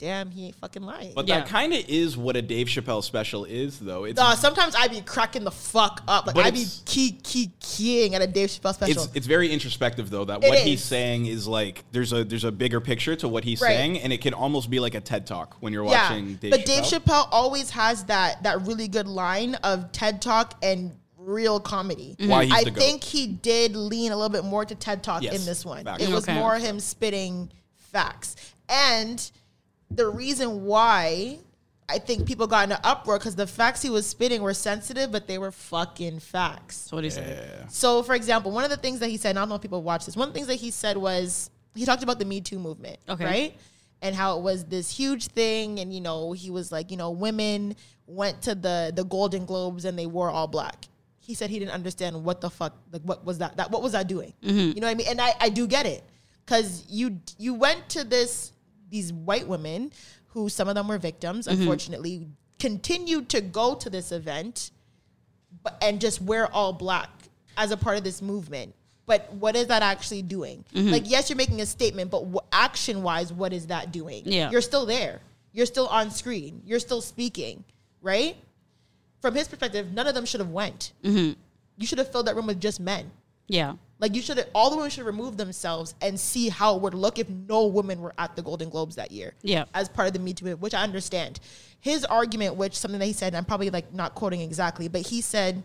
damn, 0.00 0.30
he 0.30 0.46
ain't 0.46 0.56
fucking 0.56 0.82
lying. 0.82 1.12
But 1.14 1.28
Yeah. 1.28 1.40
that 1.40 1.48
kind 1.48 1.74
of 1.74 1.84
is 1.86 2.16
what 2.16 2.34
a 2.34 2.42
Dave 2.42 2.66
Chappelle 2.68 3.04
special 3.04 3.44
is, 3.44 3.78
though. 3.78 4.04
It's 4.04 4.18
uh, 4.18 4.34
sometimes 4.34 4.74
I 4.74 4.88
be 4.88 5.02
cracking 5.02 5.44
the 5.44 5.50
fuck 5.50 6.02
up. 6.08 6.26
Like 6.26 6.34
But 6.34 6.46
I 6.46 6.50
be 6.50 6.60
it's- 6.62 6.82
key 6.86 7.12
key 7.22 7.52
keying 7.60 8.14
at 8.14 8.22
a 8.22 8.26
Dave 8.26 8.48
Chappelle 8.48 8.74
special. 8.74 9.04
it's 9.04 9.14
it's 9.14 9.26
very 9.26 9.52
introspective 9.52 10.08
though 10.10 10.24
that 10.24 10.42
It 10.42 10.48
what 10.48 10.58
he's 10.60 10.82
saying 10.82 11.26
is 11.26 11.46
like 11.46 11.84
there's 11.92 12.12
a 12.14 12.24
there's 12.24 12.44
a 12.44 12.50
bigger 12.50 12.80
picture 12.80 13.14
to 13.16 13.28
what 13.28 13.44
he's 13.44 13.60
Right. 13.60 13.76
saying 13.76 14.00
and 14.00 14.12
it 14.12 14.20
can 14.22 14.32
almost 14.34 14.70
be 14.70 14.80
like 14.80 14.94
a 14.94 15.00
TED 15.00 15.26
talk 15.26 15.56
when 15.60 15.72
you're 15.72 15.84
watching 15.84 16.34
Dave 16.36 16.50
but 16.50 16.60
Chappelle. 16.60 16.64
Dave 16.66 16.84
Chappelle 17.02 17.28
always 17.30 17.70
has 17.70 18.04
that 18.04 18.42
that 18.42 18.62
really 18.66 18.88
good 18.88 19.06
line 19.06 19.54
of 19.56 19.92
TED 19.92 20.22
Talk 20.22 20.54
and 20.62 20.96
real 21.18 21.60
comedy. 21.60 22.16
Why 22.18 22.44
he's 22.46 22.54
I 22.54 22.64
the 22.64 22.70
GOAT. 22.70 22.80
think 22.80 23.04
he 23.04 23.26
did 23.26 23.76
lean 23.76 24.10
a 24.12 24.16
little 24.16 24.30
bit 24.30 24.44
more 24.44 24.64
to 24.64 24.74
TED 24.74 25.02
Talk 25.04 25.22
Yes, 25.22 25.38
in 25.38 25.44
this 25.44 25.64
one. 25.64 25.84
facts. 25.84 26.02
It 26.02 26.08
was 26.08 26.24
Okay. 26.24 26.34
more 26.34 26.56
him 26.58 26.80
spitting 26.80 27.50
facts. 27.92 28.36
And 28.68 29.30
the 29.90 30.06
reason 30.08 30.64
why 30.64 31.38
I 31.88 31.98
think 31.98 32.26
people 32.26 32.46
got 32.46 32.64
in 32.68 32.72
an 32.72 32.78
uproar 32.84 33.18
because 33.18 33.34
the 33.34 33.46
facts 33.46 33.82
he 33.82 33.90
was 33.90 34.06
spitting 34.06 34.42
were 34.42 34.54
sensitive, 34.54 35.10
but 35.10 35.26
they 35.26 35.38
were 35.38 35.50
fucking 35.50 36.20
facts. 36.20 36.76
So 36.76 36.96
what 36.96 37.00
do 37.00 37.06
you 37.06 37.10
say? 37.10 37.64
So, 37.68 38.02
for 38.04 38.14
example, 38.14 38.52
one 38.52 38.62
of 38.64 38.70
the 38.70 38.76
things 38.76 39.00
that 39.00 39.08
he 39.10 39.16
said, 39.16 39.30
and 39.30 39.38
I 39.38 39.42
don't 39.42 39.48
know 39.48 39.54
if 39.56 39.62
people 39.62 39.82
watch 39.82 40.06
this, 40.06 40.16
one 40.16 40.28
of 40.28 40.34
the 40.34 40.38
things 40.38 40.46
that 40.46 40.54
he 40.60 40.70
said 40.70 40.96
was 40.96 41.50
he 41.74 41.84
talked 41.84 42.02
about 42.04 42.18
the 42.20 42.24
Me 42.24 42.40
Too 42.40 42.58
movement, 42.58 42.98
Okay. 43.08 43.24
right? 43.24 43.56
And 44.02 44.14
how 44.14 44.38
it 44.38 44.42
was 44.42 44.64
this 44.64 44.90
huge 44.90 45.26
thing, 45.26 45.78
and 45.80 45.92
you 45.92 46.00
know, 46.00 46.32
he 46.32 46.50
was 46.50 46.70
like, 46.72 46.90
you 46.90 46.96
know, 46.96 47.10
women 47.10 47.74
went 48.06 48.40
to 48.42 48.54
the 48.54 48.92
the 48.94 49.04
Golden 49.04 49.44
Globes 49.44 49.84
and 49.84 49.98
they 49.98 50.06
wore 50.06 50.30
all 50.30 50.46
black. 50.46 50.86
He 51.18 51.34
said 51.34 51.50
he 51.50 51.58
didn't 51.58 51.72
understand 51.74 52.24
what 52.24 52.40
the 52.40 52.50
fuck, 52.50 52.76
like, 52.92 53.02
what 53.02 53.24
was 53.26 53.38
that? 53.38 53.56
That 53.58 53.70
what 53.70 53.82
was 53.82 53.92
that 53.92 54.06
doing? 54.08 54.32
Mm-hmm. 54.42 54.58
You 54.58 54.80
know 54.80 54.86
what 54.86 54.92
I 54.92 54.94
mean? 54.94 55.06
And 55.08 55.20
I 55.20 55.34
I 55.38 55.48
do 55.50 55.66
get 55.66 55.84
it 55.86 56.02
because 56.46 56.84
you 56.88 57.20
you 57.36 57.52
went 57.54 57.88
to 57.90 58.04
this 58.04 58.52
these 58.90 59.12
white 59.12 59.46
women 59.46 59.92
who 60.28 60.48
some 60.48 60.68
of 60.68 60.74
them 60.74 60.88
were 60.88 60.98
victims, 60.98 61.46
mm-hmm. 61.46 61.60
unfortunately, 61.60 62.26
continued 62.58 63.28
to 63.30 63.40
go 63.40 63.74
to 63.74 63.88
this 63.88 64.12
event 64.12 64.70
but 65.62 65.76
and 65.82 66.00
just 66.00 66.22
wear 66.22 66.52
all 66.52 66.72
black 66.72 67.08
as 67.56 67.70
a 67.70 67.76
part 67.76 67.96
of 67.96 68.04
this 68.04 68.22
movement. 68.22 68.74
But 69.06 69.32
what 69.34 69.56
is 69.56 69.66
that 69.68 69.82
actually 69.82 70.22
doing? 70.22 70.64
Mm-hmm. 70.72 70.90
Like, 70.90 71.10
yes, 71.10 71.28
you're 71.28 71.36
making 71.36 71.60
a 71.60 71.66
statement, 71.66 72.10
but 72.10 72.24
wh- 72.32 72.46
action 72.52 73.02
wise, 73.02 73.32
what 73.32 73.52
is 73.52 73.66
that 73.66 73.90
doing? 73.90 74.22
Yeah. 74.24 74.50
You're 74.50 74.60
still 74.60 74.86
there. 74.86 75.20
You're 75.52 75.66
still 75.66 75.88
on 75.88 76.12
screen. 76.12 76.62
You're 76.64 76.78
still 76.78 77.00
speaking, 77.00 77.64
right? 78.02 78.36
From 79.20 79.34
his 79.34 79.48
perspective, 79.48 79.92
none 79.92 80.06
of 80.06 80.14
them 80.14 80.24
should 80.24 80.40
have 80.40 80.50
went. 80.50 80.92
Mm-hmm. 81.02 81.32
You 81.76 81.86
should 81.86 81.98
have 81.98 82.12
filled 82.12 82.26
that 82.28 82.36
room 82.36 82.46
with 82.46 82.60
just 82.60 82.78
men. 82.78 83.10
Yeah. 83.48 83.74
Like 84.00 84.16
you 84.16 84.22
should 84.22 84.44
all 84.54 84.70
the 84.70 84.76
women 84.76 84.90
should 84.90 85.04
remove 85.04 85.36
themselves 85.36 85.94
and 86.00 86.18
see 86.18 86.48
how 86.48 86.74
it 86.74 86.82
would 86.82 86.94
look 86.94 87.18
if 87.18 87.28
no 87.28 87.66
women 87.66 88.00
were 88.00 88.14
at 88.18 88.34
the 88.34 88.42
Golden 88.42 88.70
Globes 88.70 88.96
that 88.96 89.12
year. 89.12 89.34
Yeah. 89.42 89.66
As 89.74 89.88
part 89.90 90.08
of 90.08 90.14
the 90.14 90.18
Me 90.18 90.32
Too 90.32 90.46
movement, 90.46 90.62
which 90.62 90.74
I 90.74 90.82
understand. 90.82 91.38
His 91.80 92.04
argument, 92.06 92.56
which 92.56 92.76
something 92.76 92.98
that 92.98 93.06
he 93.06 93.12
said, 93.12 93.28
and 93.28 93.36
I'm 93.36 93.44
probably 93.44 93.70
like 93.70 93.92
not 93.92 94.14
quoting 94.14 94.40
exactly, 94.40 94.88
but 94.88 95.02
he 95.02 95.20
said, 95.20 95.62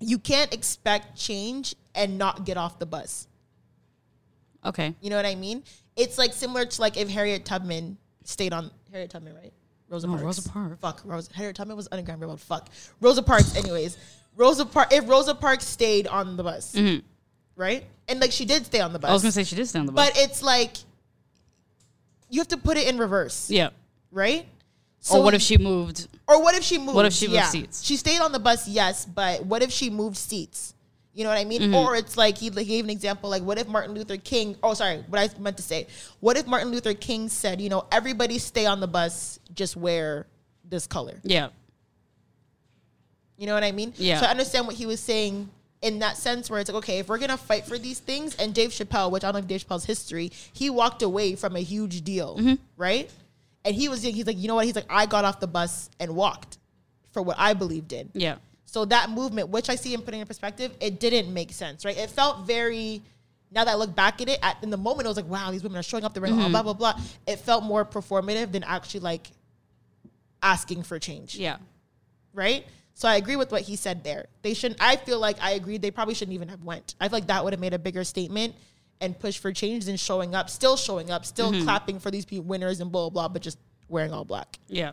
you 0.00 0.18
can't 0.18 0.52
expect 0.52 1.16
change 1.16 1.74
and 1.94 2.18
not 2.18 2.44
get 2.44 2.58
off 2.58 2.78
the 2.78 2.86
bus. 2.86 3.26
Okay. 4.64 4.94
You 5.00 5.10
know 5.10 5.16
what 5.16 5.26
I 5.26 5.34
mean? 5.34 5.62
It's 5.96 6.18
like 6.18 6.34
similar 6.34 6.66
to 6.66 6.80
like 6.80 6.96
if 6.98 7.08
Harriet 7.08 7.44
Tubman 7.46 7.96
stayed 8.24 8.52
on 8.52 8.70
Harriet 8.92 9.10
Tubman, 9.10 9.34
right? 9.34 9.52
Rosa 9.88 10.06
Oh, 10.08 10.10
Parks. 10.10 10.24
Rosa 10.24 10.48
Parks. 10.50 10.80
Fuck. 10.80 11.02
Rosa 11.04 11.32
Harriet 11.32 11.56
Tubman 11.56 11.76
was 11.76 11.88
underground 11.90 12.20
rebel. 12.20 12.36
Fuck. 12.36 12.68
Rosa 13.00 13.22
Parks, 13.22 13.56
anyways. 13.56 13.96
Rosa 14.36 14.66
Parks 14.66 14.94
if 14.94 15.08
Rosa 15.08 15.34
Parks 15.34 15.64
stayed 15.64 16.06
on 16.06 16.36
the 16.36 16.42
bus. 16.42 16.74
Mm-hmm. 16.74 17.06
Right? 17.56 17.84
And 18.08 18.20
like 18.20 18.32
she 18.32 18.44
did 18.44 18.66
stay 18.66 18.80
on 18.80 18.92
the 18.92 18.98
bus. 18.98 19.08
Mm-hmm. 19.08 19.10
I 19.10 19.14
was 19.14 19.22
gonna 19.22 19.32
say 19.32 19.44
she 19.44 19.56
did 19.56 19.66
stay 19.66 19.78
on 19.78 19.86
the 19.86 19.92
bus. 19.92 20.10
but 20.10 20.18
it's 20.18 20.42
like 20.42 20.76
you 22.28 22.40
have 22.40 22.48
to 22.48 22.56
put 22.56 22.76
it 22.76 22.86
in 22.88 22.98
reverse. 22.98 23.50
yeah. 23.50 23.70
Right? 24.12 24.46
So 25.00 25.18
or 25.18 25.24
what 25.24 25.34
if 25.34 25.42
she 25.42 25.56
moved? 25.56 26.08
Or 26.26 26.42
what 26.42 26.54
if 26.54 26.64
she 26.64 26.78
moved? 26.78 26.96
What 26.96 27.06
if 27.06 27.12
she 27.12 27.28
moved 27.28 27.44
seats? 27.46 27.82
She 27.84 27.96
stayed 27.96 28.20
on 28.20 28.32
the 28.32 28.40
bus, 28.40 28.66
yes, 28.66 29.04
but 29.04 29.44
what 29.46 29.62
if 29.62 29.70
she 29.70 29.88
moved 29.90 30.16
seats? 30.16 30.74
You 31.14 31.24
know 31.24 31.30
what 31.30 31.38
I 31.38 31.44
mean? 31.44 31.72
Or 31.72 31.96
it's 31.96 32.16
like 32.16 32.36
he 32.36 32.50
gave 32.50 32.84
an 32.84 32.90
example 32.90 33.30
like, 33.30 33.42
what 33.42 33.58
if 33.58 33.68
Martin 33.68 33.94
Luther 33.94 34.16
King? 34.16 34.56
Oh, 34.62 34.74
sorry, 34.74 35.04
what 35.08 35.18
I 35.18 35.38
meant 35.40 35.56
to 35.56 35.62
say. 35.62 35.86
What 36.20 36.36
if 36.36 36.46
Martin 36.46 36.70
Luther 36.70 36.92
King 36.92 37.28
said, 37.28 37.60
you 37.60 37.68
know, 37.70 37.86
everybody 37.90 38.38
stay 38.38 38.66
on 38.66 38.80
the 38.80 38.86
bus, 38.86 39.38
just 39.54 39.76
wear 39.76 40.26
this 40.68 40.86
color. 40.86 41.20
Yeah. 41.22 41.48
You 43.38 43.46
know 43.46 43.54
what 43.54 43.64
I 43.64 43.72
mean? 43.72 43.94
Yeah. 43.96 44.20
So 44.20 44.26
I 44.26 44.30
understand 44.30 44.66
what 44.66 44.76
he 44.76 44.86
was 44.86 45.00
saying 45.00 45.48
in 45.86 45.98
that 46.00 46.16
sense, 46.16 46.50
where 46.50 46.58
it's 46.60 46.68
like, 46.70 46.78
okay, 46.82 46.98
if 46.98 47.08
we're 47.08 47.18
gonna 47.18 47.36
fight 47.36 47.64
for 47.66 47.78
these 47.78 47.98
things, 48.00 48.34
and 48.36 48.52
Dave 48.54 48.70
Chappelle, 48.70 49.10
which 49.10 49.22
I 49.24 49.28
don't 49.28 49.34
know 49.34 49.38
if 49.40 49.46
Dave 49.46 49.64
Chappelle's 49.66 49.84
history, 49.84 50.30
he 50.52 50.68
walked 50.70 51.02
away 51.02 51.34
from 51.36 51.54
a 51.56 51.60
huge 51.60 52.02
deal, 52.02 52.36
Mm-hmm. 52.36 52.54
right? 52.76 53.10
And 53.64 53.74
he 53.74 53.88
was, 53.88 54.02
he's 54.02 54.26
like, 54.26 54.38
you 54.38 54.48
know 54.48 54.54
what? 54.54 54.64
He's 54.64 54.76
like, 54.76 54.86
I 54.90 55.06
got 55.06 55.24
off 55.24 55.40
the 55.40 55.46
bus 55.48 55.90
and 55.98 56.14
walked 56.14 56.58
for 57.12 57.20
what 57.22 57.36
I 57.38 57.52
believed 57.54 57.92
in. 57.92 58.10
Yeah. 58.14 58.36
So 58.64 58.84
that 58.84 59.10
movement, 59.10 59.48
which 59.48 59.68
I 59.68 59.74
see 59.76 59.92
him 59.94 60.02
putting 60.02 60.20
in 60.20 60.26
perspective, 60.26 60.70
it 60.80 61.00
didn't 61.00 61.32
make 61.32 61.50
sense, 61.52 61.84
right? 61.84 61.96
It 61.96 62.10
felt 62.10 62.46
very. 62.46 63.02
Now 63.52 63.64
that 63.64 63.70
I 63.70 63.74
look 63.76 63.94
back 63.94 64.20
at 64.20 64.28
it, 64.28 64.38
at, 64.42 64.56
in 64.62 64.70
the 64.70 64.76
moment, 64.76 65.06
I 65.06 65.08
was 65.08 65.16
like, 65.16 65.28
"Wow, 65.28 65.50
these 65.52 65.62
women 65.62 65.78
are 65.78 65.82
showing 65.82 66.04
up 66.04 66.14
the 66.14 66.20
ring, 66.20 66.34
Mm-hmm. 66.34 66.50
blah 66.50 66.62
blah 66.62 66.72
blah." 66.74 66.94
It 67.26 67.38
felt 67.38 67.62
more 67.64 67.84
performative 67.84 68.50
than 68.52 68.64
actually 68.64 69.00
like 69.00 69.30
asking 70.42 70.82
for 70.82 70.98
change 70.98 71.36
Yeah. 71.36 71.56
right? 72.34 72.66
So 72.96 73.06
I 73.06 73.16
agree 73.16 73.36
with 73.36 73.52
what 73.52 73.60
he 73.60 73.76
said 73.76 74.04
there. 74.04 74.24
They 74.40 74.54
shouldn't. 74.54 74.82
I 74.82 74.96
feel 74.96 75.20
like 75.20 75.36
I 75.42 75.50
agree. 75.50 75.76
They 75.76 75.90
probably 75.90 76.14
shouldn't 76.14 76.34
even 76.34 76.48
have 76.48 76.64
went. 76.64 76.94
I 76.98 77.08
feel 77.08 77.18
like 77.18 77.26
that 77.26 77.44
would 77.44 77.52
have 77.52 77.60
made 77.60 77.74
a 77.74 77.78
bigger 77.78 78.04
statement 78.04 78.54
and 79.02 79.18
push 79.18 79.36
for 79.36 79.52
change 79.52 79.84
than 79.84 79.98
showing 79.98 80.34
up, 80.34 80.48
still 80.48 80.78
showing 80.78 81.10
up, 81.10 81.26
still 81.26 81.52
clapping 81.62 81.98
for 81.98 82.10
these 82.10 82.24
people 82.24 82.46
winners 82.46 82.80
and 82.80 82.90
blah 82.90 83.10
blah 83.10 83.28
blah, 83.28 83.28
but 83.28 83.42
just 83.42 83.58
wearing 83.90 84.14
all 84.14 84.24
black. 84.24 84.58
Yeah. 84.66 84.92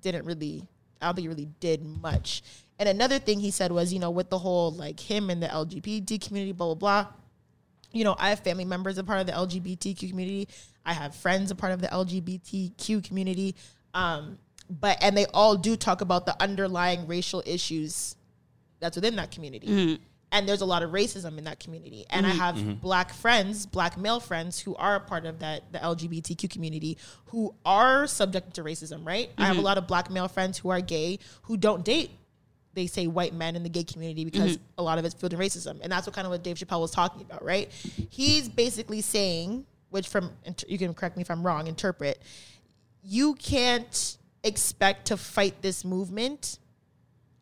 Didn't 0.00 0.24
really. 0.24 0.64
I 1.02 1.06
don't 1.06 1.14
think 1.14 1.26
it 1.26 1.28
really 1.28 1.50
did 1.60 1.84
much. 1.84 2.42
And 2.78 2.88
another 2.88 3.18
thing 3.18 3.38
he 3.38 3.50
said 3.50 3.70
was, 3.70 3.92
you 3.92 3.98
know, 3.98 4.10
with 4.10 4.30
the 4.30 4.38
whole 4.38 4.70
like 4.70 4.98
him 4.98 5.28
and 5.28 5.42
the 5.42 5.48
LGBT 5.48 6.26
community, 6.26 6.52
blah 6.52 6.68
blah 6.68 7.02
blah. 7.02 7.12
You 7.92 8.04
know, 8.04 8.16
I 8.18 8.30
have 8.30 8.40
family 8.40 8.64
members 8.64 8.96
a 8.96 9.04
part 9.04 9.20
of 9.20 9.26
the 9.26 9.34
LGBTQ 9.34 10.08
community. 10.08 10.48
I 10.86 10.94
have 10.94 11.14
friends 11.14 11.50
a 11.50 11.54
part 11.54 11.72
of 11.72 11.82
the 11.82 11.88
LGBTQ 11.88 13.04
community. 13.04 13.56
Um, 13.92 14.38
but 14.68 14.98
and 15.02 15.16
they 15.16 15.26
all 15.26 15.56
do 15.56 15.76
talk 15.76 16.00
about 16.00 16.26
the 16.26 16.40
underlying 16.42 17.06
racial 17.06 17.42
issues 17.46 18.16
that's 18.80 18.96
within 18.96 19.16
that 19.16 19.30
community. 19.30 19.66
Mm-hmm. 19.66 20.02
And 20.32 20.48
there's 20.48 20.60
a 20.60 20.66
lot 20.66 20.82
of 20.82 20.90
racism 20.90 21.38
in 21.38 21.44
that 21.44 21.60
community. 21.60 22.04
And 22.10 22.26
I 22.26 22.30
mm-hmm. 22.30 22.38
have 22.38 22.54
mm-hmm. 22.56 22.72
black 22.74 23.14
friends, 23.14 23.64
black 23.64 23.96
male 23.96 24.18
friends 24.18 24.58
who 24.58 24.74
are 24.74 24.96
a 24.96 25.00
part 25.00 25.24
of 25.24 25.38
that 25.38 25.72
the 25.72 25.78
LGBTQ 25.78 26.50
community 26.50 26.98
who 27.26 27.54
are 27.64 28.06
subject 28.06 28.54
to 28.54 28.64
racism, 28.64 29.06
right? 29.06 29.30
I 29.38 29.46
have 29.46 29.56
a 29.56 29.62
lot 29.62 29.78
of 29.78 29.86
black 29.86 30.10
male 30.10 30.28
friends 30.28 30.58
who 30.58 30.70
are 30.70 30.80
gay 30.80 31.20
who 31.42 31.56
don't 31.56 31.84
date 31.84 32.10
they 32.76 32.86
say 32.86 33.06
white 33.06 33.34
men 33.34 33.56
in 33.56 33.62
the 33.62 33.68
gay 33.68 33.82
community 33.82 34.24
because 34.24 34.58
a 34.78 34.82
lot 34.82 34.98
of 34.98 35.04
it's 35.04 35.14
filled 35.14 35.32
in 35.32 35.40
racism. 35.40 35.80
And 35.82 35.90
that's 35.90 36.06
what 36.06 36.14
kind 36.14 36.26
of 36.26 36.30
what 36.30 36.44
Dave 36.44 36.56
Chappelle 36.56 36.82
was 36.82 36.90
talking 36.90 37.22
about, 37.22 37.42
right? 37.42 37.72
He's 38.10 38.48
basically 38.48 39.00
saying, 39.00 39.64
which 39.88 40.06
from 40.06 40.30
you 40.68 40.76
can 40.78 40.92
correct 40.94 41.16
me 41.16 41.22
if 41.22 41.30
I'm 41.30 41.44
wrong, 41.44 41.66
interpret, 41.66 42.20
you 43.02 43.34
can't 43.34 44.18
expect 44.46 45.06
to 45.06 45.16
fight 45.16 45.60
this 45.62 45.84
movement 45.84 46.58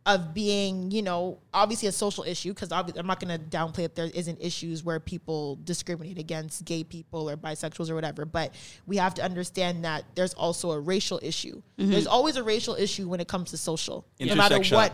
of 0.07 0.35
being, 0.35 0.91
you 0.91 1.01
know, 1.01 1.39
obviously 1.55 1.89
a 1.89 1.93
social 1.93 2.25
issue 2.25 2.53
because 2.53 2.71
I'm 2.71 3.07
not 3.07 3.21
going 3.21 3.39
to 3.39 3.43
downplay 3.43 3.85
if 3.85 3.95
there 3.95 4.11
isn't 4.13 4.39
issues 4.39 4.85
where 4.85 5.01
people 5.01 5.59
discriminate 5.65 6.19
against 6.19 6.63
gay 6.67 6.85
people 6.85 7.31
or 7.31 7.39
bisexuals 7.39 7.89
or 7.89 7.95
whatever, 7.95 8.27
but 8.27 8.55
we 8.87 8.99
have 8.99 9.15
to 9.15 9.23
understand 9.25 9.83
that 9.87 10.05
there's 10.15 10.35
also 10.35 10.73
a 10.73 10.81
racial 10.81 11.19
issue. 11.23 11.63
There's 11.79 12.07
always 12.07 12.37
a 12.37 12.43
racial 12.43 12.75
issue 12.75 13.09
when 13.09 13.19
it 13.21 13.29
comes 13.29 13.51
to 13.53 13.57
social, 13.57 14.05
no 14.21 14.35
matter 14.35 14.57
what. 14.75 14.93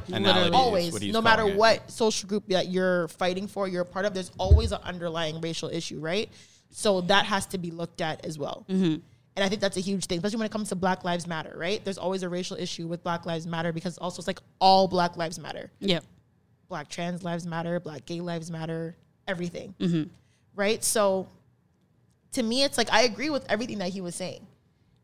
Always, 0.55 0.93
what 0.93 1.03
no 1.03 1.21
matter 1.21 1.49
it. 1.49 1.57
what 1.57 1.91
social 1.91 2.29
group 2.29 2.47
that 2.47 2.69
you're 2.69 3.09
fighting 3.09 3.49
for, 3.49 3.67
you're 3.67 3.83
a 3.83 3.87
part 3.87 4.05
of. 4.05 4.15
There's 4.15 4.31
always 4.39 4.71
an 4.71 4.79
underlying 4.85 5.41
racial 5.41 5.71
issue, 5.71 5.99
right? 5.99 6.29
So 6.71 7.01
that 7.03 7.25
has 7.27 7.47
to 7.47 7.59
be 7.59 7.73
looked 7.73 8.01
at 8.01 8.25
as 8.25 8.39
well. 8.39 8.65
And 9.41 9.47
I 9.47 9.49
think 9.49 9.63
that's 9.63 9.79
a 9.79 9.81
huge 9.81 10.05
thing, 10.05 10.19
especially 10.19 10.37
when 10.37 10.45
it 10.45 10.53
comes 10.53 10.69
to 10.69 10.75
Black 10.75 11.03
Lives 11.03 11.27
Matter, 11.27 11.55
right? 11.57 11.83
There's 11.83 11.97
always 11.97 12.23
a 12.23 12.29
racial 12.29 12.59
issue 12.59 12.87
with 12.87 13.03
Black 13.03 13.25
Lives 13.25 13.47
Matter 13.47 13.73
because 13.73 13.97
also 13.97 14.21
it's 14.21 14.27
like 14.27 14.41
all 14.59 14.87
Black 14.87 15.17
Lives 15.17 15.39
Matter. 15.39 15.71
Yeah. 15.81 16.01
Black 16.69 16.91
trans 16.91 17.25
lives 17.25 17.47
matter, 17.47 17.81
Black 17.81 18.05
gay 18.05 18.21
lives 18.21 18.51
matter, 18.51 18.95
everything. 19.27 19.75
Mm-hmm. 19.81 20.11
Right? 20.55 20.85
So 20.85 21.27
to 22.33 22.43
me, 22.43 22.65
it's 22.65 22.77
like 22.77 22.93
I 22.93 23.05
agree 23.05 23.31
with 23.31 23.51
everything 23.51 23.79
that 23.79 23.89
he 23.89 24.03
was 24.03 24.15
saying. 24.15 24.47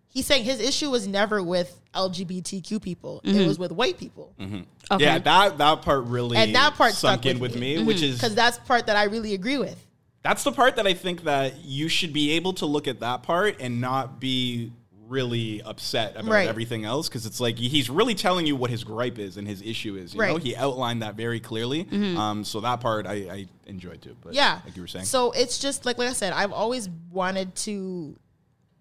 He's 0.09 0.27
saying 0.27 0.45
his 0.45 0.61
issue 0.61 0.91
was 0.91 1.09
never 1.09 1.43
with 1.43 1.81
LGBTQ 1.95 2.83
people, 2.83 3.23
it 3.25 3.31
mm-hmm. 3.31 3.47
was 3.47 3.59
with 3.59 3.73
white 3.73 3.97
people. 3.97 4.35
Mm-hmm. 4.39 4.61
Okay. 4.91 5.03
Yeah, 5.03 5.19
that 5.19 5.57
that 5.57 5.81
part 5.81 6.05
really 6.05 6.37
And 6.37 6.55
that 6.55 6.75
part 6.75 6.93
sunk 6.93 7.23
stuck 7.23 7.27
in 7.27 7.39
with 7.39 7.53
with 7.53 7.61
me. 7.61 7.79
me, 7.79 7.85
which 7.85 8.03
is 8.03 8.17
Because 8.17 8.35
that's 8.35 8.59
part 8.59 8.87
that 8.89 8.97
I 8.97 9.05
really 9.05 9.33
agree 9.33 9.57
with. 9.57 9.83
That's 10.27 10.43
the 10.43 10.51
part 10.53 10.75
that 10.77 10.87
I 10.89 10.95
think 10.95 11.23
that 11.25 11.65
you 11.65 11.89
should 11.89 12.13
be 12.13 12.33
able 12.33 12.53
to 12.55 12.67
look 12.67 12.89
at 12.89 12.99
that 13.01 13.23
part 13.23 13.61
and 13.61 13.81
not 13.81 14.19
be 14.21 14.73
really 15.07 15.63
upset 15.63 16.17
about 16.17 16.33
Right. 16.33 16.49
everything 16.49 16.85
else 16.85 17.09
because 17.09 17.27
it's 17.27 17.39
like 17.39 17.57
he's 17.59 17.89
really 17.89 18.17
telling 18.17 18.45
you 18.45 18.57
what 18.57 18.71
his 18.71 18.83
gripe 18.83 19.21
is 19.21 19.37
and 19.37 19.47
his 19.47 19.63
issue 19.63 19.95
is. 19.95 20.13
You 20.15 20.21
know, 20.21 20.35
Right. 20.35 20.43
he 20.43 20.57
outlined 20.57 21.03
that 21.03 21.15
very 21.15 21.39
clearly. 21.39 21.87
Um, 22.17 22.43
so 22.43 22.61
that 22.63 22.81
part 22.81 23.07
I, 23.07 23.13
I 23.31 23.47
enjoyed 23.67 24.03
too. 24.03 24.17
But 24.21 24.35
Yeah. 24.35 24.61
like 24.65 24.75
you 24.75 24.83
were 24.83 24.89
saying, 24.89 25.05
So 25.05 25.31
it's 25.31 25.59
just 25.61 25.87
like 25.87 25.97
like 25.99 26.09
I 26.09 26.13
said, 26.13 26.33
I've 26.33 26.51
always 26.53 26.89
wanted 27.13 27.55
to 27.67 28.19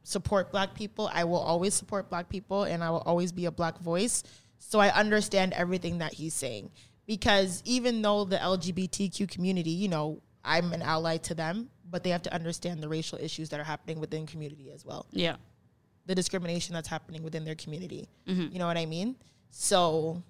support 0.03 0.51
black 0.51 0.73
people. 0.73 1.11
I 1.13 1.25
will 1.25 1.37
always 1.39 1.75
support 1.75 2.09
black 2.09 2.27
people 2.27 2.63
and 2.63 2.83
I 2.83 2.89
will 2.89 3.03
always 3.05 3.31
be 3.31 3.45
a 3.45 3.51
black 3.51 3.77
voice. 3.79 4.23
So 4.57 4.79
I 4.79 4.89
understand 4.89 5.53
everything 5.53 5.99
that 5.99 6.13
he's 6.13 6.33
saying. 6.33 6.71
Because 7.05 7.61
even 7.65 8.01
though 8.01 8.25
the 8.25 8.37
LGBTQ 8.37 9.29
community, 9.29 9.69
you 9.69 9.89
know, 9.89 10.21
I'm 10.45 10.73
an 10.73 10.81
ally 10.81 11.17
to 11.17 11.33
them, 11.33 11.69
but 11.89 12.03
they 12.03 12.09
have 12.11 12.21
to 12.23 12.33
understand 12.33 12.81
the 12.81 12.89
racial 12.89 13.19
issues 13.19 13.49
that 13.49 13.59
are 13.59 13.63
happening 13.63 13.99
within 13.99 14.25
community 14.25 14.71
as 14.71 14.85
well. 14.85 15.05
Yeah. 15.11 15.35
The 16.05 16.15
discrimination 16.15 16.73
that's 16.73 16.87
happening 16.87 17.23
within 17.23 17.45
their 17.45 17.55
community. 17.55 18.07
Mm-hmm. 18.27 18.53
You 18.53 18.59
know 18.59 18.67
what 18.67 18.77
I 18.77 18.85
mean? 18.85 19.15
So 19.51 20.21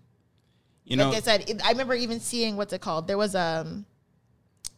you 0.85 0.97
know, 0.97 1.09
like 1.09 1.17
I 1.17 1.21
said, 1.21 1.49
it, 1.49 1.65
I 1.65 1.71
remember 1.71 1.95
even 1.95 2.19
seeing 2.19 2.55
what's 2.55 2.71
it 2.71 2.79
called. 2.79 3.07
There 3.07 3.17
was 3.17 3.33
a, 3.33 3.83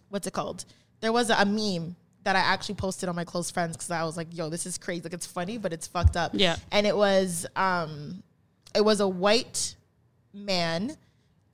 what's 0.10 0.26
it 0.26 0.34
called? 0.34 0.64
There 1.02 1.12
was 1.12 1.30
a, 1.30 1.36
a 1.36 1.46
meme 1.46 1.96
that 2.24 2.36
I 2.36 2.40
actually 2.40 2.76
posted 2.76 3.10
on 3.10 3.16
my 3.16 3.26
close 3.26 3.52
friends 3.52 3.76
because 3.76 3.92
I 3.92 4.04
was 4.04 4.16
like, 4.16 4.28
"Yo, 4.32 4.50
this 4.50 4.66
is 4.66 4.78
crazy! 4.78 5.02
Like 5.02 5.14
it's 5.14 5.26
funny, 5.26 5.58
but 5.58 5.74
it's 5.74 5.86
fucked 5.86 6.16
up." 6.16 6.32
Yeah. 6.34 6.56
And 6.72 6.88
it 6.88 6.96
was 6.96 7.46
um, 7.58 8.24
it 8.74 8.82
was 8.82 9.02
a 9.02 9.08
white 9.08 9.76
man 10.34 10.98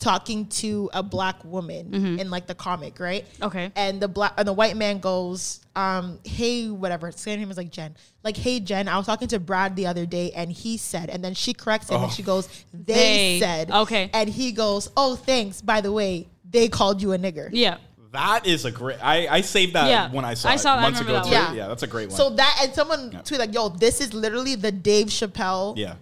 talking 0.04 0.46
to 0.48 0.90
a 0.94 1.02
black 1.02 1.44
woman 1.46 2.20
in 2.20 2.30
like 2.30 2.46
the 2.48 2.56
comic, 2.56 3.00
right? 3.00 3.26
Okay. 3.42 3.72
And 3.76 4.02
the 4.02 4.08
black 4.08 4.34
and 4.38 4.48
the 4.48 4.54
white 4.54 4.76
man 4.76 5.00
goes, 5.00 5.62
um, 5.76 6.20
"Hey, 6.24 6.68
whatever." 6.70 7.08
His 7.08 7.26
name 7.26 7.50
is 7.50 7.58
like 7.58 7.72
Jen. 7.72 7.96
Like, 8.24 8.36
"Hey, 8.38 8.60
Jen, 8.60 8.88
I 8.88 8.98
was 8.98 9.06
talking 9.06 9.28
to 9.30 9.40
Brad 9.40 9.76
the 9.76 9.88
other 9.88 10.06
day, 10.06 10.32
and 10.32 10.52
he 10.52 10.78
said." 10.78 11.10
And 11.10 11.24
then 11.24 11.34
she 11.34 11.54
corrects 11.54 11.90
him, 11.90 12.04
and 12.04 12.12
she 12.12 12.22
goes, 12.24 12.48
"They, 12.74 12.94
They. 12.94 13.40
said." 13.40 13.72
Okay. 13.72 14.10
And 14.14 14.30
he 14.30 14.52
goes, 14.52 14.90
"Oh, 14.98 15.16
thanks. 15.16 15.62
By 15.62 15.82
the 15.82 15.92
way, 15.92 16.28
they 16.50 16.68
called 16.68 17.02
you 17.02 17.14
a 17.14 17.18
nigger." 17.18 17.50
Yeah. 17.52 17.78
that 18.12 18.46
is 18.46 18.64
a 18.66 18.72
great. 18.72 19.00
I, 19.04 19.28
I 19.28 19.42
saved 19.42 19.74
that 19.74 19.88
Yeah. 19.90 20.12
when 20.12 20.24
I 20.24 20.36
saw 20.36 20.50
I 20.50 20.54
it 20.54 20.60
saw 20.60 20.76
that. 20.76 20.82
Months 20.84 21.00
remember 21.00 21.22
ago 21.22 21.30
that 21.32 21.40
too. 21.42 21.48
one. 21.48 21.58
Yeah. 21.58 21.68
that's 21.68 21.82
a 21.82 21.88
great 21.88 22.10
one. 22.10 22.18
So 22.18 22.30
that 22.32 22.60
and 22.62 22.72
someone 22.74 23.10
tweeted 23.10 23.40
like, 23.40 23.54
"Yo, 23.56 23.70
this 23.70 24.02
is 24.02 24.14
literally 24.14 24.54
the 24.54 24.72
Dave 24.72 25.08
Chappelle 25.08 25.76
yeah, 25.78 25.96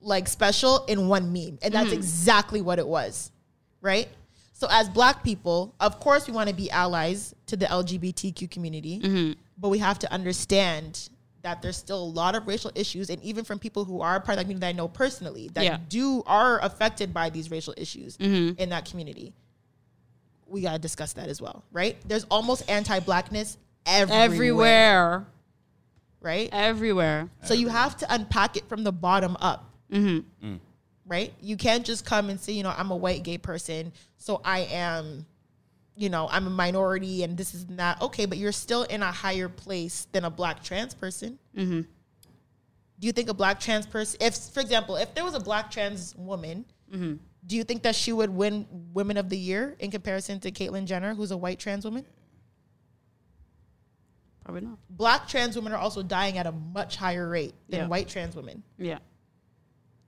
like 0.00 0.28
special 0.28 0.84
in 0.86 1.08
one 1.08 1.30
meme. 1.32 1.58
And 1.60 1.60
Mm-hmm. 1.60 1.72
that's 1.72 1.92
exactly 1.92 2.62
what 2.62 2.78
it 2.78 2.86
was. 2.88 3.30
Right? 3.80 4.08
So 4.52 4.66
as 4.70 4.88
black 4.88 5.22
people, 5.22 5.74
of 5.78 6.00
course 6.00 6.26
we 6.26 6.32
want 6.32 6.48
to 6.48 6.54
be 6.54 6.70
allies 6.70 7.34
to 7.46 7.56
the 7.56 7.66
LGBTQ 7.66 8.50
community, 8.50 8.98
Mm-hmm. 9.00 9.32
but 9.56 9.68
we 9.68 9.78
have 9.78 9.98
to 10.00 10.12
understand 10.12 11.08
that 11.42 11.62
there's 11.62 11.76
still 11.76 12.02
a 12.02 12.10
lot 12.20 12.34
of 12.34 12.48
racial 12.48 12.72
issues 12.74 13.08
and 13.10 13.22
even 13.22 13.44
from 13.44 13.60
people 13.60 13.84
who 13.84 14.00
are 14.00 14.18
part 14.18 14.30
of 14.30 14.36
that 14.38 14.42
community 14.42 14.60
that 14.62 14.68
I 14.68 14.72
know 14.72 14.88
personally 14.88 15.48
that 15.54 15.64
Yeah. 15.64 15.74
Mm-hmm. 15.76 15.84
do 15.88 16.22
are 16.26 16.58
affected 16.64 17.14
by 17.14 17.30
these 17.30 17.50
racial 17.52 17.72
issues 17.76 18.16
in 18.16 18.68
that 18.70 18.84
community. 18.86 19.32
We 20.48 20.62
got 20.62 20.72
to 20.72 20.78
discuss 20.80 21.12
that 21.12 21.28
as 21.28 21.40
well, 21.40 21.62
right? 21.72 21.96
There's 22.08 22.24
almost 22.24 22.68
anti-blackness 22.68 23.56
everywhere, 23.86 24.24
Everywhere. 24.24 25.26
right? 26.20 26.48
Everywhere. 26.52 27.28
So 27.44 27.54
you 27.54 27.68
have 27.68 27.96
to 27.98 28.12
unpack 28.12 28.56
it 28.56 28.68
from 28.68 28.82
the 28.82 28.92
bottom 28.92 29.36
up. 29.40 29.70
Mm-hmm. 29.92 30.56
Right? 31.08 31.32
You 31.40 31.56
can't 31.56 31.84
just 31.86 32.04
come 32.04 32.28
and 32.30 32.38
say, 32.38 32.52
you 32.52 32.62
know, 32.62 32.72
I'm 32.76 32.90
a 32.90 32.96
white 32.96 33.22
gay 33.24 33.38
person, 33.38 33.92
so 34.18 34.40
I 34.44 34.60
am, 34.70 35.24
you 35.96 36.10
know, 36.10 36.28
I'm 36.30 36.46
a 36.46 36.50
minority 36.50 37.24
and 37.24 37.34
this 37.36 37.54
is 37.54 37.68
not 37.68 38.00
okay, 38.02 38.26
but 38.26 38.36
you're 38.38 38.52
still 38.52 38.82
in 38.84 39.02
a 39.02 39.10
higher 39.10 39.48
place 39.48 40.06
than 40.12 40.24
a 40.24 40.30
black 40.30 40.62
trans 40.62 40.92
person. 40.94 41.38
Mm-hmm. 41.56 41.80
Do 43.00 43.06
you 43.06 43.12
think 43.12 43.28
a 43.30 43.34
black 43.34 43.58
trans 43.58 43.86
person, 43.86 44.18
if, 44.20 44.36
for 44.36 44.60
example, 44.60 44.96
if 44.96 45.14
there 45.14 45.24
was 45.24 45.34
a 45.34 45.40
black 45.40 45.70
trans 45.70 46.14
woman, 46.16 46.64
Mm-hmm. 46.94 47.16
do 47.46 47.56
you 47.56 47.64
think 47.64 47.82
that 47.82 47.94
she 47.94 48.12
would 48.14 48.30
win 48.30 48.66
Women 48.94 49.16
of 49.18 49.28
the 49.28 49.36
Year 49.36 49.76
in 49.78 49.90
comparison 49.90 50.40
to 50.40 50.50
Caitlyn 50.50 50.86
Jenner, 50.86 51.14
who's 51.14 51.30
a 51.32 51.36
white 51.36 51.58
trans 51.58 51.84
woman? 51.84 52.04
Probably 54.44 54.62
not. 54.62 54.78
Black 54.88 55.28
trans 55.28 55.54
women 55.56 55.72
are 55.72 55.78
also 55.78 56.02
dying 56.02 56.38
at 56.38 56.46
a 56.46 56.52
much 56.52 56.96
higher 56.96 57.28
rate 57.28 57.54
than 57.68 57.80
Yeah. 57.80 57.86
white 57.88 58.08
trans 58.08 58.34
women. 58.34 58.62
Yeah. 58.78 58.98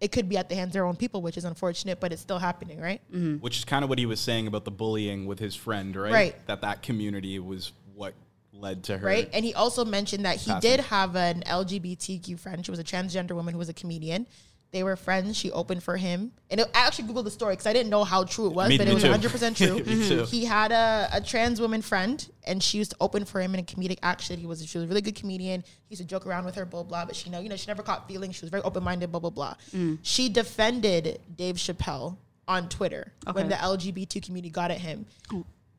It 0.01 0.13
could 0.13 0.29
be 0.29 0.37
at 0.37 0.49
the 0.49 0.55
hands 0.55 0.69
of 0.69 0.73
their 0.73 0.87
own 0.87 0.97
people, 0.97 1.21
which 1.21 1.37
is 1.37 1.45
unfortunate, 1.45 2.01
but 2.01 2.13
it's 2.13 2.23
still 2.23 2.39
happening, 2.39 2.81
right? 2.81 3.03
Mm-hmm. 3.13 3.37
Which 3.37 3.59
is 3.59 3.65
kind 3.65 3.85
of 3.85 3.91
what 3.91 3.99
he 3.99 4.07
was 4.07 4.19
saying 4.19 4.47
about 4.47 4.65
the 4.65 4.71
bullying 4.71 5.27
with 5.27 5.39
his 5.39 5.55
friend, 5.55 5.95
right? 5.95 6.13
Right. 6.13 6.47
That 6.47 6.63
that 6.63 6.83
community 6.83 7.39
was 7.39 7.73
what 7.95 8.15
led 8.53 8.85
to 8.85 8.99
her. 8.99 9.07
right? 9.07 9.29
And 9.33 9.45
he 9.45 9.55
also 9.55 9.85
mentioned 9.85 10.25
that 10.25 10.37
he 10.37 10.51
Passing. 10.51 10.71
did 10.71 10.81
have 10.81 11.17
an 11.17 11.43
LGBTQ 11.47 12.39
friend. 12.39 12.65
She 12.65 12.71
was 12.71 12.81
a 12.81 12.85
transgender 12.85 13.33
woman 13.33 13.53
who 13.53 13.59
was 13.59 13.69
a 13.69 13.75
comedian. 13.75 14.27
They 14.73 14.85
were 14.85 14.95
friends. 14.95 15.37
She 15.37 15.51
opened 15.51 15.83
for 15.83 15.97
him, 15.97 16.31
and 16.49 16.61
it, 16.61 16.71
I 16.75 16.87
actually 16.87 17.09
googled 17.09 17.25
the 17.25 17.31
story 17.31 17.55
because 17.55 17.67
I 17.67 17.73
didn't 17.73 17.91
know 17.91 18.05
how 18.05 18.23
true 18.23 18.47
it 18.47 18.53
was, 18.53 18.69
Me- 18.69 18.79
but 18.79 18.87
me 18.87 18.93
it 18.93 18.95
was 18.95 19.03
too. 19.03 19.11
100 19.11 19.31
percent 19.33 19.57
true. 19.57 19.75
Me 19.83 20.09
too. 20.09 20.25
He 20.25 20.45
had 20.45 20.71
a, 20.71 21.09
a 21.13 21.21
trans 21.21 21.61
woman 21.61 21.83
friend, 21.83 22.29
and 22.45 22.63
she 22.63 22.79
used 22.79 22.93
to 22.93 22.97
open 23.01 23.25
for 23.25 23.41
him 23.41 23.55
in 23.55 23.61
a 23.61 23.65
comedic 23.65 23.99
action. 24.03 24.39
He 24.39 24.47
was 24.47 24.65
she 24.65 24.79
was 24.79 24.85
a 24.85 24.89
really 24.89 25.01
good 25.01 25.17
comedian. 25.17 25.63
He 25.63 25.95
used 25.95 26.03
to 26.03 26.07
joke 26.07 26.25
around 26.25 26.45
with 26.45 26.55
her, 26.55 26.65
blah 26.65 26.85
blah. 26.85 27.05
But 27.05 27.17
she 27.17 27.31
know 27.31 27.41
you 27.41 27.49
know 27.49 27.57
she 27.57 27.67
never 27.67 27.83
caught 27.83 28.07
feelings. 28.07 28.37
She 28.37 28.43
was 28.43 28.51
very 28.51 28.63
open 28.63 28.85
minded, 28.85 29.11
blah 29.11 29.21
blah 29.21 29.31
blah. 29.31 29.55
Mm. 29.75 29.99
She 30.03 30.29
defended 30.29 31.21
Dave 31.35 31.57
Chappelle 31.57 32.17
on 32.47 32.69
Twitter 32.69 33.13
when 33.33 33.49
the 33.49 33.57
LGBT 33.57 34.23
community 34.25 34.51
got 34.51 34.71
at 34.71 34.79
him. 34.79 35.07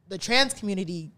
The 0.09 0.17
trans 0.17 0.53
community 0.53 1.11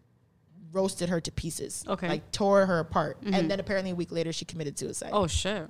roasted 0.71 1.09
her 1.09 1.21
to 1.21 1.31
pieces. 1.31 1.83
Okay. 1.87 2.07
Like 2.07 2.31
tore 2.31 2.65
her 2.65 2.79
apart. 2.79 3.21
Mm-hmm. 3.21 3.33
And 3.33 3.49
then 3.51 3.59
apparently 3.59 3.91
a 3.91 3.95
week 3.95 4.11
later 4.11 4.33
she 4.33 4.45
committed 4.45 4.77
suicide. 4.77 5.11
Oh 5.13 5.27
shit. 5.27 5.67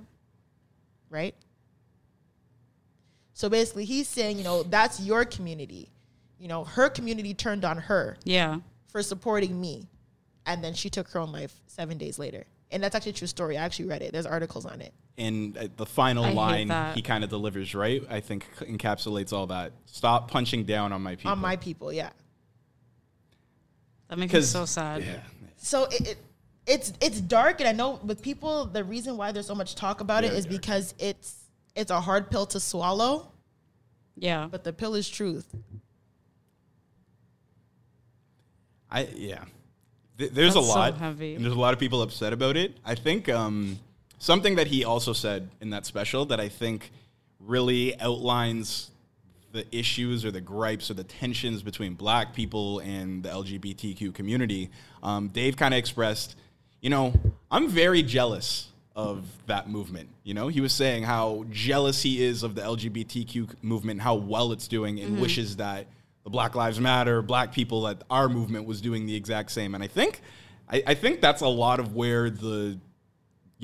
Right? 1.10 1.34
So 3.34 3.48
basically 3.48 3.84
he's 3.84 4.08
saying, 4.08 4.38
you 4.38 4.44
know, 4.44 4.62
that's 4.62 5.00
your 5.00 5.24
community. 5.24 5.90
You 6.38 6.48
know, 6.48 6.64
her 6.64 6.88
community 6.88 7.34
turned 7.34 7.64
on 7.64 7.76
her 7.78 8.16
Yeah. 8.24 8.60
for 8.88 9.02
supporting 9.02 9.60
me. 9.60 9.88
And 10.46 10.62
then 10.62 10.74
she 10.74 10.88
took 10.90 11.08
her 11.10 11.20
own 11.20 11.32
life 11.32 11.54
seven 11.66 11.98
days 11.98 12.18
later. 12.18 12.44
And 12.70 12.82
that's 12.82 12.94
actually 12.94 13.10
a 13.10 13.14
true 13.14 13.26
story. 13.26 13.56
I 13.58 13.62
actually 13.64 13.86
read 13.86 14.02
it. 14.02 14.12
There's 14.12 14.26
articles 14.26 14.64
on 14.66 14.80
it. 14.80 14.92
And 15.16 15.56
uh, 15.56 15.68
the 15.76 15.86
final 15.86 16.24
I 16.24 16.32
line 16.32 16.94
he 16.94 17.02
kind 17.02 17.22
of 17.24 17.30
delivers, 17.30 17.74
right? 17.74 18.02
I 18.10 18.20
think 18.20 18.46
encapsulates 18.58 19.32
all 19.32 19.46
that. 19.48 19.72
Stop 19.86 20.30
punching 20.30 20.64
down 20.64 20.92
on 20.92 21.02
my 21.02 21.14
people. 21.14 21.30
On 21.32 21.38
my 21.38 21.56
people, 21.56 21.92
yeah. 21.92 22.10
That 24.08 24.18
makes 24.18 24.32
me 24.32 24.38
'Cause- 24.40 24.50
so 24.50 24.64
sad. 24.66 25.02
Yeah. 25.02 25.20
So 25.56 25.84
it, 25.84 26.08
it 26.08 26.18
it's 26.66 26.92
it's 27.00 27.20
dark 27.20 27.60
and 27.60 27.68
I 27.68 27.72
know 27.72 28.00
with 28.04 28.22
people 28.22 28.64
the 28.66 28.84
reason 28.84 29.16
why 29.16 29.32
there's 29.32 29.46
so 29.46 29.54
much 29.54 29.74
talk 29.74 30.00
about 30.00 30.24
it 30.24 30.28
Very 30.28 30.38
is 30.38 30.44
dark. 30.46 30.60
because 30.60 30.94
it's 30.98 31.36
it's 31.74 31.90
a 31.90 32.00
hard 32.00 32.30
pill 32.30 32.46
to 32.46 32.60
swallow, 32.60 33.30
Yeah. 34.16 34.48
but 34.50 34.64
the 34.64 34.72
pill 34.72 34.94
is 34.94 35.08
truth. 35.08 35.46
I 38.90 39.08
yeah. 39.14 39.44
Th- 40.18 40.30
there's 40.30 40.54
That's 40.54 40.66
a 40.66 40.68
so 40.70 40.74
lot, 40.78 40.96
heavy. 40.98 41.34
and 41.34 41.44
there's 41.44 41.56
a 41.56 41.58
lot 41.60 41.74
of 41.74 41.80
people 41.80 42.00
upset 42.02 42.32
about 42.32 42.56
it. 42.56 42.76
I 42.84 42.94
think 42.94 43.28
um, 43.28 43.78
something 44.18 44.54
that 44.56 44.68
he 44.68 44.84
also 44.84 45.12
said 45.12 45.48
in 45.60 45.70
that 45.70 45.86
special 45.86 46.24
that 46.26 46.38
I 46.38 46.48
think 46.48 46.92
really 47.40 47.98
outlines 48.00 48.90
the 49.50 49.64
issues 49.76 50.24
or 50.24 50.30
the 50.30 50.40
gripes 50.40 50.90
or 50.90 50.94
the 50.94 51.04
tensions 51.04 51.62
between 51.62 51.94
Black 51.94 52.32
people 52.34 52.78
and 52.80 53.22
the 53.24 53.28
LGBTQ 53.28 54.14
community. 54.14 54.70
Um, 55.02 55.28
Dave 55.28 55.56
kind 55.56 55.74
of 55.74 55.78
expressed, 55.78 56.36
you 56.80 56.90
know, 56.90 57.12
I'm 57.50 57.68
very 57.68 58.02
jealous 58.02 58.68
of 58.94 59.24
that 59.46 59.68
movement. 59.68 60.08
You 60.22 60.34
know, 60.34 60.48
he 60.48 60.60
was 60.60 60.72
saying 60.72 61.02
how 61.02 61.44
jealous 61.50 62.02
he 62.02 62.22
is 62.22 62.42
of 62.42 62.54
the 62.54 62.62
LGBTQ 62.62 63.56
movement, 63.62 64.00
how 64.00 64.14
well 64.14 64.52
it's 64.52 64.68
doing, 64.68 65.00
and 65.00 65.12
mm-hmm. 65.12 65.22
wishes 65.22 65.56
that 65.56 65.86
the 66.22 66.30
Black 66.30 66.54
Lives 66.54 66.80
Matter, 66.80 67.20
Black 67.20 67.52
people, 67.52 67.82
that 67.82 68.02
our 68.08 68.28
movement 68.28 68.66
was 68.66 68.80
doing 68.80 69.06
the 69.06 69.14
exact 69.14 69.50
same. 69.50 69.74
And 69.74 69.82
I 69.82 69.88
think, 69.88 70.20
I, 70.68 70.82
I 70.86 70.94
think 70.94 71.20
that's 71.20 71.42
a 71.42 71.48
lot 71.48 71.80
of 71.80 71.94
where 71.94 72.30
the, 72.30 72.78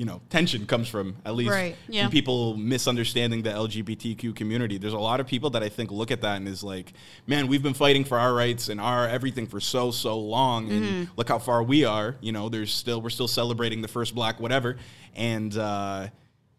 you 0.01 0.07
know, 0.07 0.19
tension 0.31 0.65
comes 0.65 0.87
from. 0.87 1.15
At 1.25 1.35
least 1.35 1.51
Right. 1.51 1.75
Yeah. 1.87 2.05
from 2.05 2.11
people 2.11 2.57
misunderstanding 2.57 3.43
the 3.43 3.51
LGBTQ 3.51 4.35
community. 4.35 4.79
There's 4.79 4.93
a 4.93 4.99
lot 4.99 5.19
of 5.19 5.27
people 5.27 5.51
that 5.51 5.61
I 5.61 5.69
think 5.69 5.91
look 5.91 6.09
at 6.09 6.21
that 6.21 6.37
and 6.37 6.47
is 6.47 6.63
like, 6.63 6.93
man, 7.27 7.45
we've 7.45 7.61
been 7.61 7.75
fighting 7.75 8.03
for 8.03 8.17
our 8.17 8.33
rights 8.33 8.69
and 8.69 8.81
our 8.81 9.07
everything 9.07 9.45
for 9.45 9.59
so 9.59 9.91
so 9.91 10.17
long, 10.19 10.71
and 10.71 11.07
look 11.17 11.29
how 11.29 11.37
far 11.37 11.61
we 11.61 11.85
are. 11.85 12.15
You 12.19 12.31
know, 12.31 12.49
there's 12.49 12.73
still 12.73 12.99
we're 12.99 13.11
still 13.11 13.27
celebrating 13.27 13.83
the 13.83 13.87
first 13.87 14.15
Black 14.15 14.39
whatever, 14.39 14.77
and. 15.15 15.55
uh 15.55 16.07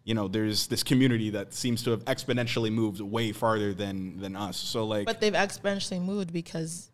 you 0.05 0.15
know, 0.15 0.27
there's 0.27 0.67
this 0.67 0.83
community 0.83 1.31
that 1.31 1.55
seems 1.55 1.85
to 1.85 1.93
have 1.93 2.05
exponentially 2.07 2.73
moved 2.73 3.01
way 3.01 3.31
farther 3.31 3.73
than 3.73 4.19
than 4.19 4.35
us. 4.35 4.57
So 4.57 4.85
like, 4.85 5.07
But 5.07 5.21
they've 5.21 5.33
exponentially 5.33 6.01
moved 6.03 6.33
because 6.33 6.91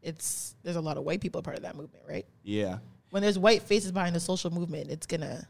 it's 0.00 0.54
there's 0.62 0.76
a 0.76 0.80
lot 0.80 0.96
of 0.96 1.02
white 1.02 1.20
people 1.20 1.42
part 1.42 1.56
of 1.56 1.64
that 1.64 1.74
movement, 1.74 2.04
right? 2.08 2.24
yeah, 2.44 2.78
When 3.10 3.20
there's 3.24 3.36
white 3.36 3.62
faces 3.64 3.90
behind 3.90 4.14
the 4.14 4.20
social 4.20 4.52
movement, 4.52 4.90
it's 4.90 5.08
gonna 5.08 5.48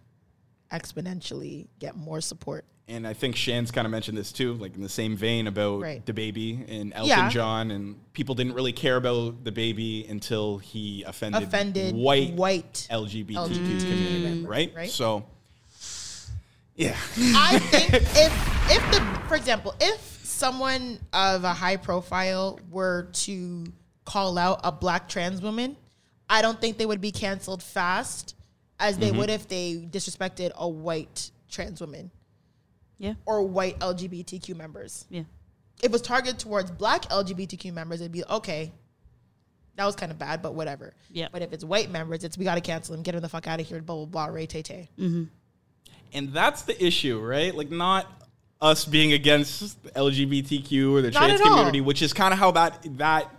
exponentially 0.72 1.66
get 1.78 1.96
more 1.96 2.20
support. 2.20 2.64
and 2.88 3.04
I 3.04 3.14
think 3.14 3.34
Shan's 3.34 3.72
kind 3.72 3.84
of 3.84 3.90
mentioned 3.90 4.16
this 4.16 4.30
too, 4.30 4.54
like 4.54 4.76
in 4.76 4.80
the 4.82 4.88
same 4.88 5.16
vein 5.16 5.48
about 5.48 5.80
Right. 5.80 6.06
the 6.06 6.12
baby 6.12 6.64
and 6.68 6.92
Elton 6.94 7.08
Yeah. 7.08 7.28
John, 7.30 7.72
and 7.72 7.96
people 8.12 8.36
didn't 8.36 8.52
really 8.54 8.72
care 8.72 8.94
about 8.96 9.42
the 9.42 9.50
baby 9.50 10.06
until 10.08 10.58
he 10.58 11.02
offended, 11.02 11.42
Offended 11.42 11.96
white, 11.96 12.34
white 12.34 12.86
LGBTQ 12.88 13.34
LGBT 13.34 13.80
community, 13.80 14.46
right? 14.46 14.72
right? 14.76 14.88
So, 14.90 15.24
yeah, 16.76 16.96
I 17.18 17.58
think 17.58 17.92
if 17.94 18.70
if 18.70 18.92
the 18.92 19.00
for 19.26 19.34
example, 19.34 19.74
if 19.80 20.20
someone 20.22 21.00
of 21.12 21.42
a 21.42 21.52
high 21.54 21.78
profile 21.78 22.60
were 22.70 23.08
to 23.14 23.64
call 24.04 24.38
out 24.38 24.60
a 24.62 24.70
black 24.70 25.08
trans 25.08 25.42
woman, 25.42 25.76
I 26.30 26.40
don't 26.40 26.60
think 26.60 26.78
they 26.78 26.86
would 26.86 27.00
be 27.00 27.10
canceled 27.10 27.64
fast 27.64 28.35
as 28.78 28.98
they 28.98 29.08
mm-hmm. 29.08 29.18
would 29.18 29.30
if 29.30 29.48
they 29.48 29.86
disrespected 29.90 30.52
a 30.54 30.68
white 30.68 31.30
trans 31.50 31.80
woman 31.80 32.10
Yeah. 32.98 33.14
or 33.24 33.42
white 33.42 33.78
LGBTQ 33.78 34.56
members. 34.56 35.06
Yeah. 35.10 35.22
If 35.78 35.86
it 35.86 35.92
was 35.92 36.02
targeted 36.02 36.38
towards 36.38 36.70
black 36.70 37.02
LGBTQ 37.02 37.72
members, 37.72 38.00
it'd 38.00 38.12
be 38.12 38.24
okay. 38.24 38.72
That 39.76 39.84
was 39.84 39.94
kind 39.94 40.10
of 40.10 40.18
bad, 40.18 40.40
but 40.40 40.54
whatever. 40.54 40.94
Yeah. 41.10 41.28
But 41.30 41.42
if 41.42 41.52
it's 41.52 41.64
white 41.64 41.90
members, 41.90 42.24
it's 42.24 42.38
we 42.38 42.44
gotta 42.44 42.62
cancel 42.62 42.94
them, 42.94 43.02
get 43.02 43.12
them 43.12 43.20
the 43.20 43.28
fuck 43.28 43.46
out 43.46 43.60
of 43.60 43.66
here, 43.66 43.80
blah 43.82 43.96
blah 43.96 44.06
blah, 44.06 44.26
Ray 44.26 44.46
Tay 44.46 44.62
Tay. 44.62 44.88
Mm-hmm. 44.98 45.24
and 46.14 46.32
that's 46.32 46.62
the 46.62 46.82
issue, 46.84 47.20
right? 47.20 47.54
Like 47.54 47.70
not 47.70 48.06
us 48.60 48.86
being 48.86 49.12
against 49.12 49.82
LGBTQ 49.94 50.92
or 50.92 51.02
the 51.02 51.10
Not 51.10 51.26
trans 51.26 51.40
at 51.40 51.46
all. 51.46 51.52
community, 51.52 51.82
which 51.82 52.00
is 52.00 52.12
kind 52.14 52.32
of 52.32 52.38
how 52.38 52.52
that 52.52 52.86
that 52.96 53.30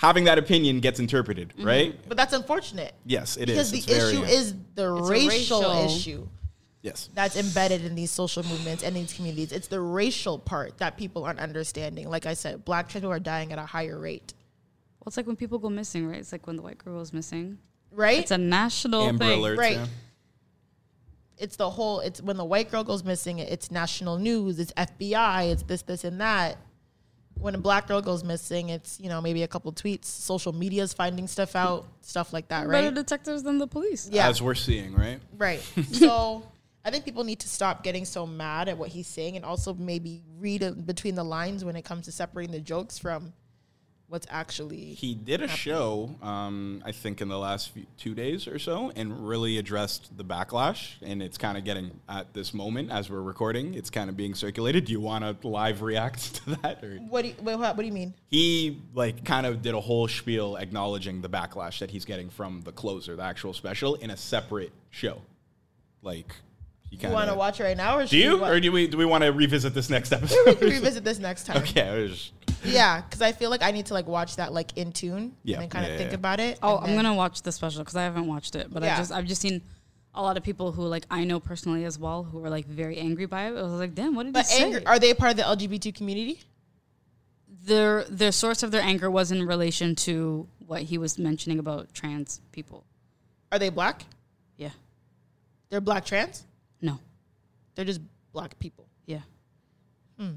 having 0.00 0.24
that 0.24 0.38
opinion 0.38 0.80
gets 0.80 0.98
interpreted, 0.98 1.50
mm-hmm. 1.50 1.66
right? 1.66 1.94
But 2.08 2.16
that's 2.16 2.32
unfortunate. 2.32 2.94
Yes, 3.04 3.36
it 3.36 3.46
because 3.46 3.70
is. 3.70 3.84
the 3.86 3.92
It's 3.92 4.02
very- 4.02 4.12
issue 4.14 4.22
is 4.24 4.54
the 4.74 4.90
racial, 4.90 5.60
racial- 5.60 5.84
issue 5.84 6.28
yes. 6.80 7.10
that's 7.12 7.36
embedded 7.36 7.84
in 7.84 7.94
these 7.94 8.10
social 8.10 8.42
movements 8.44 8.82
and 8.82 8.96
these 8.96 9.12
communities. 9.12 9.52
It's 9.52 9.68
the 9.68 9.80
racial 9.80 10.38
part 10.38 10.78
that 10.78 10.96
people 10.96 11.24
aren't 11.24 11.38
understanding. 11.40 12.08
Like 12.08 12.24
I 12.24 12.32
said, 12.32 12.64
black 12.64 12.88
trans 12.88 13.02
people 13.02 13.12
are 13.12 13.20
dying 13.20 13.52
at 13.52 13.58
a 13.58 13.66
higher 13.66 13.98
rate, 13.98 14.32
Well, 15.00 15.04
it's 15.08 15.18
like 15.18 15.26
when 15.26 15.36
people 15.36 15.58
go 15.58 15.68
missing, 15.68 16.08
right? 16.08 16.18
It's 16.18 16.32
like 16.32 16.46
when 16.46 16.56
the 16.56 16.62
white 16.62 16.78
girl 16.78 16.94
goes 16.96 17.12
missing. 17.12 17.58
right? 17.92 18.18
It's 18.20 18.30
a 18.30 18.38
national 18.38 19.02
Amber 19.02 19.26
thing. 19.26 19.40
alerts, 19.42 19.58
Right. 19.58 19.76
yeah. 19.76 19.86
it's 21.38 21.56
the 21.56 21.68
whole. 21.68 22.00
It's 22.00 22.22
when 22.22 22.36
the 22.38 22.44
white 22.44 22.70
girl 22.70 22.84
goes 22.84 23.02
missing. 23.04 23.38
It's 23.38 23.70
national 23.70 24.16
news. 24.18 24.58
It's 24.58 24.72
FBI. 24.72 25.50
It's 25.52 25.62
this, 25.64 25.82
this, 25.82 26.04
and 26.04 26.20
that. 26.20 26.56
When 27.40 27.54
a 27.54 27.58
black 27.58 27.88
girl 27.88 28.02
goes 28.02 28.22
missing, 28.22 28.68
it's 28.68 29.00
you 29.00 29.08
know 29.08 29.20
maybe 29.20 29.42
a 29.42 29.48
couple 29.48 29.72
tweets. 29.72 30.04
Social 30.04 30.52
media's 30.52 30.92
finding 30.92 31.26
stuff 31.26 31.56
out, 31.56 31.86
stuff 32.02 32.32
like 32.32 32.48
that, 32.48 32.68
right? 32.68 32.82
Better 32.82 32.94
detectives 32.94 33.42
than 33.42 33.58
the 33.58 33.66
police. 33.66 34.08
Yeah. 34.10 34.28
As 34.28 34.42
we're 34.42 34.54
seeing, 34.54 34.94
right? 34.94 35.20
Right. 35.36 35.62
So 35.92 36.44
I 36.84 36.90
think 36.90 37.04
people 37.04 37.24
need 37.24 37.40
to 37.40 37.48
stop 37.48 37.82
getting 37.82 38.04
so 38.04 38.26
mad 38.26 38.68
at 38.68 38.78
what 38.78 38.88
he's 38.88 39.06
saying 39.06 39.36
and 39.36 39.44
also 39.44 39.74
maybe 39.74 40.22
read 40.38 40.86
between 40.86 41.14
the 41.14 41.24
lines 41.24 41.64
when 41.64 41.76
it 41.76 41.84
comes 41.84 42.06
to 42.06 42.12
separating 42.12 42.52
the 42.52 42.60
jokes 42.60 42.98
from 42.98 43.32
what's 44.10 44.26
actually. 44.28 44.94
He 44.94 45.14
did 45.14 45.40
a 45.40 45.48
show, 45.48 46.14
um, 46.20 46.82
I 46.84 46.92
think, 46.92 47.20
in 47.20 47.28
the 47.28 47.38
last 47.38 47.70
few, 47.70 47.86
two 47.96 48.14
days 48.14 48.48
or 48.48 48.58
so, 48.58 48.92
and 48.96 49.26
really 49.26 49.56
addressed 49.56 50.16
the 50.16 50.24
backlash. 50.24 50.94
And 51.00 51.22
it's 51.22 51.38
kind 51.38 51.56
of 51.56 51.64
getting 51.64 51.92
at 52.08 52.34
this 52.34 52.52
moment 52.52 52.90
as 52.90 53.08
we're 53.08 53.22
recording. 53.22 53.74
It's 53.74 53.88
kind 53.88 54.10
of 54.10 54.16
being 54.16 54.34
circulated. 54.34 54.84
Do 54.84 54.92
you 54.92 55.00
want 55.00 55.24
to 55.24 55.48
live 55.48 55.80
react 55.80 56.34
to 56.44 56.50
that? 56.56 56.82
Or 56.84 56.96
What 56.96 57.22
do 57.22 57.28
you, 57.28 57.34
what, 57.40 57.58
what 57.58 57.76
do 57.76 57.84
you 57.86 57.92
mean? 57.92 58.12
he 58.26 58.82
like 58.94 59.24
kind 59.24 59.46
of 59.46 59.62
did 59.62 59.74
a 59.74 59.80
whole 59.80 60.08
spiel 60.08 60.56
acknowledging 60.56 61.22
the 61.22 61.28
backlash 61.28 61.78
that 61.78 61.90
he's 61.90 62.04
getting 62.04 62.28
from 62.28 62.62
the 62.62 62.72
closer, 62.72 63.16
the 63.16 63.22
actual 63.22 63.52
special, 63.52 63.94
in 63.96 64.10
a 64.10 64.16
separate 64.16 64.72
show. 64.90 65.22
Like 66.02 66.34
he 66.90 66.96
You 67.06 67.08
want 67.12 67.30
to 67.30 67.34
watch 67.36 67.60
it 67.60 67.64
right 67.64 67.76
now, 67.76 67.98
or 67.98 68.04
Do 68.04 68.16
you, 68.18 68.34
we, 68.34 68.40
wa- 68.40 68.48
or 68.50 68.60
do 68.60 68.72
we? 68.72 68.86
Do 68.88 68.98
we 68.98 69.04
want 69.04 69.22
to 69.24 69.30
revisit 69.32 69.72
this 69.74 69.88
next 69.88 70.10
we 70.10 70.16
episode? 70.18 70.58
can 70.58 70.68
revisit 70.68 71.04
this 71.04 71.18
next 71.18 71.44
time? 71.46 71.58
okay. 71.58 71.88
I 71.88 71.94
was- 72.02 72.32
Yeah, 72.64 73.00
because 73.00 73.22
I 73.22 73.32
feel 73.32 73.48
like 73.48 73.62
I 73.62 73.70
need 73.70 73.86
to 73.86 73.94
like 73.94 74.06
watch 74.06 74.36
that 74.36 74.52
like 74.52 74.76
in 74.76 74.92
tune 74.92 75.34
Yeah, 75.44 75.60
and 75.60 75.70
kind 75.70 75.84
of 75.86 75.92
yeah, 75.92 75.98
think 75.98 76.10
yeah. 76.10 76.16
about 76.16 76.40
it. 76.40 76.58
Oh, 76.62 76.78
I'm 76.78 76.88
then- 76.88 76.96
gonna 76.96 77.14
watch 77.14 77.42
the 77.42 77.52
special 77.52 77.80
because 77.82 77.96
I 77.96 78.02
haven't 78.02 78.26
watched 78.26 78.54
it, 78.56 78.66
but 78.72 78.82
Yeah. 78.82 78.94
I 78.94 78.98
just 78.98 79.12
I've 79.12 79.26
just 79.26 79.40
seen 79.40 79.62
a 80.14 80.20
lot 80.20 80.36
of 80.36 80.42
people 80.42 80.72
who 80.72 80.82
like 80.82 81.06
I 81.10 81.22
know 81.24 81.38
personally 81.38 81.84
as 81.84 81.96
well 81.98 82.24
who 82.24 82.38
were 82.40 82.50
like 82.50 82.66
very 82.66 82.98
angry 82.98 83.26
by 83.26 83.44
it. 83.46 83.56
I 83.56 83.62
was 83.62 83.72
like, 83.74 83.94
damn, 83.94 84.14
what 84.16 84.24
did 84.24 84.32
But 84.34 84.46
he 84.48 84.62
anger, 84.64 84.78
say? 84.80 84.84
are 84.84 84.98
they 84.98 85.14
part 85.14 85.30
of 85.30 85.36
the 85.36 85.44
LGBT 85.44 85.94
community? 85.94 86.40
their 87.62 88.04
their 88.04 88.32
source 88.32 88.62
of 88.62 88.70
their 88.70 88.80
anger 88.82 89.10
was 89.10 89.30
in 89.30 89.46
relation 89.46 89.94
to 89.94 90.48
what 90.66 90.82
he 90.82 90.98
was 90.98 91.18
mentioning 91.18 91.58
about 91.58 91.92
trans 91.92 92.40
people. 92.52 92.84
Are 93.52 93.58
they 93.58 93.68
black? 93.68 94.04
Yeah, 94.56 94.70
They're 95.68 95.80
black 95.80 96.04
trans. 96.04 96.44
No, 96.82 96.98
They're 97.74 97.84
just 97.84 98.00
black 98.32 98.58
people. 98.58 98.86
yeah, 99.06 99.20
Hmm. 100.18 100.34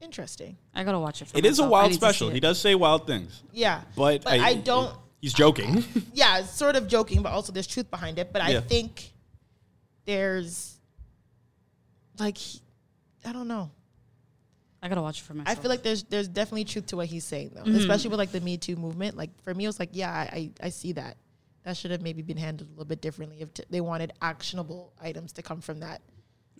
Interesting. 0.00 0.56
I 0.74 0.84
gotta 0.84 0.98
watch 1.00 1.22
it. 1.22 1.28
For 1.28 1.36
It 1.38 1.44
is 1.44 1.58
a 1.58 1.62
myself. 1.62 1.68
I 1.68 1.70
wild 1.72 1.90
need 1.90 1.94
to 2.00 2.06
special. 2.06 2.30
He 2.30 2.36
it. 2.38 2.40
does 2.40 2.60
say 2.60 2.74
wild 2.74 3.06
things, 3.06 3.42
Yeah. 3.52 3.82
but, 3.96 4.26
I, 4.28 4.54
don't. 4.54 4.94
He's 5.20 5.32
joking. 5.34 5.82
yeah, 6.14 6.38
it's 6.38 6.50
sort 6.52 6.76
of 6.76 6.86
joking, 6.86 7.22
but 7.22 7.30
also 7.32 7.52
there's 7.52 7.66
truth 7.66 7.90
behind 7.90 8.18
it. 8.20 8.32
But 8.32 8.42
I 8.42 8.50
Yeah. 8.50 8.60
think 8.60 9.12
there's 10.04 10.78
like 12.18 12.38
he- 12.38 12.60
I 13.24 13.32
don't 13.32 13.48
know. 13.48 13.70
I 14.80 14.88
gotta 14.88 15.02
watch 15.02 15.20
it 15.20 15.24
for 15.24 15.34
myself. 15.34 15.58
I 15.58 15.60
feel 15.60 15.68
like 15.70 15.82
there's 15.82 16.04
there's 16.04 16.28
definitely 16.28 16.64
truth 16.64 16.86
to 16.86 16.96
what 16.96 17.06
he's 17.08 17.24
saying 17.24 17.50
though, 17.54 17.62
Mm-hmm. 17.64 17.74
especially 17.78 18.10
with 18.10 18.18
like 18.20 18.30
the 18.30 18.40
Me 18.40 18.56
Too 18.56 18.76
movement. 18.76 19.16
Like 19.16 19.30
for 19.42 19.52
me, 19.52 19.64
it 19.64 19.66
was 19.66 19.80
like, 19.80 19.90
yeah, 19.92 20.12
I 20.12 20.22
I, 20.62 20.66
I 20.66 20.68
see 20.68 20.92
that. 20.92 21.16
That 21.68 21.76
should 21.76 21.90
have 21.90 22.00
maybe 22.00 22.22
been 22.22 22.38
handled 22.38 22.70
a 22.70 22.72
little 22.72 22.86
bit 22.86 23.02
differently 23.02 23.42
if 23.42 23.52
t- 23.52 23.62
they 23.68 23.82
wanted 23.82 24.14
actionable 24.22 24.94
items 25.02 25.32
to 25.32 25.42
come 25.42 25.60
from 25.60 25.80
that. 25.80 26.00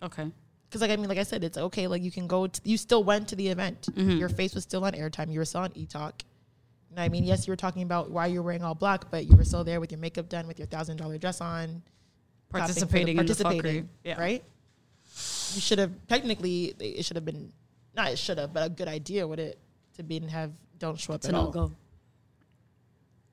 okay. 0.03 0.31
Because 0.69 0.81
like 0.81 0.91
I 0.91 0.97
mean, 0.97 1.09
like 1.09 1.17
I 1.17 1.23
said, 1.23 1.43
it's 1.43 1.57
okay. 1.57 1.87
Like 1.87 2.03
you 2.03 2.11
can 2.11 2.27
go. 2.27 2.45
To, 2.45 2.61
you 2.63 2.77
still 2.77 3.03
went 3.03 3.27
to 3.29 3.35
the 3.35 3.47
event. 3.47 3.87
Mm-hmm. 3.91 4.17
Your 4.19 4.29
face 4.29 4.53
was 4.53 4.61
still 4.65 4.85
on 4.85 4.93
airtime. 4.93 5.31
You 5.33 5.39
were 5.39 5.45
still 5.45 5.61
on 5.61 5.71
e 5.73 5.87
talk. 5.87 6.21
You 6.91 6.95
know 6.97 7.01
I 7.01 7.09
mean? 7.09 7.23
Yes, 7.23 7.47
you 7.47 7.51
were 7.51 7.55
talking 7.57 7.81
about 7.81 8.11
why 8.11 8.27
you're 8.27 8.43
wearing 8.43 8.63
all 8.63 8.75
black, 8.75 9.09
but 9.09 9.25
you 9.25 9.35
were 9.35 9.43
still 9.43 9.63
there 9.63 9.79
with 9.79 9.91
your 9.91 9.99
makeup 9.99 10.29
done, 10.29 10.45
with 10.45 10.59
your 10.59 10.67
thousand 10.67 10.97
dollar 10.97 11.17
dress 11.17 11.41
on, 11.41 11.81
clapping 12.51 12.75
for 12.75 12.79
the- 12.81 12.85
Participating 12.85 13.17
in 13.17 13.25
the 13.25 13.33
fuckery. 13.33 13.87
Yeah. 14.03 14.19
right? 14.21 14.43
You 15.55 15.61
should 15.61 15.79
have 15.79 15.91
technically. 16.07 16.75
It 16.79 17.03
should 17.03 17.15
have 17.17 17.25
been 17.25 17.51
not. 17.95 18.11
It 18.11 18.19
should 18.19 18.37
have, 18.37 18.53
but 18.53 18.63
a 18.63 18.69
good 18.69 18.87
idea 18.87 19.27
would 19.27 19.39
it 19.39 19.57
to 19.95 20.03
be 20.03 20.17
and 20.17 20.29
have 20.29 20.51
don't 20.77 20.99
show 20.99 21.13
up 21.13 21.21
To 21.21 21.29
at 21.29 21.33
all, 21.33 21.49
go, 21.49 21.71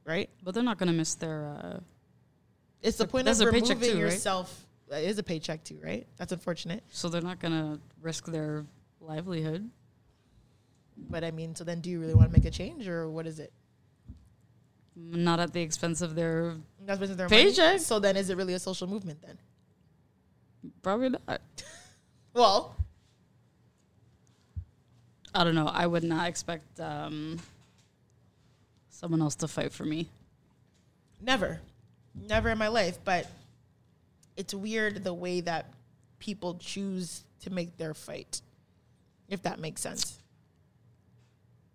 right? 0.07 0.31
but 0.43 0.55
they're 0.55 0.63
not 0.63 0.79
gonna 0.79 0.93
miss 0.93 1.15
their. 1.17 1.45
Uh, 1.47 1.81
It's 2.83 2.97
the 2.99 3.07
point 3.07 3.29
of 3.29 3.39
removing 3.41 3.65
too, 3.65 3.75
right? 3.93 3.97
yourself. 3.97 4.67
It 4.91 5.05
is 5.05 5.19
a 5.19 5.23
paycheck 5.23 5.65
too, 5.65 5.81
right? 5.83 6.07
That's 6.17 6.33
unfortunate. 6.33 6.83
so 6.91 7.09
they're 7.09 7.21
not 7.21 7.41
gonna 7.41 7.81
risk 8.01 8.27
their 8.27 8.65
livelihood. 9.01 9.69
But 11.11 11.25
I 11.25 11.31
mean, 11.33 11.55
so 11.55 11.65
then 11.65 11.81
do 11.81 11.91
you 11.91 12.01
really 12.01 12.15
want 12.15 12.31
to 12.31 12.33
make 12.33 12.47
a 12.47 12.51
change, 12.51 12.89
or 12.89 13.11
what 13.11 13.27
is 13.27 13.39
it? 13.39 13.53
Not 14.95 15.41
at 15.41 15.53
the 15.53 15.61
expense 15.61 16.01
of 16.01 16.15
their. 16.15 16.57
That's 16.81 16.99
business 16.99 17.19
their 17.19 17.29
Paycheck. 17.29 17.59
money. 17.59 17.79
So 17.81 17.99
then, 17.99 18.17
is 18.17 18.31
it 18.31 18.37
really 18.39 18.55
a 18.55 18.59
social 18.59 18.87
movement 18.87 19.21
then? 19.21 19.37
Probably 20.83 21.11
not. 21.11 21.41
Well, 22.33 22.77
I 25.35 25.43
don't 25.45 25.55
know. 25.55 25.67
I 25.69 25.87
would 25.87 26.05
not 26.05 26.29
expect 26.29 26.79
um, 26.81 27.39
someone 28.97 29.21
else 29.23 29.35
to 29.37 29.49
fight 29.49 29.73
for 29.73 29.85
me. 29.85 30.09
never, 31.21 31.61
never 32.29 32.49
in 32.51 32.59
my 32.59 32.69
life. 32.69 32.99
But 33.05 33.27
it's 34.37 34.55
weird 34.55 35.05
the 35.05 35.15
way 35.15 35.41
that 35.43 35.67
people 36.19 36.55
choose 36.55 37.23
to 37.41 37.51
make 37.51 37.77
their 37.77 37.95
fight, 37.95 38.41
if 39.29 39.43
that 39.43 39.59
makes 39.61 39.81
sense. 39.81 40.19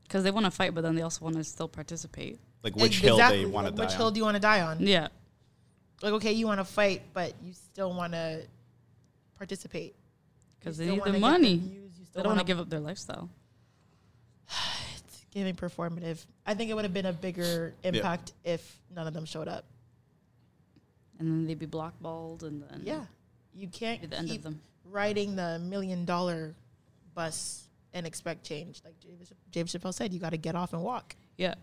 Because 0.04 0.24
they 0.24 0.32
want 0.32 0.46
to 0.46 0.52
fight, 0.52 0.74
but 0.74 0.82
then 0.82 0.96
they 0.96 1.02
also 1.04 1.24
want 1.24 1.38
to 1.38 1.44
still 1.44 1.68
participate. 1.68 2.40
like 2.64 2.76
which 2.76 2.94
Ex- 2.98 3.02
hill 3.02 3.18
they 3.18 3.46
want 3.46 3.68
to 3.68 3.74
die 3.74 3.82
Which 3.84 3.92
on. 3.94 3.98
hill 3.98 4.12
do 4.12 4.18
you 4.20 4.24
want 4.26 4.36
to 4.36 4.42
die 4.42 4.62
on? 4.62 4.78
Yeah. 4.80 5.08
Like, 6.02 6.14
okay, 6.14 6.32
you 6.34 6.48
want 6.48 6.60
to 6.60 6.66
fight, 6.66 7.04
but 7.14 7.34
you 7.44 7.54
still 7.54 7.94
want 7.94 8.14
to 8.14 8.42
participate 9.38 9.96
Because 10.60 10.78
they 10.78 10.86
still 10.86 10.96
need 10.96 11.00
the 11.04 11.20
wanna 11.20 11.20
get 11.20 11.22
money. 11.22 11.58
views, 11.58 11.92
They 12.14 12.22
don't 12.24 12.30
want 12.36 12.40
to 12.40 12.46
give 12.46 12.60
up 12.60 12.70
their 12.70 12.80
lifestyle. 12.80 13.30
Giving 15.32 15.56
performative. 15.56 16.26
I 16.46 16.54
think 16.54 16.70
it 16.70 16.74
would 16.74 16.86
have 16.86 16.94
been 16.94 17.06
a 17.06 17.14
bigger 17.14 17.74
impact 17.84 18.34
if 18.44 18.80
none 18.94 19.08
of 19.08 19.14
them 19.14 19.26
showed 19.26 19.48
up. 19.48 19.66
And 21.20 21.28
then 21.30 21.46
they'd 21.48 21.60
be 21.60 21.66
blackballed, 21.66 22.44
and 22.44 22.64
then 22.64 22.82
Yeah, 22.84 23.06
you 23.54 23.68
can't 23.68 24.02
the 24.10 24.18
end 24.18 24.26
of 24.26 24.32
keep 24.32 24.44
them. 24.44 24.60
riding 24.86 25.36
the 25.36 25.60
million 25.60 26.04
dollar 26.06 26.56
bus 27.14 27.68
and 27.94 28.06
expect 28.08 28.44
change. 28.44 28.82
Like 28.84 29.00
James, 29.00 29.32
James 29.52 29.74
Chappelle 29.74 29.94
said, 29.94 30.14
you 30.14 30.20
got 30.20 30.32
to 30.32 30.38
get 30.38 30.56
off 30.56 30.74
and 30.74 30.82
walk. 30.84 31.16
yeah. 31.38 31.56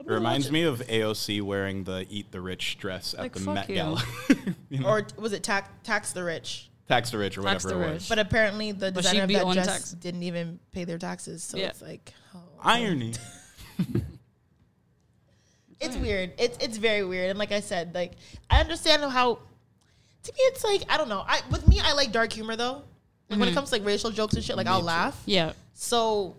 It 0.00 0.08
reminds 0.10 0.50
me 0.50 0.62
of 0.64 0.80
AOC 0.80 1.42
wearing 1.42 1.84
the 1.84 2.04
"Eat 2.10 2.32
the 2.32 2.40
Rich" 2.40 2.78
dress 2.78 3.14
at 3.14 3.20
Like, 3.20 3.32
the 3.34 3.40
Met 3.40 3.68
you. 3.68 3.76
Gala. 3.76 4.02
you 4.68 4.80
know, 4.80 4.88
Or 4.88 5.06
was 5.16 5.32
it 5.32 5.44
tax 5.44 5.68
tax 5.84 6.12
the 6.12 6.24
rich? 6.24 6.70
Tax 6.88 7.10
the 7.10 7.18
rich 7.18 7.38
or 7.38 7.42
Tax 7.42 7.64
whatever 7.64 7.80
the 7.80 7.86
it 7.86 7.88
rich. 7.92 8.00
was. 8.00 8.08
But 8.08 8.18
apparently 8.18 8.72
the 8.72 8.92
But 8.92 9.02
designer 9.02 9.14
she'd 9.14 9.22
of 9.22 9.28
be 9.28 9.34
that 9.34 9.44
owing 9.44 9.54
dress 9.54 9.66
tax. 9.66 9.90
didn't 9.92 10.22
even 10.24 10.58
pay 10.72 10.84
their 10.84 10.98
taxes. 10.98 11.42
So 11.42 11.56
Yeah. 11.58 11.68
it's 11.68 11.82
like 11.82 12.12
oh, 12.34 12.40
Irony. 12.62 13.14
it's 15.80 15.96
weird. 15.96 16.32
It's 16.38 16.58
it's 16.64 16.76
very 16.76 17.04
weird. 17.04 17.30
And 17.30 17.38
like 17.38 17.52
I 17.52 17.60
said, 17.60 17.94
like 17.94 18.12
I 18.50 18.60
understand 18.60 19.02
how. 19.02 19.38
To 20.24 20.32
me, 20.32 20.38
it's 20.38 20.62
like 20.62 20.82
I 20.88 20.96
don't 20.96 21.08
know. 21.08 21.24
I 21.26 21.40
with 21.50 21.66
me, 21.66 21.80
I 21.82 21.94
like 21.94 22.12
dark 22.12 22.32
humor 22.32 22.54
though. 22.54 22.82
Like 23.28 23.38
when 23.40 23.42
it 23.42 23.46
mm-hmm. 23.46 23.54
comes 23.56 23.70
to 23.70 23.76
like 23.76 23.84
racial 23.84 24.10
jokes 24.10 24.34
and 24.34 24.44
shit, 24.44 24.56
like 24.56 24.68
I'll 24.68 24.80
too. 24.80 24.86
laugh. 24.86 25.20
Yeah. 25.26 25.52
So 25.74 26.36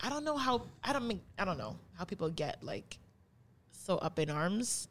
I 0.00 0.10
don't 0.10 0.24
know 0.24 0.36
how 0.36 0.62
I 0.82 0.92
don't 0.92 1.06
mean 1.06 1.20
I 1.38 1.44
don't 1.44 1.58
know 1.58 1.76
how 1.96 2.04
people 2.04 2.28
get 2.30 2.62
like 2.64 2.98
so 3.70 3.98
up 3.98 4.18
in 4.18 4.30
arms. 4.30 4.88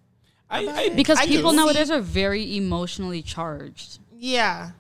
I, 0.50 0.68
I. 0.68 0.90
Because 0.90 1.18
I 1.18 1.26
can 1.26 1.36
people 1.36 1.52
see- 1.52 1.58
nowadays 1.58 1.92
are 1.92 2.02
very 2.02 2.56
emotionally 2.58 3.22
charged. 3.22 4.00
Yeah, 4.24 4.72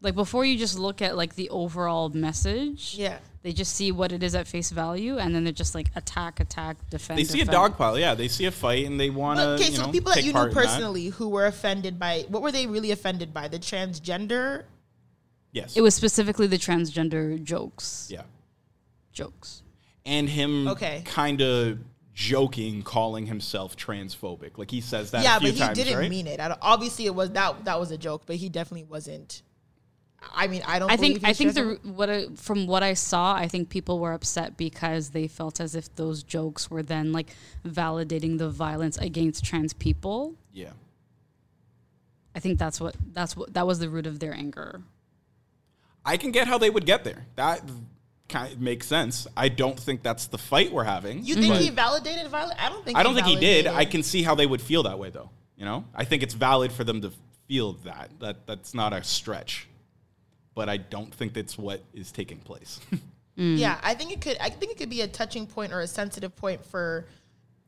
Like 0.00 0.16
before 0.16 0.44
you 0.44 0.58
just 0.58 0.76
look 0.76 1.00
at 1.00 1.16
like 1.16 1.36
the 1.36 1.48
overall 1.50 2.08
message, 2.08 2.96
yeah. 2.98 3.18
they 3.42 3.52
just 3.52 3.76
see 3.76 3.92
what 3.92 4.10
it 4.10 4.24
is 4.24 4.34
at 4.34 4.48
face 4.48 4.70
value, 4.70 5.18
and 5.18 5.32
then 5.32 5.44
they're 5.44 5.52
just 5.52 5.72
like 5.74 5.86
attack, 5.94 6.40
attack, 6.40 6.76
defend. 6.90 7.18
they 7.20 7.24
see 7.24 7.38
a 7.42 7.44
defend. 7.44 7.52
dog 7.52 7.76
pile. 7.78 7.96
Yeah, 7.96 8.14
they 8.16 8.26
see 8.26 8.46
a 8.46 8.50
fight 8.50 8.86
and 8.86 8.98
they 8.98 9.08
want 9.08 9.38
to. 9.38 9.50
Okay, 9.50 9.66
you 9.66 9.76
so 9.76 9.86
know, 9.86 9.92
people 9.92 10.10
that 10.10 10.16
take 10.16 10.24
you 10.24 10.32
knew 10.32 10.38
part 10.38 10.48
in 10.50 10.54
that. 10.56 10.64
personally 10.66 11.06
who 11.06 11.28
were 11.28 11.46
offended 11.46 11.98
by 12.00 12.24
what 12.28 12.42
were 12.42 12.50
they 12.50 12.66
really 12.66 12.90
offended 12.90 13.32
by? 13.32 13.46
The 13.46 13.60
transgender? 13.60 14.64
Yes. 15.52 15.76
It 15.76 15.80
was 15.82 15.94
specifically 15.94 16.48
the 16.48 16.58
transgender 16.58 17.40
jokes. 17.42 18.08
Yeah. 18.10 18.22
Jokes. 19.12 19.62
And 20.04 20.28
him 20.28 20.66
Okay. 20.66 21.02
kind 21.04 21.40
of 21.40 21.78
joking, 22.20 22.82
calling 22.82 23.24
himself 23.24 23.76
transphobic. 23.78 24.58
Like 24.58 24.70
he 24.70 24.82
says 24.82 25.10
that 25.12 25.22
yeah, 25.22 25.38
a 25.38 25.40
few 25.40 25.48
but 25.48 25.54
he 25.54 25.60
times, 25.60 25.78
didn't 25.78 25.98
right? 25.98 26.10
mean 26.10 26.26
it. 26.26 26.38
I 26.38 26.48
don't, 26.48 26.60
obviously, 26.60 27.06
it 27.06 27.14
was 27.14 27.30
that 27.30 27.64
that 27.64 27.80
was 27.80 27.90
a 27.90 27.96
joke, 27.96 28.24
but 28.26 28.36
he 28.36 28.50
definitely 28.50 28.84
wasn't. 28.84 29.42
I 30.34 30.46
mean, 30.46 30.62
I 30.66 30.78
don't. 30.78 30.92
I 30.92 30.98
think 30.98 31.22
believe 31.22 31.30
I 31.30 31.32
think 31.32 31.54
the 31.54 31.80
what 31.90 32.10
I, 32.10 32.26
from 32.36 32.66
what 32.66 32.82
I 32.82 32.92
saw, 32.92 33.34
I 33.34 33.48
think 33.48 33.70
people 33.70 33.98
were 33.98 34.12
upset 34.12 34.58
because 34.58 35.10
they 35.10 35.28
felt 35.28 35.60
as 35.60 35.74
if 35.74 35.94
those 35.94 36.22
jokes 36.22 36.70
were 36.70 36.82
then 36.82 37.10
like 37.10 37.30
validating 37.66 38.36
the 38.36 38.50
violence 38.50 38.98
against 38.98 39.42
trans 39.42 39.72
people. 39.72 40.34
Yeah. 40.52 40.72
I 42.34 42.40
think 42.40 42.58
that's 42.58 42.82
what 42.82 42.96
that's 43.14 43.34
what 43.34 43.54
that 43.54 43.66
was 43.66 43.78
the 43.78 43.88
root 43.88 44.06
of 44.06 44.20
their 44.20 44.34
anger. 44.34 44.82
I 46.04 46.18
can 46.18 46.32
get 46.32 46.48
how 46.48 46.58
they 46.58 46.68
would 46.68 46.84
get 46.84 47.02
there. 47.02 47.24
That 47.36 47.62
kind 48.30 48.52
of 48.52 48.60
makes 48.60 48.86
sense. 48.86 49.26
I 49.36 49.48
don't 49.48 49.78
think 49.78 50.02
that's 50.02 50.26
the 50.26 50.38
fight 50.38 50.72
we're 50.72 50.84
having. 50.84 51.24
You 51.24 51.34
think 51.34 51.54
but- 51.54 51.62
he 51.62 51.70
validated 51.70 52.28
violence? 52.28 52.58
I 52.58 52.68
don't 52.68 52.84
think. 52.84 52.96
I 52.96 53.02
don't 53.02 53.14
think 53.14 53.26
he 53.26 53.36
did. 53.36 53.66
I 53.66 53.84
can 53.84 54.02
see 54.02 54.22
how 54.22 54.34
they 54.34 54.46
would 54.46 54.62
feel 54.62 54.84
that 54.84 54.98
way, 54.98 55.10
though. 55.10 55.30
You 55.56 55.66
know, 55.66 55.84
I 55.94 56.04
think 56.04 56.22
it's 56.22 56.34
valid 56.34 56.72
for 56.72 56.84
them 56.84 57.02
to 57.02 57.12
feel 57.46 57.74
that. 57.84 58.10
That 58.20 58.46
that's 58.46 58.72
not 58.72 58.92
a 58.92 59.04
stretch, 59.04 59.68
but 60.54 60.68
I 60.68 60.78
don't 60.78 61.14
think 61.14 61.34
that's 61.34 61.58
what 61.58 61.82
is 61.92 62.10
taking 62.12 62.38
place. 62.38 62.80
Mm. 63.40 63.58
Yeah, 63.58 63.78
I 63.82 63.94
think 63.94 64.12
it 64.12 64.20
could. 64.20 64.36
I 64.38 64.50
think 64.50 64.72
it 64.72 64.78
could 64.78 64.90
be 64.90 65.00
a 65.00 65.08
touching 65.08 65.46
point 65.46 65.72
or 65.72 65.80
a 65.80 65.86
sensitive 65.86 66.36
point 66.36 66.64
for. 66.64 67.06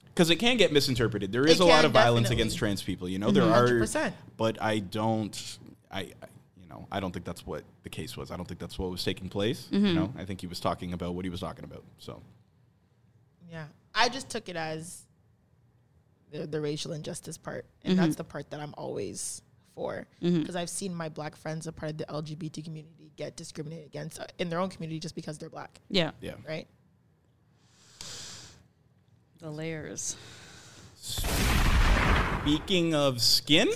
Because 0.06 0.28
it 0.28 0.36
can 0.36 0.58
get 0.58 0.70
misinterpreted. 0.70 1.32
There 1.32 1.46
is 1.46 1.58
It 1.58 1.62
a 1.62 1.64
lot 1.64 1.76
can, 1.76 1.86
of 1.86 1.92
violence 1.92 2.24
definitely. 2.24 2.42
against 2.42 2.58
trans 2.58 2.82
people. 2.82 3.08
You 3.08 3.18
know, 3.18 3.30
there 3.30 3.44
mm-hmm. 3.44 3.52
are. 3.52 3.86
100%. 3.86 4.12
But 4.36 4.60
I 4.60 4.80
don't. 4.80 5.58
I, 5.90 6.00
I 6.00 6.04
you 6.04 6.12
know 6.82 6.88
I 6.92 7.00
don't 7.00 7.12
think 7.12 7.24
that's 7.24 7.46
what 7.46 7.64
the 7.82 7.88
case 7.88 8.16
was. 8.16 8.30
I 8.30 8.36
don't 8.36 8.46
think 8.46 8.60
that's 8.60 8.78
what 8.78 8.90
was 8.90 9.04
taking 9.04 9.28
place. 9.28 9.68
You 9.70 9.78
mm-hmm. 9.78 9.94
know, 9.94 10.12
I 10.16 10.24
think 10.24 10.40
he 10.40 10.46
was 10.46 10.60
talking 10.60 10.92
about 10.92 11.14
what 11.14 11.24
he 11.24 11.30
was 11.30 11.40
talking 11.40 11.64
about. 11.64 11.84
So 11.98 12.22
Yeah, 13.50 13.66
I 13.94 14.08
just 14.08 14.28
took 14.28 14.48
it 14.48 14.56
as 14.56 15.06
the, 16.30 16.46
the 16.46 16.60
racial 16.60 16.92
injustice 16.92 17.38
part, 17.38 17.66
and 17.84 17.94
mm-hmm. 17.94 18.02
that's 18.04 18.16
the 18.16 18.24
part 18.24 18.50
that 18.50 18.60
I'm 18.60 18.74
always 18.76 19.42
for 19.74 20.06
mm-hmm. 20.22 20.40
because 20.40 20.56
I've 20.56 20.70
seen 20.70 20.94
my 20.94 21.08
black 21.08 21.36
friends, 21.36 21.66
a 21.66 21.72
part 21.72 21.92
of 21.92 21.98
the 21.98 22.04
LGBT 22.04 22.64
community, 22.64 23.12
get 23.16 23.36
discriminated 23.36 23.86
against 23.86 24.20
uh, 24.20 24.26
in 24.38 24.50
their 24.50 24.58
own 24.58 24.68
community 24.68 25.00
just 25.00 25.14
because 25.14 25.38
they're 25.38 25.50
black, 25.50 25.80
Yeah, 25.88 26.10
yeah. 26.20 26.34
right? 26.46 26.66
the 29.42 29.50
layers. 29.50 30.16
Speaking 32.40 32.94
of 32.94 33.20
skin, 33.20 33.68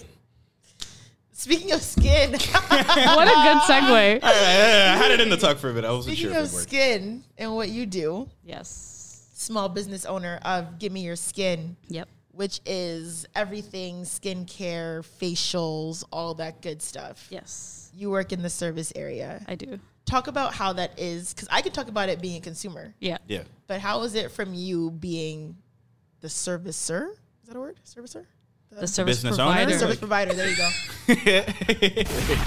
Speaking 1.39 1.73
of 1.73 1.83
skin, 1.83 2.33
what 2.33 2.41
a 2.41 3.35
good 3.45 3.63
segue. 3.69 4.21
I, 4.23 4.31
I- 4.33 4.95
I 4.95 4.97
had 4.97 5.11
it 5.11 5.21
in 5.21 5.29
the 5.29 5.37
tuck 5.37 5.59
for 5.59 5.69
a 5.71 5.75
bit. 5.75 5.85
I 5.85 5.91
wasn't 5.93 6.17
speaking 6.17 6.33
sure 6.33 6.41
of 6.41 6.47
if 6.47 6.53
it 6.53 6.55
worked. 6.55 6.69
skin 6.69 7.25
and 7.37 7.55
what 7.55 7.69
you 7.69 7.85
do, 7.85 8.29
Yes. 8.43 9.29
small 9.35 9.69
business 9.69 10.07
owner 10.07 10.39
of 10.43 10.79
Give 10.79 10.93
Me 10.93 11.03
Your 11.03 11.15
Skin, 11.17 11.77
Yep. 11.89 12.09
which 12.33 12.61
is 12.65 13.27
everything 13.35 14.03
skincare, 14.05 15.05
facials, 15.21 16.05
all 16.11 16.33
that 16.35 16.63
good 16.63 16.81
stuff. 16.81 17.27
Yes, 17.31 17.91
You 17.95 18.11
work 18.11 18.33
in 18.33 18.41
the 18.43 18.51
service 18.51 18.91
area. 18.97 19.45
I 19.47 19.57
do. 19.57 19.79
Talk 20.07 20.29
about 20.29 20.55
how 20.55 20.73
that 20.75 20.99
is, 20.99 21.35
because 21.35 21.49
I 21.51 21.61
could 21.61 21.75
talk 21.75 21.89
about 21.89 22.09
it 22.09 22.23
being 22.23 22.39
a 22.39 22.41
consumer, 22.41 22.95
Yeah. 22.99 23.19
Yeah. 23.29 23.43
but 23.67 23.81
how 23.81 24.03
is 24.05 24.15
it 24.15 24.31
from 24.33 24.55
you 24.55 24.91
being 24.91 25.57
the 26.21 26.29
servicer? 26.29 27.11
Is 27.43 27.49
that 27.49 27.57
a 27.57 27.61
word? 27.61 27.79
Servicer? 27.85 28.25
The 28.71 28.87
service 28.87 29.17
business 29.23 29.39
owner? 29.39 29.53
provider. 29.53 29.73
The 29.73 29.79
service 29.79 29.99
provider. 29.99 30.33
There 30.35 30.49
you 30.49 30.57
go. 30.57 30.71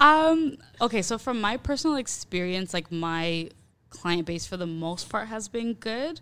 Um. 0.00 0.58
Okay. 0.80 1.02
So 1.02 1.18
from 1.18 1.40
my 1.40 1.56
personal 1.56 1.96
experience, 1.96 2.74
like 2.74 2.92
my 2.92 3.48
client 3.90 4.26
base 4.26 4.46
for 4.46 4.56
the 4.56 4.66
most 4.66 5.08
part 5.08 5.28
has 5.28 5.48
been 5.48 5.74
good. 5.74 6.20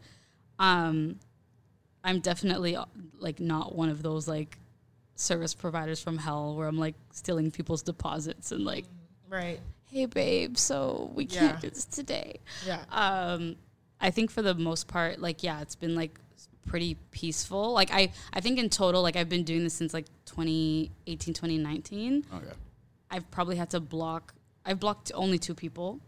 Um, 0.58 1.18
I'm 2.04 2.20
definitely 2.20 2.76
uh, 2.76 2.84
like 3.18 3.40
not 3.40 3.74
one 3.74 3.88
of 3.88 4.02
those 4.02 4.28
like 4.28 4.58
service 5.16 5.54
providers 5.54 6.00
from 6.00 6.18
hell 6.18 6.54
where 6.54 6.68
I'm 6.68 6.78
like 6.78 6.94
stealing 7.12 7.50
people's 7.50 7.82
deposits 7.82 8.52
and 8.52 8.64
like, 8.64 8.84
Right. 9.28 9.60
hey 9.90 10.06
babe, 10.06 10.56
so 10.56 11.10
we 11.14 11.24
Yeah. 11.24 11.40
can't 11.48 11.60
do 11.60 11.70
this 11.70 11.84
today. 11.84 12.36
Yeah. 12.66 12.84
Um, 12.90 13.56
I 14.00 14.10
think 14.10 14.30
for 14.30 14.42
the 14.42 14.54
most 14.54 14.86
part, 14.88 15.18
like 15.20 15.42
yeah, 15.42 15.60
it's 15.60 15.74
been 15.76 15.94
like 15.94 16.18
pretty 16.66 16.96
peaceful. 17.10 17.72
Like 17.72 17.90
I, 17.92 18.12
I 18.32 18.40
think 18.40 18.58
in 18.58 18.68
total, 18.68 19.02
like 19.02 19.16
I've 19.16 19.28
been 19.28 19.44
doing 19.44 19.64
this 19.64 19.74
since 19.74 19.92
like 19.94 20.06
2018, 20.26 21.34
2019. 21.34 22.24
Okay. 22.34 22.46
I've 23.10 23.30
probably 23.30 23.56
had 23.56 23.70
to 23.70 23.80
block. 23.80 24.34
I've 24.64 24.80
blocked 24.80 25.12
only 25.14 25.38
two 25.38 25.54
people. 25.54 26.00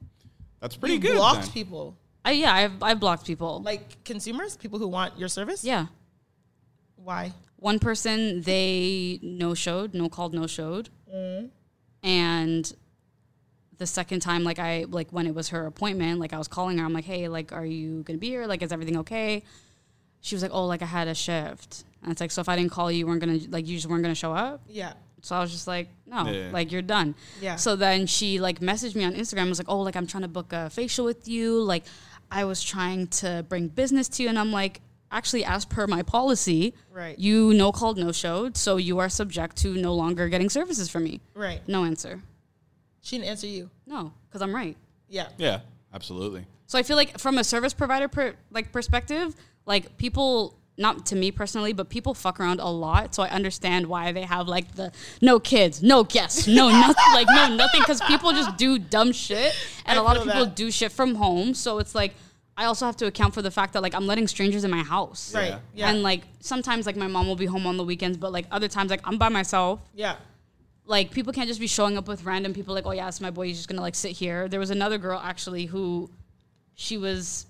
That's 0.61 0.77
pretty 0.77 0.95
you 0.95 1.01
good. 1.01 1.17
blocked 1.17 1.43
then. 1.43 1.51
people, 1.51 1.97
I 2.25 2.33
yeah, 2.33 2.55
I've 2.55 2.83
I've 2.83 3.01
blocked 3.01 3.27
people. 3.27 3.61
like 3.63 4.03
consumers, 4.05 4.57
people 4.57 4.79
who 4.79 4.89
want 4.89 5.19
your 5.19 5.29
service. 5.29 5.63
yeah, 5.63 5.87
Why? 6.97 7.33
one 7.57 7.79
person 7.79 8.41
they 8.43 9.19
no 9.23 9.55
showed, 9.55 9.93
no 9.93 10.09
called, 10.09 10.33
no 10.33 10.47
showed, 10.47 10.89
mm-hmm. 11.13 11.47
and 12.03 12.73
the 13.77 13.87
second 13.87 14.21
time, 14.21 14.45
like 14.45 14.59
I 14.59 14.87
like 14.89 15.11
when 15.11 15.27
it 15.27 15.35
was 15.35 15.51
her 15.51 15.67
appointment, 15.67 16.21
like 16.21 16.33
I 16.33 16.39
was 16.39 16.49
calling 16.49 16.79
her, 16.79 16.85
I'm 16.85 16.93
like, 16.93 17.05
hey, 17.05 17.29
like, 17.29 17.53
are 17.53 17.67
you 17.67 18.03
gonna 18.05 18.19
be 18.19 18.29
here? 18.29 18.47
Like, 18.47 18.63
is 18.63 18.73
everything 18.73 18.97
okay? 18.99 19.43
She 20.25 20.35
was 20.35 20.43
like, 20.43 20.53
oh, 20.55 20.65
like 20.67 20.81
I 20.81 20.87
had 20.87 21.07
a 21.07 21.15
shift, 21.15 21.85
and 22.03 22.11
it's 22.11 22.21
like, 22.21 22.31
so 22.31 22.41
if 22.41 22.49
I 22.49 22.57
didn't 22.57 22.71
call 22.73 22.91
you, 22.91 23.01
you 23.01 23.07
weren't 23.07 23.21
gonna 23.21 23.39
like 23.51 23.67
you 23.67 23.77
just 23.77 23.87
weren't 23.87 24.03
gonna 24.03 24.15
show 24.15 24.33
up. 24.33 24.63
Yeah. 24.67 24.95
So 25.21 25.37
I 25.37 25.41
was 25.41 25.51
just 25.53 25.67
like, 25.67 25.89
no, 26.07 26.27
Yeah. 26.29 26.49
like 26.51 26.73
you're 26.73 26.81
done. 26.83 27.15
Yeah. 27.43 27.57
So 27.57 27.77
then 27.77 28.07
she 28.07 28.41
like 28.41 28.61
messaged 28.61 28.95
me 28.95 29.05
on 29.05 29.13
Instagram. 29.15 29.49
Was 29.51 29.59
like, 29.59 29.69
oh, 29.69 29.81
like 29.81 29.97
I'm 29.97 30.07
trying 30.07 30.23
to 30.23 30.29
book 30.29 30.53
a 30.55 30.71
facial 30.71 31.05
with 31.05 31.29
you. 31.29 31.61
Like 31.63 31.85
I 32.31 32.45
was 32.45 32.63
trying 32.63 33.07
to 33.21 33.45
bring 33.49 33.69
business 33.69 34.09
to 34.09 34.23
you, 34.23 34.31
and 34.31 34.39
I'm 34.39 34.51
like, 34.51 34.81
actually, 35.11 35.45
as 35.45 35.67
per 35.67 35.87
my 35.87 36.03
policy, 36.03 36.73
Right. 36.91 37.19
You 37.19 37.53
no 37.53 37.71
called, 37.71 37.99
no 37.99 38.11
showed, 38.13 38.57
so 38.57 38.79
you 38.79 38.99
are 39.01 39.11
subject 39.11 39.57
to 39.59 39.75
no 39.75 39.95
longer 39.95 40.29
getting 40.31 40.49
services 40.49 40.89
from 40.89 41.05
me. 41.05 41.21
Right. 41.35 41.61
No 41.69 41.85
answer. 41.85 42.23
She 43.03 43.19
didn't 43.19 43.29
answer 43.29 43.47
you. 43.47 43.69
No, 43.87 44.13
because 44.29 44.41
I'm 44.41 44.55
right. 44.55 44.77
Yeah. 45.09 45.29
Yeah, 45.37 45.61
absolutely. 45.93 46.47
So 46.67 46.79
I 46.79 46.83
feel 46.83 46.97
like 46.97 47.19
from 47.19 47.37
a 47.37 47.45
service 47.45 47.75
provider 47.75 48.09
per, 48.09 48.35
like 48.51 48.73
perspective, 48.73 49.35
like 49.67 49.97
people 49.97 50.59
not 50.77 51.07
to 51.07 51.17
me 51.17 51.31
personally, 51.31 51.73
but 51.73 51.89
people 51.89 52.15
fuck 52.15 52.41
around 52.41 52.61
a 52.61 52.69
lot. 52.69 53.15
So 53.15 53.23
I 53.23 53.29
understand 53.29 53.87
why 53.87 54.13
they 54.13 54.23
have 54.23 54.49
like 54.49 54.75
the 54.75 54.93
no 55.21 55.39
kids, 55.39 55.83
no 55.83 56.05
guests, 56.05 56.47
no 56.47 56.69
nothing, 56.71 57.13
like 57.13 57.29
no 57.29 57.55
nothing, 57.55 57.81
because 57.81 58.01
people 58.03 58.33
just 58.33 58.57
do 58.57 58.79
dumb 58.79 59.13
shit, 59.13 59.55
and 59.87 59.99
I 59.99 60.03
a 60.03 60.05
lot 60.05 60.17
of 60.17 60.25
people 60.25 60.47
that. 60.47 60.57
do 60.57 60.71
shit 60.71 60.93
from 60.93 61.15
home. 61.15 61.55
So 61.55 61.79
it's 61.79 61.95
like 61.95 62.15
I 62.57 62.67
also 62.67 62.87
have 62.87 62.97
to 62.99 63.07
account 63.07 63.35
for 63.35 63.43
the 63.43 63.51
fact 63.51 63.73
that 63.75 63.83
like 63.83 63.95
I'm 63.95 64.07
letting 64.07 64.27
strangers 64.27 64.65
in 64.65 64.71
my 64.71 64.83
house, 64.83 65.35
Right. 65.35 65.49
Yeah. 65.49 65.59
Yeah. 65.75 65.91
And 65.91 66.03
like 66.03 66.23
sometimes 66.41 66.87
like 66.87 66.97
my 66.97 67.07
mom 67.07 67.27
will 67.27 67.37
be 67.37 67.47
home 67.47 67.67
on 67.67 67.77
the 67.77 67.85
weekends, 67.85 68.17
but 68.17 68.33
like 68.33 68.47
other 68.51 68.69
times 68.69 68.91
like 68.91 69.01
I'm 69.05 69.19
by 69.19 69.29
myself 69.29 69.81
yeah. 69.95 70.17
like 70.87 71.11
people 71.11 71.33
can't 71.33 71.49
just 71.49 71.61
be 71.61 71.67
showing 71.67 71.97
up 71.97 72.09
with 72.09 72.25
random 72.25 72.53
people 72.53 72.75
like 72.75 72.87
oh 72.87 72.93
yeah 72.93 73.09
it's 73.09 73.21
my 73.21 73.31
boy 73.31 73.47
he's 73.47 73.57
just 73.57 73.69
gonna 73.69 73.81
like 73.81 73.95
sit 73.95 74.13
here 74.13 74.49
there 74.49 74.61
was 74.61 74.71
another 74.71 74.99
girl 74.99 75.21
actually 75.23 75.67
who 75.67 76.11
she 76.75 76.97
was 76.97 77.47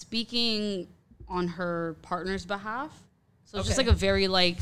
speaking 0.00 0.88
on 1.28 1.46
her 1.46 1.96
partner's 2.02 2.44
behalf. 2.46 2.90
So 3.44 3.58
it's 3.58 3.66
just 3.66 3.78
like 3.78 3.86
a 3.86 3.92
very 3.92 4.28
like 4.28 4.58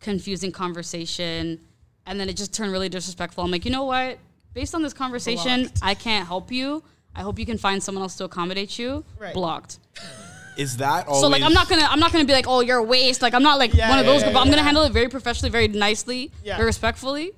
confusing 0.00 0.52
conversation. 0.52 1.60
And 2.06 2.18
then 2.18 2.28
it 2.28 2.36
just 2.36 2.54
turned 2.54 2.72
really 2.72 2.88
disrespectful. 2.88 3.44
I'm 3.44 3.50
like 3.50 3.64
you 3.64 3.70
know 3.70 3.84
what? 3.84 4.18
Based 4.54 4.74
on 4.74 4.82
this 4.82 4.92
conversation 4.92 5.62
Blocked. 5.62 5.78
i 5.82 5.94
can't 5.94 6.26
help 6.26 6.52
you. 6.52 6.82
I 7.14 7.22
hope 7.22 7.38
you 7.38 7.46
can 7.46 7.58
find 7.58 7.82
someone 7.82 8.02
else 8.02 8.16
to 8.16 8.24
accommodate 8.24 8.78
you. 8.78 9.04
Right. 9.18 9.34
blocked. 9.34 9.78
Is 10.56 10.76
that 10.78 11.06
always 11.08 11.22
so 11.22 11.28
like 11.28 11.42
I'm 11.42 11.52
not 11.54 11.68
gonna 11.68 11.86
I'm 11.88 12.00
not 12.00 12.12
gonna 12.12 12.24
be 12.26 12.32
like 12.32 12.46
oh 12.48 12.60
you're 12.60 12.78
a 12.78 12.82
waste. 12.82 13.22
Like 13.22 13.34
I'm 13.34 13.42
not 13.42 13.58
like 13.58 13.74
Yeah, 13.74 13.88
one 13.90 13.98
of 13.98 14.06
yeah, 14.06 14.12
those 14.12 14.22
yeah, 14.22 14.32
but 14.32 14.40
I'm 14.40 14.50
gonna 14.50 14.62
handle 14.62 14.84
it 14.84 14.92
very 14.92 15.08
professionally 15.08 15.50
very 15.50 15.68
nicely 15.68 16.30
Yeah. 16.44 16.56
very 16.56 16.66
respectfully. 16.66 17.32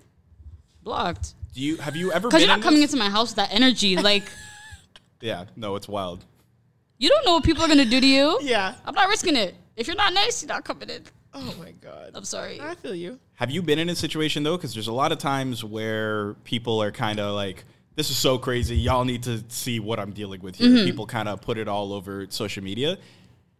Blocked. 0.82 1.34
Do 1.54 1.60
you 1.60 1.76
have 1.78 1.96
you 1.96 2.12
ever 2.12 2.28
because 2.28 2.40
you're 2.42 2.48
not 2.48 2.58
in 2.58 2.62
coming 2.64 2.80
this? 2.80 2.92
into 2.92 3.04
my 3.04 3.10
house 3.10 3.28
with 3.30 3.36
that 3.36 3.52
energy 3.54 3.96
like 3.96 4.24
Yeah, 5.20 5.44
no, 5.56 5.76
it's 5.76 5.88
wild. 5.88 6.24
You 6.98 7.08
don't 7.08 7.24
know 7.26 7.34
what 7.34 7.44
people 7.44 7.62
are 7.62 7.68
gonna 7.68 7.84
do 7.84 8.00
to 8.00 8.06
you 8.06 8.38
Yeah. 8.42 8.74
I'm 8.84 8.94
not 8.94 9.08
risking 9.08 9.36
it 9.36 9.54
if 9.76 9.86
you're 9.86 9.96
not 9.96 10.12
nice 10.12 10.42
you're 10.42 10.48
not 10.48 10.64
coming 10.64 10.90
in 10.90 11.02
Oh 11.36 11.54
my 11.58 11.72
god. 11.72 12.12
I'm 12.14 12.24
sorry 12.24 12.60
I 12.60 12.76
feel 12.76 12.94
you. 12.94 13.18
Have 13.34 13.50
you 13.50 13.60
been 13.60 13.80
in 13.80 13.88
a 13.88 13.96
situation 13.96 14.44
though? 14.44 14.56
Because 14.56 14.72
there's 14.72 14.86
a 14.86 14.92
lot 14.92 15.10
of 15.10 15.18
times 15.18 15.64
where 15.64 16.34
people 16.44 16.80
are 16.80 16.92
kind 16.92 17.18
of 17.18 17.34
like, 17.34 17.64
"This 17.96 18.08
is 18.08 18.16
so 18.16 18.38
crazy. 18.38 18.76
Y'all 18.76 19.04
need 19.04 19.24
to 19.24 19.42
see 19.48 19.80
what 19.80 19.98
I'm 19.98 20.12
dealing 20.12 20.40
with 20.42 20.54
here." 20.54 20.68
Mm-hmm. 20.68 20.86
People 20.86 21.06
kind 21.06 21.28
of 21.28 21.40
put 21.40 21.58
it 21.58 21.66
all 21.66 21.92
over 21.92 22.26
social 22.30 22.62
media. 22.62 22.98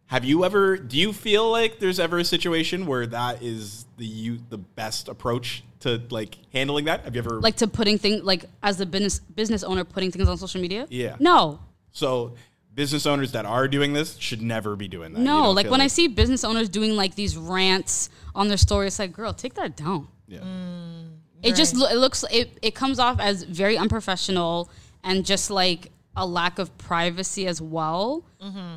Have 0.06 0.24
you 0.24 0.44
ever? 0.44 0.77
Do 0.77 0.97
you 0.97 1.12
feel 1.12 1.51
like 1.51 1.81
there's 1.81 1.98
ever 1.98 2.19
a 2.19 2.24
situation 2.24 2.86
where 2.86 3.06
that 3.09 3.43
is 3.43 3.86
the 3.97 4.06
you 4.06 4.39
the 4.51 4.59
best 4.59 5.09
approach 5.09 5.65
to 5.81 6.01
like 6.11 6.36
handling 6.52 6.85
that? 6.85 7.02
Have 7.05 7.16
you 7.16 7.23
ever 7.23 7.40
like 7.40 7.56
to 7.56 7.66
putting 7.66 7.98
things 7.98 8.23
like 8.23 8.44
as 8.62 8.81
a 8.81 8.86
business 8.86 9.19
business 9.19 9.65
owner 9.65 9.82
putting 9.82 10.12
things 10.12 10.28
on 10.28 10.39
social 10.39 10.61
media 10.61 10.86
Yeah. 10.90 11.16
no 11.19 11.59
so 11.90 12.35
business 12.75 13.07
owners 13.07 13.33
that 13.33 13.47
are 13.47 13.69
doing 13.69 13.93
this 13.93 14.17
should 14.19 14.43
never 14.43 14.77
be 14.77 14.89
doing 14.89 15.13
that. 15.13 15.21
No 15.21 15.45
don't 15.45 15.55
like 15.55 15.71
when 15.71 15.81
I 15.81 15.87
see 15.87 16.09
business 16.09 16.45
owners 16.45 16.69
doing 16.69 16.97
like 16.97 17.15
these 17.15 17.37
rants 17.37 18.11
on 18.35 18.49
their 18.49 18.57
story 18.57 18.89
it's 18.89 18.99
like 18.99 19.13
girl 19.13 19.33
take 19.33 19.55
that 19.55 19.77
down 19.77 20.09
yeah. 20.27 20.41
Mm, 20.41 21.19
it 21.43 21.55
just 21.55 21.77
lo- 21.77 21.89
it 21.89 21.97
looks 21.97 22.25
it, 22.31 22.59
it 22.63 22.75
comes 22.75 22.99
off 22.99 23.21
as 23.21 23.43
very 23.43 23.77
unprofessional 23.77 24.71
and 25.03 25.25
just 25.25 25.51
like 25.51 25.91
a 26.17 26.27
lack 26.27 26.59
of 26.59 26.77
privacy 26.79 27.47
as 27.47 27.61
well. 27.61 28.25
Mm-hmm. 28.43 28.77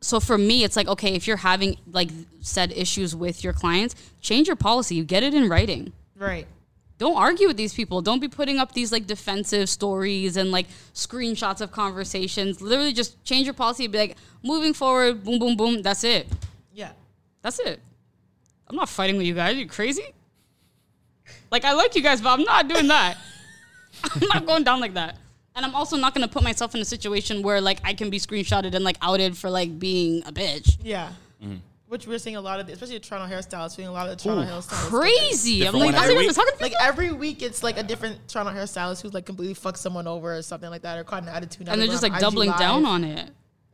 So 0.00 0.20
for 0.20 0.38
me, 0.38 0.64
it's 0.64 0.76
like 0.76 0.88
okay, 0.88 1.14
if 1.14 1.26
you're 1.26 1.36
having 1.38 1.76
like 1.90 2.10
said 2.40 2.72
issues 2.72 3.14
with 3.14 3.44
your 3.44 3.52
clients, 3.52 3.94
change 4.20 4.46
your 4.46 4.56
policy. 4.56 4.94
You 4.94 5.04
get 5.04 5.22
it 5.22 5.34
in 5.34 5.48
writing. 5.48 5.92
Right. 6.16 6.46
Don't 6.98 7.16
argue 7.16 7.46
with 7.46 7.56
these 7.56 7.72
people. 7.72 8.02
Don't 8.02 8.20
be 8.20 8.28
putting 8.28 8.58
up 8.58 8.72
these 8.72 8.90
like 8.90 9.06
defensive 9.06 9.68
stories 9.68 10.36
and 10.36 10.50
like 10.50 10.66
screenshots 10.94 11.60
of 11.60 11.70
conversations. 11.70 12.60
Literally, 12.60 12.92
just 12.92 13.22
change 13.24 13.46
your 13.46 13.54
policy 13.54 13.84
and 13.84 13.92
be 13.92 13.98
like, 13.98 14.16
moving 14.42 14.74
forward, 14.74 15.22
boom, 15.22 15.38
boom, 15.38 15.56
boom. 15.56 15.82
That's 15.82 16.02
it. 16.02 16.26
Yeah. 16.72 16.90
That's 17.42 17.60
it. 17.60 17.80
I'm 18.66 18.76
not 18.76 18.88
fighting 18.88 19.16
with 19.16 19.26
you 19.26 19.34
guys. 19.34 19.56
you 19.56 19.66
crazy? 19.66 20.04
Like 21.50 21.64
I 21.64 21.72
like 21.72 21.94
you 21.94 22.02
guys, 22.02 22.20
but 22.20 22.30
I'm 22.30 22.42
not 22.42 22.68
doing 22.68 22.88
that. 22.88 23.16
I'm 24.04 24.28
not 24.28 24.46
going 24.46 24.64
down 24.64 24.80
like 24.80 24.94
that. 24.94 25.16
And 25.54 25.64
I'm 25.64 25.74
also 25.74 25.96
not 25.96 26.14
gonna 26.14 26.28
put 26.28 26.42
myself 26.42 26.74
in 26.74 26.80
a 26.80 26.84
situation 26.84 27.42
where 27.42 27.60
like 27.60 27.80
I 27.84 27.94
can 27.94 28.10
be 28.10 28.18
screenshotted 28.18 28.74
and 28.74 28.84
like 28.84 28.96
outed 29.02 29.36
for 29.36 29.50
like 29.50 29.78
being 29.78 30.22
a 30.26 30.32
bitch. 30.32 30.78
Yeah. 30.82 31.10
Mm-hmm. 31.42 31.56
Which 31.88 32.06
we're 32.06 32.18
seeing 32.18 32.36
a 32.36 32.40
lot 32.40 32.60
of, 32.60 32.66
the, 32.66 32.74
especially 32.74 32.98
the 32.98 33.04
Toronto 33.04 33.34
hairstylists, 33.34 33.76
seeing 33.76 33.88
a 33.88 33.92
lot 33.92 34.08
of 34.08 34.18
the 34.18 34.22
Toronto 34.22 34.44
hairstylists. 34.44 34.90
Crazy. 34.90 35.66
I'm 35.66 35.74
like, 35.74 35.86
one 35.86 35.94
I 35.94 36.02
every 36.04 36.16
week? 36.18 36.34
talking 36.34 36.54
to 36.56 36.62
Like 36.62 36.74
every 36.80 37.12
week, 37.12 37.42
it's 37.42 37.62
like 37.62 37.78
a 37.78 37.82
different 37.82 38.28
Toronto 38.28 38.52
hairstylist 38.52 39.00
who's 39.00 39.14
like 39.14 39.24
completely 39.24 39.54
fucked 39.54 39.78
someone 39.78 40.06
over 40.06 40.36
or 40.36 40.42
something 40.42 40.68
like 40.68 40.82
that, 40.82 40.98
or 40.98 41.04
caught 41.04 41.22
an 41.22 41.30
attitude. 41.30 41.68
and 41.68 41.80
they're 41.80 41.88
just 41.88 42.02
like 42.02 42.18
doubling 42.18 42.52
down 42.52 42.84
on 42.84 43.04
it. 43.04 43.30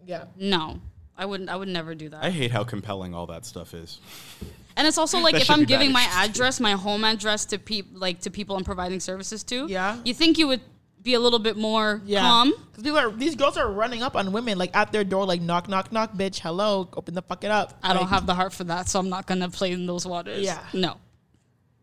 Yeah. 0.06 0.24
No. 0.36 0.80
I 1.16 1.26
wouldn't 1.26 1.48
I 1.48 1.56
would 1.56 1.68
never 1.68 1.94
do 1.94 2.08
that. 2.08 2.24
I 2.24 2.30
hate 2.30 2.50
how 2.50 2.64
compelling 2.64 3.14
all 3.14 3.26
that 3.26 3.44
stuff 3.46 3.72
is. 3.74 4.00
And 4.76 4.86
it's 4.86 4.98
also 4.98 5.18
like 5.26 5.34
if 5.36 5.50
I'm 5.50 5.64
giving 5.64 5.92
my 5.92 6.06
address, 6.12 6.60
my 6.60 6.72
home 6.72 7.04
address 7.04 7.44
to 7.46 7.58
peop 7.58 7.86
like 7.92 8.20
to 8.20 8.30
people 8.30 8.56
I'm 8.56 8.64
providing 8.64 9.00
services 9.00 9.42
to. 9.44 9.66
Yeah. 9.66 9.98
You 10.04 10.14
think 10.14 10.38
you 10.38 10.48
would 10.48 10.60
be 11.04 11.14
a 11.14 11.20
little 11.20 11.38
bit 11.38 11.56
more 11.56 12.02
Yeah. 12.04 12.20
calm? 12.22 12.52
Because 12.70 12.82
people 12.82 12.98
are 12.98 13.10
these 13.10 13.36
girls 13.36 13.56
are 13.56 13.70
running 13.70 14.02
up 14.02 14.16
on 14.16 14.32
women 14.32 14.58
like 14.58 14.74
at 14.74 14.90
their 14.90 15.04
door, 15.04 15.24
like 15.26 15.40
knock, 15.40 15.68
knock, 15.68 15.92
knock, 15.92 16.14
bitch, 16.14 16.40
hello, 16.40 16.88
open 16.96 17.14
the 17.14 17.22
fuck 17.22 17.44
it 17.44 17.50
up. 17.52 17.78
I 17.82 17.94
don't 17.94 18.08
have 18.08 18.26
the 18.26 18.34
heart 18.34 18.52
for 18.52 18.64
that, 18.64 18.88
so 18.88 18.98
I'm 18.98 19.08
not 19.10 19.26
gonna 19.26 19.48
play 19.50 19.70
in 19.72 19.86
those 19.86 20.06
waters. 20.06 20.42
Yeah. 20.42 20.58
No. 20.72 20.96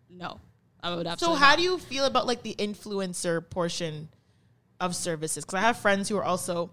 No. 0.10 0.40
I 0.84 0.96
would 0.96 1.06
absolutely. 1.08 1.38
So 1.38 1.40
how 1.40 1.52
not. 1.52 1.58
do 1.60 1.64
you 1.64 1.78
feel 1.78 2.06
about 2.06 2.26
like 2.26 2.42
the 2.42 2.56
influencer 2.58 3.48
portion 3.48 4.10
of 4.80 4.96
services? 4.96 5.46
Because 5.46 5.58
I 5.60 5.62
have 5.62 5.78
friends 5.78 6.10
who 6.10 6.18
are 6.18 6.24
also 6.24 6.72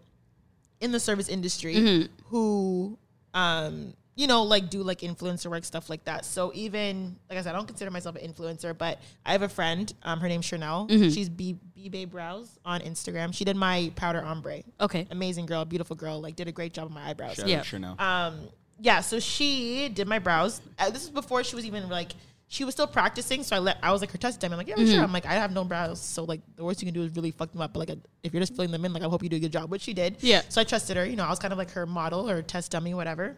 in 0.80 0.92
the 0.92 1.00
service 1.00 1.28
industry 1.28 1.74
Mm-hmm. 1.74 2.06
who, 2.28 2.98
um, 3.34 3.92
you 4.18 4.26
know, 4.26 4.42
like 4.42 4.68
do 4.68 4.82
like 4.82 4.98
influencer 5.02 5.48
work 5.48 5.64
stuff 5.64 5.88
like 5.88 6.04
that. 6.06 6.24
So 6.24 6.50
even 6.52 7.14
like 7.30 7.38
I 7.38 7.42
said, 7.42 7.54
I 7.54 7.56
don't 7.58 7.68
consider 7.68 7.90
myself 7.92 8.16
an 8.16 8.28
influencer, 8.30 8.76
but 8.76 9.00
I 9.24 9.30
have 9.30 9.42
a 9.42 9.48
friend. 9.48 9.92
Um, 10.02 10.18
her 10.18 10.28
name's 10.28 10.44
Chanel. 10.44 10.88
Mm-hmm. 10.90 11.10
She's 11.10 11.28
B 11.28 11.56
B 11.74 11.88
Bay 11.88 12.04
Brows 12.04 12.58
on 12.64 12.80
Instagram. 12.80 13.32
She 13.32 13.44
did 13.44 13.56
my 13.56 13.92
powder 13.94 14.20
ombre. 14.22 14.62
Okay. 14.80 15.06
Amazing 15.12 15.46
girl, 15.46 15.64
beautiful 15.64 15.94
girl. 15.94 16.20
Like 16.20 16.34
did 16.34 16.48
a 16.48 16.52
great 16.52 16.72
job 16.74 16.88
on 16.88 16.94
my 16.94 17.08
eyebrows. 17.08 17.36
Shout 17.36 17.46
Yeah. 17.46 17.60
out 17.60 17.64
Chanel. 17.66 17.94
Um, 18.00 18.40
yeah, 18.80 19.00
so 19.02 19.20
she 19.20 19.88
did 19.88 20.08
my 20.08 20.18
brows. 20.18 20.60
Uh, 20.80 20.90
this 20.90 21.04
is 21.04 21.10
before 21.10 21.44
she 21.44 21.54
was 21.54 21.64
even 21.64 21.88
like 21.88 22.10
she 22.50 22.64
was 22.64 22.74
still 22.74 22.86
practicing. 22.88 23.44
So 23.44 23.54
I 23.54 23.60
let 23.60 23.78
I 23.84 23.92
was 23.92 24.00
like 24.00 24.10
her 24.10 24.18
test 24.18 24.40
time. 24.40 24.50
I'm 24.52 24.58
like, 24.58 24.66
yeah, 24.68 24.74
Mm-hmm. 24.76 24.94
sure. 24.94 25.02
I'm 25.04 25.12
like, 25.12 25.26
I 25.26 25.34
have 25.34 25.52
no 25.52 25.62
brows, 25.62 26.00
so 26.00 26.24
like 26.24 26.40
the 26.56 26.64
worst 26.64 26.82
you 26.82 26.86
can 26.86 26.94
do 26.94 27.02
is 27.04 27.14
really 27.14 27.30
fuck 27.30 27.52
them 27.52 27.60
up. 27.60 27.72
But 27.72 27.88
like, 27.88 27.98
if 28.24 28.32
you're 28.32 28.40
just 28.42 28.56
filling 28.56 28.72
them 28.72 28.84
in, 28.84 28.92
like 28.92 29.02
I 29.04 29.06
hope 29.06 29.22
you 29.22 29.28
do 29.28 29.36
a 29.36 29.40
good 29.40 29.52
job, 29.52 29.70
which 29.70 29.82
she 29.82 29.94
did. 29.94 30.16
Yeah. 30.20 30.42
So 30.48 30.60
I 30.60 30.64
trusted 30.64 30.96
her. 30.96 31.04
You 31.06 31.14
know, 31.14 31.24
I 31.24 31.30
was 31.30 31.38
kind 31.38 31.52
of 31.52 31.58
like 31.58 31.70
her 31.72 31.86
model 31.86 32.28
or 32.28 32.42
test 32.42 32.72
dummy, 32.72 32.94
whatever. 32.94 33.36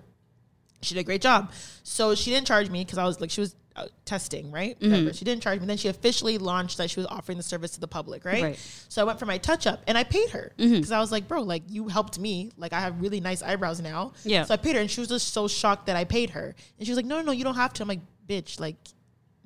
She 0.82 0.94
did 0.94 1.00
a 1.00 1.04
great 1.04 1.20
job. 1.20 1.52
So 1.82 2.14
she 2.14 2.30
didn't 2.30 2.46
charge 2.46 2.70
me 2.70 2.84
because 2.84 2.98
I 2.98 3.04
was 3.04 3.20
like, 3.20 3.30
she 3.30 3.40
was 3.40 3.54
uh, 3.76 3.86
testing, 4.04 4.50
right? 4.50 4.78
Mm-hmm. 4.80 4.90
Whatever. 4.90 5.12
She 5.12 5.24
didn't 5.24 5.42
charge 5.42 5.60
me. 5.60 5.66
Then 5.66 5.76
she 5.76 5.88
officially 5.88 6.38
launched 6.38 6.78
that 6.78 6.90
she 6.90 6.98
was 7.00 7.06
offering 7.06 7.38
the 7.38 7.44
service 7.44 7.72
to 7.72 7.80
the 7.80 7.86
public, 7.88 8.24
right? 8.24 8.42
Right. 8.42 8.54
Mm-hmm. 8.56 8.86
So 8.88 9.02
I 9.02 9.04
went 9.04 9.18
for 9.18 9.26
my 9.26 9.38
touch 9.38 9.66
up 9.66 9.82
and 9.86 9.96
I 9.96 10.04
paid 10.04 10.30
her 10.30 10.52
because 10.56 10.90
I 10.92 10.98
was 11.00 11.12
like, 11.12 11.28
bro, 11.28 11.42
like 11.42 11.62
you 11.68 11.88
helped 11.88 12.18
me. 12.18 12.50
Like 12.56 12.72
I 12.72 12.80
have 12.80 13.00
really 13.00 13.20
nice 13.20 13.42
eyebrows 13.42 13.80
now. 13.80 14.12
Yeah. 14.24 14.44
So 14.44 14.54
I 14.54 14.56
paid 14.56 14.74
her 14.74 14.80
and 14.80 14.90
she 14.90 15.00
was 15.00 15.08
just 15.08 15.32
so 15.32 15.46
shocked 15.48 15.86
that 15.86 15.96
I 15.96 16.04
paid 16.04 16.30
her. 16.30 16.54
And 16.78 16.86
she 16.86 16.90
was 16.92 16.96
like, 16.96 17.06
no, 17.06 17.16
no, 17.16 17.22
no, 17.22 17.32
you 17.32 17.44
don't 17.44 17.54
have 17.56 17.72
to. 17.74 17.82
I'm 17.82 17.88
like, 17.88 18.00
bitch, 18.26 18.58
like, 18.58 18.76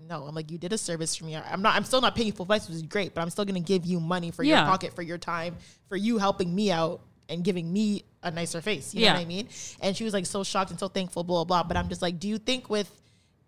no. 0.09 0.24
I'm 0.24 0.35
like, 0.35 0.51
you 0.51 0.59
did 0.59 0.73
a 0.73 0.78
service 0.78 1.16
for 1.16 1.24
me. 1.24 1.36
I'm 1.36 1.62
not, 1.62 1.74
I'm 1.74 1.85
still 1.85 2.01
not 2.01 2.15
paying 2.15 2.27
you 2.28 2.32
full 2.32 2.47
price, 2.47 2.69
which 2.69 2.77
is 2.77 2.82
great, 2.82 3.15
but 3.15 3.20
I'm 3.23 3.31
still 3.31 3.44
going 3.44 3.55
to 3.62 3.66
give 3.66 3.85
you 3.85 4.01
money 4.01 4.31
for 4.31 4.43
Yeah. 4.43 4.61
your 4.61 4.66
pocket, 4.70 4.94
for 4.94 5.02
your 5.02 5.19
time, 5.19 5.56
for 5.89 5.97
you 5.97 6.19
helping 6.19 6.55
me 6.55 6.70
out 6.70 7.01
and 7.28 7.44
giving 7.44 7.72
me 7.72 8.05
a 8.22 8.30
nicer 8.30 8.60
face. 8.60 8.94
You 8.94 9.06
know 9.06 9.14
what 9.14 9.20
I 9.20 9.24
mean? 9.24 9.48
And 9.80 9.96
she 9.96 10.05
was 10.05 10.12
like 10.12 10.26
so 10.26 10.44
shocked 10.44 10.70
and 10.70 10.80
so 10.80 10.88
thankful, 10.88 11.24
blah, 11.24 11.44
blah, 11.44 11.62
blah. 11.62 11.68
But 11.68 11.76
I'm 11.76 11.88
just 11.88 12.02
like, 12.02 12.18
do 12.18 12.28
you 12.28 12.38
think 12.38 12.68
with 12.70 12.90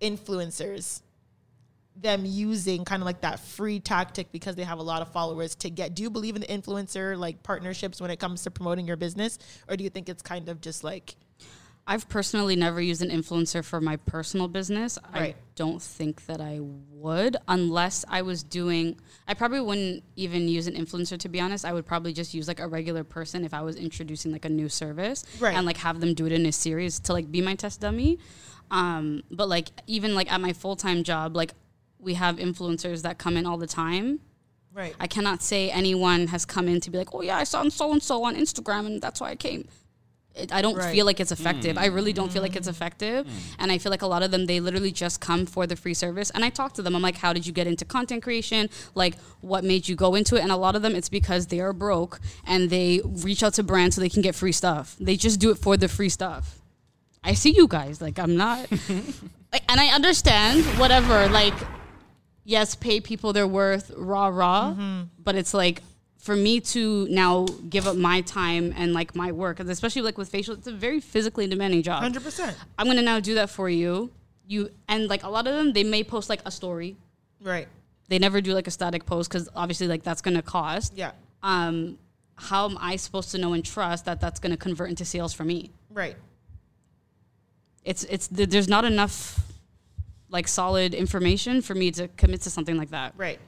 influencers, 0.01 1.03
them 2.01 2.25
using 2.27 2.85
kind 2.85 3.03
of 3.03 3.07
like 3.07 3.23
that 3.23 3.41
free 3.41 3.81
tactic 3.81 4.31
because 4.31 4.55
they 4.55 4.65
have 4.65 4.79
a 4.79 4.83
lot 4.83 5.01
of 5.01 5.11
followers 5.13 5.55
to 5.55 5.71
get 5.71 5.95
do 5.95 6.03
you 6.03 6.11
believe 6.11 6.37
in 6.37 6.43
the 6.43 6.47
influencer 6.47 7.17
like 7.19 7.43
partnerships 7.43 8.03
when 8.03 8.11
it 8.11 8.19
comes 8.19 8.43
to 8.43 8.51
promoting 8.51 8.87
your 8.87 8.99
business 8.99 9.39
or 9.67 9.79
do 9.79 9.85
you 9.85 9.89
think 9.89 10.09
it's 10.11 10.23
kind 10.23 10.51
of 10.51 10.61
just 10.61 10.85
like 10.85 11.17
I've 11.89 12.09
personally 12.09 12.57
never 12.57 12.81
used 12.81 13.01
an 13.01 13.11
influencer 13.11 13.65
for 13.65 13.81
my 13.81 13.97
personal 13.97 14.49
business. 14.49 14.99
I 15.15 15.35
don't 15.55 15.81
think 15.81 16.27
that 16.27 16.41
I 16.41 16.59
would 16.61 17.37
unless 17.47 18.05
I 18.09 18.23
was 18.23 18.43
doing 18.43 18.97
I 19.29 19.35
probably 19.35 19.61
wouldn't 19.61 20.03
even 20.17 20.49
use 20.49 20.67
an 20.67 20.75
influencer 20.75 21.17
to 21.19 21.29
be 21.29 21.41
honest. 21.41 21.65
I 21.65 21.73
would 21.73 21.87
probably 21.87 22.13
just 22.13 22.35
use 22.35 22.49
like 22.49 22.59
a 22.61 22.67
regular 22.67 23.05
person 23.05 23.45
if 23.45 23.55
I 23.55 23.63
was 23.63 23.77
introducing 23.77 24.33
like 24.33 24.45
a 24.45 24.49
new 24.49 24.69
service 24.69 25.25
Right. 25.39 25.55
and 25.57 25.65
like 25.65 25.77
have 25.79 26.01
them 26.01 26.13
do 26.15 26.27
it 26.27 26.33
in 26.33 26.45
a 26.47 26.53
series 26.53 26.99
to 27.01 27.13
like 27.13 27.31
be 27.31 27.41
my 27.41 27.55
test 27.55 27.81
dummy. 27.81 28.19
Um, 28.71 29.23
but 29.31 29.49
like 29.49 29.69
even 29.87 30.15
like 30.17 30.31
at 30.33 30.41
my 30.41 30.53
full-time 30.53 31.05
job 31.05 31.37
like 31.37 31.53
we 32.01 32.15
have 32.15 32.37
influencers 32.37 33.03
that 33.03 33.19
come 33.19 33.37
in 33.37 33.47
all 33.47 33.59
the 33.59 33.67
time. 33.69 34.21
right 34.75 34.95
I 34.99 35.07
cannot 35.07 35.41
say 35.43 35.71
anyone 35.71 36.27
has 36.29 36.45
come 36.45 36.67
in 36.69 36.81
to 36.81 36.91
be 36.91 36.99
like, 36.99 37.15
oh 37.15 37.23
yeah, 37.23 37.37
I 37.39 37.45
saw 37.45 37.67
so 37.69 37.93
and 37.93 38.03
so 38.03 38.25
on 38.25 38.35
Instagram 38.35 38.87
and 38.87 39.01
that's 39.01 39.21
why 39.21 39.31
I 39.31 39.37
came. 39.37 39.69
It, 40.37 40.53
I 40.53 40.61
don't 40.61 40.77
Right. 40.77 40.93
feel 40.93 41.07
like 41.07 41.19
it's 41.19 41.33
effective. 41.33 41.79
I 41.79 41.87
really 41.87 42.13
don't 42.13 42.31
feel 42.31 42.43
like 42.43 42.57
it's 42.57 42.69
effective. 42.69 43.27
Mm. 43.27 43.31
And 43.59 43.73
I 43.73 43.79
feel 43.79 43.91
like 43.91 44.03
a 44.03 44.07
lot 44.07 44.23
of 44.23 44.31
them, 44.31 44.47
they 44.47 44.61
literally 44.61 44.93
just 44.93 45.21
come 45.21 45.47
for 45.47 45.67
the 45.67 45.77
free 45.77 45.95
service. 45.95 46.31
And 46.31 46.45
I 46.45 46.51
talk 46.51 46.75
to 46.75 46.83
them. 46.83 46.95
I'm 46.95 47.03
like, 47.03 47.17
how 47.17 47.33
did 47.33 47.47
you 47.47 47.53
get 47.53 47.67
into 47.67 47.85
content 47.85 48.23
creation? 48.23 48.69
Like, 48.95 49.17
what 49.41 49.65
made 49.65 49.89
you 49.89 49.97
go 49.97 50.15
into 50.15 50.37
it? 50.37 50.43
And 50.43 50.53
a 50.53 50.57
lot 50.57 50.77
of 50.77 50.83
them, 50.83 50.95
it's 50.95 51.09
because 51.09 51.47
they 51.47 51.61
are 51.61 51.73
broke 51.73 52.21
and 52.47 52.69
they 52.71 53.01
reach 53.05 53.43
out 53.43 53.55
to 53.55 53.63
brands 53.63 53.97
so 53.97 54.01
they 54.03 54.09
can 54.11 54.23
get 54.23 54.35
free 54.35 54.53
stuff. 54.53 54.95
They 55.01 55.17
just 55.17 55.41
do 55.41 55.51
it 55.51 55.57
for 55.59 55.77
the 55.77 55.89
free 55.89 56.11
stuff. 56.11 56.61
I 57.25 57.33
see 57.35 57.51
you 57.51 57.67
guys. 57.67 58.01
Like, 58.01 58.19
I'm 58.19 58.37
not. 58.37 58.71
like, 59.53 59.65
and 59.69 59.81
I 59.81 59.89
understand 59.95 60.65
whatever. 60.79 61.29
Like, 61.29 61.55
yes, 62.45 62.75
pay 62.75 63.01
people 63.01 63.33
their 63.33 63.47
worth, 63.47 63.91
rah 63.97 64.29
rah. 64.29 64.71
Mm-hmm. 64.73 65.03
But 65.23 65.35
it's 65.35 65.55
like 65.55 65.83
for 66.27 66.35
me 66.35 66.59
to 66.61 67.07
now 67.09 67.45
give 67.71 67.87
up 67.87 67.97
my 67.97 68.21
time 68.21 68.75
and 68.77 68.93
like 68.93 69.15
my 69.15 69.31
work, 69.31 69.61
especially 69.61 70.03
like 70.03 70.19
with 70.19 70.29
facial, 70.29 70.55
it's 70.55 70.67
a 70.67 70.73
very 70.87 71.01
physically 71.01 71.47
demanding 71.47 71.83
job. 71.83 72.03
100% 72.03 72.55
I'm 72.79 72.87
gonna 72.87 73.01
now 73.13 73.21
do 73.21 73.35
that 73.35 73.49
for 73.49 73.69
you. 73.71 74.11
You 74.49 74.71
and 74.89 75.09
like 75.09 75.23
a 75.23 75.29
lot 75.29 75.47
of 75.47 75.55
them, 75.55 75.73
they 75.73 75.85
may 75.85 76.03
post 76.05 76.29
like 76.29 76.43
a 76.45 76.51
story. 76.51 76.97
right 77.41 77.69
They 78.09 78.19
never 78.19 78.41
do 78.41 78.53
like 78.55 78.67
a 78.67 78.71
static 78.73 79.07
post 79.07 79.31
because 79.31 79.49
obviously 79.55 79.87
like 79.87 80.03
that's 80.03 80.21
gonna 80.21 80.43
cost. 80.43 80.93
yeah 80.97 81.13
Um, 81.45 81.99
how 82.35 82.69
am 82.69 82.77
I 82.81 82.97
supposed 82.97 83.31
to 83.31 83.39
know 83.39 83.53
and 83.53 83.65
trust 83.65 84.05
that 84.07 84.21
that's 84.21 84.41
gonna 84.41 84.57
convert 84.57 84.89
into 84.91 85.05
sales 85.05 85.33
for 85.33 85.45
me? 85.45 85.71
right 86.03 86.17
It's 87.85 88.03
it's 88.15 88.27
there's 88.27 88.69
not 88.69 88.85
enough 88.85 89.19
like 90.29 90.49
solid 90.49 90.93
information 90.93 91.63
for 91.63 91.75
me 91.83 91.93
to 91.93 92.09
commit 92.21 92.41
to 92.43 92.51
something 92.51 92.77
like 92.77 92.91
that. 92.91 93.15
right 93.17 93.39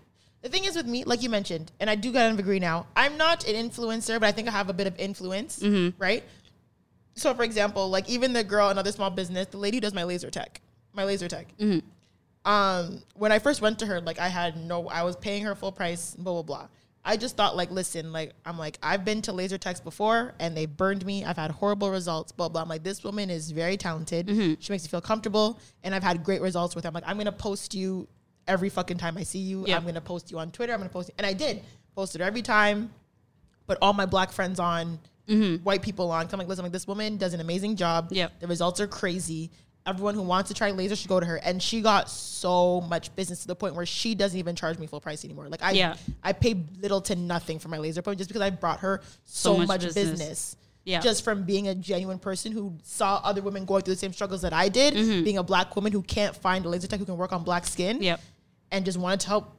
the 0.42 0.48
thing 0.48 0.64
is 0.64 0.76
with 0.76 0.86
me 0.86 1.04
like 1.04 1.22
you 1.22 1.28
mentioned 1.28 1.72
and 1.80 1.90
i 1.90 1.94
do 1.94 2.12
kind 2.12 2.32
of 2.32 2.38
agree 2.38 2.58
now 2.58 2.86
i'm 2.96 3.16
not 3.16 3.46
an 3.48 3.54
influencer 3.54 4.20
but 4.20 4.24
i 4.24 4.32
think 4.32 4.48
i 4.48 4.50
have 4.50 4.68
a 4.68 4.72
bit 4.72 4.86
of 4.86 4.98
influence 4.98 5.58
mm-hmm. 5.58 6.00
right? 6.00 6.24
So 7.14 7.34
for 7.34 7.42
example 7.42 7.88
like 7.88 8.08
even 8.08 8.32
the 8.32 8.44
girl 8.44 8.68
another 8.68 8.92
small 8.92 9.10
business 9.10 9.46
the 9.48 9.58
lady 9.58 9.78
who 9.78 9.80
does 9.80 9.94
my 9.94 10.04
laser 10.04 10.30
tech 10.30 10.60
my 10.92 11.04
laser 11.04 11.28
tech. 11.28 11.46
Mm-hmm. 11.58 12.50
Um 12.50 13.02
when 13.14 13.32
i 13.32 13.38
first 13.38 13.60
went 13.60 13.80
to 13.80 13.86
her 13.86 14.00
like 14.00 14.18
i 14.18 14.28
had 14.28 14.56
no 14.56 14.88
i 14.88 15.02
was 15.02 15.16
paying 15.16 15.42
her 15.44 15.54
full 15.54 15.72
price 15.72 16.14
blah 16.16 16.32
blah 16.34 16.42
blah. 16.42 16.68
I 17.04 17.16
just 17.16 17.36
thought 17.36 17.56
like 17.56 17.70
listen 17.70 18.12
like 18.12 18.32
i'm 18.44 18.58
like 18.58 18.78
i've 18.82 19.04
been 19.04 19.22
to 19.22 19.32
laser 19.32 19.58
techs 19.58 19.80
before 19.80 20.34
and 20.38 20.56
they 20.56 20.66
burned 20.66 21.04
me. 21.04 21.24
I've 21.24 21.36
had 21.36 21.50
horrible 21.50 21.90
results 21.90 22.30
blah 22.30 22.48
blah. 22.48 22.62
I'm 22.62 22.68
like 22.68 22.84
this 22.84 23.02
woman 23.02 23.30
is 23.30 23.50
very 23.50 23.76
talented. 23.76 24.28
Mm-hmm. 24.28 24.54
She 24.60 24.72
makes 24.72 24.84
me 24.84 24.88
feel 24.88 25.00
comfortable 25.00 25.58
and 25.82 25.94
i've 25.94 26.04
had 26.04 26.22
great 26.22 26.40
results 26.40 26.76
with 26.76 26.84
her. 26.84 26.88
I'm 26.88 26.94
like 26.94 27.04
i'm 27.06 27.18
gonna 27.18 27.32
post 27.32 27.74
you 27.74 28.06
every 28.48 28.68
fucking 28.68 28.98
time 28.98 29.16
i 29.16 29.22
see 29.22 29.38
you 29.38 29.64
Yeah. 29.66 29.76
i'm 29.76 29.84
gonna 29.84 30.00
post 30.00 30.30
you 30.30 30.38
on 30.38 30.50
twitter 30.50 30.72
i'm 30.72 30.80
gonna 30.80 30.90
post 30.90 31.08
you 31.08 31.14
and 31.18 31.26
i 31.26 31.32
did 31.32 31.62
posted 31.94 32.20
her 32.20 32.26
every 32.26 32.42
time 32.42 32.90
put 33.68 33.78
all 33.80 33.92
my 33.92 34.06
black 34.06 34.32
friends 34.32 34.58
on, 34.58 34.98
mm-hmm. 35.28 35.62
white 35.62 35.82
people 35.82 36.10
on. 36.10 36.26
I'm 36.32 36.38
like, 36.38 36.48
listen, 36.48 36.64
like 36.64 36.72
this 36.72 36.88
woman 36.88 37.16
does 37.18 37.34
an 37.34 37.40
amazing 37.40 37.76
job. 37.76 38.08
Yeah, 38.10 38.28
The 38.40 38.48
results 38.48 38.80
are 38.80 38.88
crazy. 38.88 39.50
Everyone 39.86 40.14
who 40.14 40.22
wants 40.22 40.48
to 40.48 40.54
try 40.54 40.70
laser 40.70 40.96
should 40.96 41.08
go 41.08 41.20
to 41.20 41.24
her. 41.24 41.36
And 41.36 41.62
she 41.62 41.80
got 41.80 42.10
so 42.10 42.80
much 42.82 43.14
business 43.14 43.40
to 43.42 43.46
the 43.46 43.54
point 43.54 43.74
where 43.74 43.86
she 43.86 44.14
doesn't 44.14 44.38
even 44.38 44.56
charge 44.56 44.78
me 44.78 44.86
full 44.86 45.00
price 45.00 45.24
anymore. 45.24 45.48
Like 45.48 45.62
I 45.62 45.70
Yeah. 45.70 45.94
I 46.22 46.32
pay 46.32 46.62
little 46.80 47.00
to 47.02 47.14
nothing 47.14 47.58
for 47.58 47.68
my 47.68 47.78
laser 47.78 48.02
point 48.02 48.18
just 48.18 48.28
because 48.28 48.42
I 48.42 48.50
brought 48.50 48.80
her 48.80 49.00
so, 49.24 49.54
So 49.54 49.58
much 49.58 49.68
much, 49.68 49.80
business. 49.82 50.10
business. 50.10 50.56
Yeah. 50.84 51.00
Just 51.00 51.22
from 51.22 51.44
being 51.44 51.68
a 51.68 51.74
genuine 51.74 52.18
person 52.18 52.52
who 52.52 52.74
saw 52.82 53.20
other 53.22 53.42
women 53.42 53.64
going 53.66 53.82
through 53.82 53.94
the 53.94 54.00
same 54.00 54.12
struggles 54.12 54.42
that 54.42 54.52
I 54.54 54.68
did, 54.68 54.94
mm-hmm. 54.94 55.24
being 55.24 55.38
a 55.38 55.42
black 55.42 55.76
woman 55.76 55.92
who 55.92 56.02
can't 56.02 56.34
find 56.34 56.64
a 56.64 56.68
laser 56.68 56.86
tech 56.86 56.98
who 56.98 57.04
can 57.04 57.16
work 57.18 57.32
on 57.32 57.42
black 57.44 57.66
skin 57.66 58.02
Yep. 58.02 58.20
And 58.70 58.84
just 58.84 58.98
wanted 58.98 59.20
to 59.20 59.28
help 59.28 59.54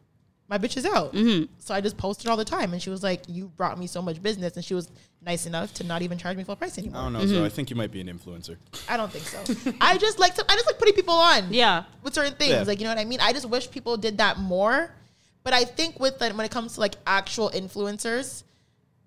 my 0.47 0.57
bitches 0.57 0.83
out. 0.85 1.13
Mm-hmm. 1.13 1.51
So 1.59 1.73
I 1.75 1.81
just 1.81 1.95
posted 1.97 2.27
all 2.27 2.37
the 2.37 2.45
time, 2.45 2.73
and 2.73 2.81
she 2.81 2.89
was 2.89 3.03
like, 3.03 3.21
"You 3.27 3.49
brought 3.55 3.77
me 3.77 3.85
so 3.87 4.01
much 4.01 4.21
business," 4.21 4.55
and 4.55 4.65
she 4.65 4.73
was 4.73 4.89
nice 5.21 5.45
enough 5.45 5.73
to 5.75 5.83
not 5.83 6.01
even 6.01 6.17
charge 6.17 6.37
me 6.37 6.43
full 6.43 6.55
price 6.55 6.77
anymore. 6.77 7.01
I 7.01 7.03
don't 7.03 7.13
know. 7.13 7.19
Mm-hmm. 7.19 7.29
So 7.35 7.45
I 7.45 7.49
think 7.49 7.69
you 7.69 7.75
might 7.75 7.91
be 7.91 8.01
an 8.01 8.07
influencer. 8.07 8.57
I 8.87 8.97
don't 8.97 9.11
think 9.11 9.25
so. 9.25 9.71
I 9.81 9.97
just 9.97 10.17
like 10.17 10.33
to, 10.35 10.45
I 10.49 10.55
just 10.55 10.65
like 10.65 10.79
putting 10.79 10.95
people 10.95 11.13
on. 11.13 11.53
Yeah. 11.53 11.83
With 12.01 12.13
certain 12.13 12.33
things, 12.33 12.51
Yeah. 12.51 12.63
like 12.63 12.79
you 12.79 12.85
know 12.85 12.91
what 12.91 12.99
I 12.99 13.05
mean. 13.05 13.19
I 13.21 13.33
just 13.33 13.47
wish 13.47 13.69
people 13.69 13.95
did 13.97 14.17
that 14.17 14.39
more. 14.39 14.91
But 15.43 15.53
I 15.53 15.63
think 15.65 15.99
with 15.99 16.19
like, 16.19 16.35
when 16.35 16.45
it 16.45 16.51
comes 16.51 16.73
to 16.75 16.79
like 16.79 16.95
actual 17.05 17.49
influencers, 17.51 18.43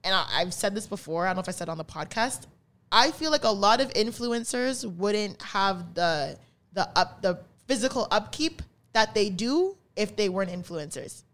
and 0.04 0.14
I, 0.14 0.26
I've 0.32 0.54
said 0.54 0.74
this 0.74 0.86
before. 0.86 1.26
I 1.26 1.30
don't 1.30 1.36
know 1.36 1.40
if 1.42 1.48
I 1.48 1.52
said 1.52 1.68
it 1.68 1.70
on 1.70 1.78
the 1.78 1.84
podcast. 1.84 2.46
I 2.90 3.10
feel 3.10 3.30
like 3.30 3.44
a 3.44 3.50
lot 3.50 3.80
of 3.80 3.92
influencers 3.94 4.84
wouldn't 4.84 5.40
have 5.42 5.94
the 5.94 6.38
the 6.72 6.88
up 6.96 7.20
the 7.22 7.40
physical 7.66 8.06
upkeep 8.10 8.62
that 8.92 9.14
they 9.14 9.28
do 9.30 9.76
if 9.96 10.16
they 10.16 10.28
weren't 10.28 10.50
influencers 10.50 11.24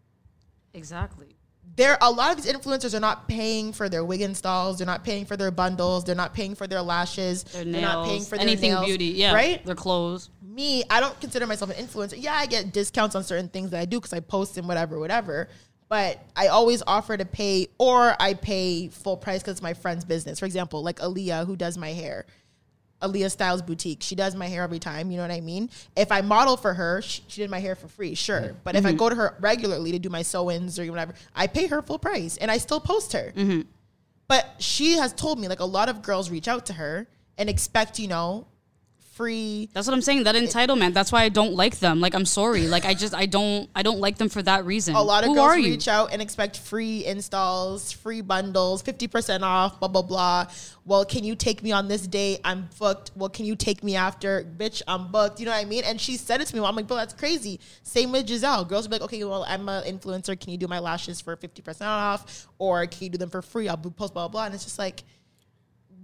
Exactly. 0.74 1.28
there 1.76 1.96
a 2.00 2.10
lot 2.10 2.30
of 2.36 2.42
these 2.42 2.52
influencers 2.52 2.94
are 2.94 3.00
not 3.00 3.28
paying 3.28 3.72
for 3.72 3.88
their 3.88 4.04
wig 4.04 4.20
installs, 4.20 4.78
they're 4.78 4.86
not 4.86 5.04
paying 5.04 5.24
for 5.24 5.36
their 5.36 5.50
bundles, 5.50 6.04
they're 6.04 6.14
not 6.14 6.34
paying 6.34 6.54
for 6.54 6.66
their 6.66 6.82
lashes, 6.82 7.44
Their 7.44 7.64
they're 7.64 7.80
not 7.82 8.06
paying 8.06 8.22
for 8.22 8.36
their 8.36 8.40
anything 8.46 8.72
nails, 8.72 8.86
beauty. 8.86 9.06
Yeah. 9.06 9.34
right. 9.34 9.64
Their 9.64 9.74
clothes. 9.74 10.30
Me, 10.42 10.82
I 10.90 11.00
don't 11.00 11.18
consider 11.20 11.46
myself 11.46 11.76
an 11.76 11.84
influencer. 11.84 12.14
Yeah, 12.18 12.34
I 12.34 12.46
get 12.46 12.72
discounts 12.72 13.14
on 13.14 13.22
certain 13.24 13.48
things 13.48 13.70
that 13.70 13.80
I 13.80 13.84
do 13.84 13.98
because 13.98 14.12
I 14.12 14.20
post 14.20 14.56
and 14.58 14.66
whatever, 14.66 14.98
whatever. 14.98 15.48
But 15.88 16.20
I 16.36 16.48
always 16.48 16.82
offer 16.86 17.16
to 17.16 17.24
pay, 17.24 17.68
or 17.78 18.14
I 18.20 18.34
pay 18.34 18.88
full 18.88 19.16
price 19.16 19.40
because 19.40 19.52
it's 19.52 19.62
my 19.62 19.72
friend's 19.74 20.04
business. 20.04 20.38
For 20.38 20.44
example, 20.46 20.82
like 20.82 20.96
Aaliyah, 20.98 21.46
who 21.46 21.56
does 21.56 21.78
my 21.78 21.92
hair. 21.92 22.26
Aaliyah 23.02 23.30
Styles 23.30 23.62
Boutique. 23.62 24.02
She 24.02 24.14
does 24.14 24.34
my 24.34 24.46
hair 24.46 24.62
every 24.62 24.78
time. 24.78 25.10
You 25.10 25.16
know 25.16 25.22
what 25.22 25.30
I 25.30 25.40
mean? 25.40 25.70
If 25.96 26.10
I 26.10 26.20
model 26.20 26.56
for 26.56 26.74
her, 26.74 27.00
she, 27.02 27.22
she 27.28 27.40
did 27.40 27.50
my 27.50 27.60
hair 27.60 27.74
for 27.74 27.88
free, 27.88 28.14
sure. 28.14 28.40
Mm-hmm. 28.40 28.58
But 28.64 28.76
if 28.76 28.84
I 28.84 28.90
mm-hmm. 28.90 28.98
go 28.98 29.08
to 29.08 29.14
her 29.14 29.36
regularly 29.40 29.92
to 29.92 29.98
do 29.98 30.08
my 30.08 30.22
sew-ins 30.22 30.78
or 30.78 30.86
whatever, 30.86 31.14
I 31.34 31.46
pay 31.46 31.66
her 31.68 31.82
full 31.82 31.98
price 31.98 32.36
and 32.36 32.50
I 32.50 32.58
still 32.58 32.80
post 32.80 33.12
her. 33.12 33.32
Mm-hmm. 33.36 33.62
But 34.26 34.46
she 34.58 34.92
has 34.94 35.12
told 35.12 35.38
me 35.38 35.48
like 35.48 35.60
a 35.60 35.64
lot 35.64 35.88
of 35.88 36.02
girls 36.02 36.30
reach 36.30 36.48
out 36.48 36.66
to 36.66 36.74
her 36.74 37.06
and 37.38 37.48
expect, 37.48 37.98
you 37.98 38.08
know, 38.08 38.46
free. 39.18 39.68
That's 39.72 39.88
what 39.88 39.94
I'm 39.94 40.00
saying. 40.00 40.22
That 40.24 40.36
entitlement. 40.36 40.94
That's 40.94 41.10
why 41.10 41.24
I 41.24 41.28
don't 41.28 41.54
like 41.54 41.80
them. 41.80 42.00
Like 42.00 42.14
I'm 42.14 42.24
sorry. 42.24 42.68
Like 42.68 42.86
I 42.86 42.94
just 42.94 43.14
I 43.14 43.26
don't 43.26 43.68
I 43.74 43.82
don't 43.82 43.98
like 43.98 44.16
them 44.16 44.28
for 44.28 44.40
that 44.42 44.64
reason. 44.64 44.94
A 44.94 45.02
lot 45.02 45.24
of 45.24 45.30
Who 45.30 45.34
girls 45.34 45.48
are 45.48 45.58
you? 45.58 45.72
reach 45.72 45.88
out 45.88 46.12
and 46.12 46.22
expect 46.22 46.56
free 46.56 47.04
installs, 47.04 47.90
free 47.90 48.20
bundles, 48.20 48.80
50% 48.82 49.42
off, 49.42 49.80
blah, 49.80 49.88
blah, 49.88 50.02
blah. 50.02 50.46
Well, 50.84 51.04
can 51.04 51.24
you 51.24 51.34
take 51.34 51.64
me 51.64 51.72
on 51.72 51.88
this 51.88 52.06
date? 52.06 52.40
I'm 52.44 52.68
booked. 52.78 53.10
Well, 53.16 53.28
can 53.28 53.44
you 53.44 53.56
take 53.56 53.82
me 53.82 53.96
after? 53.96 54.44
Bitch, 54.44 54.82
I'm 54.86 55.10
booked. 55.10 55.40
You 55.40 55.46
know 55.46 55.52
what 55.52 55.60
I 55.60 55.64
mean? 55.64 55.82
And 55.84 56.00
she 56.00 56.16
said 56.16 56.40
it 56.40 56.46
to 56.46 56.56
me. 56.56 56.64
I'm 56.64 56.76
like, 56.76 56.86
bro, 56.86 56.96
that's 56.96 57.12
crazy. 57.12 57.58
Same 57.82 58.12
with 58.12 58.26
Giselle. 58.28 58.64
Girls 58.64 58.86
be 58.86 58.92
like, 58.92 59.02
okay, 59.02 59.22
well, 59.24 59.44
I'm 59.48 59.68
an 59.68 59.82
influencer. 59.82 60.38
Can 60.38 60.52
you 60.52 60.58
do 60.58 60.68
my 60.68 60.78
lashes 60.78 61.20
for 61.20 61.36
50% 61.36 61.82
off? 61.82 62.46
Or 62.58 62.86
can 62.86 63.02
you 63.02 63.10
do 63.10 63.18
them 63.18 63.30
for 63.30 63.42
free? 63.42 63.68
I'll 63.68 63.76
post, 63.76 63.96
blah, 63.96 64.08
blah, 64.08 64.28
blah. 64.28 64.44
And 64.46 64.54
it's 64.54 64.64
just 64.64 64.78
like, 64.78 65.02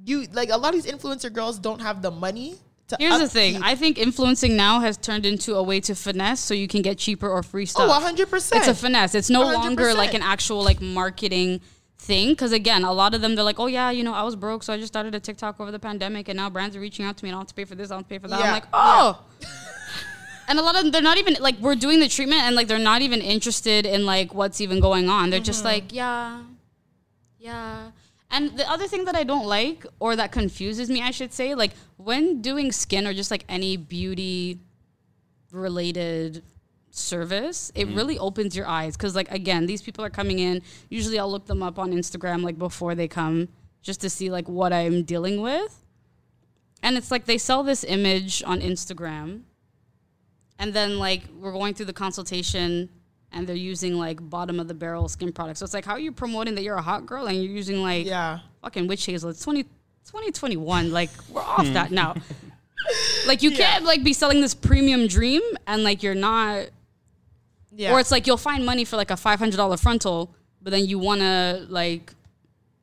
you, 0.04 0.26
like, 0.32 0.50
a 0.50 0.56
lot 0.56 0.74
of 0.74 0.82
these 0.82 0.92
influencer 0.92 1.32
girls 1.32 1.58
don't 1.58 1.80
have 1.80 2.02
the 2.02 2.10
money 2.10 2.58
Here's 2.98 3.18
the 3.18 3.28
thing. 3.28 3.62
I 3.62 3.74
think 3.74 3.98
influencing 3.98 4.56
now 4.56 4.80
has 4.80 4.96
turned 4.96 5.24
into 5.24 5.54
a 5.54 5.62
way 5.62 5.80
to 5.80 5.94
finesse 5.94 6.40
so 6.40 6.54
you 6.54 6.68
can 6.68 6.82
get 6.82 6.98
cheaper 6.98 7.28
or 7.28 7.42
free 7.42 7.66
stuff. 7.66 7.90
Oh, 7.90 8.12
100%. 8.14 8.56
It's 8.56 8.68
a 8.68 8.74
finesse. 8.74 9.14
It's 9.14 9.30
no 9.30 9.42
longer 9.42 9.94
like 9.94 10.14
an 10.14 10.22
actual 10.22 10.62
like 10.62 10.80
marketing 10.80 11.60
thing 11.96 12.30
because 12.30 12.52
again, 12.52 12.84
a 12.84 12.92
lot 12.92 13.14
of 13.14 13.22
them 13.22 13.34
they're 13.34 13.44
like, 13.44 13.58
"Oh 13.58 13.66
yeah, 13.66 13.90
you 13.90 14.04
know, 14.04 14.12
I 14.12 14.22
was 14.22 14.36
broke, 14.36 14.62
so 14.62 14.72
I 14.72 14.76
just 14.76 14.92
started 14.92 15.14
a 15.14 15.20
TikTok 15.20 15.60
over 15.60 15.70
the 15.70 15.78
pandemic 15.78 16.28
and 16.28 16.36
now 16.36 16.50
brands 16.50 16.76
are 16.76 16.80
reaching 16.80 17.04
out 17.04 17.16
to 17.16 17.24
me 17.24 17.30
and 17.30 17.36
I 17.36 17.40
have 17.40 17.48
to 17.48 17.54
pay 17.54 17.64
for 17.64 17.74
this, 17.74 17.90
I 17.90 17.96
have 17.96 18.04
to 18.04 18.08
pay 18.08 18.18
for 18.18 18.28
that." 18.28 18.38
Yeah. 18.38 18.46
I'm 18.46 18.52
like, 18.52 18.66
"Oh." 18.72 19.22
and 20.48 20.58
a 20.58 20.62
lot 20.62 20.76
of 20.76 20.82
them 20.82 20.90
they're 20.90 21.02
not 21.02 21.18
even 21.18 21.36
like 21.40 21.56
we're 21.58 21.74
doing 21.74 22.00
the 22.00 22.08
treatment 22.08 22.42
and 22.42 22.54
like 22.54 22.68
they're 22.68 22.78
not 22.78 23.02
even 23.02 23.20
interested 23.20 23.86
in 23.86 24.04
like 24.04 24.34
what's 24.34 24.60
even 24.60 24.78
going 24.78 25.08
on 25.08 25.30
they're 25.30 25.40
just 25.40 25.64
like 25.64 25.90
yeah 25.90 26.42
yeah 27.38 27.90
and 28.34 28.58
the 28.58 28.70
other 28.70 28.86
thing 28.86 29.04
that 29.06 29.16
i 29.16 29.24
don't 29.24 29.46
like 29.46 29.86
or 29.98 30.14
that 30.16 30.30
confuses 30.32 30.90
me 30.90 31.00
i 31.00 31.10
should 31.10 31.32
say 31.32 31.54
like 31.54 31.72
when 31.96 32.42
doing 32.42 32.70
skin 32.72 33.06
or 33.06 33.14
just 33.14 33.30
like 33.30 33.44
any 33.48 33.76
beauty 33.76 34.60
related 35.52 36.42
service 36.94 37.72
it 37.74 37.86
mm-hmm. 37.86 37.96
really 37.96 38.18
opens 38.18 38.56
your 38.56 38.66
eyes. 38.66 38.96
Because 38.96 39.14
like 39.16 39.30
again 39.30 39.66
these 39.66 39.82
people 39.82 40.04
are 40.04 40.10
coming 40.10 40.38
in. 40.38 40.62
Usually 40.88 41.18
i'll 41.18 41.30
look 41.30 41.46
them 41.46 41.62
up 41.62 41.78
on 41.78 41.92
instagram 41.92 42.42
like 42.42 42.58
before 42.58 42.94
they 42.94 43.08
come 43.08 43.48
just 43.82 44.00
to 44.00 44.10
see 44.10 44.30
like 44.30 44.48
what 44.48 44.72
i'm 44.72 45.02
dealing 45.02 45.40
with. 45.40 45.84
And 46.82 46.96
it's 46.96 47.10
like 47.10 47.24
they 47.24 47.38
sell 47.38 47.62
this 47.62 47.82
image 47.84 48.42
on 48.46 48.60
instagram. 48.60 49.42
And 50.58 50.72
then 50.72 50.98
like 50.98 51.22
we're 51.38 51.52
going 51.52 51.74
through 51.74 51.86
the 51.86 51.92
consultation 51.92 52.90
and 53.34 53.46
they're 53.46 53.56
using 53.56 53.94
like 53.94 54.18
bottom 54.30 54.60
of 54.60 54.68
the 54.68 54.74
barrel 54.74 55.08
skin 55.08 55.32
products. 55.32 55.58
So 55.58 55.64
it's 55.64 55.74
like 55.74 55.84
how 55.84 55.92
are 55.94 56.00
you 56.00 56.12
promoting 56.12 56.54
that 56.54 56.62
you're 56.62 56.76
a 56.76 56.82
hot 56.82 57.04
girl 57.04 57.26
and 57.26 57.36
you're 57.36 57.52
using 57.52 57.82
like 57.82 58.06
Yeah. 58.06 58.38
fucking 58.62 58.86
witch 58.86 59.04
hazel? 59.04 59.28
It's 59.30 59.42
20, 59.42 59.64
2021 59.64 60.92
like 60.92 61.10
we're 61.28 61.42
off 61.42 61.66
that 61.66 61.88
hmm. 61.88 61.94
now. 61.94 62.14
Like 63.26 63.42
you 63.42 63.50
can't 63.50 63.84
like 63.84 64.04
be 64.04 64.12
selling 64.12 64.42
this 64.42 64.54
premium 64.54 65.06
dream 65.06 65.40
and 65.66 65.82
like 65.82 66.02
you're 66.02 66.14
not 66.14 66.66
Yeah. 67.72 67.94
or 67.94 68.00
it's 68.00 68.10
like 68.10 68.26
you'll 68.26 68.36
find 68.36 68.66
money 68.66 68.84
for 68.84 68.96
like 68.96 69.10
a 69.10 69.14
$500 69.14 69.80
frontal 69.80 70.34
but 70.60 70.70
then 70.70 70.84
you 70.84 70.98
want 70.98 71.22
to 71.22 71.66
like 71.70 72.12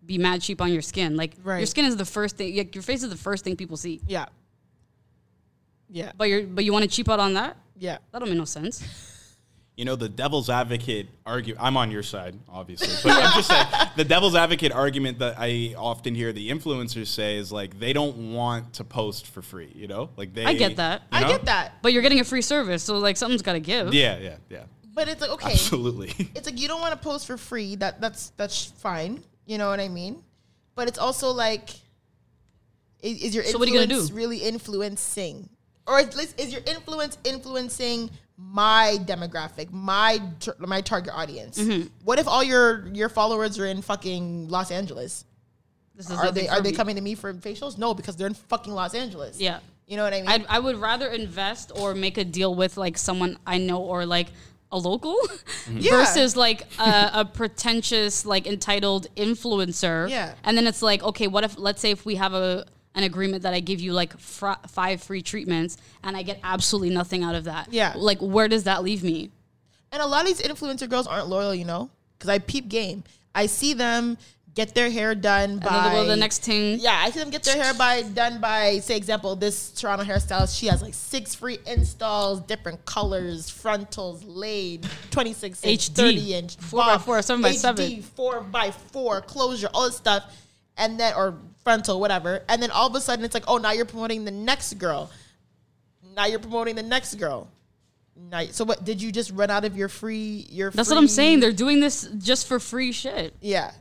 be 0.03 0.17
mad 0.17 0.41
cheap 0.41 0.59
on 0.59 0.73
your 0.73 0.81
skin. 0.81 1.15
Like 1.15 1.35
your 1.45 1.65
skin 1.67 1.85
is 1.85 1.97
the 1.97 2.05
first 2.05 2.37
thing 2.37 2.57
like, 2.57 2.73
your 2.73 2.81
face 2.81 3.03
is 3.03 3.09
the 3.09 3.17
first 3.17 3.43
thing 3.43 3.55
people 3.55 3.77
see. 3.77 4.01
Yeah. 4.07 4.25
Yeah. 5.87 6.13
but 6.17 6.29
you're 6.29 6.43
but 6.43 6.65
you 6.65 6.73
want 6.73 6.83
to 6.83 6.89
cheap 6.89 7.07
out 7.07 7.19
on 7.19 7.35
that? 7.35 7.57
Yeah. 7.77 7.99
that 8.11 8.19
don't 8.19 8.29
make 8.29 8.37
no 8.37 8.45
sense 8.45 9.10
You 9.81 9.85
know, 9.85 9.95
the 9.95 10.09
devil's 10.09 10.47
advocate 10.47 11.07
argue. 11.25 11.55
I'm 11.59 11.75
on 11.75 11.89
your 11.89 12.03
side, 12.03 12.37
obviously, 12.47 12.89
but 13.01 13.17
I'm 13.19 13.33
just 13.33 13.49
saying 13.49 13.65
the 13.95 14.03
devil's 14.03 14.35
advocate 14.35 14.71
argument 14.71 15.17
that 15.17 15.37
I 15.39 15.73
often 15.75 16.13
hear 16.13 16.31
the 16.31 16.51
influencers 16.51 17.07
say 17.07 17.37
is 17.37 17.51
like 17.51 17.79
they 17.79 17.91
don't 17.91 18.35
want 18.35 18.73
to 18.73 18.83
post 18.83 19.25
for 19.25 19.41
free. 19.41 19.71
You 19.73 19.87
know, 19.87 20.11
like 20.17 20.35
they. 20.35 20.45
I 20.45 20.53
get 20.53 20.75
that. 20.75 21.01
you 21.11 21.17
I 21.17 21.21
get 21.27 21.45
that. 21.45 21.81
But 21.81 21.93
you're 21.93 22.03
getting 22.03 22.19
a 22.19 22.23
free 22.23 22.43
service, 22.43 22.83
so 22.83 22.99
like 22.99 23.17
something's 23.17 23.41
got 23.41 23.53
to 23.53 23.59
give. 23.59 23.91
Yeah, 23.91 24.19
yeah, 24.19 24.35
yeah. 24.51 24.65
But 24.93 25.07
it's 25.07 25.19
like 25.19 25.31
okay. 25.31 25.53
Absolutely. 25.53 26.13
It's 26.35 26.47
like 26.47 26.59
you 26.59 26.67
don't 26.67 26.81
want 26.81 26.93
to 26.93 26.99
post 26.99 27.25
for 27.25 27.37
free. 27.37 27.73
That 27.77 27.99
that's 27.99 28.29
that's 28.37 28.65
fine. 28.65 29.23
You 29.47 29.57
know 29.57 29.67
what 29.67 29.79
I 29.79 29.87
mean? 29.87 30.21
But 30.75 30.89
it's 30.89 30.99
also 30.99 31.31
like 31.31 31.71
is, 33.01 33.23
is 33.23 33.33
your 33.33 33.45
So 33.45 33.57
what 33.57 33.67
are 33.67 33.71
you 33.71 33.79
gonna 33.79 33.85
influence 33.85 34.09
do? 34.09 34.15
really 34.15 34.37
influencing? 34.43 35.49
Or 35.87 36.01
least 36.01 36.39
is 36.39 36.53
your 36.53 36.61
influence 36.65 37.17
influencing 37.23 38.09
my 38.37 38.97
demographic, 39.05 39.71
my 39.71 40.21
my 40.59 40.81
target 40.81 41.13
audience? 41.15 41.57
Mm-hmm. 41.59 41.87
What 42.03 42.19
if 42.19 42.27
all 42.27 42.43
your 42.43 42.87
your 42.93 43.09
followers 43.09 43.59
are 43.59 43.65
in 43.65 43.81
fucking 43.81 44.49
Los 44.49 44.71
Angeles? 44.71 45.25
This 45.95 46.09
is 46.09 46.17
Are 46.17 46.31
they 46.31 46.47
are 46.47 46.61
they 46.61 46.71
coming 46.71 46.95
to 46.95 47.01
me 47.01 47.15
for 47.15 47.33
facials? 47.33 47.77
No, 47.77 47.93
because 47.93 48.15
they're 48.15 48.27
in 48.27 48.33
fucking 48.33 48.73
Los 48.73 48.93
Angeles. 48.93 49.39
Yeah. 49.39 49.59
You 49.87 49.97
know 49.97 50.03
what 50.03 50.13
I 50.13 50.21
mean? 50.21 50.29
I 50.49 50.57
I 50.57 50.59
would 50.59 50.77
rather 50.77 51.07
invest 51.07 51.71
or 51.75 51.93
make 51.93 52.17
a 52.17 52.23
deal 52.23 52.55
with 52.55 52.77
like 52.77 52.97
someone 52.97 53.37
I 53.45 53.57
know 53.57 53.79
or 53.81 54.05
like 54.05 54.27
a 54.71 54.77
local 54.77 55.17
Yeah. 55.69 55.91
versus 55.91 56.35
like 56.37 56.61
a, 56.79 57.11
a 57.13 57.25
pretentious 57.25 58.25
like 58.25 58.47
entitled 58.47 59.07
influencer. 59.15 60.09
Yeah. 60.09 60.33
And 60.43 60.57
then 60.57 60.65
it's 60.65 60.81
like, 60.81 61.03
okay, 61.03 61.27
what 61.27 61.43
if 61.43 61.57
let's 61.57 61.81
say 61.81 61.91
if 61.91 62.05
we 62.05 62.15
have 62.15 62.33
a 62.33 62.65
an 62.95 63.03
agreement 63.03 63.43
that 63.43 63.53
I 63.53 63.59
give 63.59 63.79
you 63.79 63.93
like 63.93 64.17
fr- 64.19 64.51
five 64.67 65.01
free 65.01 65.21
treatments 65.21 65.77
and 66.03 66.17
I 66.17 66.23
get 66.23 66.39
absolutely 66.43 66.93
nothing 66.93 67.23
out 67.23 67.35
of 67.35 67.45
that. 67.45 67.71
Yeah. 67.71 67.93
Like 67.95 68.19
where 68.19 68.47
does 68.47 68.65
that 68.65 68.83
leave 68.83 69.03
me? 69.03 69.31
And 69.91 70.01
a 70.01 70.05
lot 70.05 70.21
of 70.21 70.27
these 70.27 70.41
influencer 70.41 70.89
girls 70.89 71.07
aren't 71.07 71.27
loyal, 71.27 71.53
you 71.53 71.65
know, 71.65 71.89
because 72.17 72.29
I 72.29 72.39
peep 72.39 72.67
game. 72.67 73.03
I 73.33 73.45
see 73.45 73.73
them 73.73 74.17
get 74.53 74.75
their 74.75 74.89
hair 74.89 75.15
done 75.15 75.59
by 75.59 75.67
And 75.67 75.75
then 75.75 75.83
the, 75.83 75.89
well, 75.93 76.05
the 76.05 76.15
next 76.17 76.43
thing 76.43 76.79
Yeah, 76.79 76.99
I 77.01 77.09
see 77.09 77.19
them 77.19 77.29
get 77.29 77.43
their 77.43 77.61
hair 77.61 77.73
by 77.73 78.01
done 78.01 78.41
by, 78.41 78.79
say, 78.79 78.97
example, 78.97 79.35
this 79.35 79.71
Toronto 79.71 80.03
hairstylist. 80.03 80.57
She 80.57 80.67
has 80.67 80.81
like 80.81 80.93
six 80.93 81.35
free 81.35 81.59
installs, 81.65 82.41
different 82.41 82.83
colors, 82.85 83.49
frontals, 83.49 84.23
laid, 84.25 84.85
twenty 85.09 85.33
six 85.33 85.63
inch, 85.63 85.89
thirty 85.89 86.33
inch, 86.33 86.57
four 86.57 86.81
by 86.81 86.97
four, 86.97 87.21
seven 87.21 87.41
by 87.41 87.53
seven, 87.53 88.01
four 88.01 88.41
by 88.41 88.71
four, 88.71 89.21
closure, 89.21 89.69
all 89.73 89.85
this 89.85 89.95
stuff, 89.95 90.25
and 90.77 90.99
then 90.99 91.13
or 91.15 91.35
frontal, 91.63 91.99
whatever. 91.99 92.43
And 92.49 92.61
then 92.61 92.71
all 92.71 92.87
of 92.87 92.95
a 92.95 93.01
sudden, 93.01 93.25
it's 93.25 93.33
like, 93.33 93.45
oh, 93.47 93.57
now 93.57 93.71
you're 93.71 93.85
promoting 93.85 94.25
the 94.25 94.31
next 94.31 94.73
girl. 94.75 95.09
Now 96.15 96.25
you're 96.25 96.39
promoting 96.39 96.75
the 96.75 96.83
next 96.83 97.15
girl. 97.15 97.47
Now, 98.15 98.43
so 98.45 98.65
what? 98.65 98.83
Did 98.83 99.01
you 99.01 99.11
just 99.11 99.31
run 99.31 99.49
out 99.49 99.65
of 99.65 99.77
your 99.77 99.87
free? 99.87 100.45
Your 100.49 100.69
That's 100.69 100.89
what 100.89 100.97
I'm 100.97 101.07
saying. 101.07 101.39
They're 101.39 101.51
doing 101.53 101.79
this 101.79 102.09
just 102.17 102.47
for 102.47 102.59
free 102.59 102.91
shit. 102.91 103.33
yeah. 103.41 103.71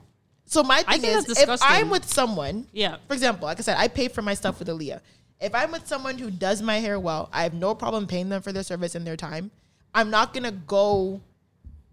So 0.47 0.65
my 0.65 0.83
thing 0.83 1.05
is, 1.05 1.29
if. 1.29 1.61
I'm 1.63 1.91
with 1.91 2.05
someone, 2.09 2.67
Yeah. 2.73 2.97
For 3.07 3.15
example, 3.15 3.47
like 3.47 3.59
I 3.59 3.63
said, 3.63 3.77
I 3.79 3.87
pay 3.87 4.09
for 4.09 4.21
my 4.21 4.35
stuff 4.35 4.59
with 4.59 4.67
Aaliyah. 4.67 5.01
If 5.41 5.55
I'm 5.55 5.71
with 5.71 5.87
someone 5.87 6.19
who 6.19 6.29
does 6.31 6.61
my 6.61 6.79
hair 6.79 6.99
well, 6.99 7.29
I 7.33 7.45
have 7.45 7.55
no 7.55 7.75
problem 7.75 8.07
paying 8.09 8.29
them 8.29 8.43
for 8.43 8.53
their 8.53 8.65
service 8.65 8.95
and 8.97 9.07
their 9.07 9.17
time. 9.17 9.53
I'm 9.95 10.11
not 10.11 10.35
gonna 10.35 10.51
go 10.53 11.21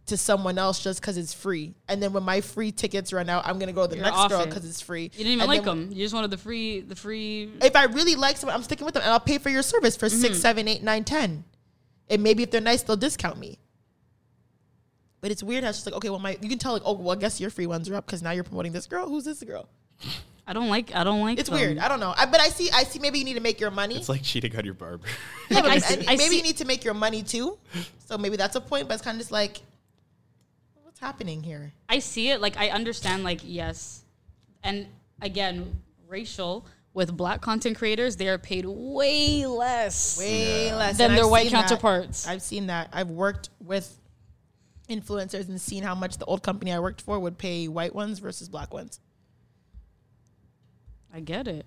to 0.08 0.18
someone 0.18 0.58
else 0.58 0.84
just 0.84 1.02
because 1.02 1.18
it's 1.18 1.34
free. 1.34 1.74
And 1.88 2.02
then 2.02 2.14
when 2.14 2.24
my 2.24 2.42
free 2.42 2.72
tickets 2.72 3.12
run 3.14 3.30
out, 3.30 3.46
I'm 3.48 3.60
gonna 3.60 3.74
go 3.74 3.84
to 3.84 3.90
the 3.90 3.96
You're 3.98 4.06
next 4.06 4.18
off 4.18 4.30
girl 4.30 4.42
it. 4.42 4.46
because 4.50 4.66
it's 4.66 4.82
free. 4.82 5.04
You 5.04 5.10
didn't 5.10 5.28
even 5.34 5.40
And 5.42 5.50
like 5.50 5.64
them. 5.64 5.90
You 5.92 6.04
just 6.04 6.14
wanted 6.14 6.32
the 6.32 6.38
free 6.38 6.82
the 6.82 6.96
free 6.96 7.52
If 7.62 7.76
I 7.76 7.86
really 7.86 8.16
like 8.16 8.38
someone, 8.38 8.56
I'm 8.56 8.64
sticking 8.64 8.86
with 8.86 8.94
them, 8.94 9.04
and 9.04 9.12
I'll 9.12 9.20
pay 9.20 9.38
for 9.38 9.50
your 9.50 9.62
service 9.64 9.96
for 9.96 10.08
Mm-hmm. 10.08 10.22
six, 10.22 10.40
seven, 10.40 10.68
eight, 10.68 10.82
nine, 10.84 11.04
ten. 11.04 11.44
And 12.10 12.24
maybe 12.24 12.44
if 12.44 12.52
they're 12.52 12.62
nice, 12.62 12.84
they'll 12.84 12.96
discount 12.96 13.38
me. 13.38 13.60
But 15.20 15.32
it's 15.32 15.42
weird 15.44 15.64
how 15.64 15.70
it's 15.70 15.80
just 15.80 15.88
like, 15.88 15.96
okay, 15.96 16.10
well, 16.10 16.20
my 16.20 16.38
you 16.42 16.50
can 16.50 16.60
tell 16.60 16.74
like, 16.74 16.84
oh, 16.86 16.94
well, 16.94 17.18
I 17.18 17.20
guess 17.20 17.42
your 17.42 17.50
free 17.50 17.66
ones 17.68 17.90
are 17.90 17.96
up 17.96 18.06
because 18.06 18.22
now 18.22 18.32
you're 18.32 18.44
promoting 18.44 18.72
this 18.72 18.86
girl. 18.86 19.08
Who's 19.08 19.26
this 19.26 19.42
girl? 19.44 19.68
I 20.50 20.54
don't 20.54 20.70
like 20.70 20.96
I 20.96 21.04
don't 21.04 21.20
like 21.22 21.40
It's 21.40 21.50
them. 21.50 21.60
weird. 21.60 21.78
I 21.80 21.88
don't 21.90 22.00
know. 22.00 22.14
I, 22.16 22.26
but 22.26 22.40
I 22.40 22.48
see. 22.50 22.70
I 22.72 22.84
see. 22.84 23.00
Maybe 23.00 23.20
you 23.20 23.26
need 23.26 23.34
to 23.34 23.42
make 23.42 23.60
your 23.60 23.72
money. 23.72 23.98
It's 23.98 24.08
like 24.10 24.24
cheating 24.24 24.56
on 24.56 24.64
your 24.64 24.76
barber. 24.76 25.04
Yeah, 25.50 25.62
but 25.62 25.72
I 25.72 25.76
and 25.94 26.04
I 26.08 26.16
maybe 26.16 26.24
see- 26.30 26.38
you 26.38 26.44
need 26.44 26.58
to 26.58 26.66
make 26.66 26.86
your 26.86 26.94
money 26.94 27.24
too. 27.24 27.58
So 28.06 28.18
maybe 28.18 28.38
that's 28.38 28.56
a 28.56 28.62
point. 28.62 28.88
But 28.88 28.94
it's 28.94 29.04
kind 29.04 29.16
of 29.16 29.20
just 29.20 29.32
like, 29.32 29.58
what's 30.98 31.06
happening 31.06 31.44
here? 31.44 31.74
I 31.90 32.00
see 32.00 32.30
it. 32.30 32.42
Like 32.42 32.58
I 32.58 32.70
understand. 32.70 33.24
Like 33.24 33.42
yes, 33.44 34.04
and 34.64 34.88
again, 35.22 35.82
racial 36.08 36.66
with 36.94 37.16
black 37.16 37.42
content 37.42 37.78
creators, 37.78 38.16
they 38.16 38.28
are 38.28 38.40
paid 38.40 38.66
way 38.66 39.46
less 39.46 40.18
Way 40.18 40.74
less 40.74 40.98
than 40.98 41.12
And 41.12 41.18
their 41.18 41.26
I've 41.26 41.32
white 41.32 41.44
seen 41.44 41.52
that. 41.54 41.68
counterparts. 41.70 42.28
I've 42.28 42.42
seen 42.42 42.68
that. 42.68 42.90
I've 42.92 43.12
worked 43.12 43.50
with 43.64 43.96
influencers 44.90 45.48
and 45.48 45.62
seen 45.62 45.84
how 45.84 45.94
much 45.94 46.18
the 46.18 46.26
old 46.26 46.42
company 46.42 46.72
I 46.74 46.80
worked 46.80 47.02
for 47.02 47.20
would 47.20 47.38
pay 47.38 47.68
white 47.68 47.94
ones 47.94 48.18
versus 48.20 48.50
black 48.50 48.74
ones. 48.74 49.00
I 51.14 51.20
get 51.20 51.48
it. 51.48 51.66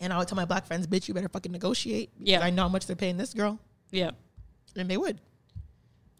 And 0.00 0.12
I 0.12 0.18
would 0.18 0.28
tell 0.28 0.36
my 0.36 0.44
black 0.46 0.66
friends, 0.66 0.86
"Bitch, 0.86 1.08
you 1.08 1.14
better 1.14 1.28
fucking 1.28 1.52
negotiate." 1.52 2.10
Because 2.18 2.30
Yeah. 2.30 2.40
I 2.44 2.48
know 2.50 2.62
how 2.62 2.68
much 2.68 2.86
they're 2.86 2.96
paying 2.96 3.16
this 3.18 3.34
girl, 3.34 3.58
Yeah. 3.90 4.12
and 4.76 4.88
they 4.90 4.96
would. 4.96 5.20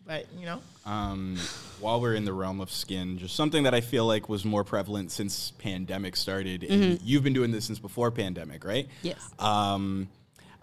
But 0.06 0.26
you 0.38 0.44
know, 0.44 0.60
um, 0.84 1.38
while 1.80 2.00
we're 2.00 2.14
in 2.14 2.24
the 2.24 2.32
realm 2.32 2.60
of 2.60 2.70
skin, 2.70 3.18
just 3.18 3.34
something 3.34 3.62
that 3.62 3.74
I 3.74 3.80
feel 3.80 4.06
like 4.06 4.28
was 4.28 4.44
more 4.44 4.62
prevalent 4.62 5.10
since 5.10 5.52
pandemic 5.52 6.14
started. 6.16 6.62
And 6.64 7.00
you've 7.02 7.22
been 7.22 7.32
doing 7.32 7.52
this 7.52 7.64
since 7.64 7.78
before 7.78 8.10
pandemic, 8.10 8.64
right? 8.64 8.88
Yes. 9.02 9.18
Um, 9.38 10.08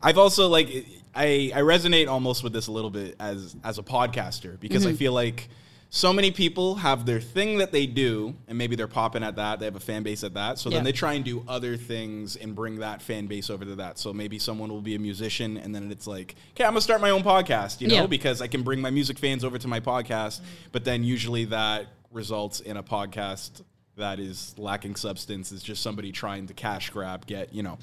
I've 0.03 0.18
also 0.18 0.47
like 0.47 0.85
I 1.15 1.51
I 1.55 1.61
resonate 1.61 2.07
almost 2.07 2.43
with 2.43 2.53
this 2.53 2.68
a 2.68 2.72
little 2.72 2.89
bit 2.89 3.15
as 3.19 3.55
as 3.63 3.77
a 3.77 3.84
podcaster 3.84 4.59
because 4.59 4.85
I 4.85 4.93
feel 4.93 5.13
like 5.13 5.49
so 5.93 6.13
many 6.13 6.31
people 6.31 6.76
have 6.76 7.05
their 7.05 7.19
thing 7.19 7.57
that 7.57 7.73
they 7.73 7.85
do 7.85 8.34
and 8.47 8.57
maybe 8.57 8.77
they're 8.77 8.88
popping 8.88 9.23
at 9.23 9.35
that 9.35 9.59
they 9.59 9.65
have 9.65 9.76
a 9.76 9.80
fan 9.80 10.03
base 10.03 10.23
at 10.23 10.34
that 10.35 10.57
so 10.57 10.69
Yeah. 10.69 10.77
then 10.77 10.85
they 10.85 10.93
try 10.93 11.13
and 11.13 11.26
do 11.26 11.43
other 11.49 11.76
things 11.76 12.38
and 12.38 12.55
bring 12.55 12.77
that 12.80 13.01
fan 13.01 13.27
base 13.27 13.49
over 13.49 13.65
to 13.65 13.76
that 13.76 13.99
so 13.99 14.13
maybe 14.13 14.39
someone 14.39 14.69
will 14.69 14.81
be 14.81 14.95
a 14.95 14.99
musician 14.99 15.57
and 15.57 15.76
then 15.76 15.91
it's 15.91 16.07
like 16.07 16.35
okay 16.53 16.63
i'm 16.63 16.72
gonna 16.72 16.80
start 16.81 17.01
my 17.01 17.09
own 17.09 17.23
podcast 17.23 17.81
you 17.81 17.89
know 17.89 17.95
Yeah. 17.95 18.05
because 18.07 18.41
i 18.41 18.47
can 18.47 18.63
bring 18.63 18.80
my 18.80 18.89
music 18.89 19.19
fans 19.19 19.43
over 19.43 19.57
to 19.57 19.68
my 19.68 19.81
podcast 19.81 20.39
but 20.72 20.85
then 20.85 21.03
usually 21.03 21.43
that 21.45 21.88
results 22.09 22.61
in 22.61 22.77
a 22.77 22.84
podcast 22.84 23.61
that 23.97 24.18
is 24.18 24.55
lacking 24.57 24.95
substance 24.95 25.51
is 25.51 25.61
just 25.61 25.84
somebody 25.84 26.13
trying 26.13 26.47
to 26.47 26.53
cash 26.53 26.89
grab 26.89 27.26
get 27.27 27.53
you 27.53 27.63
know 27.63 27.77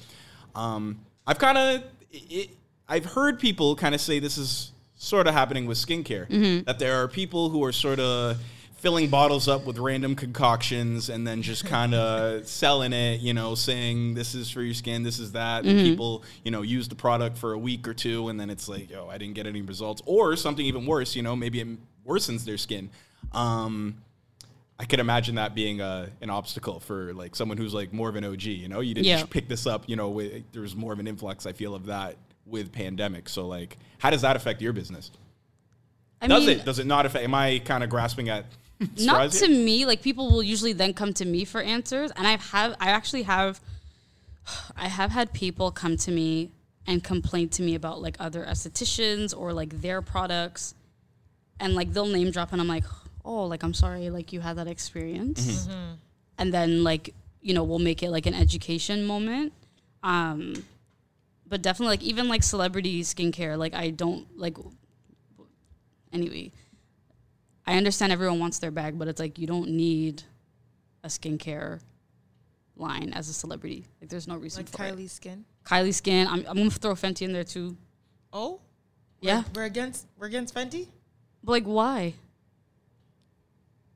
um, 0.55 0.99
i've 1.27 1.37
kind 1.37 1.59
of 1.59 1.83
i've 2.87 3.05
heard 3.05 3.39
people 3.39 3.75
kind 3.75 3.93
of 3.93 4.01
say 4.01 4.17
this 4.17 4.39
is 4.39 4.71
sort 4.99 5.27
of 5.27 5.33
happening 5.33 5.65
with 5.65 5.77
skincare 5.77 6.27
mm-hmm. 6.27 6.63
that 6.65 6.77
there 6.77 7.01
are 7.01 7.07
people 7.07 7.49
who 7.49 7.63
are 7.63 7.71
sort 7.71 8.01
of 8.01 8.37
filling 8.73 9.09
bottles 9.09 9.47
up 9.47 9.65
with 9.65 9.77
random 9.77 10.13
concoctions 10.13 11.09
and 11.09 11.25
then 11.25 11.41
just 11.41 11.65
kind 11.65 11.93
of 11.93 12.45
selling 12.47 12.91
it 12.91 13.21
you 13.21 13.33
know 13.33 13.55
saying 13.55 14.13
this 14.13 14.35
is 14.35 14.51
for 14.51 14.61
your 14.61 14.73
skin 14.73 15.01
this 15.01 15.17
is 15.17 15.31
that 15.31 15.63
and 15.63 15.79
mm-hmm. 15.79 15.85
people 15.85 16.23
you 16.43 16.51
know 16.51 16.61
use 16.61 16.89
the 16.89 16.95
product 16.95 17.37
for 17.37 17.53
a 17.53 17.57
week 17.57 17.87
or 17.87 17.93
two 17.93 18.27
and 18.27 18.37
then 18.37 18.49
it's 18.49 18.67
like 18.67 18.89
oh 18.93 19.07
i 19.09 19.17
didn't 19.17 19.35
get 19.35 19.47
any 19.47 19.61
results 19.61 20.01
or 20.05 20.35
something 20.35 20.65
even 20.65 20.85
worse 20.85 21.15
you 21.15 21.21
know 21.21 21.33
maybe 21.35 21.61
it 21.61 21.67
worsens 22.05 22.43
their 22.43 22.57
skin 22.57 22.89
um, 23.31 24.01
I 24.79 24.85
could 24.85 25.01
imagine 25.01 25.35
that 25.35 25.53
being 25.53 25.81
a, 25.81 26.09
an 26.21 26.29
obstacle 26.29 26.79
for 26.79 27.13
like 27.13 27.35
someone 27.35 27.57
who's 27.57 27.73
like 27.73 27.91
more 27.91 28.07
of 28.07 28.15
an 28.15 28.23
OG. 28.23 28.43
You 28.43 28.69
know, 28.69 28.79
you 28.79 28.93
didn't 28.93 29.07
Yeah. 29.07 29.17
just 29.17 29.29
pick 29.29 29.49
this 29.49 29.67
up. 29.67 29.83
You 29.87 29.97
know, 29.97 30.09
with, 30.09 30.49
there 30.53 30.61
was 30.61 30.73
more 30.73 30.93
of 30.93 30.99
an 30.99 31.07
influx. 31.07 31.45
I 31.45 31.51
feel 31.51 31.75
of 31.75 31.87
that 31.87 32.15
with 32.49 32.71
pandemic. 32.71 33.29
So 33.29 33.47
like, 33.47 33.77
how 33.99 34.09
does 34.09 34.21
that 34.21 34.35
affect 34.35 34.61
your 34.61 34.73
business? 34.73 35.11
I 36.21 36.27
Does 36.27 36.45
mean, 36.45 36.59
it? 36.59 36.65
Does 36.65 36.79
it 36.79 36.87
not 36.87 37.05
affect? 37.05 37.23
Am 37.23 37.33
I 37.33 37.59
kind 37.59 37.83
of 37.83 37.89
grasping 37.89 38.29
at? 38.29 38.45
not 38.97 38.97
straws 38.97 39.39
to 39.41 39.47
here? 39.47 39.65
me 39.65 39.85
like 39.85 40.01
people 40.01 40.31
will 40.31 40.43
usually 40.43 40.71
then 40.73 40.93
come 40.93 41.13
to 41.13 41.25
me 41.25 41.43
for 41.43 41.61
answers 41.61 42.11
and 42.15 42.25
i've 42.25 42.41
have 42.51 42.75
i 42.79 42.89
actually 42.89 43.23
have 43.23 43.59
i 44.77 44.87
have 44.87 45.11
had 45.11 45.33
people 45.33 45.69
come 45.69 45.97
to 45.97 46.11
me 46.11 46.49
and 46.87 47.03
complain 47.03 47.49
to 47.49 47.61
me 47.61 47.75
about 47.75 48.01
like 48.01 48.15
other 48.19 48.45
estheticians 48.45 49.37
or 49.37 49.51
like 49.51 49.81
their 49.81 50.01
products 50.01 50.75
and 51.59 51.75
like 51.75 51.91
they'll 51.91 52.05
name 52.05 52.31
drop 52.31 52.53
and 52.53 52.61
i'm 52.61 52.69
like 52.69 52.85
oh 53.25 53.43
like 53.43 53.63
i'm 53.63 53.73
sorry 53.73 54.09
like 54.09 54.31
you 54.31 54.39
had 54.39 54.55
that 54.55 54.67
experience 54.67 55.67
and 56.37 56.53
then 56.53 56.83
like 56.83 57.13
you 57.41 57.53
know 57.53 57.63
we'll 57.63 57.79
make 57.79 58.01
it 58.01 58.09
like 58.11 58.25
an 58.25 58.33
education 58.33 59.05
moment 59.05 59.51
um 60.03 60.53
but 61.49 61.61
definitely 61.61 61.93
like 61.93 62.03
even 62.03 62.27
like 62.29 62.43
celebrity 62.43 63.01
skincare 63.01 63.57
like 63.57 63.73
i 63.73 63.89
don't 63.89 64.25
like 64.37 64.57
anyway 66.13 66.51
I 67.67 67.77
understand 67.77 68.11
everyone 68.11 68.39
wants 68.39 68.57
their 68.57 68.71
bag, 68.71 68.97
but 68.97 69.07
it's 69.07 69.19
like 69.19 69.37
you 69.37 69.45
don't 69.45 69.69
need 69.69 70.23
a 71.03 71.07
skincare 71.07 71.81
line 72.75 73.13
as 73.13 73.29
a 73.29 73.33
celebrity. 73.33 73.85
Like 74.01 74.09
there's 74.09 74.27
no 74.27 74.37
reason 74.37 74.65
Like 74.65 74.75
for 74.75 74.85
it. 74.85 74.95
Kylie's 74.95 75.11
skin. 75.11 75.45
Kylie 75.65 75.93
Skin. 75.93 76.25
I'm, 76.27 76.43
I'm 76.47 76.57
gonna 76.57 76.71
throw 76.71 76.93
Fenty 76.95 77.21
in 77.21 77.31
there 77.31 77.43
too. 77.43 77.77
Oh, 78.33 78.59
Yeah, 79.21 79.43
we're 79.53 79.65
against 79.65 80.07
we're 80.17 80.25
against 80.25 80.55
Fenty. 80.55 80.87
but 81.43 81.51
like 81.51 81.65
why? 81.65 82.15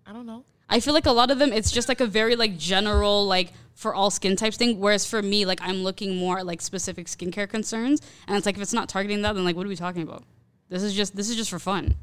I 0.05 0.13
don't 0.13 0.27
know. 0.27 0.45
I 0.73 0.79
feel 0.79 0.93
like 0.95 1.05
a 1.05 1.11
lot 1.11 1.29
of 1.29 1.37
them, 1.37 1.53
it's 1.53 1.71
just 1.71 1.87
like 1.87 2.01
a 2.01 2.07
very 2.07 2.35
like 2.35 2.57
general 2.57 3.25
like 3.27 3.53
for 3.75 3.93
all 3.93 4.09
skin 4.09 4.35
types 4.35 4.57
thing. 4.57 4.79
Whereas 4.79 5.05
for 5.05 5.21
me, 5.21 5.45
like 5.45 5.59
I'm 5.61 5.83
looking 5.83 6.15
more 6.17 6.39
at 6.39 6.45
like 6.47 6.61
specific 6.61 7.05
skincare 7.05 7.47
concerns, 7.47 8.01
and 8.27 8.35
it's 8.35 8.45
like 8.47 8.55
if 8.55 8.61
it's 8.61 8.73
not 8.73 8.89
targeting 8.89 9.21
that, 9.21 9.33
then 9.33 9.43
like 9.45 9.55
what 9.55 9.65
are 9.65 9.69
we 9.69 9.75
talking 9.75 10.01
about? 10.01 10.23
This 10.69 10.81
is 10.81 10.93
just 10.95 11.15
this 11.15 11.29
is 11.29 11.35
just 11.35 11.51
for 11.51 11.59
fun. 11.59 11.95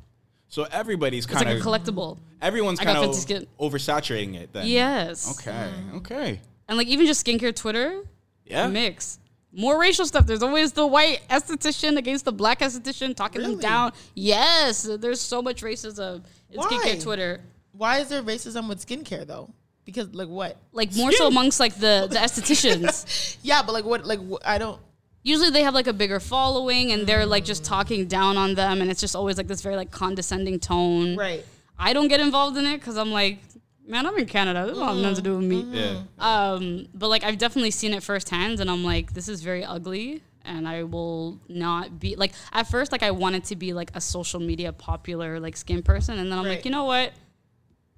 So 0.48 0.66
everybody's 0.70 1.24
It's 1.24 1.32
kind 1.34 1.46
like 1.46 1.56
a 1.56 1.58
of 1.58 1.64
collectible. 1.66 2.18
everyone's 2.40 2.78
kind 2.78 2.96
of 2.96 3.10
oversaturating 3.58 4.34
it. 4.36 4.52
Then 4.52 4.66
Yes. 4.68 5.30
Okay. 5.38 5.68
Okay. 5.96 6.40
And 6.68 6.78
like 6.78 6.86
even 6.86 7.06
just 7.06 7.24
skincare 7.26 7.54
Twitter, 7.54 8.02
Yeah. 8.46 8.68
mix. 8.68 9.18
More 9.52 9.80
racial 9.80 10.06
stuff. 10.06 10.26
There's 10.26 10.44
always 10.44 10.72
the 10.72 10.86
white 10.86 11.22
esthetician 11.28 11.96
against 11.96 12.24
the 12.24 12.32
black 12.32 12.60
esthetician 12.60 13.16
talking 13.16 13.42
them 13.42 13.58
down. 13.58 13.92
Yes, 14.14 14.82
there's 15.00 15.20
so 15.20 15.42
much 15.42 15.62
racism 15.62 16.22
in 16.50 16.60
skincare 16.60 17.02
Twitter. 17.02 17.40
Why 17.72 17.98
is 17.98 18.08
there 18.08 18.22
racism 18.22 18.68
with 18.68 18.84
skincare 18.84 19.26
though? 19.26 19.50
Because 19.84 20.12
like 20.14 20.28
what? 20.28 20.56
Like 20.72 20.94
more 20.94 21.12
so 21.12 21.26
amongst 21.26 21.58
like 21.60 21.74
the 21.74 22.06
the 22.10 22.16
estheticians. 22.26 23.36
Yeah, 23.42 23.62
but 23.62 23.72
like 23.72 23.84
what? 23.84 24.04
Like 24.06 24.20
wh- 24.20 24.44
I 24.44 24.58
don't. 24.58 24.80
Usually 25.22 25.50
they 25.50 25.62
have 25.62 25.74
like 25.74 25.86
a 25.86 25.92
bigger 25.92 26.18
following 26.20 26.92
and 26.92 27.06
they're 27.06 27.26
like 27.26 27.44
just 27.44 27.64
talking 27.64 28.06
down 28.06 28.36
on 28.36 28.54
them, 28.54 28.80
and 28.80 28.90
it's 28.90 29.00
just 29.00 29.14
always 29.16 29.36
like 29.36 29.48
this 29.48 29.60
very 29.62 29.76
like 29.76 29.90
condescending 29.90 30.58
tone. 30.58 31.16
Right. 31.16 31.44
I 31.78 31.92
don't 31.92 32.08
get 32.08 32.20
involved 32.20 32.56
in 32.56 32.66
it 32.66 32.78
because 32.78 32.96
I'm 32.96 33.10
like, 33.10 33.38
man, 33.86 34.06
I'm 34.06 34.16
in 34.18 34.26
Canada. 34.26 34.66
This 34.66 34.76
don't 34.78 34.86
have 34.88 34.96
nothing 34.96 35.16
to 35.16 35.22
do 35.22 35.36
with 35.38 35.44
me. 35.46 35.60
Yeah. 35.72 36.00
Um, 36.18 36.86
but 36.94 37.08
like 37.08 37.24
I've 37.24 37.38
definitely 37.38 37.70
seen 37.70 37.92
it 37.94 38.02
firsthand, 38.02 38.60
and 38.60 38.70
I'm 38.70 38.84
like, 38.84 39.12
this 39.14 39.28
is 39.28 39.42
very 39.42 39.64
ugly, 39.64 40.22
and 40.44 40.66
I 40.68 40.84
will 40.84 41.38
not 41.48 41.98
be 41.98 42.16
like. 42.16 42.32
At 42.52 42.68
first, 42.68 42.92
like 42.92 43.02
I 43.02 43.10
wanted 43.10 43.44
to 43.44 43.56
be 43.56 43.72
like 43.72 43.90
a 43.94 44.00
social 44.00 44.40
media 44.40 44.72
popular 44.72 45.40
like 45.40 45.56
skin 45.56 45.82
person, 45.82 46.18
and 46.18 46.30
then 46.30 46.38
I'm 46.38 46.44
Right. 46.44 46.56
like, 46.56 46.64
you 46.64 46.70
know 46.70 46.84
what? 46.84 47.12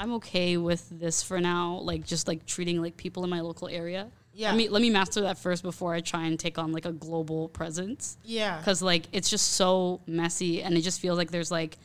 I'm 0.03 0.13
okay 0.15 0.57
with 0.57 0.89
this 0.91 1.23
for 1.23 1.41
now. 1.41 1.79
Like 1.83 2.05
just 2.05 2.27
like 2.27 2.45
treating 2.45 2.83
like 2.83 2.97
people 2.97 3.23
in 3.25 3.31
my 3.31 3.41
local 3.41 3.69
area. 3.69 4.11
Yeah. 4.35 4.49
Let 4.49 4.57
me 4.57 4.69
let 4.69 4.83
me 4.83 4.91
master 4.91 5.21
that 5.23 5.39
first 5.39 5.63
before 5.63 5.95
I 5.95 6.01
try 6.01 6.25
and 6.27 6.39
take 6.41 6.59
on 6.59 6.73
like 6.73 6.87
a 6.87 6.93
global 6.93 7.49
presence 7.51 8.17
Yeah. 8.25 8.59
because 8.59 8.83
like 8.83 9.05
it's 9.13 9.29
just 9.31 9.53
so 9.53 10.01
messy 10.07 10.63
and 10.63 10.77
it 10.77 10.81
just 10.81 11.01
feels 11.01 11.17
like 11.19 11.31
there's 11.31 11.51
like 11.51 11.77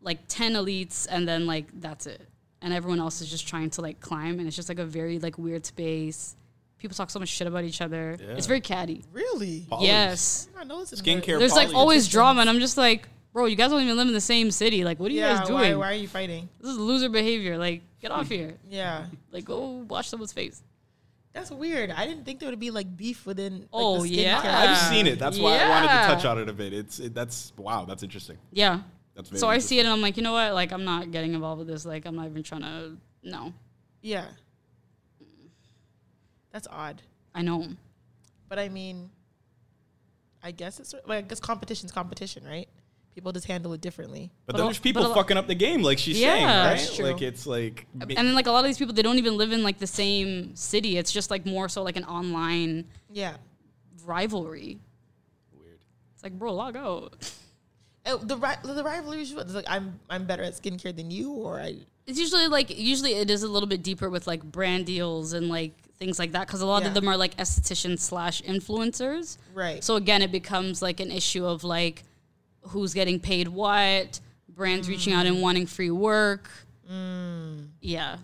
like 0.00 0.18
10 0.28 0.52
elites 0.52 1.06
and 1.10 1.26
then 1.26 1.46
like 1.46 1.66
that's 1.80 2.06
it 2.06 2.20
and 2.60 2.72
everyone 2.74 3.00
else 3.00 3.20
is 3.22 3.30
just 3.30 3.48
trying 3.48 3.70
to 3.70 3.80
like 3.80 3.98
climb 4.00 4.38
and 4.38 4.46
it's 4.46 4.54
just 4.56 4.68
like 4.68 4.78
a 4.78 4.84
very 4.84 5.18
like 5.18 5.38
weird 5.38 5.64
space 5.64 6.36
people 6.76 6.94
talk 6.94 7.08
so 7.08 7.18
much 7.18 7.30
shit 7.30 7.46
about 7.46 7.64
each 7.64 7.80
other 7.80 8.16
it's 8.20 8.46
very 8.46 8.60
catty 8.60 9.02
Really? 9.12 9.66
Polys. 9.70 9.82
yes 9.86 10.48
I 10.58 10.64
know 10.64 10.82
it's 10.82 10.92
in 10.92 10.98
Skincare 10.98 11.24
there. 11.26 11.38
there's 11.38 11.54
like 11.54 11.72
always 11.74 12.06
drama 12.08 12.42
and 12.42 12.50
i'm 12.50 12.60
just 12.60 12.76
like 12.76 13.08
bro 13.34 13.44
you 13.44 13.56
guys 13.56 13.68
don't 13.70 13.82
even 13.82 13.96
live 13.98 14.08
in 14.08 14.14
the 14.14 14.20
same 14.20 14.50
city 14.50 14.82
like 14.84 14.98
what 14.98 15.10
are 15.10 15.14
you 15.14 15.20
guys 15.20 15.40
Why, 15.50 15.64
doing 15.66 15.78
why 15.78 15.90
are 15.90 15.94
you 15.94 16.08
fighting? 16.08 16.48
this 16.60 16.70
is 16.70 16.78
loser 16.78 17.10
behavior 17.10 17.58
like 17.58 17.82
get 18.00 18.10
off 18.10 18.28
here 18.30 18.54
Yeah. 18.70 19.04
like 19.30 19.44
go 19.44 19.84
wash 19.88 20.08
someone's 20.08 20.32
face 20.32 20.62
That's 21.34 21.50
weird. 21.50 21.90
I 21.90 22.06
didn't 22.06 22.24
think 22.24 22.38
there 22.40 22.48
would 22.48 22.60
be 22.60 22.70
like 22.70 22.96
beef 22.96 23.26
within. 23.26 23.52
Like, 23.62 23.68
Oh, 23.72 24.02
the 24.02 24.08
yeah. 24.08 24.40
skincare. 24.40 24.54
I've 24.54 24.78
seen 24.94 25.06
it. 25.08 25.18
That's 25.18 25.36
why 25.36 25.58
I 25.58 25.68
wanted 25.68 25.88
to 25.88 26.14
touch 26.14 26.24
on 26.24 26.38
it 26.38 26.48
a 26.48 26.52
bit. 26.52 26.72
It's 26.72 27.00
it, 27.00 27.12
that's 27.12 27.52
wow. 27.58 27.84
That's 27.84 28.04
interesting. 28.04 28.38
yeah 28.52 28.80
That's 29.16 29.30
very 29.30 29.40
so 29.40 29.48
i 29.48 29.58
see 29.58 29.76
it 29.80 29.84
and 29.86 29.92
i'm 29.94 30.00
like 30.00 30.16
you 30.16 30.22
know 30.22 30.32
what 30.38 30.54
like 30.54 30.70
i'm 30.70 30.84
not 30.84 31.10
getting 31.10 31.34
involved 31.34 31.58
with 31.58 31.66
this 31.68 31.84
like 31.84 32.06
i'm 32.06 32.14
not 32.14 32.26
even 32.30 32.42
trying 32.44 32.62
to 32.62 32.96
no 33.24 33.52
Yeah. 34.00 34.26
That's 36.52 36.68
odd. 36.70 37.02
i 37.34 37.42
know 37.42 37.66
But 38.48 38.58
I 38.60 38.68
mean, 38.68 39.10
I 40.42 40.50
guess 40.52 40.78
it's 40.78 40.94
like 41.06 41.24
I 41.24 41.26
guess 41.26 41.40
competition's 41.40 41.90
competition, 41.90 42.44
right? 42.44 42.68
People 43.14 43.30
just 43.32 43.46
handle 43.46 43.72
it 43.74 43.80
differently. 43.80 44.30
But, 44.46 44.52
But 44.52 44.56
then 44.58 44.64
a- 44.64 44.68
there's 44.68 44.78
people 44.80 45.02
but 45.02 45.10
lo- 45.10 45.14
fucking 45.14 45.36
up 45.36 45.46
the 45.46 45.54
game, 45.54 45.82
like 45.82 45.98
she's 45.98 46.18
Yeah. 46.20 46.32
saying, 46.34 46.44
right? 46.46 46.64
That's 46.76 46.96
true. 46.96 47.04
Like 47.06 47.22
it's 47.22 47.46
like 47.46 47.86
and 48.00 48.10
then 48.10 48.34
like 48.34 48.46
a 48.48 48.50
lot 48.50 48.60
of 48.60 48.64
these 48.66 48.76
people 48.78 48.92
they 48.94 49.02
don't 49.02 49.18
even 49.18 49.36
live 49.36 49.52
in 49.52 49.62
like 49.62 49.78
the 49.78 49.86
same 49.86 50.54
city 50.56 50.98
it's 50.98 51.12
just 51.12 51.30
like 51.30 51.46
more 51.46 51.68
so 51.68 51.82
like 51.82 51.96
an 51.96 52.04
online 52.04 52.86
Yeah. 53.12 53.36
rivalry 54.04 54.78
weird. 55.58 55.78
it's 56.14 56.22
like 56.22 56.32
bro 56.38 56.52
log 56.54 56.76
out 56.76 57.14
Uh, 58.06 58.16
The 58.18 58.36
ri- 58.36 58.74
the 58.74 58.84
rivalry 58.84 59.22
is? 59.22 59.32
It's 59.32 59.54
like 59.54 59.64
I'm 59.68 59.98
I'm 60.10 60.26
better 60.26 60.42
at 60.42 60.52
skincare 60.54 60.94
than 60.94 61.10
you, 61.10 61.30
or 61.32 61.58
I. 61.58 61.76
it's 62.06 62.18
usually 62.18 62.48
like 62.48 62.68
usually 62.76 63.14
it 63.14 63.30
is 63.30 63.42
a 63.42 63.48
little 63.48 63.66
bit 63.68 63.82
deeper 63.82 64.10
with 64.10 64.26
like 64.26 64.42
brand 64.42 64.84
deals 64.84 65.32
and 65.32 65.48
like 65.48 65.72
things 65.98 66.18
like 66.18 66.32
that 66.32 66.46
because 66.46 66.60
a 66.60 66.66
lot 66.66 66.82
Yeah. 66.82 66.88
of 66.88 66.94
them 66.94 67.08
are 67.08 67.16
like 67.16 67.34
estheticians 67.38 68.00
slash 68.00 68.42
influencers 68.42 69.38
Right. 69.54 69.82
so 69.82 69.96
again 69.96 70.20
it 70.20 70.30
becomes 70.32 70.82
like 70.82 71.00
an 71.00 71.10
issue 71.10 71.46
of 71.46 71.64
like 71.64 72.02
who's 72.68 72.94
getting 72.94 73.20
paid 73.20 73.48
what 73.48 74.20
brands 74.48 74.88
reaching 74.88 75.12
out 75.12 75.26
Mm. 75.26 75.28
and 75.30 75.42
wanting 75.42 75.66
free 75.66 75.90
work 75.90 76.48
yeah 77.80 78.16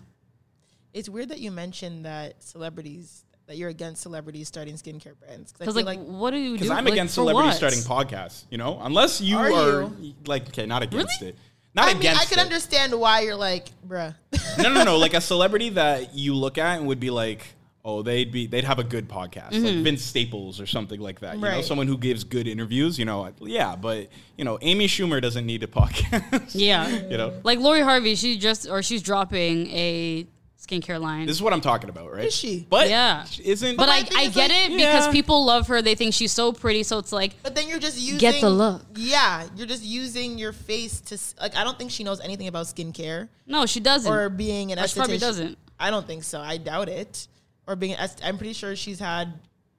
It's 0.93 1.09
weird 1.09 1.29
that 1.29 1.39
you 1.39 1.51
mentioned 1.51 2.05
that 2.05 2.41
celebrities 2.43 3.23
that 3.47 3.57
you're 3.57 3.69
against 3.69 4.01
celebrities 4.01 4.47
starting 4.47 4.75
skincare 4.75 5.17
brands. 5.19 5.51
Because 5.51 5.75
feel 5.75 5.83
like, 5.85 5.99
what 5.99 6.31
do 6.31 6.37
you 6.37 6.53
Because 6.53 6.69
I'm 6.69 6.85
like, 6.85 6.93
against 6.93 7.15
for 7.15 7.21
celebrities 7.21 7.55
starting 7.55 7.79
podcasts. 7.79 8.45
You 8.49 8.57
know, 8.57 8.79
unless 8.81 9.19
you 9.19 9.37
Are 9.37 9.51
are, 9.51 9.81
you? 9.99 10.13
like 10.25 10.47
okay, 10.49 10.65
not 10.65 10.83
against 10.83 11.21
it. 11.21 11.35
Not 11.73 11.85
I 11.85 11.87
mean, 11.89 11.97
against 11.97 12.21
I 12.21 12.25
can 12.25 12.39
it. 12.39 12.43
understand 12.43 12.97
why 12.97 13.21
you're 13.21 13.35
like, 13.35 13.67
bruh. 13.87 14.13
no, 14.57 14.71
no, 14.73 14.83
no. 14.83 14.97
Like 14.97 15.13
a 15.13 15.21
celebrity 15.31 15.69
that 15.69 16.13
you 16.15 16.33
look 16.35 16.57
at 16.57 16.77
and 16.79 16.87
would 16.87 16.99
be 16.99 17.09
like, 17.09 17.45
oh, 17.83 18.01
they'd 18.03 18.31
be 18.31 18.47
they'd 18.47 18.63
have 18.63 18.79
a 18.79 18.83
good 18.83 19.07
podcast, 19.09 19.51
like 19.53 19.83
Vince 19.83 20.01
Staples 20.03 20.59
or 20.61 20.65
something 20.65 20.99
like 20.99 21.19
that. 21.21 21.35
You 21.35 21.41
know, 21.41 21.47
Mm-hmm. 21.47 21.55
Right. 21.57 21.65
someone 21.65 21.87
who 21.87 21.97
gives 21.97 22.23
good 22.23 22.47
interviews. 22.47 22.99
You 22.99 23.05
know, 23.05 23.31
yeah, 23.41 23.75
but 23.75 24.09
you 24.37 24.45
know, 24.45 24.57
Amy 24.61 24.87
Schumer 24.87 25.21
doesn't 25.21 25.45
need 25.45 25.63
a 25.63 25.67
podcast. 25.79 26.51
yeah 26.53 26.87
you 26.87 27.17
know, 27.17 27.33
Like 27.43 27.59
Lori 27.59 27.81
Harvey, 27.81 28.15
she 28.15 28.37
just 28.37 28.69
or 28.69 28.81
she's 28.83 29.01
dropping 29.01 29.67
a 29.71 30.27
skincare 30.61 31.01
line. 31.01 31.25
this 31.25 31.35
is 31.35 31.41
what 31.41 31.53
I'm 31.53 31.59
talking 31.61 31.89
about, 31.89 32.13
right? 32.13 32.25
Is 32.25 32.35
she? 32.35 32.67
But 32.69 32.87
Yeah. 32.87 33.25
isn't 33.43 33.77
but 33.77 33.87
my 33.87 33.95
I, 33.97 34.03
thing 34.03 34.17
I 34.17 34.27
get 34.29 34.51
like- 34.51 34.69
it 34.71 34.77
because 34.77 35.07
people 35.09 35.43
love 35.43 35.67
her. 35.67 35.81
They 35.81 35.95
think 35.95 36.13
she's 36.13 36.31
so 36.31 36.53
pretty. 36.53 36.83
So 36.83 36.99
it's 36.99 37.11
like, 37.11 37.33
But 37.41 37.55
then 37.55 37.67
you're 37.67 37.79
just 37.79 37.97
using 37.99 38.19
Get 38.19 38.41
the 38.41 38.49
look. 38.51 38.83
Yeah, 38.95 39.47
you're 39.57 39.65
just 39.67 39.83
using 39.83 40.37
your 40.37 40.53
face 40.53 41.01
to 41.01 41.17
like. 41.41 41.55
I 41.55 41.63
don't 41.63 41.79
think 41.79 41.89
she 41.89 42.03
knows 42.03 42.21
anything 42.21 42.47
about 42.47 42.67
skincare 42.67 43.27
no, 43.47 43.65
she 43.65 43.79
doesn't. 43.79 44.11
or 44.13 44.29
being 44.29 44.71
an 44.71 44.77
Or 44.79 44.87
she 44.87 44.99
probably 44.99 45.17
doesn't. 45.17 45.57
I 45.79 45.89
don't 45.89 46.05
think 46.05 46.23
so. 46.23 46.39
I 46.39 46.57
doubt 46.57 46.89
it. 46.89 47.27
Or 47.71 47.75
being, 47.77 47.93
an 47.93 47.99
est- 48.01 48.21
I'm 48.23 48.37
pretty 48.37 48.53
sure 48.53 48.75
she's 48.75 48.99
had, 48.99 49.33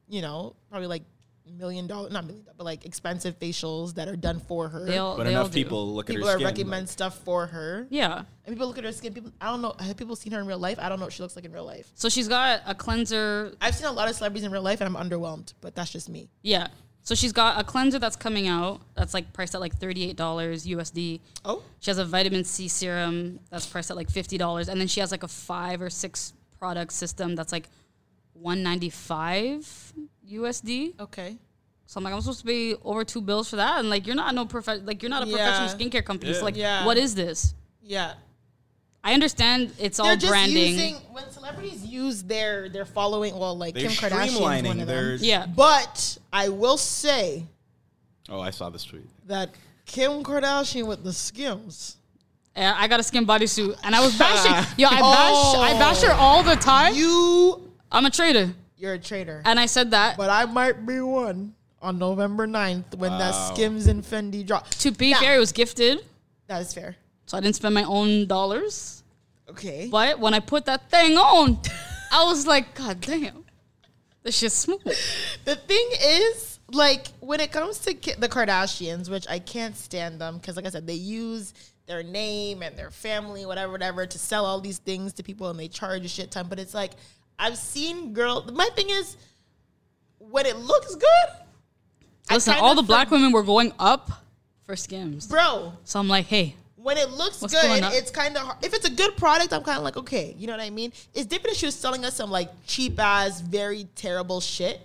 you 0.09 0.23
know, 0.23 0.57
probably 0.71 0.87
like 0.89 1.03
million 1.59 1.87
dollar, 1.87 2.09
not 2.09 2.25
million, 2.25 2.45
dollar, 2.45 2.55
but 2.57 2.65
like 2.65 2.87
expensive 2.87 3.39
facials 3.39 3.95
that 3.97 4.09
are 4.09 4.17
done 4.17 4.41
for 4.41 4.69
her. 4.69 4.85
they 4.87 4.97
all, 4.97 5.17
but 5.19 5.25
they 5.25 5.31
enough 5.33 5.51
do. 5.51 5.63
people 5.63 5.95
look 5.95 6.07
people 6.07 6.23
at 6.27 6.31
her 6.31 6.37
are 6.37 6.39
skin. 6.39 6.47
recommend 6.47 6.89
stuff 6.89 7.19
for 7.19 7.47
her. 7.47 7.87
Yeah. 7.91 8.23
And 8.47 8.55
people 8.57 8.67
look 8.67 8.79
at 8.79 8.85
her 8.85 8.93
skin. 8.93 9.13
People, 9.13 9.31
I 9.41 9.51
don't 9.51 9.61
know. 9.61 9.75
Have 9.79 9.97
people 9.99 10.17
seen 10.17 10.33
her 10.33 10.41
in 10.41 10.47
real 10.47 10.59
life? 10.59 10.79
I 10.81 10.89
don't 10.89 10.99
know 11.01 11.05
what 11.07 11.13
she 11.13 11.23
looks 11.23 11.37
like 11.37 11.45
in 11.45 11.53
real 11.53 11.67
life. 11.67 11.91
So 11.95 12.09
she's 12.09 12.29
got 12.29 12.63
a 12.67 12.75
cleanser. 12.75 13.53
I've 13.61 13.75
seen 13.75 13.87
a 13.87 13.93
lot 13.93 14.09
of 14.09 14.15
celebrities 14.17 14.45
in 14.45 14.53
real 14.53 14.63
life, 14.63 14.81
and 14.81 14.97
I'm 14.97 15.11
underwhelmed. 15.11 15.53
But 15.61 15.75
that's 15.75 15.91
just 15.91 16.09
me. 16.09 16.31
Yeah. 16.41 16.69
So 17.03 17.15
she's 17.17 17.33
got 17.33 17.61
a 17.61 17.65
cleanser 17.65 17.99
that's 17.99 18.17
coming 18.17 18.47
out. 18.49 18.81
That's 18.95 19.13
like 19.13 19.33
priced 19.33 19.55
at 19.55 19.61
like 19.61 19.75
thirty 19.77 20.09
eight 20.09 20.17
dollars 20.17 20.65
USD. 20.67 21.21
Oh, 21.45 21.63
She 21.81 21.91
has 21.91 21.99
a 21.99 22.05
vitamin 22.05 22.45
C 22.45 22.69
serum 22.69 23.41
that's 23.51 23.67
priced 23.67 23.91
at 23.91 23.97
like 23.97 24.09
fifty 24.09 24.39
dollars, 24.39 24.69
and 24.69 24.81
then 24.81 24.87
she 24.89 25.01
has 25.01 25.11
like 25.11 25.25
a 25.25 25.29
five 25.29 25.83
or 25.83 25.91
six 25.91 26.33
product 26.59 26.93
system 26.93 27.35
that's 27.35 27.51
like 27.51 27.69
one 28.43 28.63
ninety 28.63 28.91
five 28.91 29.67
USD. 30.31 30.99
okay. 31.01 31.37
So 31.87 31.99
I'm 31.99 32.05
like, 32.05 32.15
I'm 32.15 32.21
supposed 32.23 32.41
to 32.41 32.47
pay 32.47 32.75
over 32.83 33.05
two 33.05 33.21
bills 33.21 33.51
for 33.51 33.57
that, 33.57 33.79
and 33.79 33.91
like 33.91 34.07
you're 34.07 34.17
not 34.17 34.35
no 34.35 34.47
prof- 34.47 34.81
like 34.85 35.03
you're 35.03 35.11
not 35.11 35.25
a 35.25 35.27
Yeah. 35.27 35.37
professional 35.37 35.69
skincare 35.91 36.05
company. 36.05 36.33
So 36.33 36.43
like, 36.45 36.57
Yeah. 36.57 36.87
what 36.87 36.97
is 36.97 37.15
this? 37.15 37.55
Yeah. 37.83 38.15
I 39.05 39.15
understand 39.15 39.73
it's 39.79 39.99
all 39.99 40.07
They're 40.07 40.17
just 40.17 40.31
branding. 40.31 40.73
using 40.75 40.95
when 41.13 41.29
celebrities 41.31 41.85
use 41.85 42.23
their 42.23 42.69
their 42.71 42.85
following. 42.87 43.37
Well, 43.39 43.57
like 43.59 43.75
They're 43.75 43.89
Kim 43.91 43.93
Kardashian, 44.11 44.41
one 44.65 44.81
of 44.81 44.87
They're 44.87 45.19
them. 45.19 45.25
yeah, 45.27 45.45
But 45.47 46.17
I 46.33 46.49
will 46.49 46.79
say 46.79 47.45
Oh, 48.31 48.41
I 48.41 48.51
saw 48.51 48.71
this 48.71 48.85
tweet. 48.85 49.05
that 49.27 49.51
Kim 49.85 50.23
Kardashian 50.23 50.87
with 50.87 51.03
the 51.05 51.13
Skims. 51.13 51.97
And 52.55 52.77
I 52.77 52.87
got 52.87 53.01
a 53.01 53.03
skin 53.03 53.27
bodysuit, 53.27 53.79
and 53.83 53.95
I 53.97 54.01
was 54.01 54.17
bashing. 54.19 54.53
Yo, 54.79 54.87
I 54.89 55.01
bash, 55.01 55.55
I 55.57 55.79
bash 55.79 56.03
her 56.03 56.13
all 56.13 56.43
the 56.43 56.55
time. 56.57 56.95
You, 56.95 57.72
I'm 57.93 58.07
a 58.07 58.11
traitor, 58.11 58.55
you're 58.77 58.95
a 58.95 58.99
traitor. 58.99 59.43
and 59.45 59.61
I 59.61 59.67
said 59.67 59.91
that. 59.93 60.17
But 60.17 60.31
I 60.31 60.45
might 60.47 60.85
be 60.87 61.01
one 61.01 61.55
on 61.81 61.99
November 61.99 62.47
9th 62.47 62.95
when 62.97 63.11
that 63.19 63.33
Skims 63.33 63.87
and 63.87 64.03
Fendi 64.03 64.47
drop. 64.47 64.69
to 64.71 64.91
be 64.91 65.11
Now, 65.11 65.21
fair, 65.21 65.37
it 65.37 65.41
was 65.41 65.53
gifted, 65.53 65.99
That 66.47 66.63
is 66.63 66.73
fair. 66.73 66.97
so 67.27 67.37
I 67.37 67.41
didn't 67.41 67.57
spend 67.57 67.75
my 67.75 67.85
own 67.85 68.27
dollars. 68.27 69.03
Okay. 69.51 69.89
But 69.91 70.19
when 70.19 70.33
I 70.33 70.41
put 70.41 70.65
that 70.67 70.89
thing 70.91 71.17
on, 71.19 71.59
I 72.13 72.25
was 72.25 72.47
like, 72.47 72.75
God 72.75 73.01
damn, 73.01 73.45
this 74.23 74.39
shit's 74.39 74.55
smooth. 74.55 74.81
The 75.45 75.57
thing 75.57 75.89
is, 76.01 76.61
like, 76.73 77.09
when 77.21 77.41
it 77.41 77.53
comes 77.53 77.79
to 77.81 77.93
ki- 77.95 78.15
the 78.19 78.29
Kardashians, 78.29 79.11
which 79.11 79.27
I 79.29 79.39
can't 79.41 79.77
stand 79.77 80.21
them 80.21 80.39
because, 80.39 80.57
like 80.57 80.65
I 80.65 80.71
said, 80.71 80.87
they 80.87 80.95
use 80.95 81.53
their 81.87 82.03
name 82.03 82.63
and 82.63 82.79
their 82.79 82.91
family, 82.91 83.45
whatever, 83.45 83.73
whatever, 83.73 84.07
to 84.07 84.19
sell 84.19 84.47
all 84.47 84.61
these 84.61 84.79
things 84.79 85.13
to 85.15 85.23
people 85.23 85.51
and 85.51 85.59
they 85.59 85.69
charge 85.69 86.05
a 86.05 86.09
shit 86.09 86.31
ton. 86.31 86.47
But 86.49 86.59
it's 86.61 86.73
like, 86.73 86.93
I've 87.43 87.59
seen 87.59 88.13
girls. 88.13 88.53
My 88.53 88.69
thing 88.77 88.89
is, 88.89 89.17
when 90.19 90.47
it 90.47 90.57
looks 90.57 90.95
good, 90.95 91.29
Listen, 92.31 92.55
all 92.61 92.77
the 92.77 92.83
black 92.83 93.11
women 93.11 93.33
were 93.33 93.43
going 93.43 93.73
up 93.81 94.11
for 94.65 94.77
skims. 94.77 95.27
bro, 95.27 95.73
So 95.83 95.99
I'm 95.99 96.09
like, 96.09 96.27
hey, 96.27 96.55
when 96.77 96.97
it 96.97 97.11
looks 97.11 97.43
What's 97.43 97.53
good, 97.53 97.83
it's 97.95 98.13
kind 98.13 98.37
of 98.37 98.57
if 98.63 98.75
it's 98.75 98.87
a 98.87 98.91
good 98.91 99.17
product, 99.17 99.53
I'm 99.53 99.65
kind 99.65 99.77
of 99.79 99.85
like 99.85 99.97
okay, 99.97 100.35
you 100.39 100.47
know 100.47 100.53
what 100.53 100.63
I 100.63 100.71
mean. 100.71 100.93
It's 101.15 101.27
different 101.27 101.55
if 101.55 101.59
she 101.59 101.67
was 101.67 101.75
selling 101.75 102.05
us 102.05 102.15
some 102.15 102.31
like 102.31 102.49
cheap 102.67 102.99
ass, 102.99 103.41
very 103.41 103.89
terrible 103.97 104.41
shit. 104.41 104.81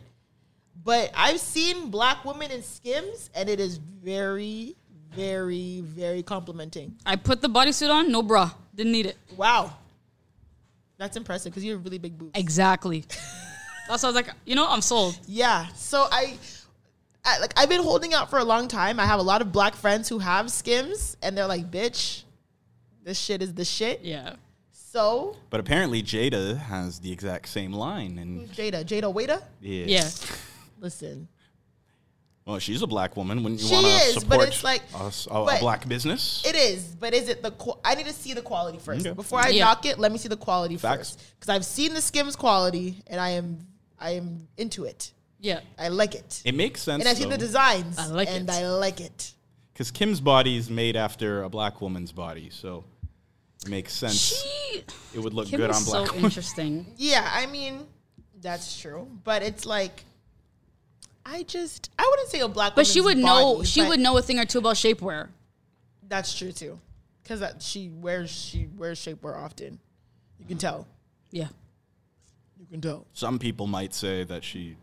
But 0.83 1.11
I've 1.15 1.39
seen 1.39 1.91
black 1.91 2.25
women 2.25 2.49
in 2.49 2.63
Skims, 2.63 3.29
and 3.35 3.49
it 3.49 3.59
is 3.59 3.77
very, 3.77 4.75
very, 5.13 5.81
very 5.81 6.23
complimenting. 6.23 6.95
I 7.05 7.17
put 7.17 7.41
the 7.41 7.49
bodysuit 7.49 7.91
on, 7.93 8.11
no 8.11 8.23
bra, 8.23 8.51
didn't 8.73 8.93
need 8.93 9.05
it. 9.05 9.17
Wow, 9.35 9.73
that's 10.97 11.17
impressive 11.17 11.51
because 11.51 11.63
you 11.63 11.71
have 11.73 11.81
a 11.81 11.83
really 11.83 11.97
big 11.97 12.17
boobs. 12.17 12.31
Exactly. 12.39 13.05
That's 13.87 14.03
why 14.03 14.09
I 14.09 14.11
was 14.11 14.15
like, 14.15 14.29
you 14.45 14.53
know, 14.55 14.67
I'm 14.67 14.81
sold. 14.81 15.17
Yeah. 15.27 15.67
So 15.75 16.07
I, 16.11 16.37
I 17.23 17.39
like 17.39 17.53
I've 17.57 17.69
been 17.69 17.81
holding 17.81 18.13
out 18.13 18.29
for 18.29 18.37
a 18.39 18.43
long 18.43 18.67
time. 18.67 18.99
I 18.99 19.05
have 19.05 19.19
a 19.19 19.23
lot 19.23 19.41
of 19.41 19.51
black 19.53 19.75
friends 19.75 20.09
who 20.09 20.19
have 20.19 20.51
Skims, 20.51 21.15
and 21.21 21.37
they're 21.37 21.47
like, 21.47 21.71
"Bitch, 21.71 22.23
this 23.03 23.17
shit 23.17 23.41
is 23.41 23.53
the 23.53 23.63
shit." 23.63 24.01
Yeah. 24.01 24.35
So 24.73 25.37
But 25.49 25.59
apparently 25.61 26.03
Jada 26.03 26.57
has 26.57 26.99
the 26.99 27.11
exact 27.13 27.47
same 27.47 27.71
line, 27.71 28.17
and 28.17 28.49
Jada, 28.49 28.83
Jada 28.83 29.13
Waiter, 29.13 29.41
yeah, 29.61 29.85
Yeah. 29.85 30.09
listen. 30.79 31.27
Well, 32.47 32.59
she's 32.59 32.81
a 32.81 32.87
black 32.87 33.17
woman. 33.17 33.43
Wouldn't 33.43 33.61
you 33.61 33.67
She 33.67 33.73
want 33.73 33.85
to 33.87 33.91
is, 33.91 34.13
but 34.15 34.21
support 34.21 34.47
it's 34.47 34.63
like- 34.63 34.81
a, 34.95 35.03
s- 35.07 35.27
a- 35.29 35.33
a 35.35 35.45
but- 35.45 35.59
black 35.59 35.87
business? 35.87 36.41
It 36.45 36.55
is, 36.55 36.83
but 36.97 37.13
is 37.13 37.27
it 37.27 37.43
the? 37.43 37.51
Qu- 37.51 37.77
I 37.83 37.93
need 37.95 38.05
to 38.07 38.13
see 38.13 38.33
the 38.33 38.41
quality 38.41 38.77
first 38.77 39.05
Okay. 39.05 39.13
before 39.13 39.39
I 39.39 39.49
Yeah. 39.49 39.65
knock 39.65 39.85
it. 39.85 39.99
Let 39.99 40.13
me 40.13 40.17
see 40.17 40.29
the 40.29 40.37
quality 40.37 40.77
Facts. 40.77 40.97
first 41.15 41.21
because 41.37 41.49
I've 41.49 41.65
seen 41.65 41.93
the 41.93 42.01
Skims 42.01 42.37
quality, 42.37 43.03
and 43.07 43.19
I 43.19 43.31
am 43.31 43.67
I 43.99 44.11
am 44.11 44.47
into 44.57 44.85
it. 44.85 45.11
Yeah. 45.39 45.59
I 45.77 45.89
like 45.89 46.15
it, 46.15 46.41
It 46.45 46.55
makes 46.55 46.81
sense. 46.81 47.01
and 47.01 47.09
I 47.09 47.13
see 47.15 47.25
the 47.25 47.37
designs, 47.37 47.97
I 47.99 48.05
like 48.07 48.29
and 48.29 48.47
it. 48.47 48.53
I 48.53 48.67
like 48.69 49.01
it. 49.01 49.33
because 49.73 49.91
Kim's 49.91 50.21
body 50.21 50.55
is 50.55 50.69
made 50.69 50.95
after 50.95 51.43
a 51.43 51.49
black 51.49 51.81
woman's 51.81 52.11
body, 52.11 52.49
so 52.49 52.85
it 53.63 53.69
makes 53.69 53.91
sense. 53.93 54.15
She, 54.41 54.83
it 55.15 55.19
would 55.19 55.33
look 55.33 55.47
Kim 55.49 55.59
good 55.59 55.69
is 55.71 55.77
on 55.77 55.83
black. 55.83 56.07
so 56.07 56.13
women. 56.13 56.25
interesting. 56.25 56.85
Yeah, 56.97 57.29
I 57.31 57.45
mean 57.47 57.85
that's 58.39 58.79
true, 58.79 59.07
but 59.23 59.41
it's 59.43 59.65
like 59.65 60.05
I 61.29 61.43
just 61.43 61.89
I 61.99 62.07
wouldn't 62.09 62.29
say 62.29 62.39
a 62.39 62.47
black, 62.47 62.71
woman. 62.71 62.75
But 62.75 62.87
she 62.87 63.01
would 63.01 63.17
woman's 63.17 63.25
know. 63.25 63.55
body, 63.55 63.67
she 63.67 63.83
would 63.83 63.99
know 63.99 64.17
a 64.17 64.21
thing 64.21 64.39
or 64.39 64.45
two 64.45 64.59
about 64.59 64.75
shapewear. 64.75 65.27
That's 66.07 66.37
true 66.37 66.53
too, 66.53 66.79
because 67.21 67.43
she 67.59 67.89
wears 67.89 68.29
she 68.29 68.67
wears 68.77 68.99
shapewear 68.99 69.35
often. 69.35 69.79
You 70.39 70.45
can 70.45 70.57
tell. 70.57 70.87
Yeah. 71.31 71.49
You 72.57 72.65
can 72.71 72.81
tell. 72.81 73.05
Some 73.13 73.39
people 73.39 73.67
might 73.67 73.93
say 73.93 74.23
that 74.23 74.43
she 74.43 74.77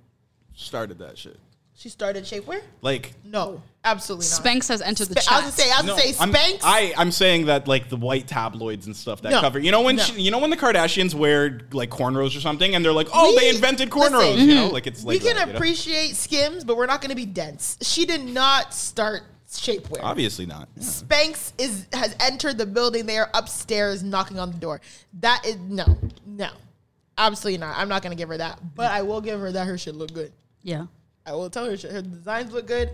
started 0.55 0.99
that 0.99 1.17
shit. 1.17 1.39
She 1.77 1.89
started 1.89 2.25
shapewear. 2.25 2.63
Like 2.83 3.13
No, 3.25 3.61
absolutely 3.85 4.27
not. 4.31 4.45
Spanx 4.45 4.69
has 4.69 4.81
entered 4.81 5.09
the 5.09 5.21
Sp- 5.21 5.29
chat. 5.29 5.43
I 5.43 5.45
was 5.47 5.57
gonna 5.57 5.63
say, 5.63 5.71
I 5.73 5.77
was 5.79 5.85
No, 5.87 5.93
gonna 5.97 6.03
say 6.13 6.15
I'm, 6.21 6.33
Spanx. 6.33 6.61
I, 6.63 6.95
I'm 6.97 7.11
saying 7.11 7.47
that 7.47 7.67
like 7.67 7.89
the 7.89 7.97
white 7.97 8.29
tabloids 8.29 8.87
and 8.87 8.97
stuff 8.97 9.21
that 9.23 9.31
No. 9.31 9.41
cover. 9.41 9.59
You 9.59 9.73
know 9.73 9.83
when 9.83 9.97
No. 9.97 10.03
she, 10.05 10.21
you 10.23 10.31
know 10.31 10.39
when 10.39 10.51
the 10.51 10.57
Kardashians 10.57 11.15
wear 11.15 11.63
like 11.73 11.91
cornrows 11.91 12.37
or 12.37 12.41
something, 12.41 12.75
and 12.75 12.85
they're 12.85 12.93
like, 12.93 13.09
oh, 13.13 13.31
We- 13.33 13.41
they 13.41 13.49
invented 13.51 13.91
cornrows. 13.91 14.35
listen, 14.35 14.49
You 14.49 14.55
know, 14.55 14.69
like 14.69 14.87
it's 14.87 15.03
like 15.05 15.15
we 15.15 15.19
can 15.27 15.37
that, 15.37 15.47
you 15.49 15.53
know? 15.53 15.57
appreciate 15.59 16.15
Skims, 16.17 16.63
but 16.65 16.77
we're 16.77 16.87
not 16.87 17.03
gonna 17.03 17.17
be 17.17 17.27
dense. 17.27 17.77
She 17.83 18.07
did 18.07 18.25
not 18.25 18.73
start 18.73 19.23
shapewear. 19.51 20.01
Obviously 20.03 20.47
not. 20.47 20.69
Yeah. 20.77 20.83
Spanx 20.85 21.53
is 21.59 21.87
has 21.93 22.15
entered 22.21 22.57
the 22.57 22.67
building. 22.67 23.07
They 23.07 23.19
are 23.19 23.31
upstairs 23.35 24.03
knocking 24.05 24.39
on 24.39 24.53
the 24.53 24.59
door. 24.59 24.81
That 25.21 25.45
is 25.45 25.57
no, 25.57 25.99
no, 26.25 26.49
absolutely 27.19 27.59
not. 27.59 27.77
I'm 27.77 27.89
not 27.89 28.03
gonna 28.03 28.15
give 28.15 28.29
her 28.29 28.39
that, 28.39 28.61
but 28.77 28.91
I 28.93 29.03
will 29.03 29.21
give 29.21 29.41
her 29.41 29.51
that 29.53 29.67
her 29.67 29.77
shit 29.77 29.97
look 29.97 30.13
good. 30.15 30.33
yeah. 30.63 30.87
I 31.27 31.33
will 31.33 31.49
tell 31.51 31.65
her 31.67 31.77
her 31.77 32.03
designs 32.03 32.53
look 32.53 32.67
good. 32.67 32.91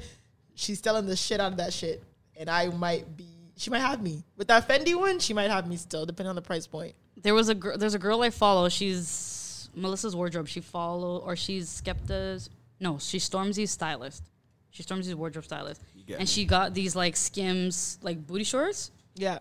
She's 0.55 0.81
selling 0.81 1.07
the 1.07 1.17
shit 1.17 1.41
out 1.41 1.53
of 1.53 1.59
that 1.59 1.73
shit, 1.73 2.03
and 2.37 2.49
I 2.51 2.69
might 2.69 3.17
be. 3.17 3.27
She 3.57 3.71
might 3.71 3.81
have 3.81 4.03
me 4.03 4.25
with 4.37 4.49
that 4.49 4.67
Fendi 4.69 4.95
one. 4.95 5.19
She 5.19 5.35
might 5.35 5.51
have 5.51 5.67
me 5.69 5.77
still, 5.77 6.07
depending 6.07 6.31
on 6.31 6.37
the 6.37 6.43
price 6.43 6.67
point. 6.67 6.95
There 7.23 7.35
was 7.35 7.49
a 7.49 7.55
girl. 7.55 7.77
There's 7.77 7.95
a 7.95 7.99
girl 7.99 8.23
I 8.23 8.31
follow. 8.31 8.69
She's 8.69 9.69
Melissa's 9.75 10.15
wardrobe. 10.17 10.49
She 10.49 10.61
follow 10.61 11.19
or 11.19 11.37
she's 11.37 11.69
Skepta's. 11.83 12.49
No, 12.79 12.99
she's 12.99 13.29
Stormzy's 13.29 13.71
stylist. 13.71 14.23
She's 14.71 14.87
Stormzy's 14.87 15.15
wardrobe 15.15 15.45
stylist, 15.45 15.83
and 16.09 16.21
me. 16.21 16.27
she 16.27 16.45
got 16.45 16.73
these 16.75 16.95
like 16.97 17.17
Skims 17.17 17.99
like 18.03 18.27
booty 18.27 18.45
shorts. 18.45 18.91
Yeah, 19.17 19.39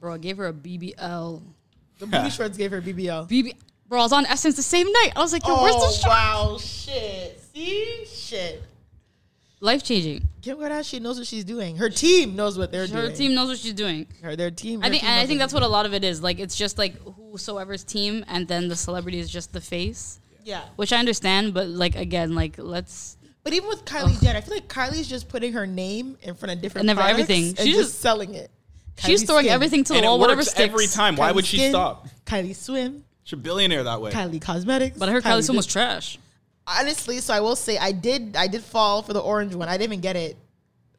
Bro, 0.00 0.14
I 0.14 0.18
gave 0.18 0.36
her 0.38 0.46
a 0.46 0.52
BBL. 0.52 1.42
the 1.98 2.06
booty 2.06 2.30
shorts 2.30 2.56
gave 2.56 2.70
her 2.70 2.80
BBL. 2.80 3.28
BB. 3.28 3.54
Bro, 3.88 4.00
I 4.00 4.02
was 4.04 4.12
on 4.12 4.24
Essence 4.26 4.54
the 4.56 4.62
same 4.62 4.86
night. 4.86 5.12
I 5.16 5.20
was 5.20 5.32
like, 5.32 5.46
Yo, 5.46 5.62
where's 5.62 5.74
Oh 5.76 5.86
the 5.88 5.92
short? 5.92 6.10
wow, 6.10 6.58
shit. 6.58 7.40
See, 7.58 8.04
shit. 8.06 8.62
Life 9.60 9.82
changing. 9.82 10.28
Kim 10.42 10.58
Kardashian 10.58 11.00
knows 11.02 11.18
what 11.18 11.26
she's 11.26 11.44
doing. 11.44 11.76
Her 11.76 11.90
team 11.90 12.36
knows 12.36 12.56
what 12.56 12.70
they're 12.70 12.82
Her 12.82 12.86
doing. 12.86 13.10
Her 13.10 13.16
team 13.16 13.34
knows 13.34 13.48
what 13.48 13.58
she's 13.58 13.72
doing. 13.72 14.06
Her 14.22 14.36
their 14.36 14.52
team. 14.52 14.80
I 14.84 14.90
think, 14.90 15.00
team 15.02 15.10
and 15.10 15.20
I 15.20 15.26
think 15.26 15.38
what 15.38 15.42
that's 15.42 15.52
what 15.54 15.62
a 15.64 15.68
lot 15.68 15.84
of 15.84 15.92
it 15.92 16.04
is. 16.04 16.22
Like, 16.22 16.38
it's 16.38 16.54
just 16.54 16.78
like 16.78 16.94
whosoever's 17.02 17.82
team, 17.82 18.24
and 18.28 18.46
then 18.46 18.68
the 18.68 18.76
celebrity 18.76 19.18
is 19.18 19.28
just 19.28 19.52
the 19.52 19.60
face, 19.60 20.20
Yeah, 20.44 20.60
which 20.76 20.92
I 20.92 20.98
understand. 20.98 21.52
But 21.54 21.66
like 21.66 21.96
again, 21.96 22.36
like 22.36 22.54
let's 22.58 23.16
but 23.42 23.52
even 23.52 23.68
with 23.68 23.84
Kylie 23.84 24.22
Jenner, 24.22 24.38
I 24.38 24.42
feel 24.42 24.54
like 24.54 24.68
Kylie's 24.68 25.08
just 25.08 25.28
putting 25.28 25.54
her 25.54 25.66
name 25.66 26.16
in 26.22 26.34
front 26.34 26.52
of 26.52 26.60
different 26.60 26.82
And 26.82 26.86
never 26.86 27.00
products 27.00 27.22
everything. 27.22 27.48
and 27.48 27.58
She 27.58 27.72
just, 27.72 27.90
just- 27.90 28.00
selling 28.00 28.34
it. 28.36 28.50
she's 28.98 29.22
Kylie 29.22 29.26
throwing 29.26 29.44
Skin, 29.46 29.54
everything 29.54 29.84
to 29.84 29.92
the 29.94 29.98
And 29.98 30.06
wall, 30.06 30.18
whatever 30.20 30.42
sticks. 30.44 30.60
every 30.60 30.86
time. 30.86 31.16
Why 31.16 31.32
Kylie 31.32 31.34
would 31.34 31.46
she 31.46 31.56
Skin, 31.56 31.72
stop? 31.72 32.06
Kylie 32.24 32.54
Swim, 32.54 33.04
She's 33.24 33.32
a 33.32 33.36
billionaire 33.36 33.82
that 33.84 34.00
way. 34.00 34.12
Kylie 34.12 34.40
Cosmetics. 34.40 34.96
But 34.98 35.08
I 35.08 35.12
heard 35.12 35.24
Kylie 35.24 35.42
Swim 35.42 35.56
was 35.56 35.66
trash. 35.66 36.18
Honestly, 36.68 37.18
so 37.20 37.34
I 37.34 37.40
will 37.40 37.56
say 37.56 37.78
I 37.78 37.92
did 37.92 38.36
I 38.36 38.46
did 38.46 38.62
fall 38.62 39.02
for 39.02 39.12
the 39.12 39.20
orange 39.20 39.54
one. 39.54 39.68
I 39.68 39.72
didn't 39.78 39.92
even 39.92 40.00
get 40.00 40.16
it. 40.16 40.36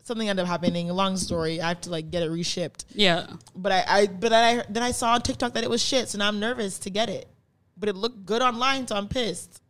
Something 0.03 0.27
ended 0.27 0.43
up 0.43 0.49
happening. 0.49 0.87
Long 0.87 1.17
story. 1.17 1.61
I 1.61 1.69
have 1.69 1.81
to 1.81 1.91
like 1.91 2.09
get 2.09 2.23
it 2.23 2.31
reshipped. 2.31 2.85
Yeah, 2.95 3.27
But 3.55 3.71
I, 3.71 3.83
I 3.87 4.07
but 4.07 4.29
then 4.29 4.59
I 4.59 4.63
then 4.69 4.81
I 4.83 4.91
saw 4.91 5.13
on 5.13 5.21
TikTok 5.21 5.53
that 5.53 5.63
it 5.63 5.69
was 5.69 5.83
shit, 5.83 6.09
so 6.09 6.17
now 6.17 6.27
I'm 6.27 6.39
nervous 6.39 6.79
to 6.79 6.89
get 6.89 7.09
it. 7.09 7.27
But 7.77 7.89
it 7.89 7.95
looked 7.95 8.25
good 8.25 8.41
online, 8.41 8.87
so 8.87 8.95
I'm 8.95 9.07
pissed. 9.07 9.61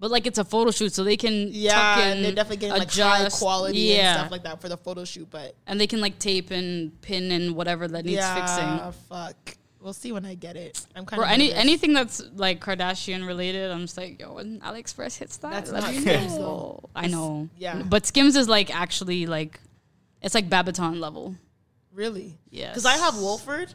but 0.00 0.10
like 0.10 0.26
it's 0.26 0.38
a 0.38 0.44
photo 0.44 0.70
shoot, 0.72 0.92
so 0.92 1.04
they 1.04 1.16
can 1.16 1.48
Yeah, 1.52 2.00
and 2.00 2.24
they're 2.24 2.32
definitely 2.32 2.56
getting 2.56 2.78
like 2.78 2.92
high 2.92 3.28
quality 3.30 3.78
yeah, 3.78 3.94
and 4.10 4.18
stuff 4.18 4.30
like 4.32 4.42
that 4.42 4.60
for 4.60 4.68
the 4.68 4.76
photo 4.76 5.04
shoot. 5.04 5.28
But 5.30 5.54
and 5.66 5.80
they 5.80 5.86
can 5.86 6.00
like 6.00 6.18
tape 6.18 6.50
and 6.50 7.00
pin 7.00 7.30
and 7.30 7.54
whatever 7.54 7.86
that 7.86 8.04
needs 8.04 8.16
yeah, 8.16 8.34
fixing. 8.34 8.92
fuck. 9.08 9.56
We'll 9.80 9.94
see 9.94 10.12
when 10.12 10.26
I 10.26 10.34
get 10.34 10.56
it. 10.56 10.84
I'm 10.94 11.06
kind 11.06 11.20
Or 11.20 11.24
of 11.24 11.30
any 11.30 11.52
anything 11.54 11.94
that's 11.94 12.22
like 12.34 12.60
Kardashian 12.60 13.26
related, 13.26 13.70
I'm 13.70 13.80
just 13.82 13.96
like, 13.96 14.20
yo, 14.20 14.34
when 14.34 14.60
AliExpress 14.60 15.16
hits 15.18 15.38
that, 15.38 15.52
That's 15.52 15.70
not 15.72 15.84
Skims, 15.94 16.36
know. 16.36 16.80
I 16.94 17.06
know. 17.06 17.48
yeah. 17.56 17.80
But 17.82 18.04
Skims 18.06 18.36
is 18.36 18.46
like 18.48 18.74
actually 18.74 19.24
like, 19.26 19.58
it's 20.20 20.34
like 20.34 20.50
Babaton 20.50 21.00
level. 21.00 21.34
really. 21.94 22.38
Yeah. 22.50 22.68
Because 22.68 22.84
I 22.84 22.96
have 22.98 23.16
Wolford, 23.16 23.72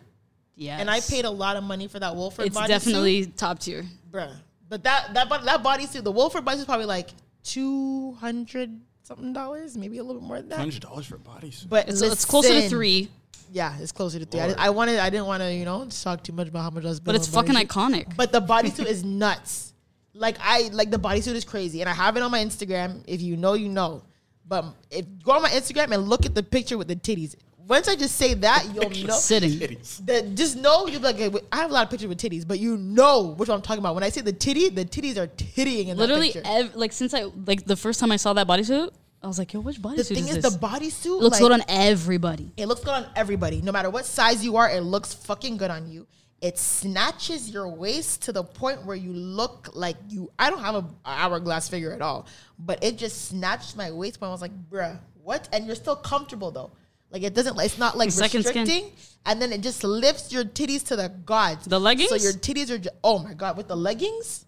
Yeah. 0.55 0.77
and 0.79 0.89
I 0.91 0.99
paid 1.01 1.25
a 1.25 1.29
lot 1.31 1.55
of 1.57 1.63
money 1.63 1.87
for 1.87 1.99
that 1.99 2.15
Wolford. 2.15 2.45
It's 2.47 2.55
bodysuit. 2.57 2.67
definitely 2.67 3.25
top 3.25 3.59
tier. 3.59 3.85
bruh. 4.11 4.31
But 4.69 4.83
that 4.83 5.13
that 5.15 5.27
bo- 5.29 5.43
that 5.43 5.63
bodysuit, 5.63 6.03
the 6.03 6.11
Wolford 6.11 6.43
bodysuit, 6.45 6.57
is 6.59 6.65
probably 6.65 6.85
like 6.87 7.09
two 7.43 8.13
hundred 8.13 8.79
something 9.03 9.33
dollars, 9.33 9.77
maybe 9.77 9.97
a 9.99 10.03
little 10.03 10.21
bit 10.21 10.27
more 10.27 10.37
than 10.37 10.49
that. 10.49 10.57
Hundred 10.59 10.81
dollars 10.81 11.05
for 11.05 11.15
a 11.15 11.19
bodysuit. 11.19 11.69
But 11.69 11.87
It's, 11.89 12.01
it's 12.01 12.25
closer 12.25 12.53
to 12.53 12.67
three, 12.69 13.09
Yeah, 13.51 13.75
it's 13.79 13.91
closer 13.91 14.19
to 14.19 14.25
three. 14.25 14.39
I, 14.41 14.47
didn't- 14.47 14.59
I 14.59 14.69
wanted, 14.69 14.99
I 14.99 15.09
didn't 15.09 15.27
want 15.27 15.41
to, 15.43 15.53
you 15.53 15.65
know, 15.65 15.87
talk 16.03 16.23
too 16.23 16.33
much 16.33 16.47
about 16.47 16.61
how 16.63 16.69
much 16.69 16.83
I 16.85 16.87
was. 16.89 16.99
but 16.99 17.15
it's 17.15 17.27
fucking 17.27 17.55
iconic. 17.55 18.15
But 18.15 18.31
the 18.31 18.41
bodysuit 18.41 18.85
is 18.95 19.03
nuts. 19.03 19.73
Like 20.13 20.37
I 20.39 20.69
like 20.71 20.91
the 20.91 20.97
bodysuit 20.99 21.33
is 21.35 21.43
crazy, 21.43 21.81
and 21.81 21.89
I 21.89 21.93
have 21.93 22.15
it 22.17 22.23
on 22.23 22.31
my 22.31 22.39
Instagram. 22.43 23.03
If 23.07 23.21
you 23.21 23.35
know, 23.37 23.53
you 23.53 23.67
know. 23.69 24.03
But 24.47 24.65
if 24.91 25.05
go 25.23 25.31
on 25.33 25.41
my 25.41 25.49
Instagram 25.49 25.91
and 25.91 26.07
look 26.07 26.25
at 26.25 26.33
the 26.35 26.43
picture 26.43 26.77
with 26.77 26.87
the 26.87 26.95
titties. 26.95 27.35
Once 27.67 27.87
I 27.87 27.95
just 27.95 28.15
say 28.15 28.35
that, 28.35 28.63
you'll 28.75 28.91
know. 29.07 29.15
Sitting. 29.15 29.57
That 30.05 30.35
just 30.35 30.55
know 30.55 30.85
you'll 30.85 30.99
be 30.99 31.05
like, 31.07 31.19
"Okay, 31.19 31.35
I 31.51 31.57
have 31.57 31.71
a 31.71 31.73
lot 31.73 31.83
of 31.85 31.89
pictures 31.89 32.07
with 32.07 32.19
titties, 32.19 32.47
but 32.47 32.59
you 32.59 32.77
know 32.77 33.33
which 33.37 33.49
one 33.49 33.55
I'm 33.55 33.61
talking 33.63 33.79
about. 33.79 33.95
When 33.95 34.03
I 34.03 34.09
say 34.09 34.21
the 34.21 34.31
titty, 34.31 34.69
the 34.69 34.85
titties 34.85 35.17
are 35.17 35.25
tittying 35.25 35.87
in 35.87 35.97
Literally, 35.97 36.29
that 36.31 36.43
picture. 36.43 36.49
ev- 36.69 36.75
like 36.75 36.93
since 36.93 37.13
I 37.15 37.23
like 37.47 37.65
the 37.65 37.75
first 37.75 37.99
time 37.99 38.11
I 38.11 38.17
saw 38.17 38.33
that 38.33 38.47
bodysuit, 38.47 38.91
I 39.25 39.27
was 39.27 39.39
like, 39.39 39.53
yo, 39.53 39.59
which 39.59 39.81
bodysuit 39.81 39.95
The 39.95 40.03
thing 40.03 40.27
is 40.27 40.37
is, 40.37 40.43
the 40.43 40.59
bodysuit 40.59 41.05
It 41.05 41.23
looks 41.23 41.41
like, 41.41 41.41
good 41.41 41.51
on 41.51 41.63
everybody. 41.67 42.51
It 42.57 42.67
looks 42.67 42.81
good 42.81 42.93
on 42.93 43.07
everybody, 43.15 43.59
no 43.59 43.71
matter 43.71 43.89
what 43.89 44.05
size 44.05 44.45
you 44.45 44.55
are. 44.57 44.69
It 44.69 44.81
looks 44.81 45.15
fucking 45.15 45.57
good 45.57 45.71
on 45.71 45.87
you. 45.89 46.05
It 46.41 46.59
snatches 46.59 47.49
your 47.49 47.67
waist 47.67 48.21
to 48.23 48.31
the 48.31 48.43
point 48.43 48.85
where 48.85 48.95
you 48.95 49.11
look 49.11 49.69
like 49.73 49.95
you. 50.09 50.31
I 50.37 50.51
don't 50.51 50.61
have 50.61 50.75
a, 50.75 50.85
hourglass 51.05 51.67
figure 51.67 51.91
at 51.91 52.03
all, 52.03 52.27
but 52.59 52.83
it 52.83 52.99
just 52.99 53.29
snatched 53.29 53.75
my 53.75 53.91
waist. 53.91 54.19
Point. 54.19 54.29
I 54.29 54.31
was 54.31 54.41
like, 54.41 54.69
bruh, 54.69 54.99
what? 55.23 55.49
And 55.51 55.65
you're 55.65 55.75
still 55.75 55.95
comfortable 55.95 56.51
though. 56.51 56.71
Like 57.09 57.23
it 57.23 57.33
doesn't. 57.33 57.59
It's 57.59 57.79
not 57.79 57.97
like 57.97 58.11
Second 58.11 58.43
skin. 58.43 58.61
restricting. 58.61 58.91
And 59.25 59.41
then 59.41 59.51
it 59.53 59.61
just 59.61 59.83
lifts 59.83 60.31
your 60.31 60.43
titties 60.43 60.85
to 60.87 60.95
the 60.95 61.09
gods. 61.09 61.65
The 61.65 61.79
leggings? 61.79 62.09
So 62.09 62.15
your 62.15 62.33
titties 62.33 62.69
are. 62.69 62.77
Just, 62.77 62.95
oh 63.03 63.17
my 63.17 63.33
god, 63.33 63.57
with 63.57 63.67
the 63.67 63.77
leggings. 63.77 64.44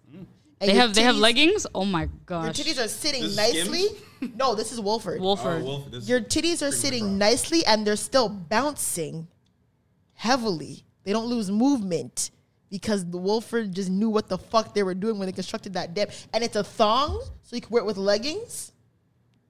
And 0.60 0.70
They 0.72 0.76
have 0.76 0.94
they 0.96 1.04
have 1.04 1.16
leggings. 1.16 1.68
Oh 1.76 1.86
my 1.86 2.10
gosh! 2.26 2.46
Your 2.46 2.54
titties 2.66 2.84
are 2.84 2.88
sitting 2.88 3.22
This 3.22 3.32
is 3.32 3.38
nicely. 3.38 3.86
no, 4.36 4.56
this 4.56 4.72
is 4.72 4.80
Wolford. 4.82 5.22
Wolford. 5.22 5.64
Your 6.04 6.20
titties 6.20 6.68
are 6.68 6.72
sitting 6.72 7.18
nicely 7.20 7.64
and 7.66 7.86
they're 7.86 7.96
still 7.96 8.28
bouncing 8.28 9.28
heavily. 10.14 10.84
They 11.04 11.14
don't 11.14 11.28
lose 11.28 11.52
movement 11.52 12.32
because 12.70 13.06
the 13.10 13.18
Wolford 13.18 13.74
just 13.74 13.90
knew 13.90 14.10
what 14.10 14.28
the 14.30 14.38
fuck 14.38 14.74
they 14.74 14.84
were 14.84 14.96
doing 14.96 15.20
when 15.20 15.28
they 15.28 15.32
constructed 15.32 15.74
that 15.74 15.94
dip. 15.94 16.12
And 16.34 16.44
it's 16.44 16.56
a 16.56 16.64
thong, 16.64 17.22
so 17.44 17.56
you 17.56 17.62
can 17.62 17.70
wear 17.72 17.84
it 17.84 17.86
with 17.86 17.98
leggings. 17.98 18.72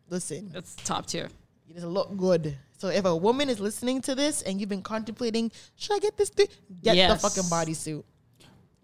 Listen, 0.09 0.49
That's 0.53 0.75
top 0.75 1.05
tier. 1.07 1.29
it 1.69 1.73
doesn't 1.73 1.89
look 1.89 2.15
good. 2.15 2.57
So 2.77 2.89
if 2.89 3.05
a 3.05 3.15
woman 3.15 3.49
is 3.49 3.59
listening 3.59 4.01
to 4.03 4.13
this 4.13 4.41
and 4.43 4.59
you've 4.59 4.69
been 4.69 4.83
contemplating, 4.83 5.51
should 5.75 5.95
I 5.95 5.99
get 5.99 6.15
this 6.15 6.29
thing? 6.29 6.47
Get 6.83 6.95
Yes. 6.95 7.21
the 7.21 7.29
fucking 7.29 7.49
bodysuit. 7.49 8.03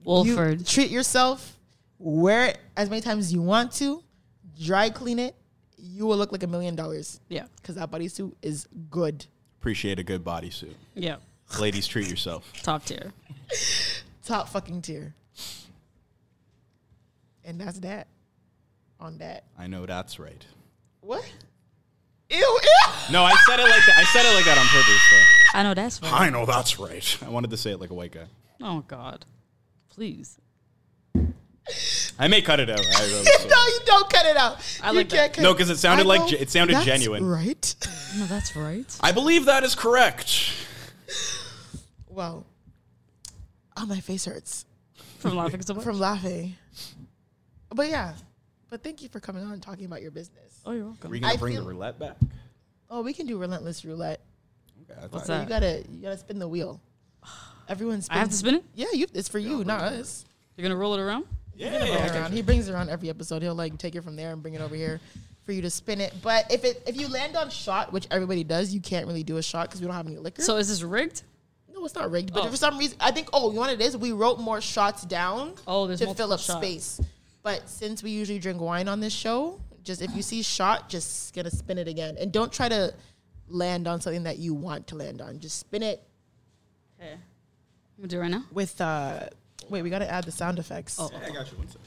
Wolford. 0.04 0.60
You 0.60 0.66
treat 0.66 0.90
yourself, 0.90 1.58
wear 2.04 2.48
it 2.48 2.60
as 2.76 2.90
many 2.90 3.02
times 3.02 3.26
as 3.26 3.34
you 3.34 3.42
want 3.42 3.72
to, 3.74 4.04
dry 4.62 4.90
clean 4.90 5.20
it. 5.20 5.36
You 5.78 6.06
will 6.06 6.18
look 6.18 6.32
like 6.32 6.44
a 6.44 6.48
million 6.48 6.76
dollars 6.76 7.20
yeah. 7.30 7.46
because 7.58 7.76
that 7.76 7.92
bodysuit 7.92 8.34
is 8.42 8.68
good. 8.90 9.26
Appreciate 9.60 10.00
a 10.00 10.04
good 10.04 10.24
bodysuit. 10.24 10.74
Yeah. 10.94 11.18
Ladies, 11.60 11.88
treat 11.88 12.10
yourself. 12.10 12.52
Top 12.64 12.86
tier. 12.86 13.14
Top 14.26 14.50
fucking 14.50 14.82
tier. 14.82 15.14
And 17.44 17.60
that's 17.60 17.80
that. 17.80 18.08
On 19.00 19.18
that. 19.18 19.44
I 19.58 19.68
know 19.68 19.86
that's 19.86 20.20
right. 20.20 20.46
What? 21.02 21.30
Ew, 22.30 22.38
ew. 22.38 22.92
No, 23.12 23.24
I 23.24 23.36
said 23.46 23.60
it 23.60 23.64
like 23.64 23.86
that. 23.86 23.98
I 23.98 24.04
said 24.06 24.26
it 24.26 24.34
like 24.34 24.46
that 24.46 24.58
on 24.58 24.66
purpose, 24.68 25.02
though. 25.12 25.60
I 25.60 25.64
know 25.64 25.74
that's 25.74 26.02
right. 26.02 26.14
I 26.14 26.30
know 26.30 26.46
that's 26.46 26.80
right. 26.80 27.18
I 27.26 27.30
wanted 27.30 27.50
to 27.52 27.58
say 27.58 27.72
it 27.72 27.82
like 27.82 27.90
a 27.90 27.94
white 27.94 28.14
guy. 28.14 28.28
Oh 28.62 28.84
God. 28.88 29.26
Please. 29.90 30.40
I 32.20 32.28
may 32.28 32.42
cut 32.42 32.60
it 32.60 32.70
out. 32.70 32.80
I 32.80 33.04
really 33.06 33.24
no, 33.50 33.66
you 33.68 33.80
don't 33.86 34.10
cut 34.10 34.26
it 34.26 34.36
out. 34.38 34.58
I 34.84 34.92
You 34.92 34.98
like 34.98 35.10
can't 35.10 35.32
cut 35.34 35.42
No, 35.42 35.54
'cause 35.56 35.70
it 35.70 35.78
sounded 35.78 36.04
I 36.06 36.08
like 36.08 36.22
know 36.32 36.38
it 36.38 36.50
sounded 36.50 36.76
that's 36.76 36.86
genuine. 36.86 37.26
Right. 37.26 37.76
No, 38.18 38.26
that's 38.26 38.56
right. 38.56 38.86
I 39.02 39.12
believe 39.12 39.46
that 39.46 39.64
is 39.64 39.74
correct. 39.76 40.52
Well, 42.08 42.46
oh, 43.78 43.86
my 43.86 44.00
face 44.00 44.26
hurts 44.26 44.66
From 45.20 45.36
laughing 45.36 45.62
so 45.62 45.74
much. 45.74 45.84
from 45.84 46.00
laughing. 46.00 46.56
But 47.74 47.90
yeah. 47.90 48.14
But 48.70 48.84
thank 48.84 49.02
you 49.02 49.10
for 49.10 49.20
coming 49.20 49.44
on 49.44 49.54
and 49.54 49.62
talking 49.64 49.86
about 49.86 50.02
your 50.02 50.12
business. 50.12 50.60
oh, 50.66 50.72
you're 50.72 50.86
welcome. 50.86 51.10
Are 51.10 51.12
we 51.12 51.20
gonna 51.20 51.34
I 51.34 51.38
bring 51.38 51.54
feel- 51.56 51.64
the 51.64 51.70
roulette 51.70 51.98
back? 52.00 52.18
Oh, 52.90 53.02
we 53.02 53.14
can 53.14 53.26
do 53.26 53.38
relentless 53.40 53.84
roulette. 53.86 54.20
Okay, 54.92 55.00
What's 55.10 55.28
that? 55.28 55.44
You 55.44 55.50
gotta 55.50 55.84
you 55.90 56.02
gotta 56.02 56.18
spin 56.18 56.38
the 56.40 56.48
wheel. 56.48 56.80
Everyone 57.70 58.02
spins. 58.02 58.16
I 58.16 58.20
have 58.20 58.30
to 58.30 58.36
spin 58.36 58.56
it. 58.56 58.64
Yeah, 58.76 58.88
you. 58.94 59.08
It's 59.14 59.30
for 59.30 59.40
you, 59.40 59.64
not 59.64 59.82
us. 59.82 60.26
You're 60.58 60.64
gonna 60.68 60.80
roll 60.80 60.94
it 60.94 61.00
around. 61.00 61.26
Bring 61.58 61.74
it 61.74 62.12
around. 62.16 62.32
He 62.34 62.42
brings 62.42 62.68
it 62.68 62.74
around 62.74 62.90
every 62.90 63.10
episode. 63.10 63.42
He'll 63.42 63.56
like 63.56 63.78
take 63.78 63.96
it 63.96 64.02
from 64.04 64.16
there 64.16 64.32
and 64.34 64.42
bring 64.42 64.54
it 64.56 64.62
over 64.62 64.76
here 64.76 65.00
for 65.46 65.52
you 65.52 65.62
to 65.62 65.70
spin 65.70 66.02
it. 66.02 66.14
But 66.22 66.52
if 66.52 66.64
it 66.64 66.84
if 66.88 67.00
you 67.00 67.08
land 67.08 67.36
on 67.36 67.50
shot, 67.50 67.92
which 67.94 68.08
everybody 68.12 68.44
does, 68.44 68.74
you 68.74 68.82
can't 68.82 69.08
really 69.08 69.24
do 69.24 69.38
a 69.38 69.44
shot 69.44 69.68
because 69.70 69.82
we 69.82 69.88
don't 69.88 69.96
have 69.96 70.08
any 70.08 70.18
liquor. 70.18 70.42
So 70.42 70.58
is 70.58 70.68
this 70.70 70.82
rigged? 70.84 71.24
no, 71.74 71.84
it's 71.86 71.96
not 71.96 72.10
rigged. 72.12 72.34
But 72.34 72.44
Oh. 72.46 72.50
for 72.50 72.58
some 72.58 72.78
reason, 72.78 72.98
I 73.00 73.12
think 73.12 73.30
oh, 73.34 73.50
you 73.50 73.56
know 73.56 73.62
what 73.62 73.72
it 73.74 73.82
is? 73.82 73.98
We 73.98 74.12
wrote 74.12 74.40
more 74.40 74.62
shots 74.62 75.04
down. 75.04 75.54
Oh, 75.68 75.88
there's 75.88 76.00
to 76.00 76.14
fill 76.14 76.32
up 76.34 76.40
shots. 76.40 76.60
space. 76.60 77.02
But 77.42 77.68
since 77.68 78.02
we 78.04 78.12
usually 78.12 78.40
drink 78.40 78.62
wine 78.62 78.88
on 78.88 79.00
this 79.00 79.12
show, 79.14 79.60
just 79.84 80.02
if 80.02 80.16
you 80.16 80.22
see 80.22 80.42
shot, 80.44 80.88
just 80.88 81.34
gonna 81.36 81.52
spin 81.52 81.78
it 81.78 81.88
again, 81.88 82.16
and 82.20 82.32
don't 82.32 82.52
try 82.54 82.70
to 82.70 82.94
land 83.50 83.88
on 83.88 84.00
something 84.02 84.24
that 84.24 84.38
you 84.38 84.54
want 84.54 84.88
to 84.88 84.96
land 84.96 85.22
on. 85.22 85.40
Just 85.40 85.60
spin 85.60 85.84
it 85.84 86.02
Okay. 87.02 87.12
I'm 87.14 87.20
gonna 87.98 88.08
do 88.08 88.18
it 88.18 88.22
right 88.22 88.32
now. 88.32 88.46
with 88.52 88.80
uh. 88.80 89.28
Wait, 89.74 89.82
we 89.82 89.90
gotta 89.90 90.08
add 90.08 90.24
the 90.24 90.32
sound 90.32 90.60
effects. 90.60 90.98
Oh. 91.00 91.10
I 91.16 91.32
got 91.32 91.52
you. 91.52 91.58
One 91.58 91.68
second. 91.68 91.82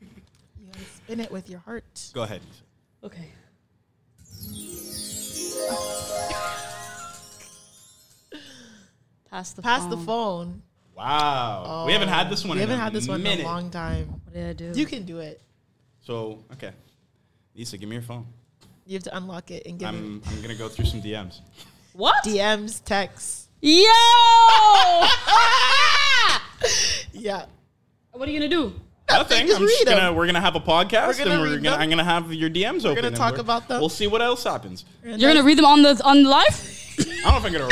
You 0.00 0.66
gotta 0.72 0.84
spin 0.84 1.18
it 1.18 1.32
with 1.32 1.50
your 1.50 1.58
heart. 1.58 2.10
Go 2.14 2.22
ahead. 2.22 2.42
Okay. 3.02 3.28
Pass 9.28 9.52
the 9.52 9.62
Pass 9.62 9.80
phone. 9.80 9.90
the 9.90 9.96
phone. 9.96 10.62
Wow. 10.96 11.82
we 11.88 11.92
haven't 11.92 12.06
had 12.06 12.30
this 12.30 12.44
one. 12.44 12.56
We 12.56 12.62
in 12.62 12.68
haven't 12.68 12.80
a 12.80 12.84
had 12.84 12.92
this 12.92 13.08
one 13.08 13.26
in 13.26 13.40
a 13.40 13.42
long 13.42 13.68
time. 13.68 14.20
What 14.26 14.34
did 14.34 14.50
I 14.50 14.52
do? 14.52 14.78
You 14.78 14.86
can 14.86 15.04
do 15.04 15.18
it. 15.18 15.42
So 16.02 16.44
okay, 16.52 16.70
Lisa, 17.56 17.76
give 17.78 17.88
me 17.88 17.96
your 17.96 18.04
phone. 18.04 18.26
You 18.86 18.94
have 18.94 19.02
to 19.02 19.16
unlock 19.16 19.50
it 19.50 19.66
and 19.66 19.76
give 19.76 19.88
I'm 19.88 20.22
I'm 20.24 20.40
gonna 20.40 20.54
go 20.54 20.68
through 20.68 20.84
some 20.84 21.02
DMs. 21.02 21.40
what? 21.94 22.22
DMs, 22.22 22.80
texts. 22.84 23.48
Yo! 23.60 23.82
Yeah. 27.14 27.46
what 28.12 28.28
are 28.28 28.32
you 28.32 28.38
gonna 28.38 28.50
do? 28.50 28.72
Nothing. 29.08 29.46
just 29.46 29.60
I'm 29.60 29.66
just 29.66 29.84
gonna 29.86 30.12
we're 30.12 30.26
gonna 30.26 30.40
have 30.40 30.56
a 30.56 30.60
podcast 30.60 31.18
We're 31.18 31.24
gonna 31.24 31.30
and 31.32 31.40
we're 31.42 31.58
gonna. 31.58 31.76
I'm 31.76 31.90
gonna 31.90 32.04
have 32.04 32.32
your 32.32 32.50
DMs 32.50 32.80
open. 32.80 32.90
We're 32.96 33.02
gonna 33.02 33.16
talk 33.16 33.38
about 33.38 33.68
them. 33.68 33.80
We'll 33.80 33.88
see 33.88 34.06
what 34.06 34.22
else 34.22 34.44
happens. 34.44 34.84
You're 35.04 35.18
gonna 35.18 35.42
read 35.42 35.58
them 35.58 35.66
on 35.66 35.82
the 35.82 36.00
on 36.04 36.24
live? 36.24 36.46
I 36.98 37.02
don't 37.02 37.24
know 37.24 37.36
if 37.36 37.44
I'm 37.44 37.52
gonna. 37.52 37.68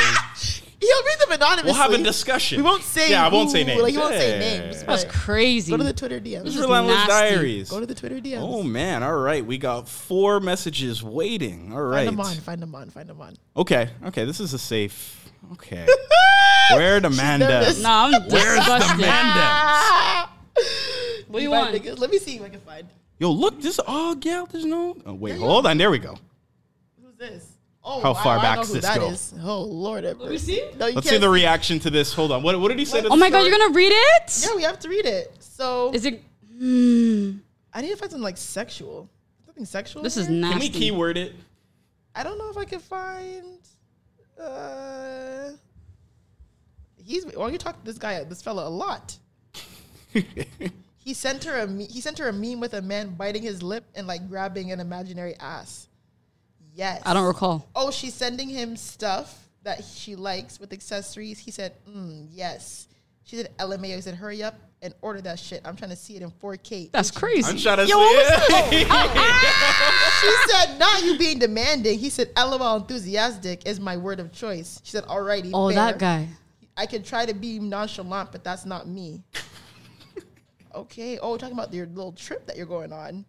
He'll 0.80 1.04
read 1.04 1.18
them 1.20 1.32
anonymously. 1.32 1.72
We'll 1.72 1.80
have 1.80 1.92
a 1.92 2.02
discussion. 2.02 2.58
We 2.58 2.62
won't 2.62 2.82
say. 2.82 3.10
Yeah, 3.10 3.24
I 3.24 3.28
won't 3.28 3.50
say 3.50 3.64
names. 3.64 3.80
Like, 3.80 3.92
he 3.92 3.98
won't 3.98 4.14
say 4.14 4.38
names. 4.38 4.82
That's 4.82 5.04
crazy. 5.04 5.70
Go 5.70 5.78
to 5.78 5.84
the 5.84 5.92
Twitter 5.92 6.20
DMs. 6.20 6.44
This 6.44 6.54
is 6.54 6.56
is 6.56 6.60
Relentless 6.62 6.96
nasty. 7.08 7.12
Diaries. 7.12 7.70
Go 7.70 7.80
to 7.80 7.86
the 7.86 7.94
Twitter 7.94 8.20
DMs. 8.20 8.40
Oh 8.40 8.62
man! 8.62 9.02
All 9.02 9.16
right, 9.16 9.44
we 9.44 9.56
got 9.56 9.88
four 9.88 10.38
messages 10.40 11.02
waiting. 11.02 11.72
All 11.72 11.92
Find 11.92 12.08
them 12.08 12.20
on. 12.20 12.34
Find 12.34 12.60
them 12.60 12.74
on. 12.74 12.90
Find 12.90 13.08
them 13.08 13.20
on. 13.20 13.36
Okay. 13.56 13.88
Okay. 14.06 14.24
This 14.26 14.40
is 14.40 14.52
a 14.52 14.58
safe. 14.58 15.21
Okay. 15.52 15.86
Where 16.72 16.98
Amanda? 16.98 17.48
nervous. 17.48 17.82
Nah, 17.82 18.06
I'm 18.06 18.22
Where's 18.28 18.58
disgusted. 18.58 18.94
Amanda? 18.96 19.02
Ah! 19.44 20.32
What 21.28 21.38
do 21.38 21.44
you 21.44 21.50
Find 21.50 21.72
want? 21.72 21.82
niggas. 21.82 21.98
Let 21.98 22.10
me 22.10 22.18
see 22.18 22.36
if 22.36 22.42
I 22.42 22.48
can 22.50 22.60
find. 22.60 22.86
Yo, 23.18 23.30
look. 23.30 23.60
This. 23.60 23.80
Oh, 23.86 24.16
yeah. 24.22 24.44
There's 24.50 24.64
no. 24.66 24.96
Oh, 25.06 25.14
wait. 25.14 25.38
Hold 25.38 25.66
on. 25.66 25.78
There 25.78 25.90
we 25.90 25.98
go. 25.98 26.16
Who's 27.02 27.16
this? 27.16 27.48
Oh, 27.84 28.00
How 28.00 28.14
far 28.14 28.38
I 28.38 28.42
back 28.42 28.56
know 28.56 28.62
does 28.62 28.68
who 28.68 28.74
this 28.74 28.84
that 28.84 28.98
go? 29.00 29.08
is. 29.08 29.34
Oh 29.42 29.62
Lord, 29.62 30.04
Let 30.04 30.18
me 30.20 30.38
see. 30.38 30.62
No, 30.78 30.86
you 30.86 30.94
Let's 30.94 31.06
see 31.06 31.10
can't 31.12 31.20
the 31.22 31.28
reaction 31.28 31.80
to 31.80 31.90
this. 31.90 32.12
Hold 32.12 32.30
on. 32.30 32.42
What, 32.44 32.60
what 32.60 32.68
did 32.68 32.78
he 32.78 32.84
say? 32.84 33.00
To 33.00 33.06
Oh 33.08 33.10
the 33.10 33.16
my 33.16 33.28
god, 33.28 33.38
story? 33.40 33.50
you're 33.50 33.58
gonna 33.58 33.74
read 33.74 33.90
it? 33.92 34.40
Yeah, 34.46 34.54
we 34.54 34.62
have 34.62 34.78
to 34.80 34.88
read 34.88 35.04
it. 35.04 35.34
So 35.40 35.90
Is 35.92 36.04
it? 36.04 36.22
Hmm. 36.58 37.38
I 37.74 37.80
need 37.82 37.88
to 37.90 37.96
find 37.96 38.10
something 38.12 38.22
like 38.22 38.36
sexual. 38.36 39.08
Something 39.46 39.64
sexual. 39.64 40.02
This 40.04 40.16
in 40.16 40.22
is 40.22 40.28
here? 40.28 40.36
nasty. 40.36 40.68
Can 40.68 40.74
we 40.74 40.78
keyword 40.78 41.16
it? 41.16 41.32
I 42.14 42.22
don't 42.22 42.38
know 42.38 42.50
if 42.50 42.56
I 42.56 42.66
can 42.66 42.78
find. 42.78 43.58
Uh, 44.42 45.50
he's. 47.04 47.24
Well, 47.36 47.50
you 47.50 47.58
talk 47.58 47.78
to 47.78 47.84
this 47.84 47.98
guy, 47.98 48.22
this 48.24 48.42
fella, 48.42 48.66
a 48.66 48.70
lot. 48.70 49.16
he 50.98 51.14
sent 51.14 51.44
her 51.44 51.60
a. 51.60 51.66
me- 51.66 51.86
He 51.86 52.00
sent 52.00 52.18
her 52.18 52.28
a 52.28 52.32
meme 52.32 52.60
with 52.60 52.74
a 52.74 52.82
man 52.82 53.10
biting 53.14 53.42
his 53.42 53.62
lip 53.62 53.84
and 53.94 54.06
like 54.06 54.28
grabbing 54.28 54.72
an 54.72 54.80
imaginary 54.80 55.36
ass. 55.38 55.88
Yes. 56.74 57.02
I 57.04 57.12
don't 57.14 57.26
recall. 57.26 57.68
Oh, 57.76 57.90
she's 57.90 58.14
sending 58.14 58.48
him 58.48 58.76
stuff 58.76 59.46
that 59.62 59.84
she 59.84 60.16
likes 60.16 60.58
with 60.58 60.72
accessories. 60.72 61.38
He 61.38 61.50
said, 61.50 61.72
mm, 61.88 62.26
"Yes." 62.30 62.88
She 63.24 63.36
said, 63.36 63.56
"LMAO." 63.58 63.94
He 63.96 64.00
said, 64.00 64.14
"Hurry 64.16 64.42
up 64.42 64.54
and 64.82 64.92
order 65.00 65.20
that 65.22 65.38
shit. 65.38 65.60
I'm 65.64 65.76
trying 65.76 65.90
to 65.90 65.96
see 65.96 66.16
it 66.16 66.22
in 66.22 66.30
4K." 66.30 66.90
That's 66.92 67.10
I'm 67.10 67.20
crazy. 67.20 67.58
trying 67.60 67.78
to 67.78 67.86
Yo, 67.86 67.96
what 67.96 68.42
say. 68.50 68.84
Oh, 68.84 68.88
ah! 68.90 70.18
she 70.20 70.52
said, 70.52 70.78
not 70.78 71.02
you 71.04 71.16
being 71.18 71.38
demanding. 71.38 71.98
He 71.98 72.10
said, 72.10 72.30
LOL 72.36 72.76
enthusiastic 72.76 73.66
is 73.66 73.80
my 73.80 73.96
word 73.96 74.20
of 74.20 74.32
choice. 74.32 74.80
She 74.84 74.90
said, 74.90 75.04
alrighty. 75.06 75.50
Oh, 75.54 75.68
fair. 75.68 75.76
that 75.76 75.98
guy. 75.98 76.28
I 76.76 76.86
could 76.86 77.04
try 77.04 77.26
to 77.26 77.34
be 77.34 77.58
nonchalant, 77.58 78.32
but 78.32 78.42
that's 78.44 78.64
not 78.66 78.88
me. 78.88 79.22
okay. 80.74 81.18
Oh, 81.18 81.36
talking 81.36 81.54
about 81.54 81.72
your 81.72 81.86
little 81.86 82.12
trip 82.12 82.46
that 82.46 82.56
you're 82.56 82.66
going 82.66 82.92
on. 82.92 83.24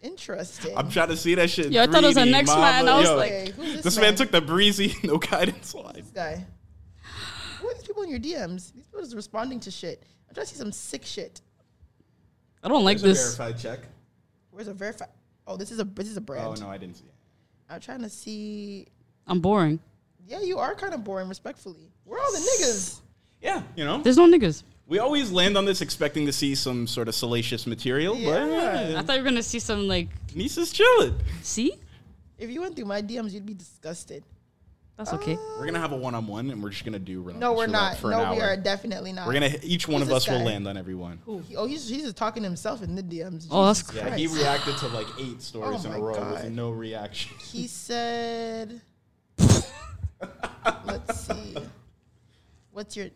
Interesting. 0.00 0.76
I'm 0.76 0.90
trying 0.90 1.08
to 1.08 1.16
see 1.16 1.34
that 1.36 1.48
shit. 1.48 1.66
in 1.66 1.72
Yo, 1.72 1.82
I 1.82 1.86
thought 1.86 2.02
it 2.02 2.08
was 2.08 2.16
the 2.16 2.26
next 2.26 2.48
mama. 2.48 2.62
man. 2.62 2.88
I 2.88 2.98
was 2.98 3.08
Yo, 3.08 3.16
like- 3.16 3.30
okay, 3.32 3.52
who's 3.56 3.74
this, 3.74 3.82
this 3.84 3.98
man 3.98 4.14
took 4.16 4.30
the 4.32 4.40
breezy, 4.40 4.96
no 5.04 5.18
guidance 5.18 5.68
slide. 5.68 5.94
this 5.94 6.06
guy. 6.10 6.44
Who 7.60 7.68
are 7.68 7.74
these 7.74 7.84
people 7.84 8.02
in 8.02 8.10
your 8.10 8.18
DMs? 8.18 8.72
These 8.72 8.86
people 8.86 9.00
is 9.00 9.14
responding 9.14 9.60
to 9.60 9.70
shit. 9.70 10.02
I'm 10.32 10.34
trying 10.34 10.46
to 10.46 10.52
see 10.54 10.58
some 10.58 10.72
sick 10.72 11.04
shit. 11.04 11.42
I 12.64 12.68
don't 12.68 12.84
like 12.84 12.98
this. 12.98 13.36
verified 13.36 13.60
check. 13.60 13.80
Where's 14.50 14.66
a 14.66 14.72
verify? 14.72 15.04
Oh, 15.46 15.58
this 15.58 15.70
is 15.70 15.78
a 15.78 15.84
this 15.84 16.08
is 16.08 16.16
a 16.16 16.22
brand. 16.22 16.46
Oh 16.46 16.54
no, 16.64 16.70
I 16.70 16.78
didn't 16.78 16.96
see 16.96 17.04
it. 17.04 17.12
I'm 17.68 17.80
trying 17.80 18.00
to 18.00 18.08
see. 18.08 18.86
I'm 19.26 19.40
boring. 19.40 19.78
Yeah, 20.26 20.40
you 20.40 20.56
are 20.58 20.74
kind 20.74 20.94
of 20.94 21.04
boring, 21.04 21.28
respectfully. 21.28 21.90
Where 22.04 22.18
are 22.18 22.24
all 22.24 22.32
the 22.32 22.38
niggas? 22.38 23.00
Yeah, 23.42 23.62
you 23.76 23.84
know, 23.84 24.00
There's 24.00 24.16
no 24.16 24.26
niggas. 24.26 24.62
we 24.86 25.00
always 25.00 25.30
land 25.30 25.58
on 25.58 25.66
this 25.66 25.82
expecting 25.82 26.24
to 26.24 26.32
see 26.32 26.54
some 26.54 26.86
sort 26.86 27.08
of 27.08 27.14
salacious 27.14 27.66
material, 27.66 28.16
Yeah. 28.16 28.88
yeah, 28.88 28.98
I 28.98 29.02
thought 29.02 29.16
you 29.16 29.22
were 29.22 29.28
gonna 29.28 29.42
see 29.42 29.58
some 29.58 29.86
like. 29.86 30.08
Nyssa's 30.28 30.72
chilling. 30.72 31.14
See? 31.42 31.74
If 32.38 32.48
you 32.48 32.62
went 32.62 32.74
through 32.74 32.86
my 32.86 33.02
DMs, 33.02 33.32
you'd 33.32 33.44
be 33.44 33.52
disgusted. 33.54 34.24
That's 35.04 35.22
okay. 35.22 35.36
We're 35.58 35.66
gonna 35.66 35.80
have 35.80 35.92
a 35.92 35.96
one 35.96 36.14
on 36.14 36.26
one, 36.26 36.50
and 36.50 36.62
we're 36.62 36.70
just 36.70 36.84
gonna 36.84 36.98
do. 36.98 37.22
No, 37.36 37.52
we're 37.52 37.66
Roulette 37.66 37.70
not. 37.70 37.96
For 37.98 38.10
No, 38.10 38.24
an 38.24 38.36
we 38.36 38.40
are 38.42 38.56
definitely 38.56 39.12
not. 39.12 39.26
We're 39.26 39.32
gonna 39.34 39.50
each 39.62 39.88
one 39.88 40.00
Who's 40.00 40.08
of 40.10 40.14
us 40.14 40.24
this 40.24 40.32
will 40.32 40.38
guy? 40.40 40.44
land 40.46 40.68
on 40.68 40.76
everyone. 40.76 41.18
He- 41.48 41.56
oh, 41.56 41.66
he's 41.66 41.88
he's 41.88 42.02
just 42.04 42.16
talking 42.16 42.42
to 42.42 42.48
himself 42.48 42.82
in 42.82 42.94
the 42.94 43.02
DMs. 43.02 43.46
Oh, 43.50 43.66
that's 43.66 43.80
Jesus 43.82 43.94
Yeah, 43.96 44.16
he 44.16 44.26
Christ. 44.26 44.40
reacted 44.40 44.76
to 44.78 44.88
like 44.88 45.06
eight 45.20 45.42
stories 45.42 45.84
Oh 45.84 45.88
in 45.88 45.94
a 45.94 45.98
my 45.98 46.04
row 46.04 46.14
God. 46.14 46.32
with 46.44 46.52
no 46.52 46.70
reaction. 46.70 47.36
He 47.38 47.66
said, 47.66 48.80
"Let's 50.84 51.20
see, 51.26 51.56
what's 52.70 52.96
your? 52.96 53.08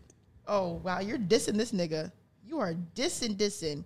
Oh 0.47 0.75
wow, 0.85 1.01
you're 1.01 1.19
dissing 1.19 1.57
this 1.57 1.73
nigga. 1.73 2.11
You 2.45 2.59
are 2.61 2.75
dissing, 2.95 3.37
dissing. 3.37 3.85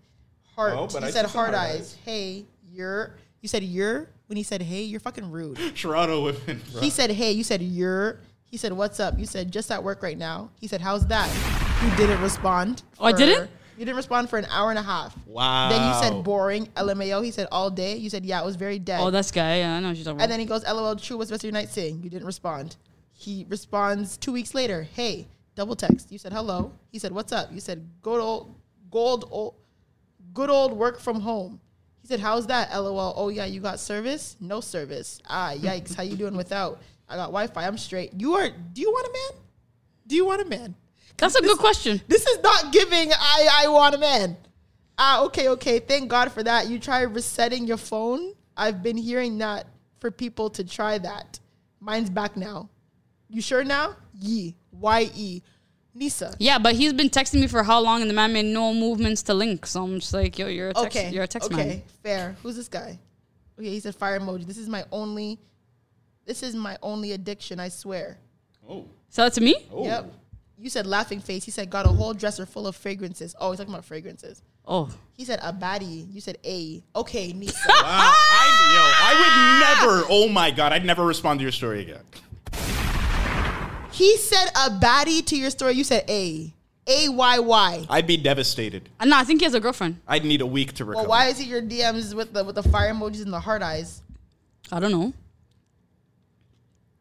Heart. 0.56 0.72
Oh, 0.76 0.86
but 0.86 1.00
you 1.02 1.08
I 1.08 1.10
said 1.10 1.12
said 1.12 1.22
some 1.30 1.30
hard 1.30 1.54
hard 1.54 1.68
eyes. 1.70 1.80
eyes. 1.80 1.96
Hey, 2.04 2.44
you're. 2.72 3.14
You 3.40 3.48
said 3.48 3.62
you're 3.62 4.08
when 4.30 4.38
he 4.38 4.42
said 4.42 4.62
hey. 4.62 4.82
You're 4.82 5.00
fucking 5.00 5.30
rude. 5.30 5.58
Toronto 5.74 6.24
women. 6.24 6.62
Bro. 6.72 6.80
He 6.80 6.88
said 6.88 7.10
hey. 7.10 7.32
You 7.32 7.44
said 7.44 7.60
you're. 7.60 8.20
He 8.44 8.56
said 8.56 8.72
what's 8.72 8.98
up. 8.98 9.18
You 9.18 9.26
said 9.26 9.52
just 9.52 9.70
at 9.70 9.84
work 9.84 10.02
right 10.02 10.16
now. 10.16 10.50
He 10.58 10.66
said 10.66 10.80
how's 10.80 11.06
that? 11.08 11.28
You 11.84 11.94
didn't 11.96 12.22
respond. 12.22 12.82
Oh, 12.98 13.06
I 13.06 13.12
didn't? 13.12 13.50
You 13.76 13.86
didn't 13.86 13.96
respond 13.96 14.28
for 14.28 14.38
an 14.38 14.46
hour 14.46 14.70
and 14.70 14.78
a 14.78 14.82
half. 14.82 15.16
Wow. 15.26 15.70
Then 15.70 15.86
you 15.86 15.94
said 16.02 16.24
boring. 16.24 16.66
LMAO. 16.76 17.24
He 17.24 17.30
said 17.30 17.48
all 17.50 17.70
day. 17.70 17.96
You 17.96 18.08
said 18.08 18.24
yeah, 18.24 18.40
it 18.40 18.44
was 18.44 18.56
very 18.56 18.78
dead. 18.78 19.00
Oh, 19.00 19.10
that's 19.10 19.30
guy. 19.30 19.58
Yeah, 19.58 19.76
I 19.76 19.80
know 19.80 19.88
what 19.88 19.96
you're 19.96 20.04
talking 20.04 20.16
about. 20.16 20.24
And 20.24 20.32
then 20.32 20.40
he 20.40 20.46
goes, 20.46 20.64
LOL, 20.64 20.96
true. 20.96 21.16
What's 21.18 21.30
the 21.30 21.34
rest 21.34 21.44
of 21.44 21.48
your 21.48 21.52
night 21.52 21.70
saying? 21.70 22.02
You 22.02 22.10
didn't 22.10 22.26
respond. 22.26 22.76
He 23.12 23.44
responds 23.48 24.16
two 24.16 24.32
weeks 24.32 24.54
later, 24.54 24.82
hey, 24.82 25.26
double 25.54 25.76
text. 25.76 26.10
You 26.10 26.18
said 26.18 26.32
hello. 26.32 26.72
He 26.90 26.98
said, 26.98 27.12
what's 27.12 27.32
up? 27.32 27.52
You 27.52 27.60
said, 27.60 27.86
good 28.00 28.18
old, 28.18 28.54
gold, 28.90 29.26
old, 29.30 29.56
good 30.32 30.48
old 30.48 30.72
work 30.72 30.98
from 30.98 31.20
home. 31.20 31.60
Said, 32.10 32.18
how's 32.18 32.48
that? 32.48 32.72
LOL. 32.72 33.14
Oh, 33.16 33.28
yeah, 33.28 33.44
you 33.44 33.60
got 33.60 33.78
service? 33.78 34.36
No 34.40 34.60
service. 34.60 35.20
Ah, 35.28 35.52
yikes. 35.54 35.94
How 35.94 36.02
you 36.02 36.16
doing 36.16 36.36
without? 36.36 36.80
I 37.08 37.14
got 37.14 37.26
Wi 37.26 37.46
Fi. 37.46 37.64
I'm 37.64 37.78
straight. 37.78 38.12
You 38.18 38.34
are, 38.34 38.48
do 38.48 38.80
you 38.80 38.90
want 38.90 39.06
a 39.06 39.12
man? 39.12 39.42
Do 40.08 40.16
you 40.16 40.24
want 40.26 40.42
a 40.42 40.44
man? 40.44 40.74
that's 41.16 41.36
a 41.36 41.40
good 41.40 41.58
question. 41.58 42.00
This 42.08 42.26
is 42.26 42.42
not 42.42 42.72
giving 42.72 43.12
I, 43.12 43.48
I 43.62 43.68
want 43.68 43.94
a 43.94 43.98
man. 43.98 44.36
Ah, 44.98 45.22
okay, 45.26 45.50
okay. 45.50 45.78
Thank 45.78 46.10
God 46.10 46.32
for 46.32 46.42
that. 46.42 46.66
You 46.66 46.80
try 46.80 47.02
resetting 47.02 47.68
your 47.68 47.76
phone. 47.76 48.32
I've 48.56 48.82
been 48.82 48.96
hearing 48.96 49.38
that 49.38 49.68
for 50.00 50.10
people 50.10 50.50
to 50.50 50.64
try 50.64 50.98
that. 50.98 51.38
Mine's 51.78 52.10
back 52.10 52.36
now. 52.36 52.70
You 53.28 53.40
sure 53.40 53.62
now? 53.62 53.94
Ye. 54.18 54.56
Y 54.72 55.10
E. 55.14 55.42
Nyssa. 55.94 56.34
Yeah, 56.38 56.58
but 56.58 56.74
he's 56.76 56.92
been 56.92 57.10
texting 57.10 57.40
me 57.40 57.46
for 57.46 57.62
how 57.62 57.80
long, 57.80 58.00
and 58.00 58.08
the 58.08 58.14
man 58.14 58.32
made 58.32 58.46
no 58.46 58.72
movements 58.72 59.22
to 59.24 59.34
link. 59.34 59.66
So 59.66 59.82
I'm 59.84 59.98
just 60.00 60.14
like, 60.14 60.38
yo, 60.38 60.46
you're 60.46 60.70
a 60.70 60.74
text, 60.74 60.96
Okay. 60.96 61.10
you're 61.10 61.24
a 61.24 61.28
text 61.28 61.52
okay. 61.52 61.66
man. 61.66 61.82
Fair. 62.02 62.36
Who's 62.42 62.56
this 62.56 62.68
guy? 62.68 62.98
Okay, 63.58 63.68
he 63.70 63.80
said 63.80 63.94
fire 63.94 64.18
emoji. 64.20 64.46
This 64.46 64.56
is 64.58 64.68
my 64.68 64.84
only 64.92 65.38
this 66.26 66.42
is 66.42 66.54
my 66.54 66.76
only 66.82 67.12
addiction, 67.12 67.58
I 67.58 67.68
swear. 67.68 68.18
Oh. 68.68 68.86
Sell 69.08 69.26
it 69.26 69.32
to 69.34 69.40
me? 69.40 69.56
Oh. 69.72 69.84
Yep. 69.84 70.12
You 70.58 70.70
said 70.70 70.86
laughing 70.86 71.20
face. 71.20 71.44
He 71.44 71.50
said 71.50 71.70
got 71.70 71.86
a 71.86 71.88
whole 71.88 72.14
dresser 72.14 72.46
full 72.46 72.66
of 72.66 72.76
fragrances. 72.76 73.34
Oh, 73.40 73.50
he's 73.50 73.58
talking 73.58 73.72
about 73.72 73.84
fragrances. 73.84 74.42
Oh, 74.66 74.88
He 75.16 75.24
said 75.24 75.40
a 75.42 75.52
baddie. 75.52 76.06
You 76.14 76.20
said 76.20 76.38
a. 76.44 76.82
Okay, 76.94 77.32
Nyssa. 77.32 77.68
Wow. 77.68 77.74
I, 77.82 78.70
yo, 78.74 78.80
I 79.08 79.86
would 79.88 79.88
never. 79.90 80.06
Oh 80.10 80.28
my 80.28 80.50
god, 80.50 80.72
I'd 80.72 80.84
never 80.84 81.04
respond 81.04 81.40
to 81.40 81.42
your 81.42 81.50
story 81.52 81.80
again. 81.82 82.02
He 84.00 84.16
said 84.16 84.46
a 84.56 84.70
baddie 84.70 85.22
to 85.26 85.36
your 85.36 85.50
story. 85.50 85.74
You 85.74 85.84
said 85.84 86.04
A. 86.08 86.54
A 86.86 87.08
Y 87.10 87.38
Y. 87.38 87.86
I'd 87.90 88.06
be 88.06 88.16
devastated. 88.16 88.88
Uh, 88.98 89.04
no, 89.04 89.18
I 89.18 89.24
think 89.24 89.40
he 89.42 89.44
has 89.44 89.52
a 89.52 89.60
girlfriend. 89.60 90.00
I'd 90.08 90.24
need 90.24 90.40
a 90.40 90.46
week 90.46 90.72
to 90.76 90.86
recover. 90.86 91.02
Well, 91.02 91.10
why 91.10 91.26
is 91.26 91.38
it 91.38 91.46
your 91.46 91.60
DMs 91.60 92.14
with 92.14 92.32
the 92.32 92.42
with 92.42 92.54
the 92.54 92.62
fire 92.62 92.90
emojis 92.94 93.22
and 93.22 93.30
the 93.30 93.38
heart 93.40 93.60
eyes? 93.60 94.00
I 94.72 94.80
don't 94.80 94.90
know. 94.90 95.12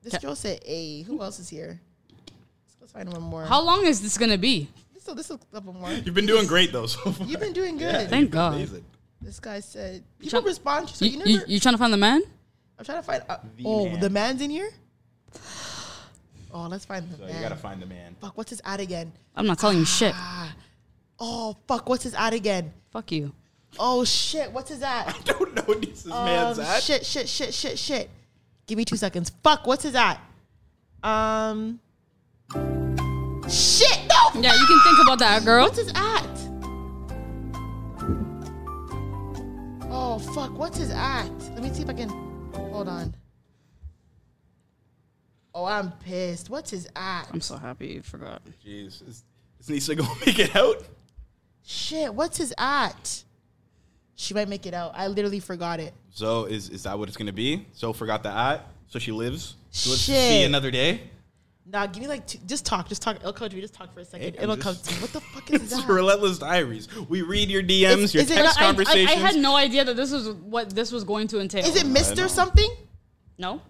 This 0.03 0.17
girl 0.17 0.35
said 0.35 0.59
A. 0.65 1.03
Who 1.03 1.21
else 1.21 1.39
is 1.39 1.47
here? 1.47 1.79
Let's, 2.09 2.75
let's 2.81 2.91
find 2.91 3.13
one 3.13 3.21
more. 3.21 3.45
How 3.45 3.61
long 3.61 3.85
is 3.85 4.01
this 4.01 4.17
gonna 4.17 4.37
be? 4.37 4.67
This 4.93 5.07
is 5.07 5.15
this 5.15 5.29
is 5.31 5.37
a 5.37 5.55
couple 5.55 5.71
more. 5.71 5.89
You've 5.93 6.13
been 6.13 6.25
doing 6.25 6.47
great 6.47 6.73
though. 6.73 6.87
So 6.87 7.13
far. 7.13 7.25
You've 7.25 7.39
been 7.39 7.53
doing 7.53 7.77
good. 7.77 8.09
Thank 8.09 8.29
God. 8.31 8.55
Amazing. 8.55 8.83
This 9.21 9.39
guy 9.39 9.61
said 9.61 10.03
people 10.19 10.41
try- 10.41 10.47
respond. 10.49 10.89
So 10.89 11.05
You, 11.05 11.11
you, 11.11 11.17
you, 11.25 11.37
never. 11.37 11.51
you 11.51 11.59
trying 11.61 11.75
to 11.75 11.79
find 11.79 11.93
the 11.93 11.97
man? 11.97 12.21
I'm 12.77 12.83
trying 12.83 12.97
to 12.99 13.03
find. 13.03 13.23
Uh, 13.29 13.37
The 13.55 13.63
oh, 13.65 13.85
man. 13.85 13.99
the 14.01 14.09
man's 14.09 14.41
in 14.41 14.49
here. 14.49 14.69
Oh, 16.51 16.67
let's 16.67 16.85
find 16.85 17.09
the 17.09 17.17
So 17.17 17.23
man. 17.25 17.35
you 17.35 17.41
gotta 17.41 17.55
find 17.55 17.81
the 17.81 17.85
man. 17.85 18.15
Fuck, 18.21 18.37
what's 18.37 18.49
his 18.49 18.61
ad 18.65 18.79
again? 18.79 19.11
I'm 19.35 19.45
not 19.45 19.59
telling 19.59 19.77
you 19.77 19.85
shit. 19.85 20.15
Oh, 21.19 21.55
fuck, 21.67 21.87
what's 21.89 22.03
his 22.03 22.13
ad 22.15 22.33
again? 22.33 22.73
Fuck 22.91 23.11
you. 23.11 23.33
Oh 23.77 24.03
shit, 24.03 24.51
what's 24.51 24.69
his 24.69 24.81
ad? 24.81 25.07
I 25.15 25.21
don't 25.25 25.53
know 25.53 25.61
what 25.63 25.81
this 25.81 26.05
man's 26.05 26.57
Um, 26.57 26.65
at. 26.65 26.81
Shit, 26.81 27.05
shit, 27.05 27.29
shit, 27.29 27.53
shit, 27.53 27.77
shit. 27.77 28.09
Give 28.65 28.77
me 28.77 28.85
two 28.85 28.95
seconds. 28.97 29.31
Fuck, 29.43 29.67
what's 29.67 29.83
his 29.83 29.93
ad? 29.95 30.17
Um. 31.03 31.79
Shit, 33.47 33.99
no. 34.07 34.41
Yeah, 34.41 34.53
you 34.55 34.65
can 34.67 34.79
think 34.83 34.99
about 35.03 35.19
that, 35.19 35.43
girl. 35.45 35.65
What's 35.65 35.77
his 35.79 35.89
at? 35.95 36.25
Oh 39.91 40.19
fuck, 40.33 40.51
what's 40.57 40.77
his 40.77 40.91
at? 40.91 41.29
Let 41.53 41.61
me 41.63 41.71
see 41.73 41.83
if 41.83 41.89
I 41.89 41.93
can. 41.93 42.09
Hold 42.53 42.87
on. 42.87 43.13
Oh, 45.53 45.65
I'm 45.65 45.91
pissed. 45.93 46.49
What's 46.49 46.71
his 46.71 46.87
at? 46.95 47.25
I'm 47.33 47.41
so 47.41 47.57
happy 47.57 47.87
you 47.87 48.01
forgot. 48.01 48.41
Jeez, 48.65 49.07
is, 49.07 49.23
is 49.59 49.69
Nyssa 49.69 49.95
gonna 49.95 50.09
make 50.25 50.37
it 50.39 50.55
out? 50.55 50.83
Shit, 51.65 52.13
what's 52.13 52.37
his 52.37 52.53
at? 52.57 53.23
She 54.15 54.33
might 54.33 54.49
make 54.49 54.65
it 54.65 54.73
out. 54.73 54.91
I 54.95 55.07
literally 55.07 55.39
forgot 55.39 55.79
it. 55.79 55.93
So 56.11 56.45
is 56.45 56.69
is 56.69 56.83
that 56.83 56.97
what 56.99 57.07
it's 57.07 57.17
gonna 57.17 57.33
be? 57.33 57.65
So 57.73 57.93
forgot 57.93 58.21
the 58.23 58.29
at. 58.29 58.65
So 58.87 58.99
she 58.99 59.11
lives. 59.11 59.55
She 59.71 59.89
lives 59.89 60.05
to 60.05 60.11
Shit. 60.11 60.29
see 60.29 60.43
another 60.43 60.71
day. 60.71 61.01
Nah, 61.71 61.85
give 61.85 62.01
me 62.01 62.07
like 62.07 62.25
two, 62.25 62.39
just 62.47 62.65
talk, 62.65 62.89
just 62.89 63.01
talk. 63.03 63.17
It'll 63.17 63.31
come 63.31 63.47
to 63.47 63.55
me. 63.55 63.61
Just 63.61 63.75
talk 63.75 63.93
for 63.93 63.99
a 63.99 64.05
second. 64.05 64.33
Hey, 64.33 64.37
I'm 64.39 64.43
It'll 64.45 64.55
just- 64.55 64.83
come 64.85 64.93
to 64.93 64.95
me. 64.95 65.01
What 65.01 65.13
the 65.13 65.21
fuck 65.33 65.51
is 65.51 65.61
It's 65.71 65.85
that? 65.85 65.87
relentless 65.93 66.39
diaries. 66.39 66.87
We 67.07 67.21
read 67.21 67.49
your 67.49 67.61
DMs, 67.61 67.97
Is- 67.99 68.13
your 68.15 68.23
is 68.23 68.31
it- 68.31 68.35
text 68.35 68.57
I, 68.59 68.63
I, 68.63 68.65
conversations. 68.65 69.09
I 69.11 69.13
had 69.15 69.35
no 69.35 69.55
idea 69.55 69.85
that 69.85 69.95
this 69.95 70.11
was 70.11 70.29
what 70.31 70.71
this 70.71 70.91
was 70.91 71.03
going 71.03 71.27
to 71.27 71.39
entail. 71.39 71.63
Is 71.63 71.75
it. 71.75 71.85
Mister 71.87 72.27
something? 72.27 72.69
No. 73.37 73.61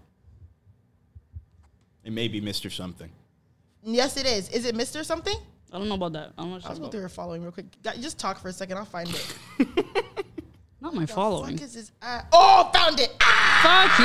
It 2.09 2.13
may 2.13 2.27
be 2.27 2.41
Mr. 2.41 2.71
Something. 2.71 3.11
Yes, 3.83 4.17
it 4.17 4.25
is. 4.25 4.49
Is 4.49 4.65
it 4.65 4.73
Mister 4.75 5.03
something? 5.03 5.37
I 5.71 5.77
don't 5.77 5.87
know 5.87 5.93
about 5.95 6.13
that. 6.13 6.31
I 6.37 6.41
don't 6.41 6.49
know. 6.49 6.55
What 6.55 6.63
I'll 6.65 6.69
talking 6.69 6.83
go 6.83 6.89
through 6.89 6.99
about. 7.01 7.03
her 7.03 7.09
following 7.09 7.43
real 7.43 7.51
quick. 7.51 7.67
Just 8.01 8.17
talk 8.17 8.39
for 8.39 8.47
a 8.49 8.53
second. 8.53 8.77
I'll 8.77 8.85
find 8.85 9.07
it. 9.09 9.35
Not 10.81 10.95
my 10.95 11.01
The 11.05 11.07
following. 11.13 11.55
fuck 11.57 11.65
is 11.67 11.73
this 11.75 11.91
at? 12.01 12.25
Oh, 12.33 12.69
found 12.73 12.99
it. 12.99 13.13
Ah! 13.21 13.87
Fuck 13.87 13.99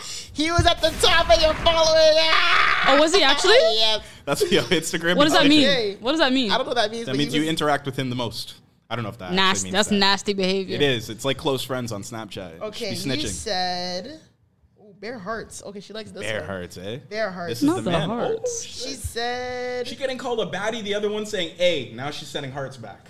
you. 0.00 0.06
He 0.32 0.50
was 0.50 0.66
at 0.66 0.82
the 0.82 0.90
top 1.00 1.30
of 1.34 1.40
your 1.40 1.54
following. 1.54 2.18
Ah! 2.20 2.94
Oh, 2.94 3.00
was 3.00 3.14
he 3.14 3.22
actually? 3.22 3.54
yes. 3.54 4.00
That's 4.26 4.52
your 4.52 4.62
Instagram. 4.64 5.16
What 5.16 5.24
does 5.24 5.32
that 5.32 5.46
mean? 5.46 5.66
Okay. 5.66 5.96
What 5.98 6.10
does 6.12 6.20
that 6.20 6.30
mean? 6.32 6.50
I 6.50 6.56
don't 6.58 6.66
know 6.66 6.70
what 6.70 6.76
that 6.76 6.90
means. 6.90 7.06
That 7.06 7.16
means 7.16 7.32
he 7.32 7.38
you 7.38 7.44
was- 7.44 7.48
interact 7.50 7.86
with 7.86 7.98
him 7.98 8.10
the 8.10 8.16
most. 8.16 8.54
I 8.90 8.96
don't 8.96 9.02
know 9.02 9.08
if 9.08 9.18
that 9.18 9.32
Nasty. 9.32 9.64
means 9.66 9.72
That's 9.72 9.88
that. 9.88 9.94
nasty 9.96 10.32
behavior. 10.34 10.76
It 10.76 10.82
is. 10.82 11.08
It's 11.10 11.24
like 11.24 11.36
close 11.38 11.62
friends 11.64 11.90
on 11.90 12.02
Snapchat. 12.02 12.60
Okay, 12.60 12.90
Just 12.90 13.06
you 13.06 13.12
snitching. 13.12 13.26
said 13.28 14.20
Ooh, 14.96 15.00
bare 15.00 15.18
hearts. 15.18 15.62
Okay, 15.64 15.80
she 15.80 15.92
likes 15.92 16.10
this 16.10 16.22
Bear 16.22 16.40
one. 16.40 16.48
hearts, 16.48 16.78
eh? 16.78 16.98
Bear 17.08 17.30
hearts. 17.30 17.50
This 17.50 17.62
is 17.62 17.66
Not 17.68 17.76
the 17.76 17.82
the 17.82 17.90
man. 17.90 18.08
hearts. 18.08 18.40
Oh, 18.44 18.62
She 18.66 18.94
said 18.94 19.86
She 19.86 19.96
getting 19.96 20.18
called 20.18 20.40
a 20.40 20.46
baddie. 20.46 20.82
The 20.82 20.94
other 20.94 21.10
one 21.10 21.26
saying 21.26 21.54
A. 21.58 21.92
Now 21.94 22.10
she's 22.10 22.28
sending 22.28 22.52
hearts 22.52 22.76
back. 22.76 23.08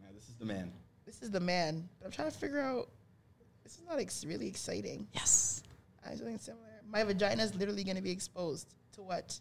Yeah, 0.00 0.08
this 0.14 0.28
is 0.28 0.34
the 0.38 0.44
man. 0.46 0.72
this 1.04 1.22
is 1.22 1.30
the 1.30 1.40
man. 1.40 1.88
But 1.98 2.06
I'm 2.06 2.12
trying 2.12 2.30
to 2.30 2.36
figure 2.36 2.60
out. 2.60 2.88
This 3.64 3.74
is 3.74 3.82
not 3.88 3.98
ex- 3.98 4.24
really 4.24 4.46
exciting. 4.46 5.08
Yes. 5.12 5.62
I 6.04 6.10
have 6.10 6.18
something 6.18 6.38
similar. 6.38 6.62
My 6.88 7.02
vagina 7.02 7.42
is 7.42 7.54
literally 7.56 7.82
going 7.82 7.96
to 7.96 8.02
be 8.02 8.12
exposed 8.12 8.74
to 8.92 9.02
what? 9.02 9.38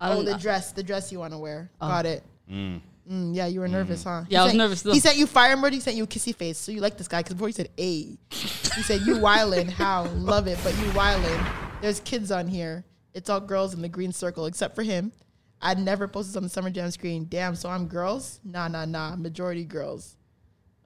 I 0.00 0.12
Oh, 0.12 0.22
the 0.22 0.32
know. 0.32 0.38
dress. 0.38 0.72
The 0.72 0.82
dress 0.82 1.12
you 1.12 1.18
want 1.18 1.34
to 1.34 1.38
wear. 1.38 1.70
Got 1.80 2.06
it. 2.06 2.22
Mm, 2.50 2.80
yeah, 3.10 3.46
you 3.46 3.60
were 3.60 3.68
nervous, 3.68 4.04
huh? 4.04 4.24
Yeah, 4.28 4.40
I 4.40 4.42
He 4.42 4.44
was 4.44 4.50
sent- 4.50 4.58
nervous 4.58 4.78
still. 4.80 4.92
He 4.92 5.00
sent 5.00 5.16
you 5.16 5.26
fire 5.26 5.56
emoji. 5.56 5.72
He 5.74 5.80
sent 5.80 5.96
you 5.96 6.04
a 6.04 6.06
kissy 6.06 6.34
face. 6.34 6.58
So 6.58 6.72
you 6.72 6.80
like 6.80 6.98
this 6.98 7.08
guy 7.08 7.20
because 7.20 7.34
before 7.34 7.48
he 7.48 7.52
said 7.52 7.70
A, 7.78 8.02
he 8.30 8.82
said 8.82 9.00
you 9.02 9.16
wildin'. 9.16 9.70
How 9.70 10.04
love 10.06 10.46
it, 10.46 10.58
but 10.62 10.72
you 10.78 10.84
wildin'. 10.92 11.46
There's 11.80 12.00
kids 12.00 12.30
on 12.30 12.48
here. 12.48 12.84
It's 13.14 13.30
all 13.30 13.40
girls 13.40 13.72
in 13.74 13.80
the 13.82 13.88
green 13.88 14.12
circle 14.12 14.46
except 14.46 14.74
for 14.74 14.82
him. 14.82 15.12
I'd 15.60 15.78
never 15.78 16.06
post 16.06 16.28
this 16.28 16.36
on 16.36 16.42
the 16.44 16.48
summer 16.48 16.70
jam 16.70 16.90
screen. 16.90 17.26
Damn, 17.28 17.54
so 17.56 17.68
I'm 17.68 17.86
girls? 17.88 18.38
Nah, 18.44 18.68
nah, 18.68 18.84
nah. 18.84 19.16
Majority 19.16 19.64
girls. 19.64 20.16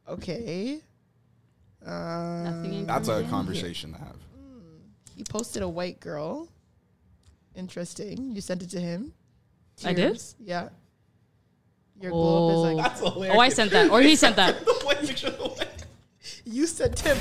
Okay. 0.09 0.81
Uh, 1.85 2.43
Nothing 2.45 2.87
That's 2.87 3.09
a 3.09 3.25
conversation 3.25 3.93
to 3.93 3.99
have. 3.99 4.17
he 5.17 5.25
posted 5.25 5.63
a 5.63 5.69
white 5.69 5.99
girl. 6.01 6.49
Interesting. 7.55 8.33
You 8.33 8.41
sent 8.41 8.63
it 8.63 8.71
to 8.71 8.81
him. 8.81 9.13
I 9.85 9.93
did? 9.93 10.23
Yeah. 10.39 10.69
Your 12.03 12.11
glow 12.11 12.49
up 12.49 12.55
is 12.55 12.77
like 12.77 12.85
That's 12.85 13.01
hilarious. 13.01 13.37
Oh, 13.37 13.41
I 13.41 13.49
sent 13.49 13.71
that, 13.71 13.91
or 13.91 14.03
he 14.03 14.17
sent 14.17 14.37
that. 14.37 14.59
the 14.65 14.73
white 14.85 15.01
picture 15.01 15.29
of 15.29 15.39
the 15.39 15.45
white. 15.45 15.87
You 16.45 16.67
sent 16.67 16.99
him. 16.99 17.17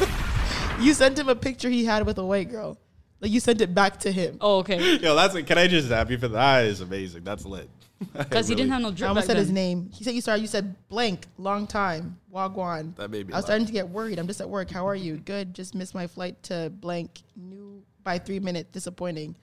You 0.80 0.94
sent 0.96 1.20
him 1.20 1.30
a 1.30 1.36
picture 1.36 1.70
he 1.70 1.86
had 1.86 2.06
with 2.06 2.18
a 2.18 2.26
white 2.26 2.50
girl. 2.50 2.80
Like 3.20 3.30
you 3.30 3.40
sent 3.40 3.62
it 3.62 3.76
back 3.76 4.00
to 4.00 4.12
him. 4.12 4.38
Oh, 4.42 4.58
okay. 4.60 4.98
Yo, 5.02 5.16
that's. 5.16 5.40
Can 5.44 5.60
I 5.60 5.68
just 5.68 5.90
zap 5.90 6.10
you 6.10 6.18
for 6.18 6.28
that? 6.30 6.62
That 6.62 6.66
is 6.66 6.82
amazing. 6.82 7.24
That's 7.24 7.46
lit. 7.46 7.70
because 8.18 8.48
he 8.48 8.56
didn't 8.56 8.72
have 8.72 8.82
no 8.82 8.88
I 8.88 9.10
almost 9.10 9.28
back 9.28 9.36
said 9.36 9.38
his 9.38 9.52
name. 9.52 9.92
He 9.94 10.04
said 10.04 10.16
you 10.16 10.22
sorry. 10.22 10.40
You 10.40 10.48
said 10.48 10.76
blank. 10.90 11.28
Long 11.38 11.68
time. 11.68 12.18
Wagwan. 12.34 12.96
That 12.96 13.12
made 13.12 13.28
me 13.28 13.34
I 13.34 13.38
was 13.38 13.44
laugh. 13.44 13.50
starting 13.50 13.68
to 13.68 13.74
get 13.74 13.88
worried. 13.88 14.18
I'm 14.18 14.26
just 14.26 14.42
at 14.42 14.50
work. 14.50 14.72
How 14.72 14.88
are 14.88 14.96
you? 14.96 15.18
Good. 15.18 15.54
Just 15.54 15.76
missed 15.76 15.94
my 15.94 16.08
flight 16.08 16.42
to 16.44 16.72
blank. 16.72 17.22
New 17.36 17.84
by 18.04 18.18
three 18.18 18.40
minutes. 18.40 18.72
Disappointing. 18.72 19.36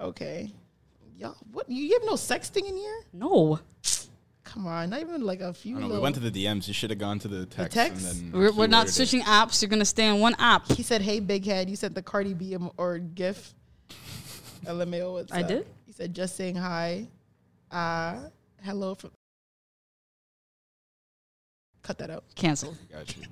Okay. 0.00 0.50
Y'all, 1.18 1.36
what? 1.52 1.68
You 1.68 1.92
have 1.92 2.04
no 2.04 2.14
sexting 2.14 2.66
in 2.66 2.76
here? 2.76 3.00
No, 3.12 3.60
Come 4.44 4.66
on, 4.66 4.90
not 4.90 5.00
even 5.00 5.22
like 5.22 5.40
a 5.40 5.52
few. 5.54 5.76
I 5.76 5.80
don't 5.80 5.88
know. 5.88 5.94
We 5.96 6.00
went 6.00 6.14
to 6.16 6.20
the 6.20 6.30
DMs. 6.30 6.68
You 6.68 6.74
should 6.74 6.90
have 6.90 6.98
gone 6.98 7.18
to 7.20 7.28
the 7.28 7.46
text. 7.46 7.70
The 7.70 7.74
text? 7.74 8.06
And 8.06 8.32
then 8.32 8.40
we're, 8.40 8.52
we're 8.52 8.66
not 8.66 8.86
keyworded 8.86 8.88
it. 8.88 8.92
switching 8.92 9.22
apps. 9.22 9.62
You're 9.62 9.70
gonna 9.70 9.84
stay 9.84 10.06
on 10.08 10.20
one 10.20 10.36
app. 10.38 10.70
He 10.70 10.82
said, 10.82 11.00
"Hey, 11.00 11.18
big 11.20 11.46
head." 11.46 11.70
You 11.70 11.76
said 11.76 11.94
the 11.94 12.02
Cardi 12.02 12.34
B 12.34 12.56
or 12.76 12.98
GIF. 12.98 13.54
LMAO. 14.66 15.12
What's 15.14 15.32
I 15.32 15.40
up? 15.42 15.48
did? 15.48 15.66
He 15.86 15.92
said, 15.92 16.14
"Just 16.14 16.36
saying 16.36 16.56
hi." 16.56 17.08
Uh, 17.70 18.18
hello 18.62 18.94
from. 18.94 19.10
Cut 21.82 21.98
that 21.98 22.10
out. 22.10 22.24
Cancel. 22.34 22.76
Got 22.92 23.16
you. 23.16 23.22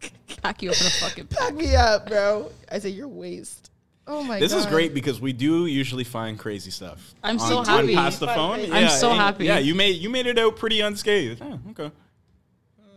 Pack 0.42 0.62
you 0.62 0.70
up 0.70 0.80
in 0.80 0.86
a 0.86 0.90
fucking 0.90 1.26
pack. 1.26 1.38
Pack 1.38 1.54
me 1.54 1.74
up, 1.74 2.08
bro. 2.08 2.50
I 2.70 2.78
said 2.78 2.92
your 2.92 3.08
waist. 3.08 3.70
Oh 4.10 4.22
my 4.22 4.36
god. 4.36 4.42
This 4.42 4.52
god. 4.52 4.58
is 4.60 4.66
great 4.66 4.94
because 4.94 5.20
we 5.20 5.32
do 5.34 5.66
usually 5.66 6.02
find 6.04 6.38
crazy 6.38 6.70
stuff. 6.70 7.14
I'm 7.22 7.38
on, 7.38 7.48
so 7.48 7.58
on 7.58 7.66
happy. 7.66 7.94
past 7.94 8.20
the 8.20 8.26
phone. 8.28 8.72
I'm 8.72 8.88
so 8.88 9.10
and- 9.10 9.20
happy. 9.20 9.44
Yeah, 9.44 9.58
you 9.58 9.74
made 9.74 9.96
you 9.96 10.08
made 10.08 10.26
it 10.26 10.38
out 10.38 10.56
pretty 10.56 10.80
unscathed. 10.80 11.42
Oh, 11.42 11.60
okay. 11.70 11.92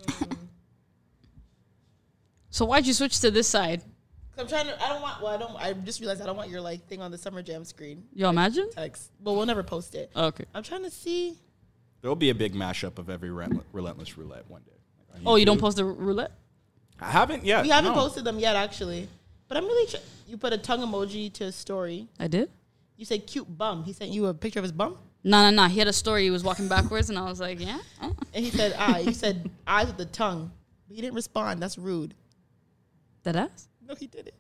So 2.53 2.65
why'd 2.65 2.85
you 2.85 2.93
switch 2.93 3.19
to 3.21 3.31
this 3.31 3.47
side? 3.47 3.81
I'm 4.38 4.47
trying 4.47 4.65
to. 4.65 4.83
I 4.83 4.89
don't 4.89 5.01
want. 5.01 5.21
Well, 5.21 5.33
I 5.33 5.38
don't. 5.38 5.55
I 5.55 5.73
just 5.73 5.99
realized 5.99 6.21
I 6.21 6.25
don't 6.25 6.35
want 6.35 6.49
your 6.49 6.61
like 6.61 6.85
thing 6.88 7.01
on 7.01 7.11
the 7.11 7.17
summer 7.17 7.41
jam 7.41 7.63
screen 7.63 8.03
You 8.13 8.27
imagine? 8.27 8.69
text. 8.71 9.11
But 9.21 9.33
we'll 9.33 9.45
never 9.45 9.63
post 9.63 9.95
it. 9.95 10.11
Oh, 10.15 10.25
okay. 10.25 10.45
I'm 10.53 10.63
trying 10.63 10.83
to 10.83 10.91
see. 10.91 11.38
There'll 12.01 12.15
be 12.15 12.29
a 12.29 12.35
big 12.35 12.53
mashup 12.53 12.97
of 12.97 13.09
every 13.09 13.29
relent- 13.29 13.63
relentless 13.71 14.17
roulette 14.17 14.49
one 14.49 14.61
day. 14.63 14.71
Like 15.13 15.21
on 15.21 15.27
Oh, 15.27 15.35
you 15.35 15.45
don't 15.45 15.59
post 15.61 15.77
the 15.77 15.85
roulette? 15.85 16.31
I 16.99 17.11
haven't 17.11 17.45
yet. 17.45 17.63
We 17.63 17.69
haven't 17.69 17.93
no. 17.93 17.97
posted 17.99 18.23
them 18.23 18.39
yet, 18.39 18.55
actually. 18.55 19.07
But 19.52 19.57
I'm 19.57 19.65
really. 19.65 19.86
Tr- 19.86 19.98
you 20.28 20.38
put 20.38 20.53
a 20.53 20.57
tongue 20.57 20.80
emoji 20.80 21.32
to 21.34 21.44
a 21.44 21.52
story. 21.52 22.07
I 22.18 22.30
did. 22.30 22.49
You 22.95 23.03
said 23.03 23.28
cute 23.28 23.57
bum. 23.57 23.84
He 23.84 23.91
sent 23.91 24.11
you 24.11 24.28
a 24.28 24.34
picture 24.34 24.60
of 24.60 24.64
his 24.64 24.72
bum, 24.72 24.98
No, 25.26 25.41
no, 25.41 25.49
no. 25.53 25.68
He 25.68 25.78
had 25.78 25.90
a 25.90 25.94
story. 25.94 26.23
He 26.23 26.30
was 26.30 26.41
walking 26.41 26.69
backwards, 26.69 27.10
and 27.10 27.19
I 27.19 27.23
was 27.23 27.41
like, 27.41 27.60
yeah. 27.60 27.80
Oh. 28.02 28.15
and 28.34 28.45
he 28.45 28.49
said 28.49 28.73
eye. 28.80 28.99
You 28.99 29.11
said 29.11 29.52
eyes 29.68 29.88
with 29.88 29.98
the 29.98 30.06
tongue. 30.06 30.53
But 30.88 30.95
he 30.95 31.02
didn't 31.02 31.15
respond. 31.15 31.61
That's 31.61 31.78
rude. 31.78 32.14
That 33.23 33.36
ass? 33.36 33.68
No, 33.86 33.94
he 33.94 34.07
didn't. 34.07 34.36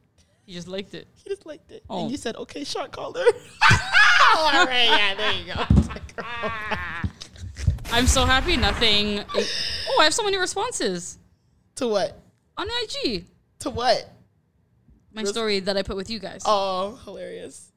He 0.45 0.53
just 0.53 0.69
liked 0.69 0.93
it. 0.93 1.09
He 1.13 1.29
just 1.29 1.45
liked 1.45 1.71
it. 1.71 1.83
Oh. 1.89 2.03
And 2.03 2.11
you 2.11 2.15
said, 2.15 2.37
okay, 2.37 2.63
shot 2.63 2.93
caller. 2.93 3.19
All 4.37 4.65
right, 4.65 4.85
yeah, 4.85 5.15
there 5.15 5.33
you 5.33 5.53
go. 5.53 5.65
Oh. 6.23 7.01
I'm 7.91 8.07
so 8.07 8.25
happy. 8.25 8.55
Nothing. 8.55 9.19
Oh, 9.35 9.97
I 9.99 10.05
have 10.05 10.13
so 10.13 10.23
many 10.23 10.37
responses 10.37 11.17
to 11.75 11.87
what? 11.87 12.17
on 12.57 12.67
IG. 12.83 13.25
To 13.59 13.69
what? 13.71 14.09
My 15.13 15.23
story 15.25 15.59
that 15.61 15.75
I 15.77 15.83
put 15.83 15.95
with 15.97 16.09
you 16.09 16.19
guys. 16.19 16.41
Oh, 16.45 16.99
hilarious. 17.05 17.67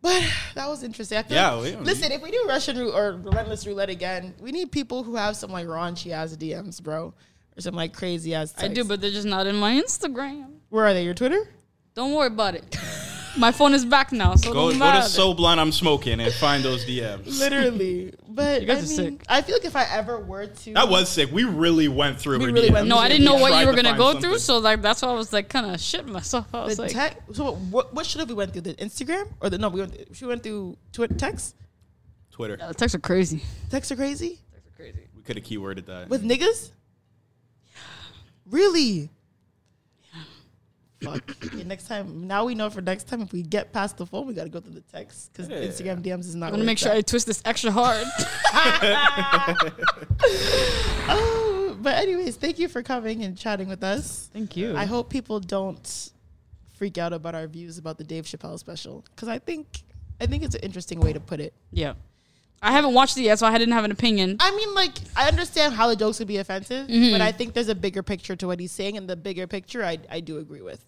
But 0.00 0.22
that 0.56 0.68
was 0.68 0.82
interesting. 0.82 1.18
I 1.18 1.22
feel 1.22 1.36
Yeah, 1.36 1.50
like- 1.52 1.78
we- 1.78 1.84
listen, 1.84 2.10
if 2.10 2.20
we 2.22 2.30
do 2.32 2.44
Russian 2.48 2.76
roulette 2.76 2.94
or 2.98 3.12
relentless 3.18 3.66
roulette 3.66 3.88
again, 3.90 4.34
we 4.40 4.50
need 4.50 4.72
people 4.72 5.04
who 5.04 5.14
have 5.14 5.36
some 5.36 5.52
like 5.52 5.66
raunchy 5.66 6.10
ass 6.10 6.34
DMs, 6.36 6.82
bro, 6.82 7.14
or 7.56 7.60
some 7.60 7.74
like 7.76 7.92
crazy 7.92 8.34
ass. 8.34 8.52
I 8.58 8.66
do, 8.68 8.82
but 8.84 9.00
they're 9.00 9.12
just 9.12 9.26
not 9.28 9.46
in 9.46 9.54
my 9.56 9.80
Instagram. 9.80 10.46
where 10.70 10.86
are 10.86 10.92
they? 10.94 11.04
Your 11.04 11.14
Twitter? 11.14 11.48
Don't 11.94 12.12
worry 12.14 12.26
about 12.28 12.54
it. 12.56 12.76
My 13.36 13.52
phone 13.52 13.74
is 13.74 13.84
back 13.84 14.12
now, 14.12 14.34
so 14.34 14.52
Go, 14.52 14.70
don't 14.70 14.78
go 14.78 14.92
to 14.92 15.02
So 15.02 15.34
Blunt 15.34 15.60
I'm 15.60 15.72
Smoking 15.72 16.20
and 16.20 16.32
find 16.34 16.62
those 16.64 16.84
DMs. 16.84 17.38
Literally. 17.38 18.12
But 18.28 18.62
You 18.62 18.66
guys 18.66 18.76
I 18.98 19.02
are 19.02 19.06
mean, 19.06 19.18
sick. 19.18 19.26
I 19.28 19.42
feel 19.42 19.56
like 19.56 19.64
if 19.64 19.76
I 19.76 19.84
ever 19.84 20.18
were 20.20 20.46
to, 20.46 20.72
That 20.74 20.88
was 20.88 21.08
sick. 21.08 21.30
We 21.32 21.44
really 21.44 21.88
went 21.88 22.18
through 22.20 22.38
We 22.38 22.44
her 22.46 22.52
really 22.52 22.68
DMs. 22.68 22.72
went 22.72 22.88
no, 22.88 22.98
I 22.98 23.08
didn't 23.08 23.24
know 23.24 23.34
what 23.34 23.60
you 23.60 23.66
were 23.66 23.74
gonna 23.74 23.96
go 23.96 24.12
something. 24.12 24.30
through, 24.30 24.38
so 24.38 24.58
like 24.58 24.82
that's 24.82 25.02
why 25.02 25.08
I 25.08 25.12
was 25.14 25.32
like 25.32 25.48
kind 25.48 25.66
of 25.74 25.80
shit 25.80 26.06
myself. 26.06 26.46
I 26.54 26.64
was 26.64 26.76
the 26.76 26.82
like, 26.82 26.92
tech. 26.92 27.22
So 27.32 27.54
what? 27.54 27.92
What 27.94 28.06
should 28.06 28.20
have 28.20 28.28
we 28.28 28.34
went 28.34 28.52
through? 28.52 28.62
The 28.62 28.74
Instagram 28.74 29.28
or 29.40 29.50
the 29.50 29.58
no? 29.58 29.68
We 29.68 29.80
went. 29.80 30.08
She 30.14 30.24
went 30.24 30.42
through 30.42 30.76
Twitter. 30.92 31.14
Text. 31.14 31.56
Twitter. 32.30 32.56
yeah, 32.58 32.68
the 32.68 32.74
texts 32.74 32.94
are 32.94 32.98
crazy. 33.00 33.42
Texts 33.68 33.92
are 33.92 33.96
crazy 33.96 34.40
Texts 34.52 34.68
are 34.72 34.76
Crazy. 34.76 35.08
We 35.14 35.22
could 35.22 35.36
have 35.36 35.44
keyworded 35.44 35.84
that. 35.86 36.08
with 36.08 36.24
niggas. 36.24 36.70
Really? 38.50 39.10
Fuck. 41.02 41.36
Okay, 41.46 41.64
next 41.64 41.88
time, 41.88 42.26
now 42.26 42.44
we 42.44 42.54
know 42.54 42.70
for 42.70 42.80
next 42.80 43.08
time 43.08 43.20
if 43.22 43.32
we 43.32 43.42
get 43.42 43.72
past 43.72 43.96
the 43.96 44.06
phone, 44.06 44.26
we 44.26 44.34
got 44.34 44.44
to 44.44 44.48
go 44.50 44.60
through 44.60 44.74
the 44.74 44.80
text 44.82 45.32
because 45.32 45.48
Instagram 45.48 46.02
DMs 46.02 46.20
is 46.20 46.34
not. 46.34 46.46
I'm 46.46 46.52
gonna 46.52 46.64
make 46.64 46.74
it's 46.74 46.82
sure 46.82 46.92
I 46.92 47.00
twist 47.00 47.26
this 47.26 47.42
extra 47.44 47.70
hard. 47.72 48.06
Oh, 51.08 51.76
but 51.82 51.94
anyways, 51.96 52.36
thank 52.36 52.58
you 52.58 52.68
for 52.68 52.82
coming 52.82 53.24
and 53.24 53.36
chatting 53.36 53.68
with 53.68 53.82
us. 53.82 54.30
Thank 54.32 54.56
you. 54.56 54.76
I 54.76 54.84
hope 54.84 55.10
people 55.10 55.40
don't 55.40 56.10
freak 56.74 56.98
out 56.98 57.12
about 57.12 57.34
our 57.34 57.46
views 57.46 57.78
about 57.78 57.98
the 57.98 58.04
Dave 58.04 58.24
Chappelle 58.24 58.58
special 58.58 59.04
because 59.14 59.28
I 59.28 59.38
think 59.38 59.66
I 60.20 60.26
think 60.26 60.42
it's 60.42 60.54
an 60.54 60.62
interesting 60.62 61.00
way 61.00 61.12
to 61.12 61.20
put 61.20 61.40
it. 61.40 61.52
yeah. 61.70 61.94
I 62.64 62.70
haven't 62.70 62.94
watched 62.94 63.16
it 63.16 63.22
yet, 63.22 63.40
so 63.40 63.46
I 63.48 63.58
didn't 63.58 63.74
have 63.74 63.84
an 63.84 63.90
opinion. 63.90 64.36
I 64.38 64.54
mean, 64.54 64.72
like, 64.72 64.92
I 65.16 65.26
understand 65.26 65.74
how 65.74 65.88
the 65.88 65.96
jokes 65.96 66.18
could 66.18 66.28
be 66.28 66.36
offensive, 66.36 66.86
Mm-hmm. 66.86 67.10
but 67.10 67.20
I 67.20 67.32
think 67.32 67.54
there's 67.54 67.66
a 67.68 67.74
bigger 67.74 68.04
picture 68.04 68.36
to 68.36 68.46
what 68.46 68.60
he's 68.60 68.70
saying, 68.70 68.96
and 68.96 69.08
the 69.10 69.16
bigger 69.16 69.48
picture, 69.48 69.84
I, 69.84 69.98
I 70.08 70.20
do 70.20 70.38
agree 70.38 70.60
with. 70.62 70.80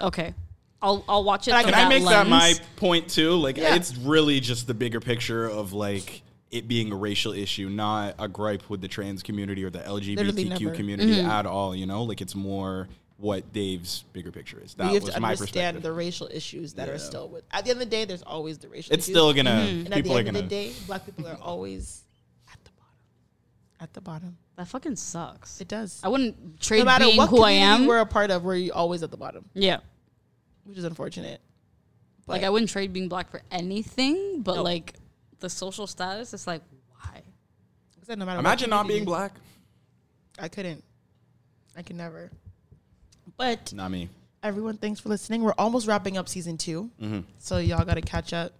Okay. 0.00 0.34
I'll 0.82 1.04
I'll 1.08 1.24
watch 1.24 1.46
it. 1.46 1.50
But 1.50 1.56
I- 1.58 1.62
Can 1.64 1.74
I 1.74 1.88
make 1.88 2.04
that 2.04 2.26
my 2.26 2.54
point 2.76 3.08
too? 3.08 3.32
Like, 3.32 3.56
Yeah. 3.58 3.74
it's 3.74 3.96
really 3.96 4.40
just 4.40 4.66
the 4.66 4.74
bigger 4.74 5.00
picture 5.00 5.46
of 5.46 5.72
like 5.74 6.22
it 6.50 6.66
being 6.66 6.90
a 6.90 6.96
racial 6.96 7.32
issue, 7.32 7.68
not 7.68 8.14
a 8.18 8.26
gripe 8.28 8.68
with 8.70 8.80
the 8.80 8.88
trans 8.88 9.22
community 9.22 9.62
or 9.62 9.70
the 9.70 9.78
LGBTQ 9.80 10.74
community 10.74 11.16
Mm-hmm. 11.16 11.30
at 11.30 11.46
all. 11.46 11.76
You 11.76 11.86
know, 11.86 12.02
like 12.04 12.20
it's 12.20 12.34
more 12.34 12.88
what 13.18 13.52
Dave's 13.52 14.04
bigger 14.14 14.32
picture 14.32 14.58
is. 14.64 14.72
That 14.74 14.88
you 14.88 14.94
have 14.94 15.02
was 15.04 15.14
to 15.14 15.20
my 15.20 15.32
understand 15.32 15.76
perspective. 15.76 15.82
the 15.82 15.92
racial 15.92 16.28
issues 16.32 16.72
that 16.74 16.88
Yeah. 16.88 16.94
are 16.94 16.98
still 16.98 17.28
with. 17.28 17.44
At 17.50 17.64
the 17.64 17.70
end 17.72 17.82
of 17.82 17.86
the 17.88 17.90
day, 17.94 18.06
there's 18.06 18.22
always 18.22 18.56
the 18.56 18.68
racial. 18.68 18.94
it's 18.94 19.04
issues. 19.06 19.14
still 19.14 19.32
gonna 19.34 19.50
and 19.50 19.86
at 19.88 19.90
the 19.90 19.96
people 19.96 20.16
are 20.16 20.20
end 20.20 20.26
gonna. 20.28 20.38
of 20.38 20.44
the 20.44 20.48
day, 20.48 20.72
black 20.86 21.04
people 21.04 21.26
are 21.28 21.36
always 21.42 22.02
at 22.50 22.58
the 22.64 22.70
bottom. 22.70 22.88
At 23.80 23.92
the 23.92 24.00
bottom, 24.00 24.36
That 24.60 24.68
fucking 24.68 24.96
sucks. 24.96 25.58
it 25.62 25.68
does. 25.68 26.00
I 26.04 26.08
wouldn't 26.08 26.38
No 26.38 26.50
trade 26.60 26.84
matter 26.84 27.06
being 27.06 27.16
what 27.16 27.30
who 27.30 27.40
I 27.42 27.52
am. 27.52 27.86
we're 27.86 28.00
a 28.00 28.04
part 28.04 28.30
of, 28.30 28.44
we're 28.44 28.70
always 28.74 29.02
at 29.02 29.10
the 29.10 29.16
bottom, 29.16 29.46
yeah. 29.54 29.78
which 30.64 30.76
is 30.76 30.84
unfortunate. 30.84 31.40
Like 32.26 32.42
I 32.42 32.50
wouldn't 32.50 32.70
trade 32.70 32.92
being 32.92 33.08
black 33.08 33.30
for 33.30 33.40
anything, 33.50 34.42
but 34.42 34.56
No. 34.56 34.62
like 34.62 34.96
the 35.38 35.48
social 35.48 35.86
status, 35.86 36.34
it's 36.34 36.46
like 36.46 36.60
why? 36.90 37.22
I 37.22 38.04
said 38.06 38.18
no 38.18 38.26
matter 38.26 38.36
what 38.36 38.40
Imagine 38.44 38.68
not 38.68 38.86
being 38.86 39.06
black. 39.06 39.32
I 40.38 40.48
couldn't. 40.48 40.84
I 41.74 41.80
can 41.80 41.96
never. 41.96 42.30
But 43.38 43.72
Not 43.72 43.90
me. 43.90 44.10
everyone, 44.42 44.76
thanks 44.76 45.00
for 45.00 45.08
listening. 45.08 45.42
We're 45.42 45.54
almost 45.56 45.86
wrapping 45.88 46.18
up 46.18 46.28
season 46.28 46.58
2 46.58 46.90
Mm-hmm. 47.00 47.20
so 47.38 47.56
y'all 47.56 47.82
got 47.86 47.94
to 47.94 48.02
catch 48.02 48.34
up. 48.34 48.52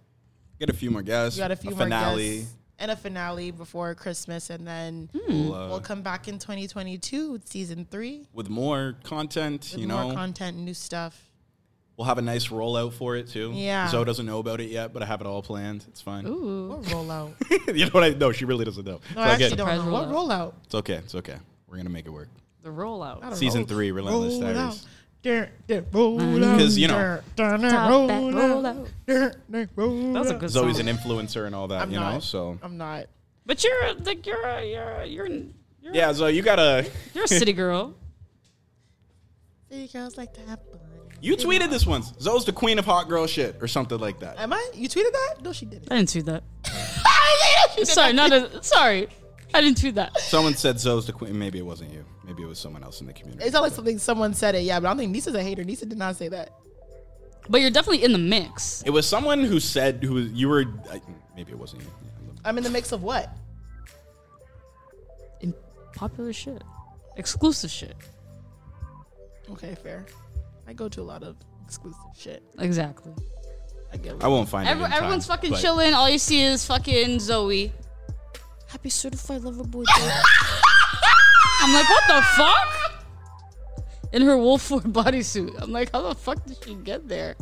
Get 0.59 0.71
a 0.71 0.73
few 0.73 0.89
more 0.89 1.03
guests. 1.03 1.37
We 1.37 1.41
got 1.43 1.51
a 1.51 1.55
few 1.55 1.69
more 1.69 1.79
finale. 1.79 2.37
guests 2.39 2.55
and 2.81 2.91
a 2.91 2.95
finale 2.95 3.51
before 3.51 3.93
Christmas, 3.95 4.49
and 4.49 4.67
then 4.67 5.09
We'll, 5.13 5.53
uh, 5.55 5.67
we'll 5.69 5.79
come 5.79 6.01
back 6.01 6.27
in 6.27 6.39
2022 6.39 7.31
with 7.31 7.47
season 7.47 7.87
three 7.89 8.27
with 8.33 8.49
more 8.49 8.95
content. 9.03 9.69
with 9.71 9.81
you 9.81 9.87
more 9.87 10.05
know, 10.05 10.13
content, 10.13 10.57
new 10.57 10.73
stuff. 10.73 11.29
we'll 11.95 12.07
have 12.07 12.17
a 12.17 12.21
nice 12.21 12.47
rollout 12.47 12.93
for 12.93 13.15
it 13.15 13.27
too. 13.27 13.51
Yeah. 13.53 13.87
Zoe 13.87 14.03
doesn't 14.03 14.25
know 14.25 14.39
about 14.39 14.59
it 14.59 14.69
yet, 14.69 14.91
but 14.93 15.03
I 15.03 15.05
have 15.05 15.21
it 15.21 15.27
all 15.27 15.41
planned. 15.43 15.85
It's 15.87 16.01
fine. 16.01 16.25
Ooh. 16.25 16.69
What 16.69 16.81
rollout? 16.83 17.33
you 17.77 17.85
know 17.85 17.91
what 17.91 18.03
I? 18.03 18.09
No, 18.09 18.31
she 18.31 18.45
really 18.45 18.65
doesn't 18.65 18.85
know. 18.85 18.99
No, 19.15 19.21
I 19.21 19.25
It's 19.27 19.35
okay. 19.35 19.43
actually 19.45 19.57
don't 19.57 19.67
know. 19.67 19.83
Surprise 19.83 19.91
What 19.93 20.09
rollout? 20.09 20.53
It's 20.65 20.75
okay. 20.75 20.95
It's 20.95 21.15
okay. 21.15 21.37
We're 21.67 21.77
gonna 21.77 21.89
make 21.89 22.05
it 22.07 22.11
work. 22.11 22.29
The 22.63 22.69
rollout. 22.69 23.35
Season 23.35 23.61
know. 23.61 23.67
three, 23.67 23.91
Relentless 23.91 24.33
Roll 24.33 24.53
Diaries. 24.53 24.85
Out. 25.25 25.47
Dun, 25.67 25.83
dun, 25.83 25.85
roll 25.91 26.21
you 26.21 26.39
know- 26.39 26.57
Dun, 27.35 27.59
dun, 27.59 27.61
dun, 27.61 27.61
Top 27.61 27.61
that 27.61 27.73
out. 27.73 27.91
rollout. 27.91 28.87
Dun, 29.07 29.33
dun, 29.51 29.69
roll 29.75 30.13
That 30.13 30.19
was 30.19 30.29
a 30.31 30.33
out. 30.35 30.39
good 30.39 30.49
Zoe's 30.49 30.77
song. 30.77 30.87
an 30.89 30.97
influencer 30.97 31.45
and 31.45 31.55
all 31.55 31.67
that, 31.67 31.81
I'm 31.83 31.91
you 31.91 31.99
know. 31.99 32.19
So 32.19 32.57
I'm 32.63 32.77
not. 32.77 33.05
But 33.45 33.63
you're 33.63 33.93
like 33.95 34.25
you're 34.25 34.43
a, 34.45 34.65
you're 34.65 34.83
a, 35.01 35.05
you're 35.05 35.25
an- 35.25 35.53
you're, 35.81 35.93
yeah, 35.95 36.13
Zoe, 36.13 36.31
you 36.35 36.41
gotta. 36.43 36.89
you're 37.13 37.23
a 37.23 37.27
city 37.27 37.53
girl. 37.53 37.95
City 39.69 39.87
girls 39.91 40.17
like 40.17 40.33
to 40.33 40.41
have 40.41 40.59
fun. 40.69 40.79
You 41.21 41.35
tweeted 41.37 41.69
this 41.69 41.85
once. 41.85 42.13
Zoe's 42.19 42.45
the 42.45 42.51
queen 42.51 42.77
of 42.79 42.85
hot 42.85 43.07
girl 43.07 43.25
shit 43.27 43.57
or 43.61 43.67
something 43.67 43.99
like 43.99 44.19
that. 44.19 44.39
Am 44.39 44.51
I? 44.53 44.71
You 44.73 44.89
tweeted 44.89 45.11
that? 45.11 45.35
No, 45.43 45.53
she 45.53 45.65
didn't. 45.65 45.91
I 45.91 45.97
didn't 45.97 46.11
tweet 46.11 46.25
that. 46.25 46.43
She 47.73 47.77
did 47.85 47.87
Sorry, 47.87 48.11
not. 48.11 48.29
not 48.31 48.53
a, 48.53 48.63
sorry. 48.63 49.07
I 49.53 49.61
didn't 49.61 49.79
tweet 49.79 49.95
that. 49.95 50.17
Someone 50.19 50.53
said 50.55 50.79
Zoe's 50.79 51.07
the 51.07 51.13
queen. 51.13 51.37
Maybe 51.37 51.59
it 51.59 51.65
wasn't 51.65 51.91
you. 51.91 52.05
Maybe 52.25 52.43
it 52.43 52.47
was 52.47 52.59
someone 52.59 52.83
else 52.83 53.01
in 53.01 53.07
the 53.07 53.13
community. 53.13 53.43
It's 53.45 53.53
not 53.53 53.63
like 53.63 53.73
something 53.73 53.97
someone 53.99 54.33
said 54.33 54.55
it. 54.55 54.63
Yeah, 54.63 54.79
but 54.79 54.87
I 54.87 54.89
don't 54.91 54.97
think 54.99 55.15
Nyssa's 55.15 55.35
a 55.35 55.43
hater. 55.43 55.63
Nisa 55.63 55.85
did 55.85 55.97
not 55.97 56.15
say 56.15 56.27
that. 56.29 56.51
But 57.49 57.61
you're 57.61 57.71
definitely 57.71 58.03
in 58.03 58.11
the 58.13 58.17
mix. 58.17 58.83
It 58.85 58.91
was 58.91 59.07
someone 59.07 59.43
who 59.43 59.59
said 59.59 60.03
who 60.03 60.19
you 60.19 60.47
were. 60.47 60.65
I, 60.91 61.01
maybe 61.35 61.51
it 61.51 61.57
wasn't 61.57 61.81
you. 61.83 61.89
I'm 62.45 62.57
in 62.57 62.63
the 62.63 62.69
mix 62.69 62.91
of 62.91 63.03
what? 63.03 63.29
In 65.41 65.53
popular 65.95 66.33
shit. 66.33 66.63
Exclusive 67.17 67.69
shit. 67.71 67.95
Okay, 69.49 69.75
fair. 69.75 70.05
I 70.67 70.73
go 70.73 70.87
to 70.87 71.01
a 71.01 71.03
lot 71.03 71.23
of 71.23 71.35
exclusive 71.65 71.99
shit. 72.17 72.43
Exactly. 72.59 73.11
I 73.91 73.97
get 73.97 74.15
it. 74.15 74.23
I 74.23 74.27
won't 74.27 74.47
find 74.47 74.67
Every, 74.69 74.83
it. 74.83 74.85
in 74.85 74.91
time, 74.91 74.97
everyone's 75.03 75.25
fucking 75.27 75.51
but- 75.51 75.59
chilling. 75.61 75.93
All 75.93 76.09
you 76.09 76.17
see 76.19 76.41
is 76.43 76.65
fucking 76.65 77.19
Zoe. 77.19 77.73
Happy 78.71 78.89
certified 78.89 79.41
lover 79.41 79.63
boy. 79.65 79.83
I'm 81.61 81.73
like, 81.73 81.89
what 81.89 82.03
the 82.07 82.21
fuck? 82.35 83.03
In 84.13 84.21
her 84.23 84.37
Wolford 84.37 84.83
bodysuit. 84.83 85.61
I'm 85.61 85.71
like, 85.71 85.91
how 85.91 86.01
the 86.01 86.15
fuck 86.15 86.45
did 86.45 86.57
she 86.63 86.75
get 86.75 87.07
there? 87.07 87.35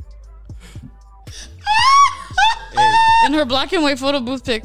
Hey, 2.73 2.93
In 3.25 3.33
her 3.33 3.45
black 3.45 3.71
and 3.73 3.83
white 3.83 3.99
photo 3.99 4.19
booth 4.19 4.43
pic. 4.43 4.63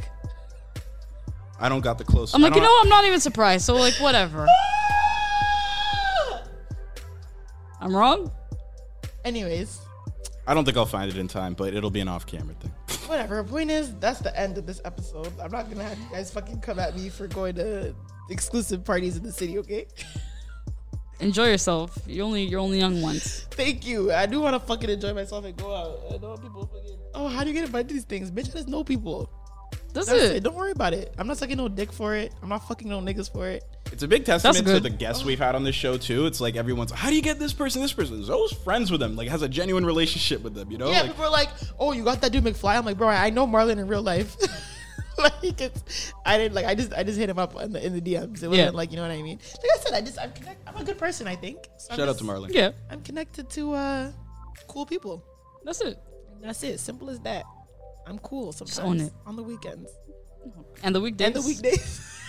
I 1.60 1.68
don't 1.68 1.82
got 1.82 1.98
the 1.98 2.04
close. 2.04 2.34
I'm 2.34 2.42
like, 2.42 2.54
you 2.54 2.60
know, 2.60 2.66
what? 2.66 2.84
I'm 2.84 2.88
not 2.90 3.04
even 3.04 3.20
surprised. 3.20 3.64
So 3.64 3.74
like, 3.74 3.94
whatever. 3.94 4.46
I'm 7.80 7.94
wrong. 7.94 8.32
Anyways, 9.24 9.80
I 10.46 10.54
don't 10.54 10.64
think 10.64 10.76
I'll 10.76 10.86
find 10.86 11.10
it 11.10 11.16
in 11.18 11.28
time, 11.28 11.54
but 11.54 11.74
it'll 11.74 11.90
be 11.90 12.00
an 12.00 12.08
off-camera 12.08 12.54
thing. 12.54 12.72
Whatever. 13.08 13.42
Point 13.44 13.70
is, 13.70 13.94
that's 13.96 14.20
the 14.20 14.36
end 14.38 14.58
of 14.58 14.66
this 14.66 14.80
episode. 14.84 15.32
I'm 15.40 15.50
not 15.50 15.70
gonna 15.70 15.84
have 15.84 15.98
you 15.98 16.06
guys 16.10 16.30
fucking 16.30 16.60
come 16.60 16.78
at 16.78 16.96
me 16.96 17.08
for 17.08 17.26
going 17.28 17.54
to 17.56 17.94
exclusive 18.30 18.84
parties 18.84 19.16
in 19.16 19.22
the 19.22 19.32
city, 19.32 19.58
okay? 19.58 19.86
Enjoy 21.20 21.46
yourself. 21.46 21.96
You 22.06 22.22
only 22.22 22.44
you're 22.44 22.60
only 22.60 22.78
young 22.78 23.00
once. 23.00 23.46
Thank 23.50 23.86
you. 23.86 24.12
I 24.12 24.26
do 24.26 24.40
want 24.40 24.54
to 24.54 24.60
fucking 24.60 24.90
enjoy 24.90 25.14
myself 25.14 25.44
and 25.44 25.56
go 25.56 25.74
out. 25.74 26.00
I 26.12 26.18
don't 26.18 26.42
people 26.42 26.66
fucking. 26.66 26.98
Oh, 27.14 27.28
how 27.28 27.44
do 27.44 27.50
you 27.50 27.54
get 27.54 27.64
invited 27.64 27.88
to 27.88 27.94
these 27.94 28.04
things, 28.04 28.30
bitch? 28.30 28.50
I 28.50 28.54
just 28.54 28.68
know 28.68 28.82
people. 28.82 29.30
That's, 29.94 30.08
That's 30.08 30.22
it. 30.22 30.36
it. 30.36 30.42
Don't 30.42 30.56
worry 30.56 30.72
about 30.72 30.92
it. 30.92 31.14
I'm 31.18 31.26
not 31.28 31.38
sucking 31.38 31.56
no 31.56 31.68
dick 31.68 31.92
for 31.92 32.14
it. 32.16 32.32
I'm 32.42 32.48
not 32.48 32.66
fucking 32.68 32.88
no 32.88 33.00
niggas 33.00 33.32
for 33.32 33.48
it. 33.48 33.62
It's 33.92 34.02
a 34.02 34.08
big 34.08 34.24
testament 34.24 34.66
to 34.66 34.80
the 34.80 34.90
guests 34.90 35.24
we've 35.24 35.38
had 35.38 35.54
on 35.54 35.62
this 35.62 35.76
show 35.76 35.96
too. 35.96 36.26
It's 36.26 36.40
like 36.40 36.56
everyone's, 36.56 36.90
how 36.90 37.10
do 37.10 37.14
you 37.14 37.22
get 37.22 37.38
this 37.38 37.52
person, 37.52 37.80
this 37.80 37.92
person? 37.92 38.22
Zoe's 38.24 38.52
friends 38.52 38.90
with 38.90 38.98
them, 39.00 39.14
like 39.14 39.28
has 39.28 39.42
a 39.42 39.48
genuine 39.48 39.86
relationship 39.86 40.42
with 40.42 40.54
them. 40.54 40.70
You 40.72 40.78
know, 40.78 40.90
Yeah, 40.90 41.02
like, 41.02 41.10
people 41.12 41.24
are 41.24 41.30
like, 41.30 41.48
"Oh, 41.78 41.92
you 41.92 42.02
got 42.02 42.20
that 42.22 42.32
dude 42.32 42.42
McFly." 42.42 42.76
I'm 42.76 42.84
like, 42.84 42.98
bro, 42.98 43.08
I 43.08 43.30
know 43.30 43.46
Marlon 43.46 43.78
in 43.78 43.86
real 43.86 44.02
life. 44.02 44.36
like, 45.18 45.60
it's, 45.60 46.12
I 46.26 46.38
didn't 46.38 46.54
like. 46.56 46.66
I 46.66 46.74
just, 46.74 46.92
I 46.92 47.04
just 47.04 47.16
hit 47.18 47.30
him 47.30 47.38
up 47.38 47.54
in 47.62 47.72
the, 47.72 47.86
in 47.86 47.92
the 47.94 48.00
DMs. 48.00 48.42
It 48.42 48.48
wasn't 48.48 48.54
Yeah. 48.56 48.70
like, 48.70 48.90
you 48.90 48.96
know 48.96 49.02
what 49.02 49.12
I 49.12 49.22
mean. 49.22 49.38
Like 49.38 49.70
I 49.74 49.78
said, 49.80 49.94
I 49.94 50.00
just, 50.00 50.18
I'm 50.18 50.32
connect. 50.32 50.68
I'm 50.68 50.76
a 50.76 50.82
good 50.84 50.98
person. 50.98 51.28
I 51.28 51.36
think. 51.36 51.58
So 51.78 51.92
I'm 51.92 51.98
shout 51.98 52.08
out 52.08 52.18
to 52.18 52.24
Marlon. 52.24 52.52
Yeah, 52.52 52.72
I'm 52.90 53.00
connected 53.02 53.48
to 53.50 53.74
uh, 53.74 54.12
cool 54.66 54.86
people. 54.86 55.24
that's 55.64 55.80
it. 55.82 55.98
That's 56.42 56.62
it. 56.64 56.80
Simple 56.80 57.10
as 57.10 57.20
that. 57.20 57.44
I'm 58.06 58.18
cool 58.20 58.52
sometimes 58.52 58.78
own 58.80 59.00
it. 59.00 59.12
on 59.26 59.36
the 59.36 59.42
weekends 59.42 59.90
And 60.82 60.94
the 60.94 61.00
weekdays. 61.00 61.26
and 61.26 61.36
the 61.36 61.42
weekdays. 61.42 62.10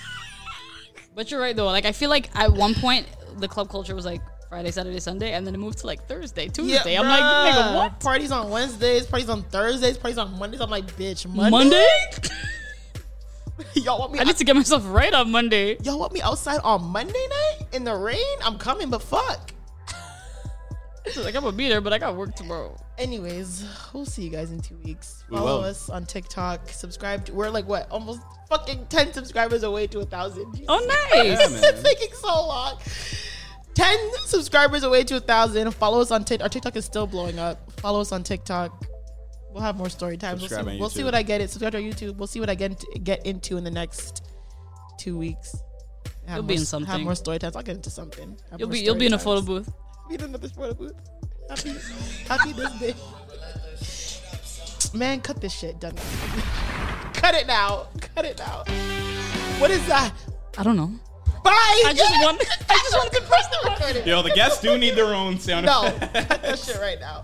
But 1.15 1.31
you're 1.31 1.39
right 1.39 1.55
though. 1.55 1.65
Like 1.67 1.85
I 1.85 1.93
feel 1.93 2.09
like 2.09 2.29
at 2.35 2.51
one 2.51 2.73
point 2.75 3.07
the 3.37 3.47
club 3.47 3.69
culture 3.69 3.95
was 3.95 4.03
like 4.05 4.21
Friday, 4.49 4.69
Saturday, 4.71 4.99
Sunday, 4.99 5.31
and 5.31 5.47
then 5.47 5.55
it 5.55 5.57
moved 5.59 5.77
to 5.79 5.87
like 5.87 6.07
Thursday, 6.09 6.49
Tuesday. 6.49 6.95
I'm 6.97 7.05
like, 7.07 7.21
nigga, 7.23 7.75
what? 7.75 7.99
Parties 8.01 8.31
on 8.31 8.49
Wednesdays, 8.49 9.05
parties 9.05 9.29
on 9.29 9.43
Thursdays, 9.43 9.97
parties 9.97 10.17
on 10.17 10.37
Mondays. 10.37 10.59
I'm 10.59 10.69
like, 10.69 10.85
bitch, 10.97 11.25
Monday. 11.25 11.49
Monday? 11.51 11.87
y'all 13.75 13.97
want 13.99 14.11
me? 14.11 14.19
I 14.19 14.25
need 14.25 14.35
to 14.35 14.43
get 14.43 14.55
myself 14.57 14.83
right 14.87 15.13
on 15.13 15.31
Monday. 15.31 15.77
y'all 15.83 15.97
want 15.99 16.11
me 16.11 16.21
outside 16.21 16.59
on 16.65 16.83
Monday 16.83 17.13
night 17.29 17.59
in 17.71 17.85
the 17.85 17.95
rain? 17.95 18.19
I'm 18.43 18.57
coming, 18.57 18.89
but 18.89 19.01
fuck. 19.01 19.51
Like 21.15 21.35
I'm 21.35 21.43
gonna 21.43 21.55
be 21.55 21.69
there, 21.69 21.81
but 21.81 21.93
I 21.93 21.97
got 21.97 22.15
work 22.15 22.35
tomorrow. 22.35 22.75
Anyways, 22.97 23.65
we'll 23.93 24.05
see 24.05 24.23
you 24.23 24.29
guys 24.29 24.51
in 24.51 24.59
two 24.59 24.77
weeks. 24.77 25.23
We 25.29 25.37
Follow 25.37 25.59
will. 25.59 25.65
us 25.65 25.89
on 25.89 26.05
TikTok. 26.05 26.69
Subscribe. 26.69 27.25
To, 27.25 27.33
we're 27.33 27.49
like 27.49 27.67
what, 27.67 27.89
almost 27.91 28.21
fucking 28.49 28.87
ten 28.87 29.13
subscribers 29.13 29.63
away 29.63 29.87
to 29.87 29.99
a 29.99 30.05
thousand. 30.05 30.65
Oh, 30.67 30.83
nice. 31.13 31.25
Yeah, 31.25 31.47
man. 31.47 31.61
it's 31.63 31.83
taking 31.99 32.13
so 32.15 32.27
long. 32.27 32.79
Ten 33.75 33.97
subscribers 34.25 34.83
away 34.83 35.03
to 35.03 35.17
a 35.17 35.19
thousand. 35.19 35.71
Follow 35.71 36.01
us 36.01 36.11
on 36.11 36.25
TikTok. 36.25 36.45
Our 36.45 36.49
TikTok 36.49 36.75
is 36.75 36.85
still 36.85 37.07
blowing 37.07 37.39
up. 37.39 37.71
Follow 37.79 38.01
us 38.01 38.11
on 38.11 38.23
TikTok. 38.23 38.85
We'll 39.51 39.63
have 39.63 39.77
more 39.77 39.89
story 39.89 40.17
times. 40.17 40.41
We'll 40.41 40.49
Subscribe 40.49 40.65
see, 40.65 40.71
on 40.73 40.79
we'll 40.79 40.89
see 40.89 41.03
what 41.03 41.15
I 41.15 41.23
get 41.23 41.39
it. 41.39 41.49
Subscribe 41.49 41.71
to 41.73 41.77
our 41.77 41.83
YouTube. 41.83 42.17
We'll 42.17 42.27
see 42.27 42.39
what 42.39 42.49
I 42.49 42.55
get 42.55 42.83
get 43.03 43.25
into 43.25 43.57
in 43.57 43.63
the 43.63 43.71
next 43.71 44.23
two 44.97 45.17
weeks. 45.17 45.55
Have 46.25 46.37
You'll 46.37 46.43
more, 46.43 46.47
be 46.47 46.55
in 46.55 46.65
something. 46.65 46.91
Have 46.91 47.01
more 47.01 47.15
story 47.15 47.37
times. 47.39 47.55
I'll 47.55 47.63
get 47.63 47.75
into 47.75 47.89
something. 47.89 48.37
Have 48.49 48.59
You'll 48.59 48.69
be 48.69 48.79
you'll 48.79 48.95
be 48.95 49.05
in 49.05 49.13
a 49.13 49.19
photo 49.19 49.41
photo 49.41 49.71
times. 50.05 50.05
booth. 50.05 50.09
Be 50.09 50.15
in 50.15 50.21
another 50.21 50.49
photo 50.49 50.73
booth. 50.73 50.93
Happy, 51.49 51.75
happy 52.27 52.53
this 52.53 52.71
day. 52.79 52.95
Man, 54.97 55.21
cut 55.21 55.41
this 55.41 55.53
shit. 55.53 55.79
Done. 55.79 55.95
cut 57.13 57.35
it 57.35 57.47
now. 57.47 57.87
Cut 58.15 58.25
it 58.25 58.37
now. 58.37 58.63
What 59.59 59.71
is 59.71 59.85
that? 59.87 60.13
I 60.57 60.63
don't 60.63 60.77
know. 60.77 60.91
Bye. 61.43 61.83
I 61.85 61.93
just 61.95 62.11
want 62.23 62.41
I 62.69 62.73
just 62.75 62.95
want 62.97 63.11
to 63.11 63.21
press 63.21 63.47
the 63.47 63.69
record. 63.69 64.05
Yo, 64.07 64.21
the 64.21 64.31
guests 64.31 64.61
do 64.61 64.77
need 64.77 64.95
their 64.95 65.13
own 65.13 65.39
sound. 65.39 65.65
No, 65.65 65.91
cut 65.99 66.41
that 66.41 66.59
shit 66.59 66.77
right 66.79 66.99
now. 66.99 67.23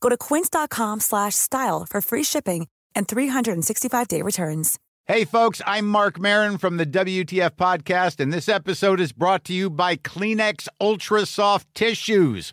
Go 0.00 0.08
to 0.08 0.16
quince.com 0.16 1.00
slash 1.00 1.34
style 1.34 1.86
for 1.88 2.00
free 2.00 2.22
shipping 2.22 2.66
and 2.94 3.06
365-day 3.06 4.22
returns. 4.22 4.78
Hey, 5.06 5.24
folks, 5.24 5.62
I'm 5.64 5.86
Marc 5.86 6.18
Maron 6.18 6.58
from 6.58 6.78
the 6.78 6.86
WTF 6.86 7.50
Podcast, 7.50 8.18
and 8.18 8.32
this 8.32 8.48
episode 8.48 8.98
is 8.98 9.12
brought 9.12 9.44
to 9.44 9.52
you 9.52 9.70
by 9.70 9.94
Kleenex 9.94 10.66
Ultra 10.80 11.26
Soft 11.26 11.72
Tissues, 11.76 12.52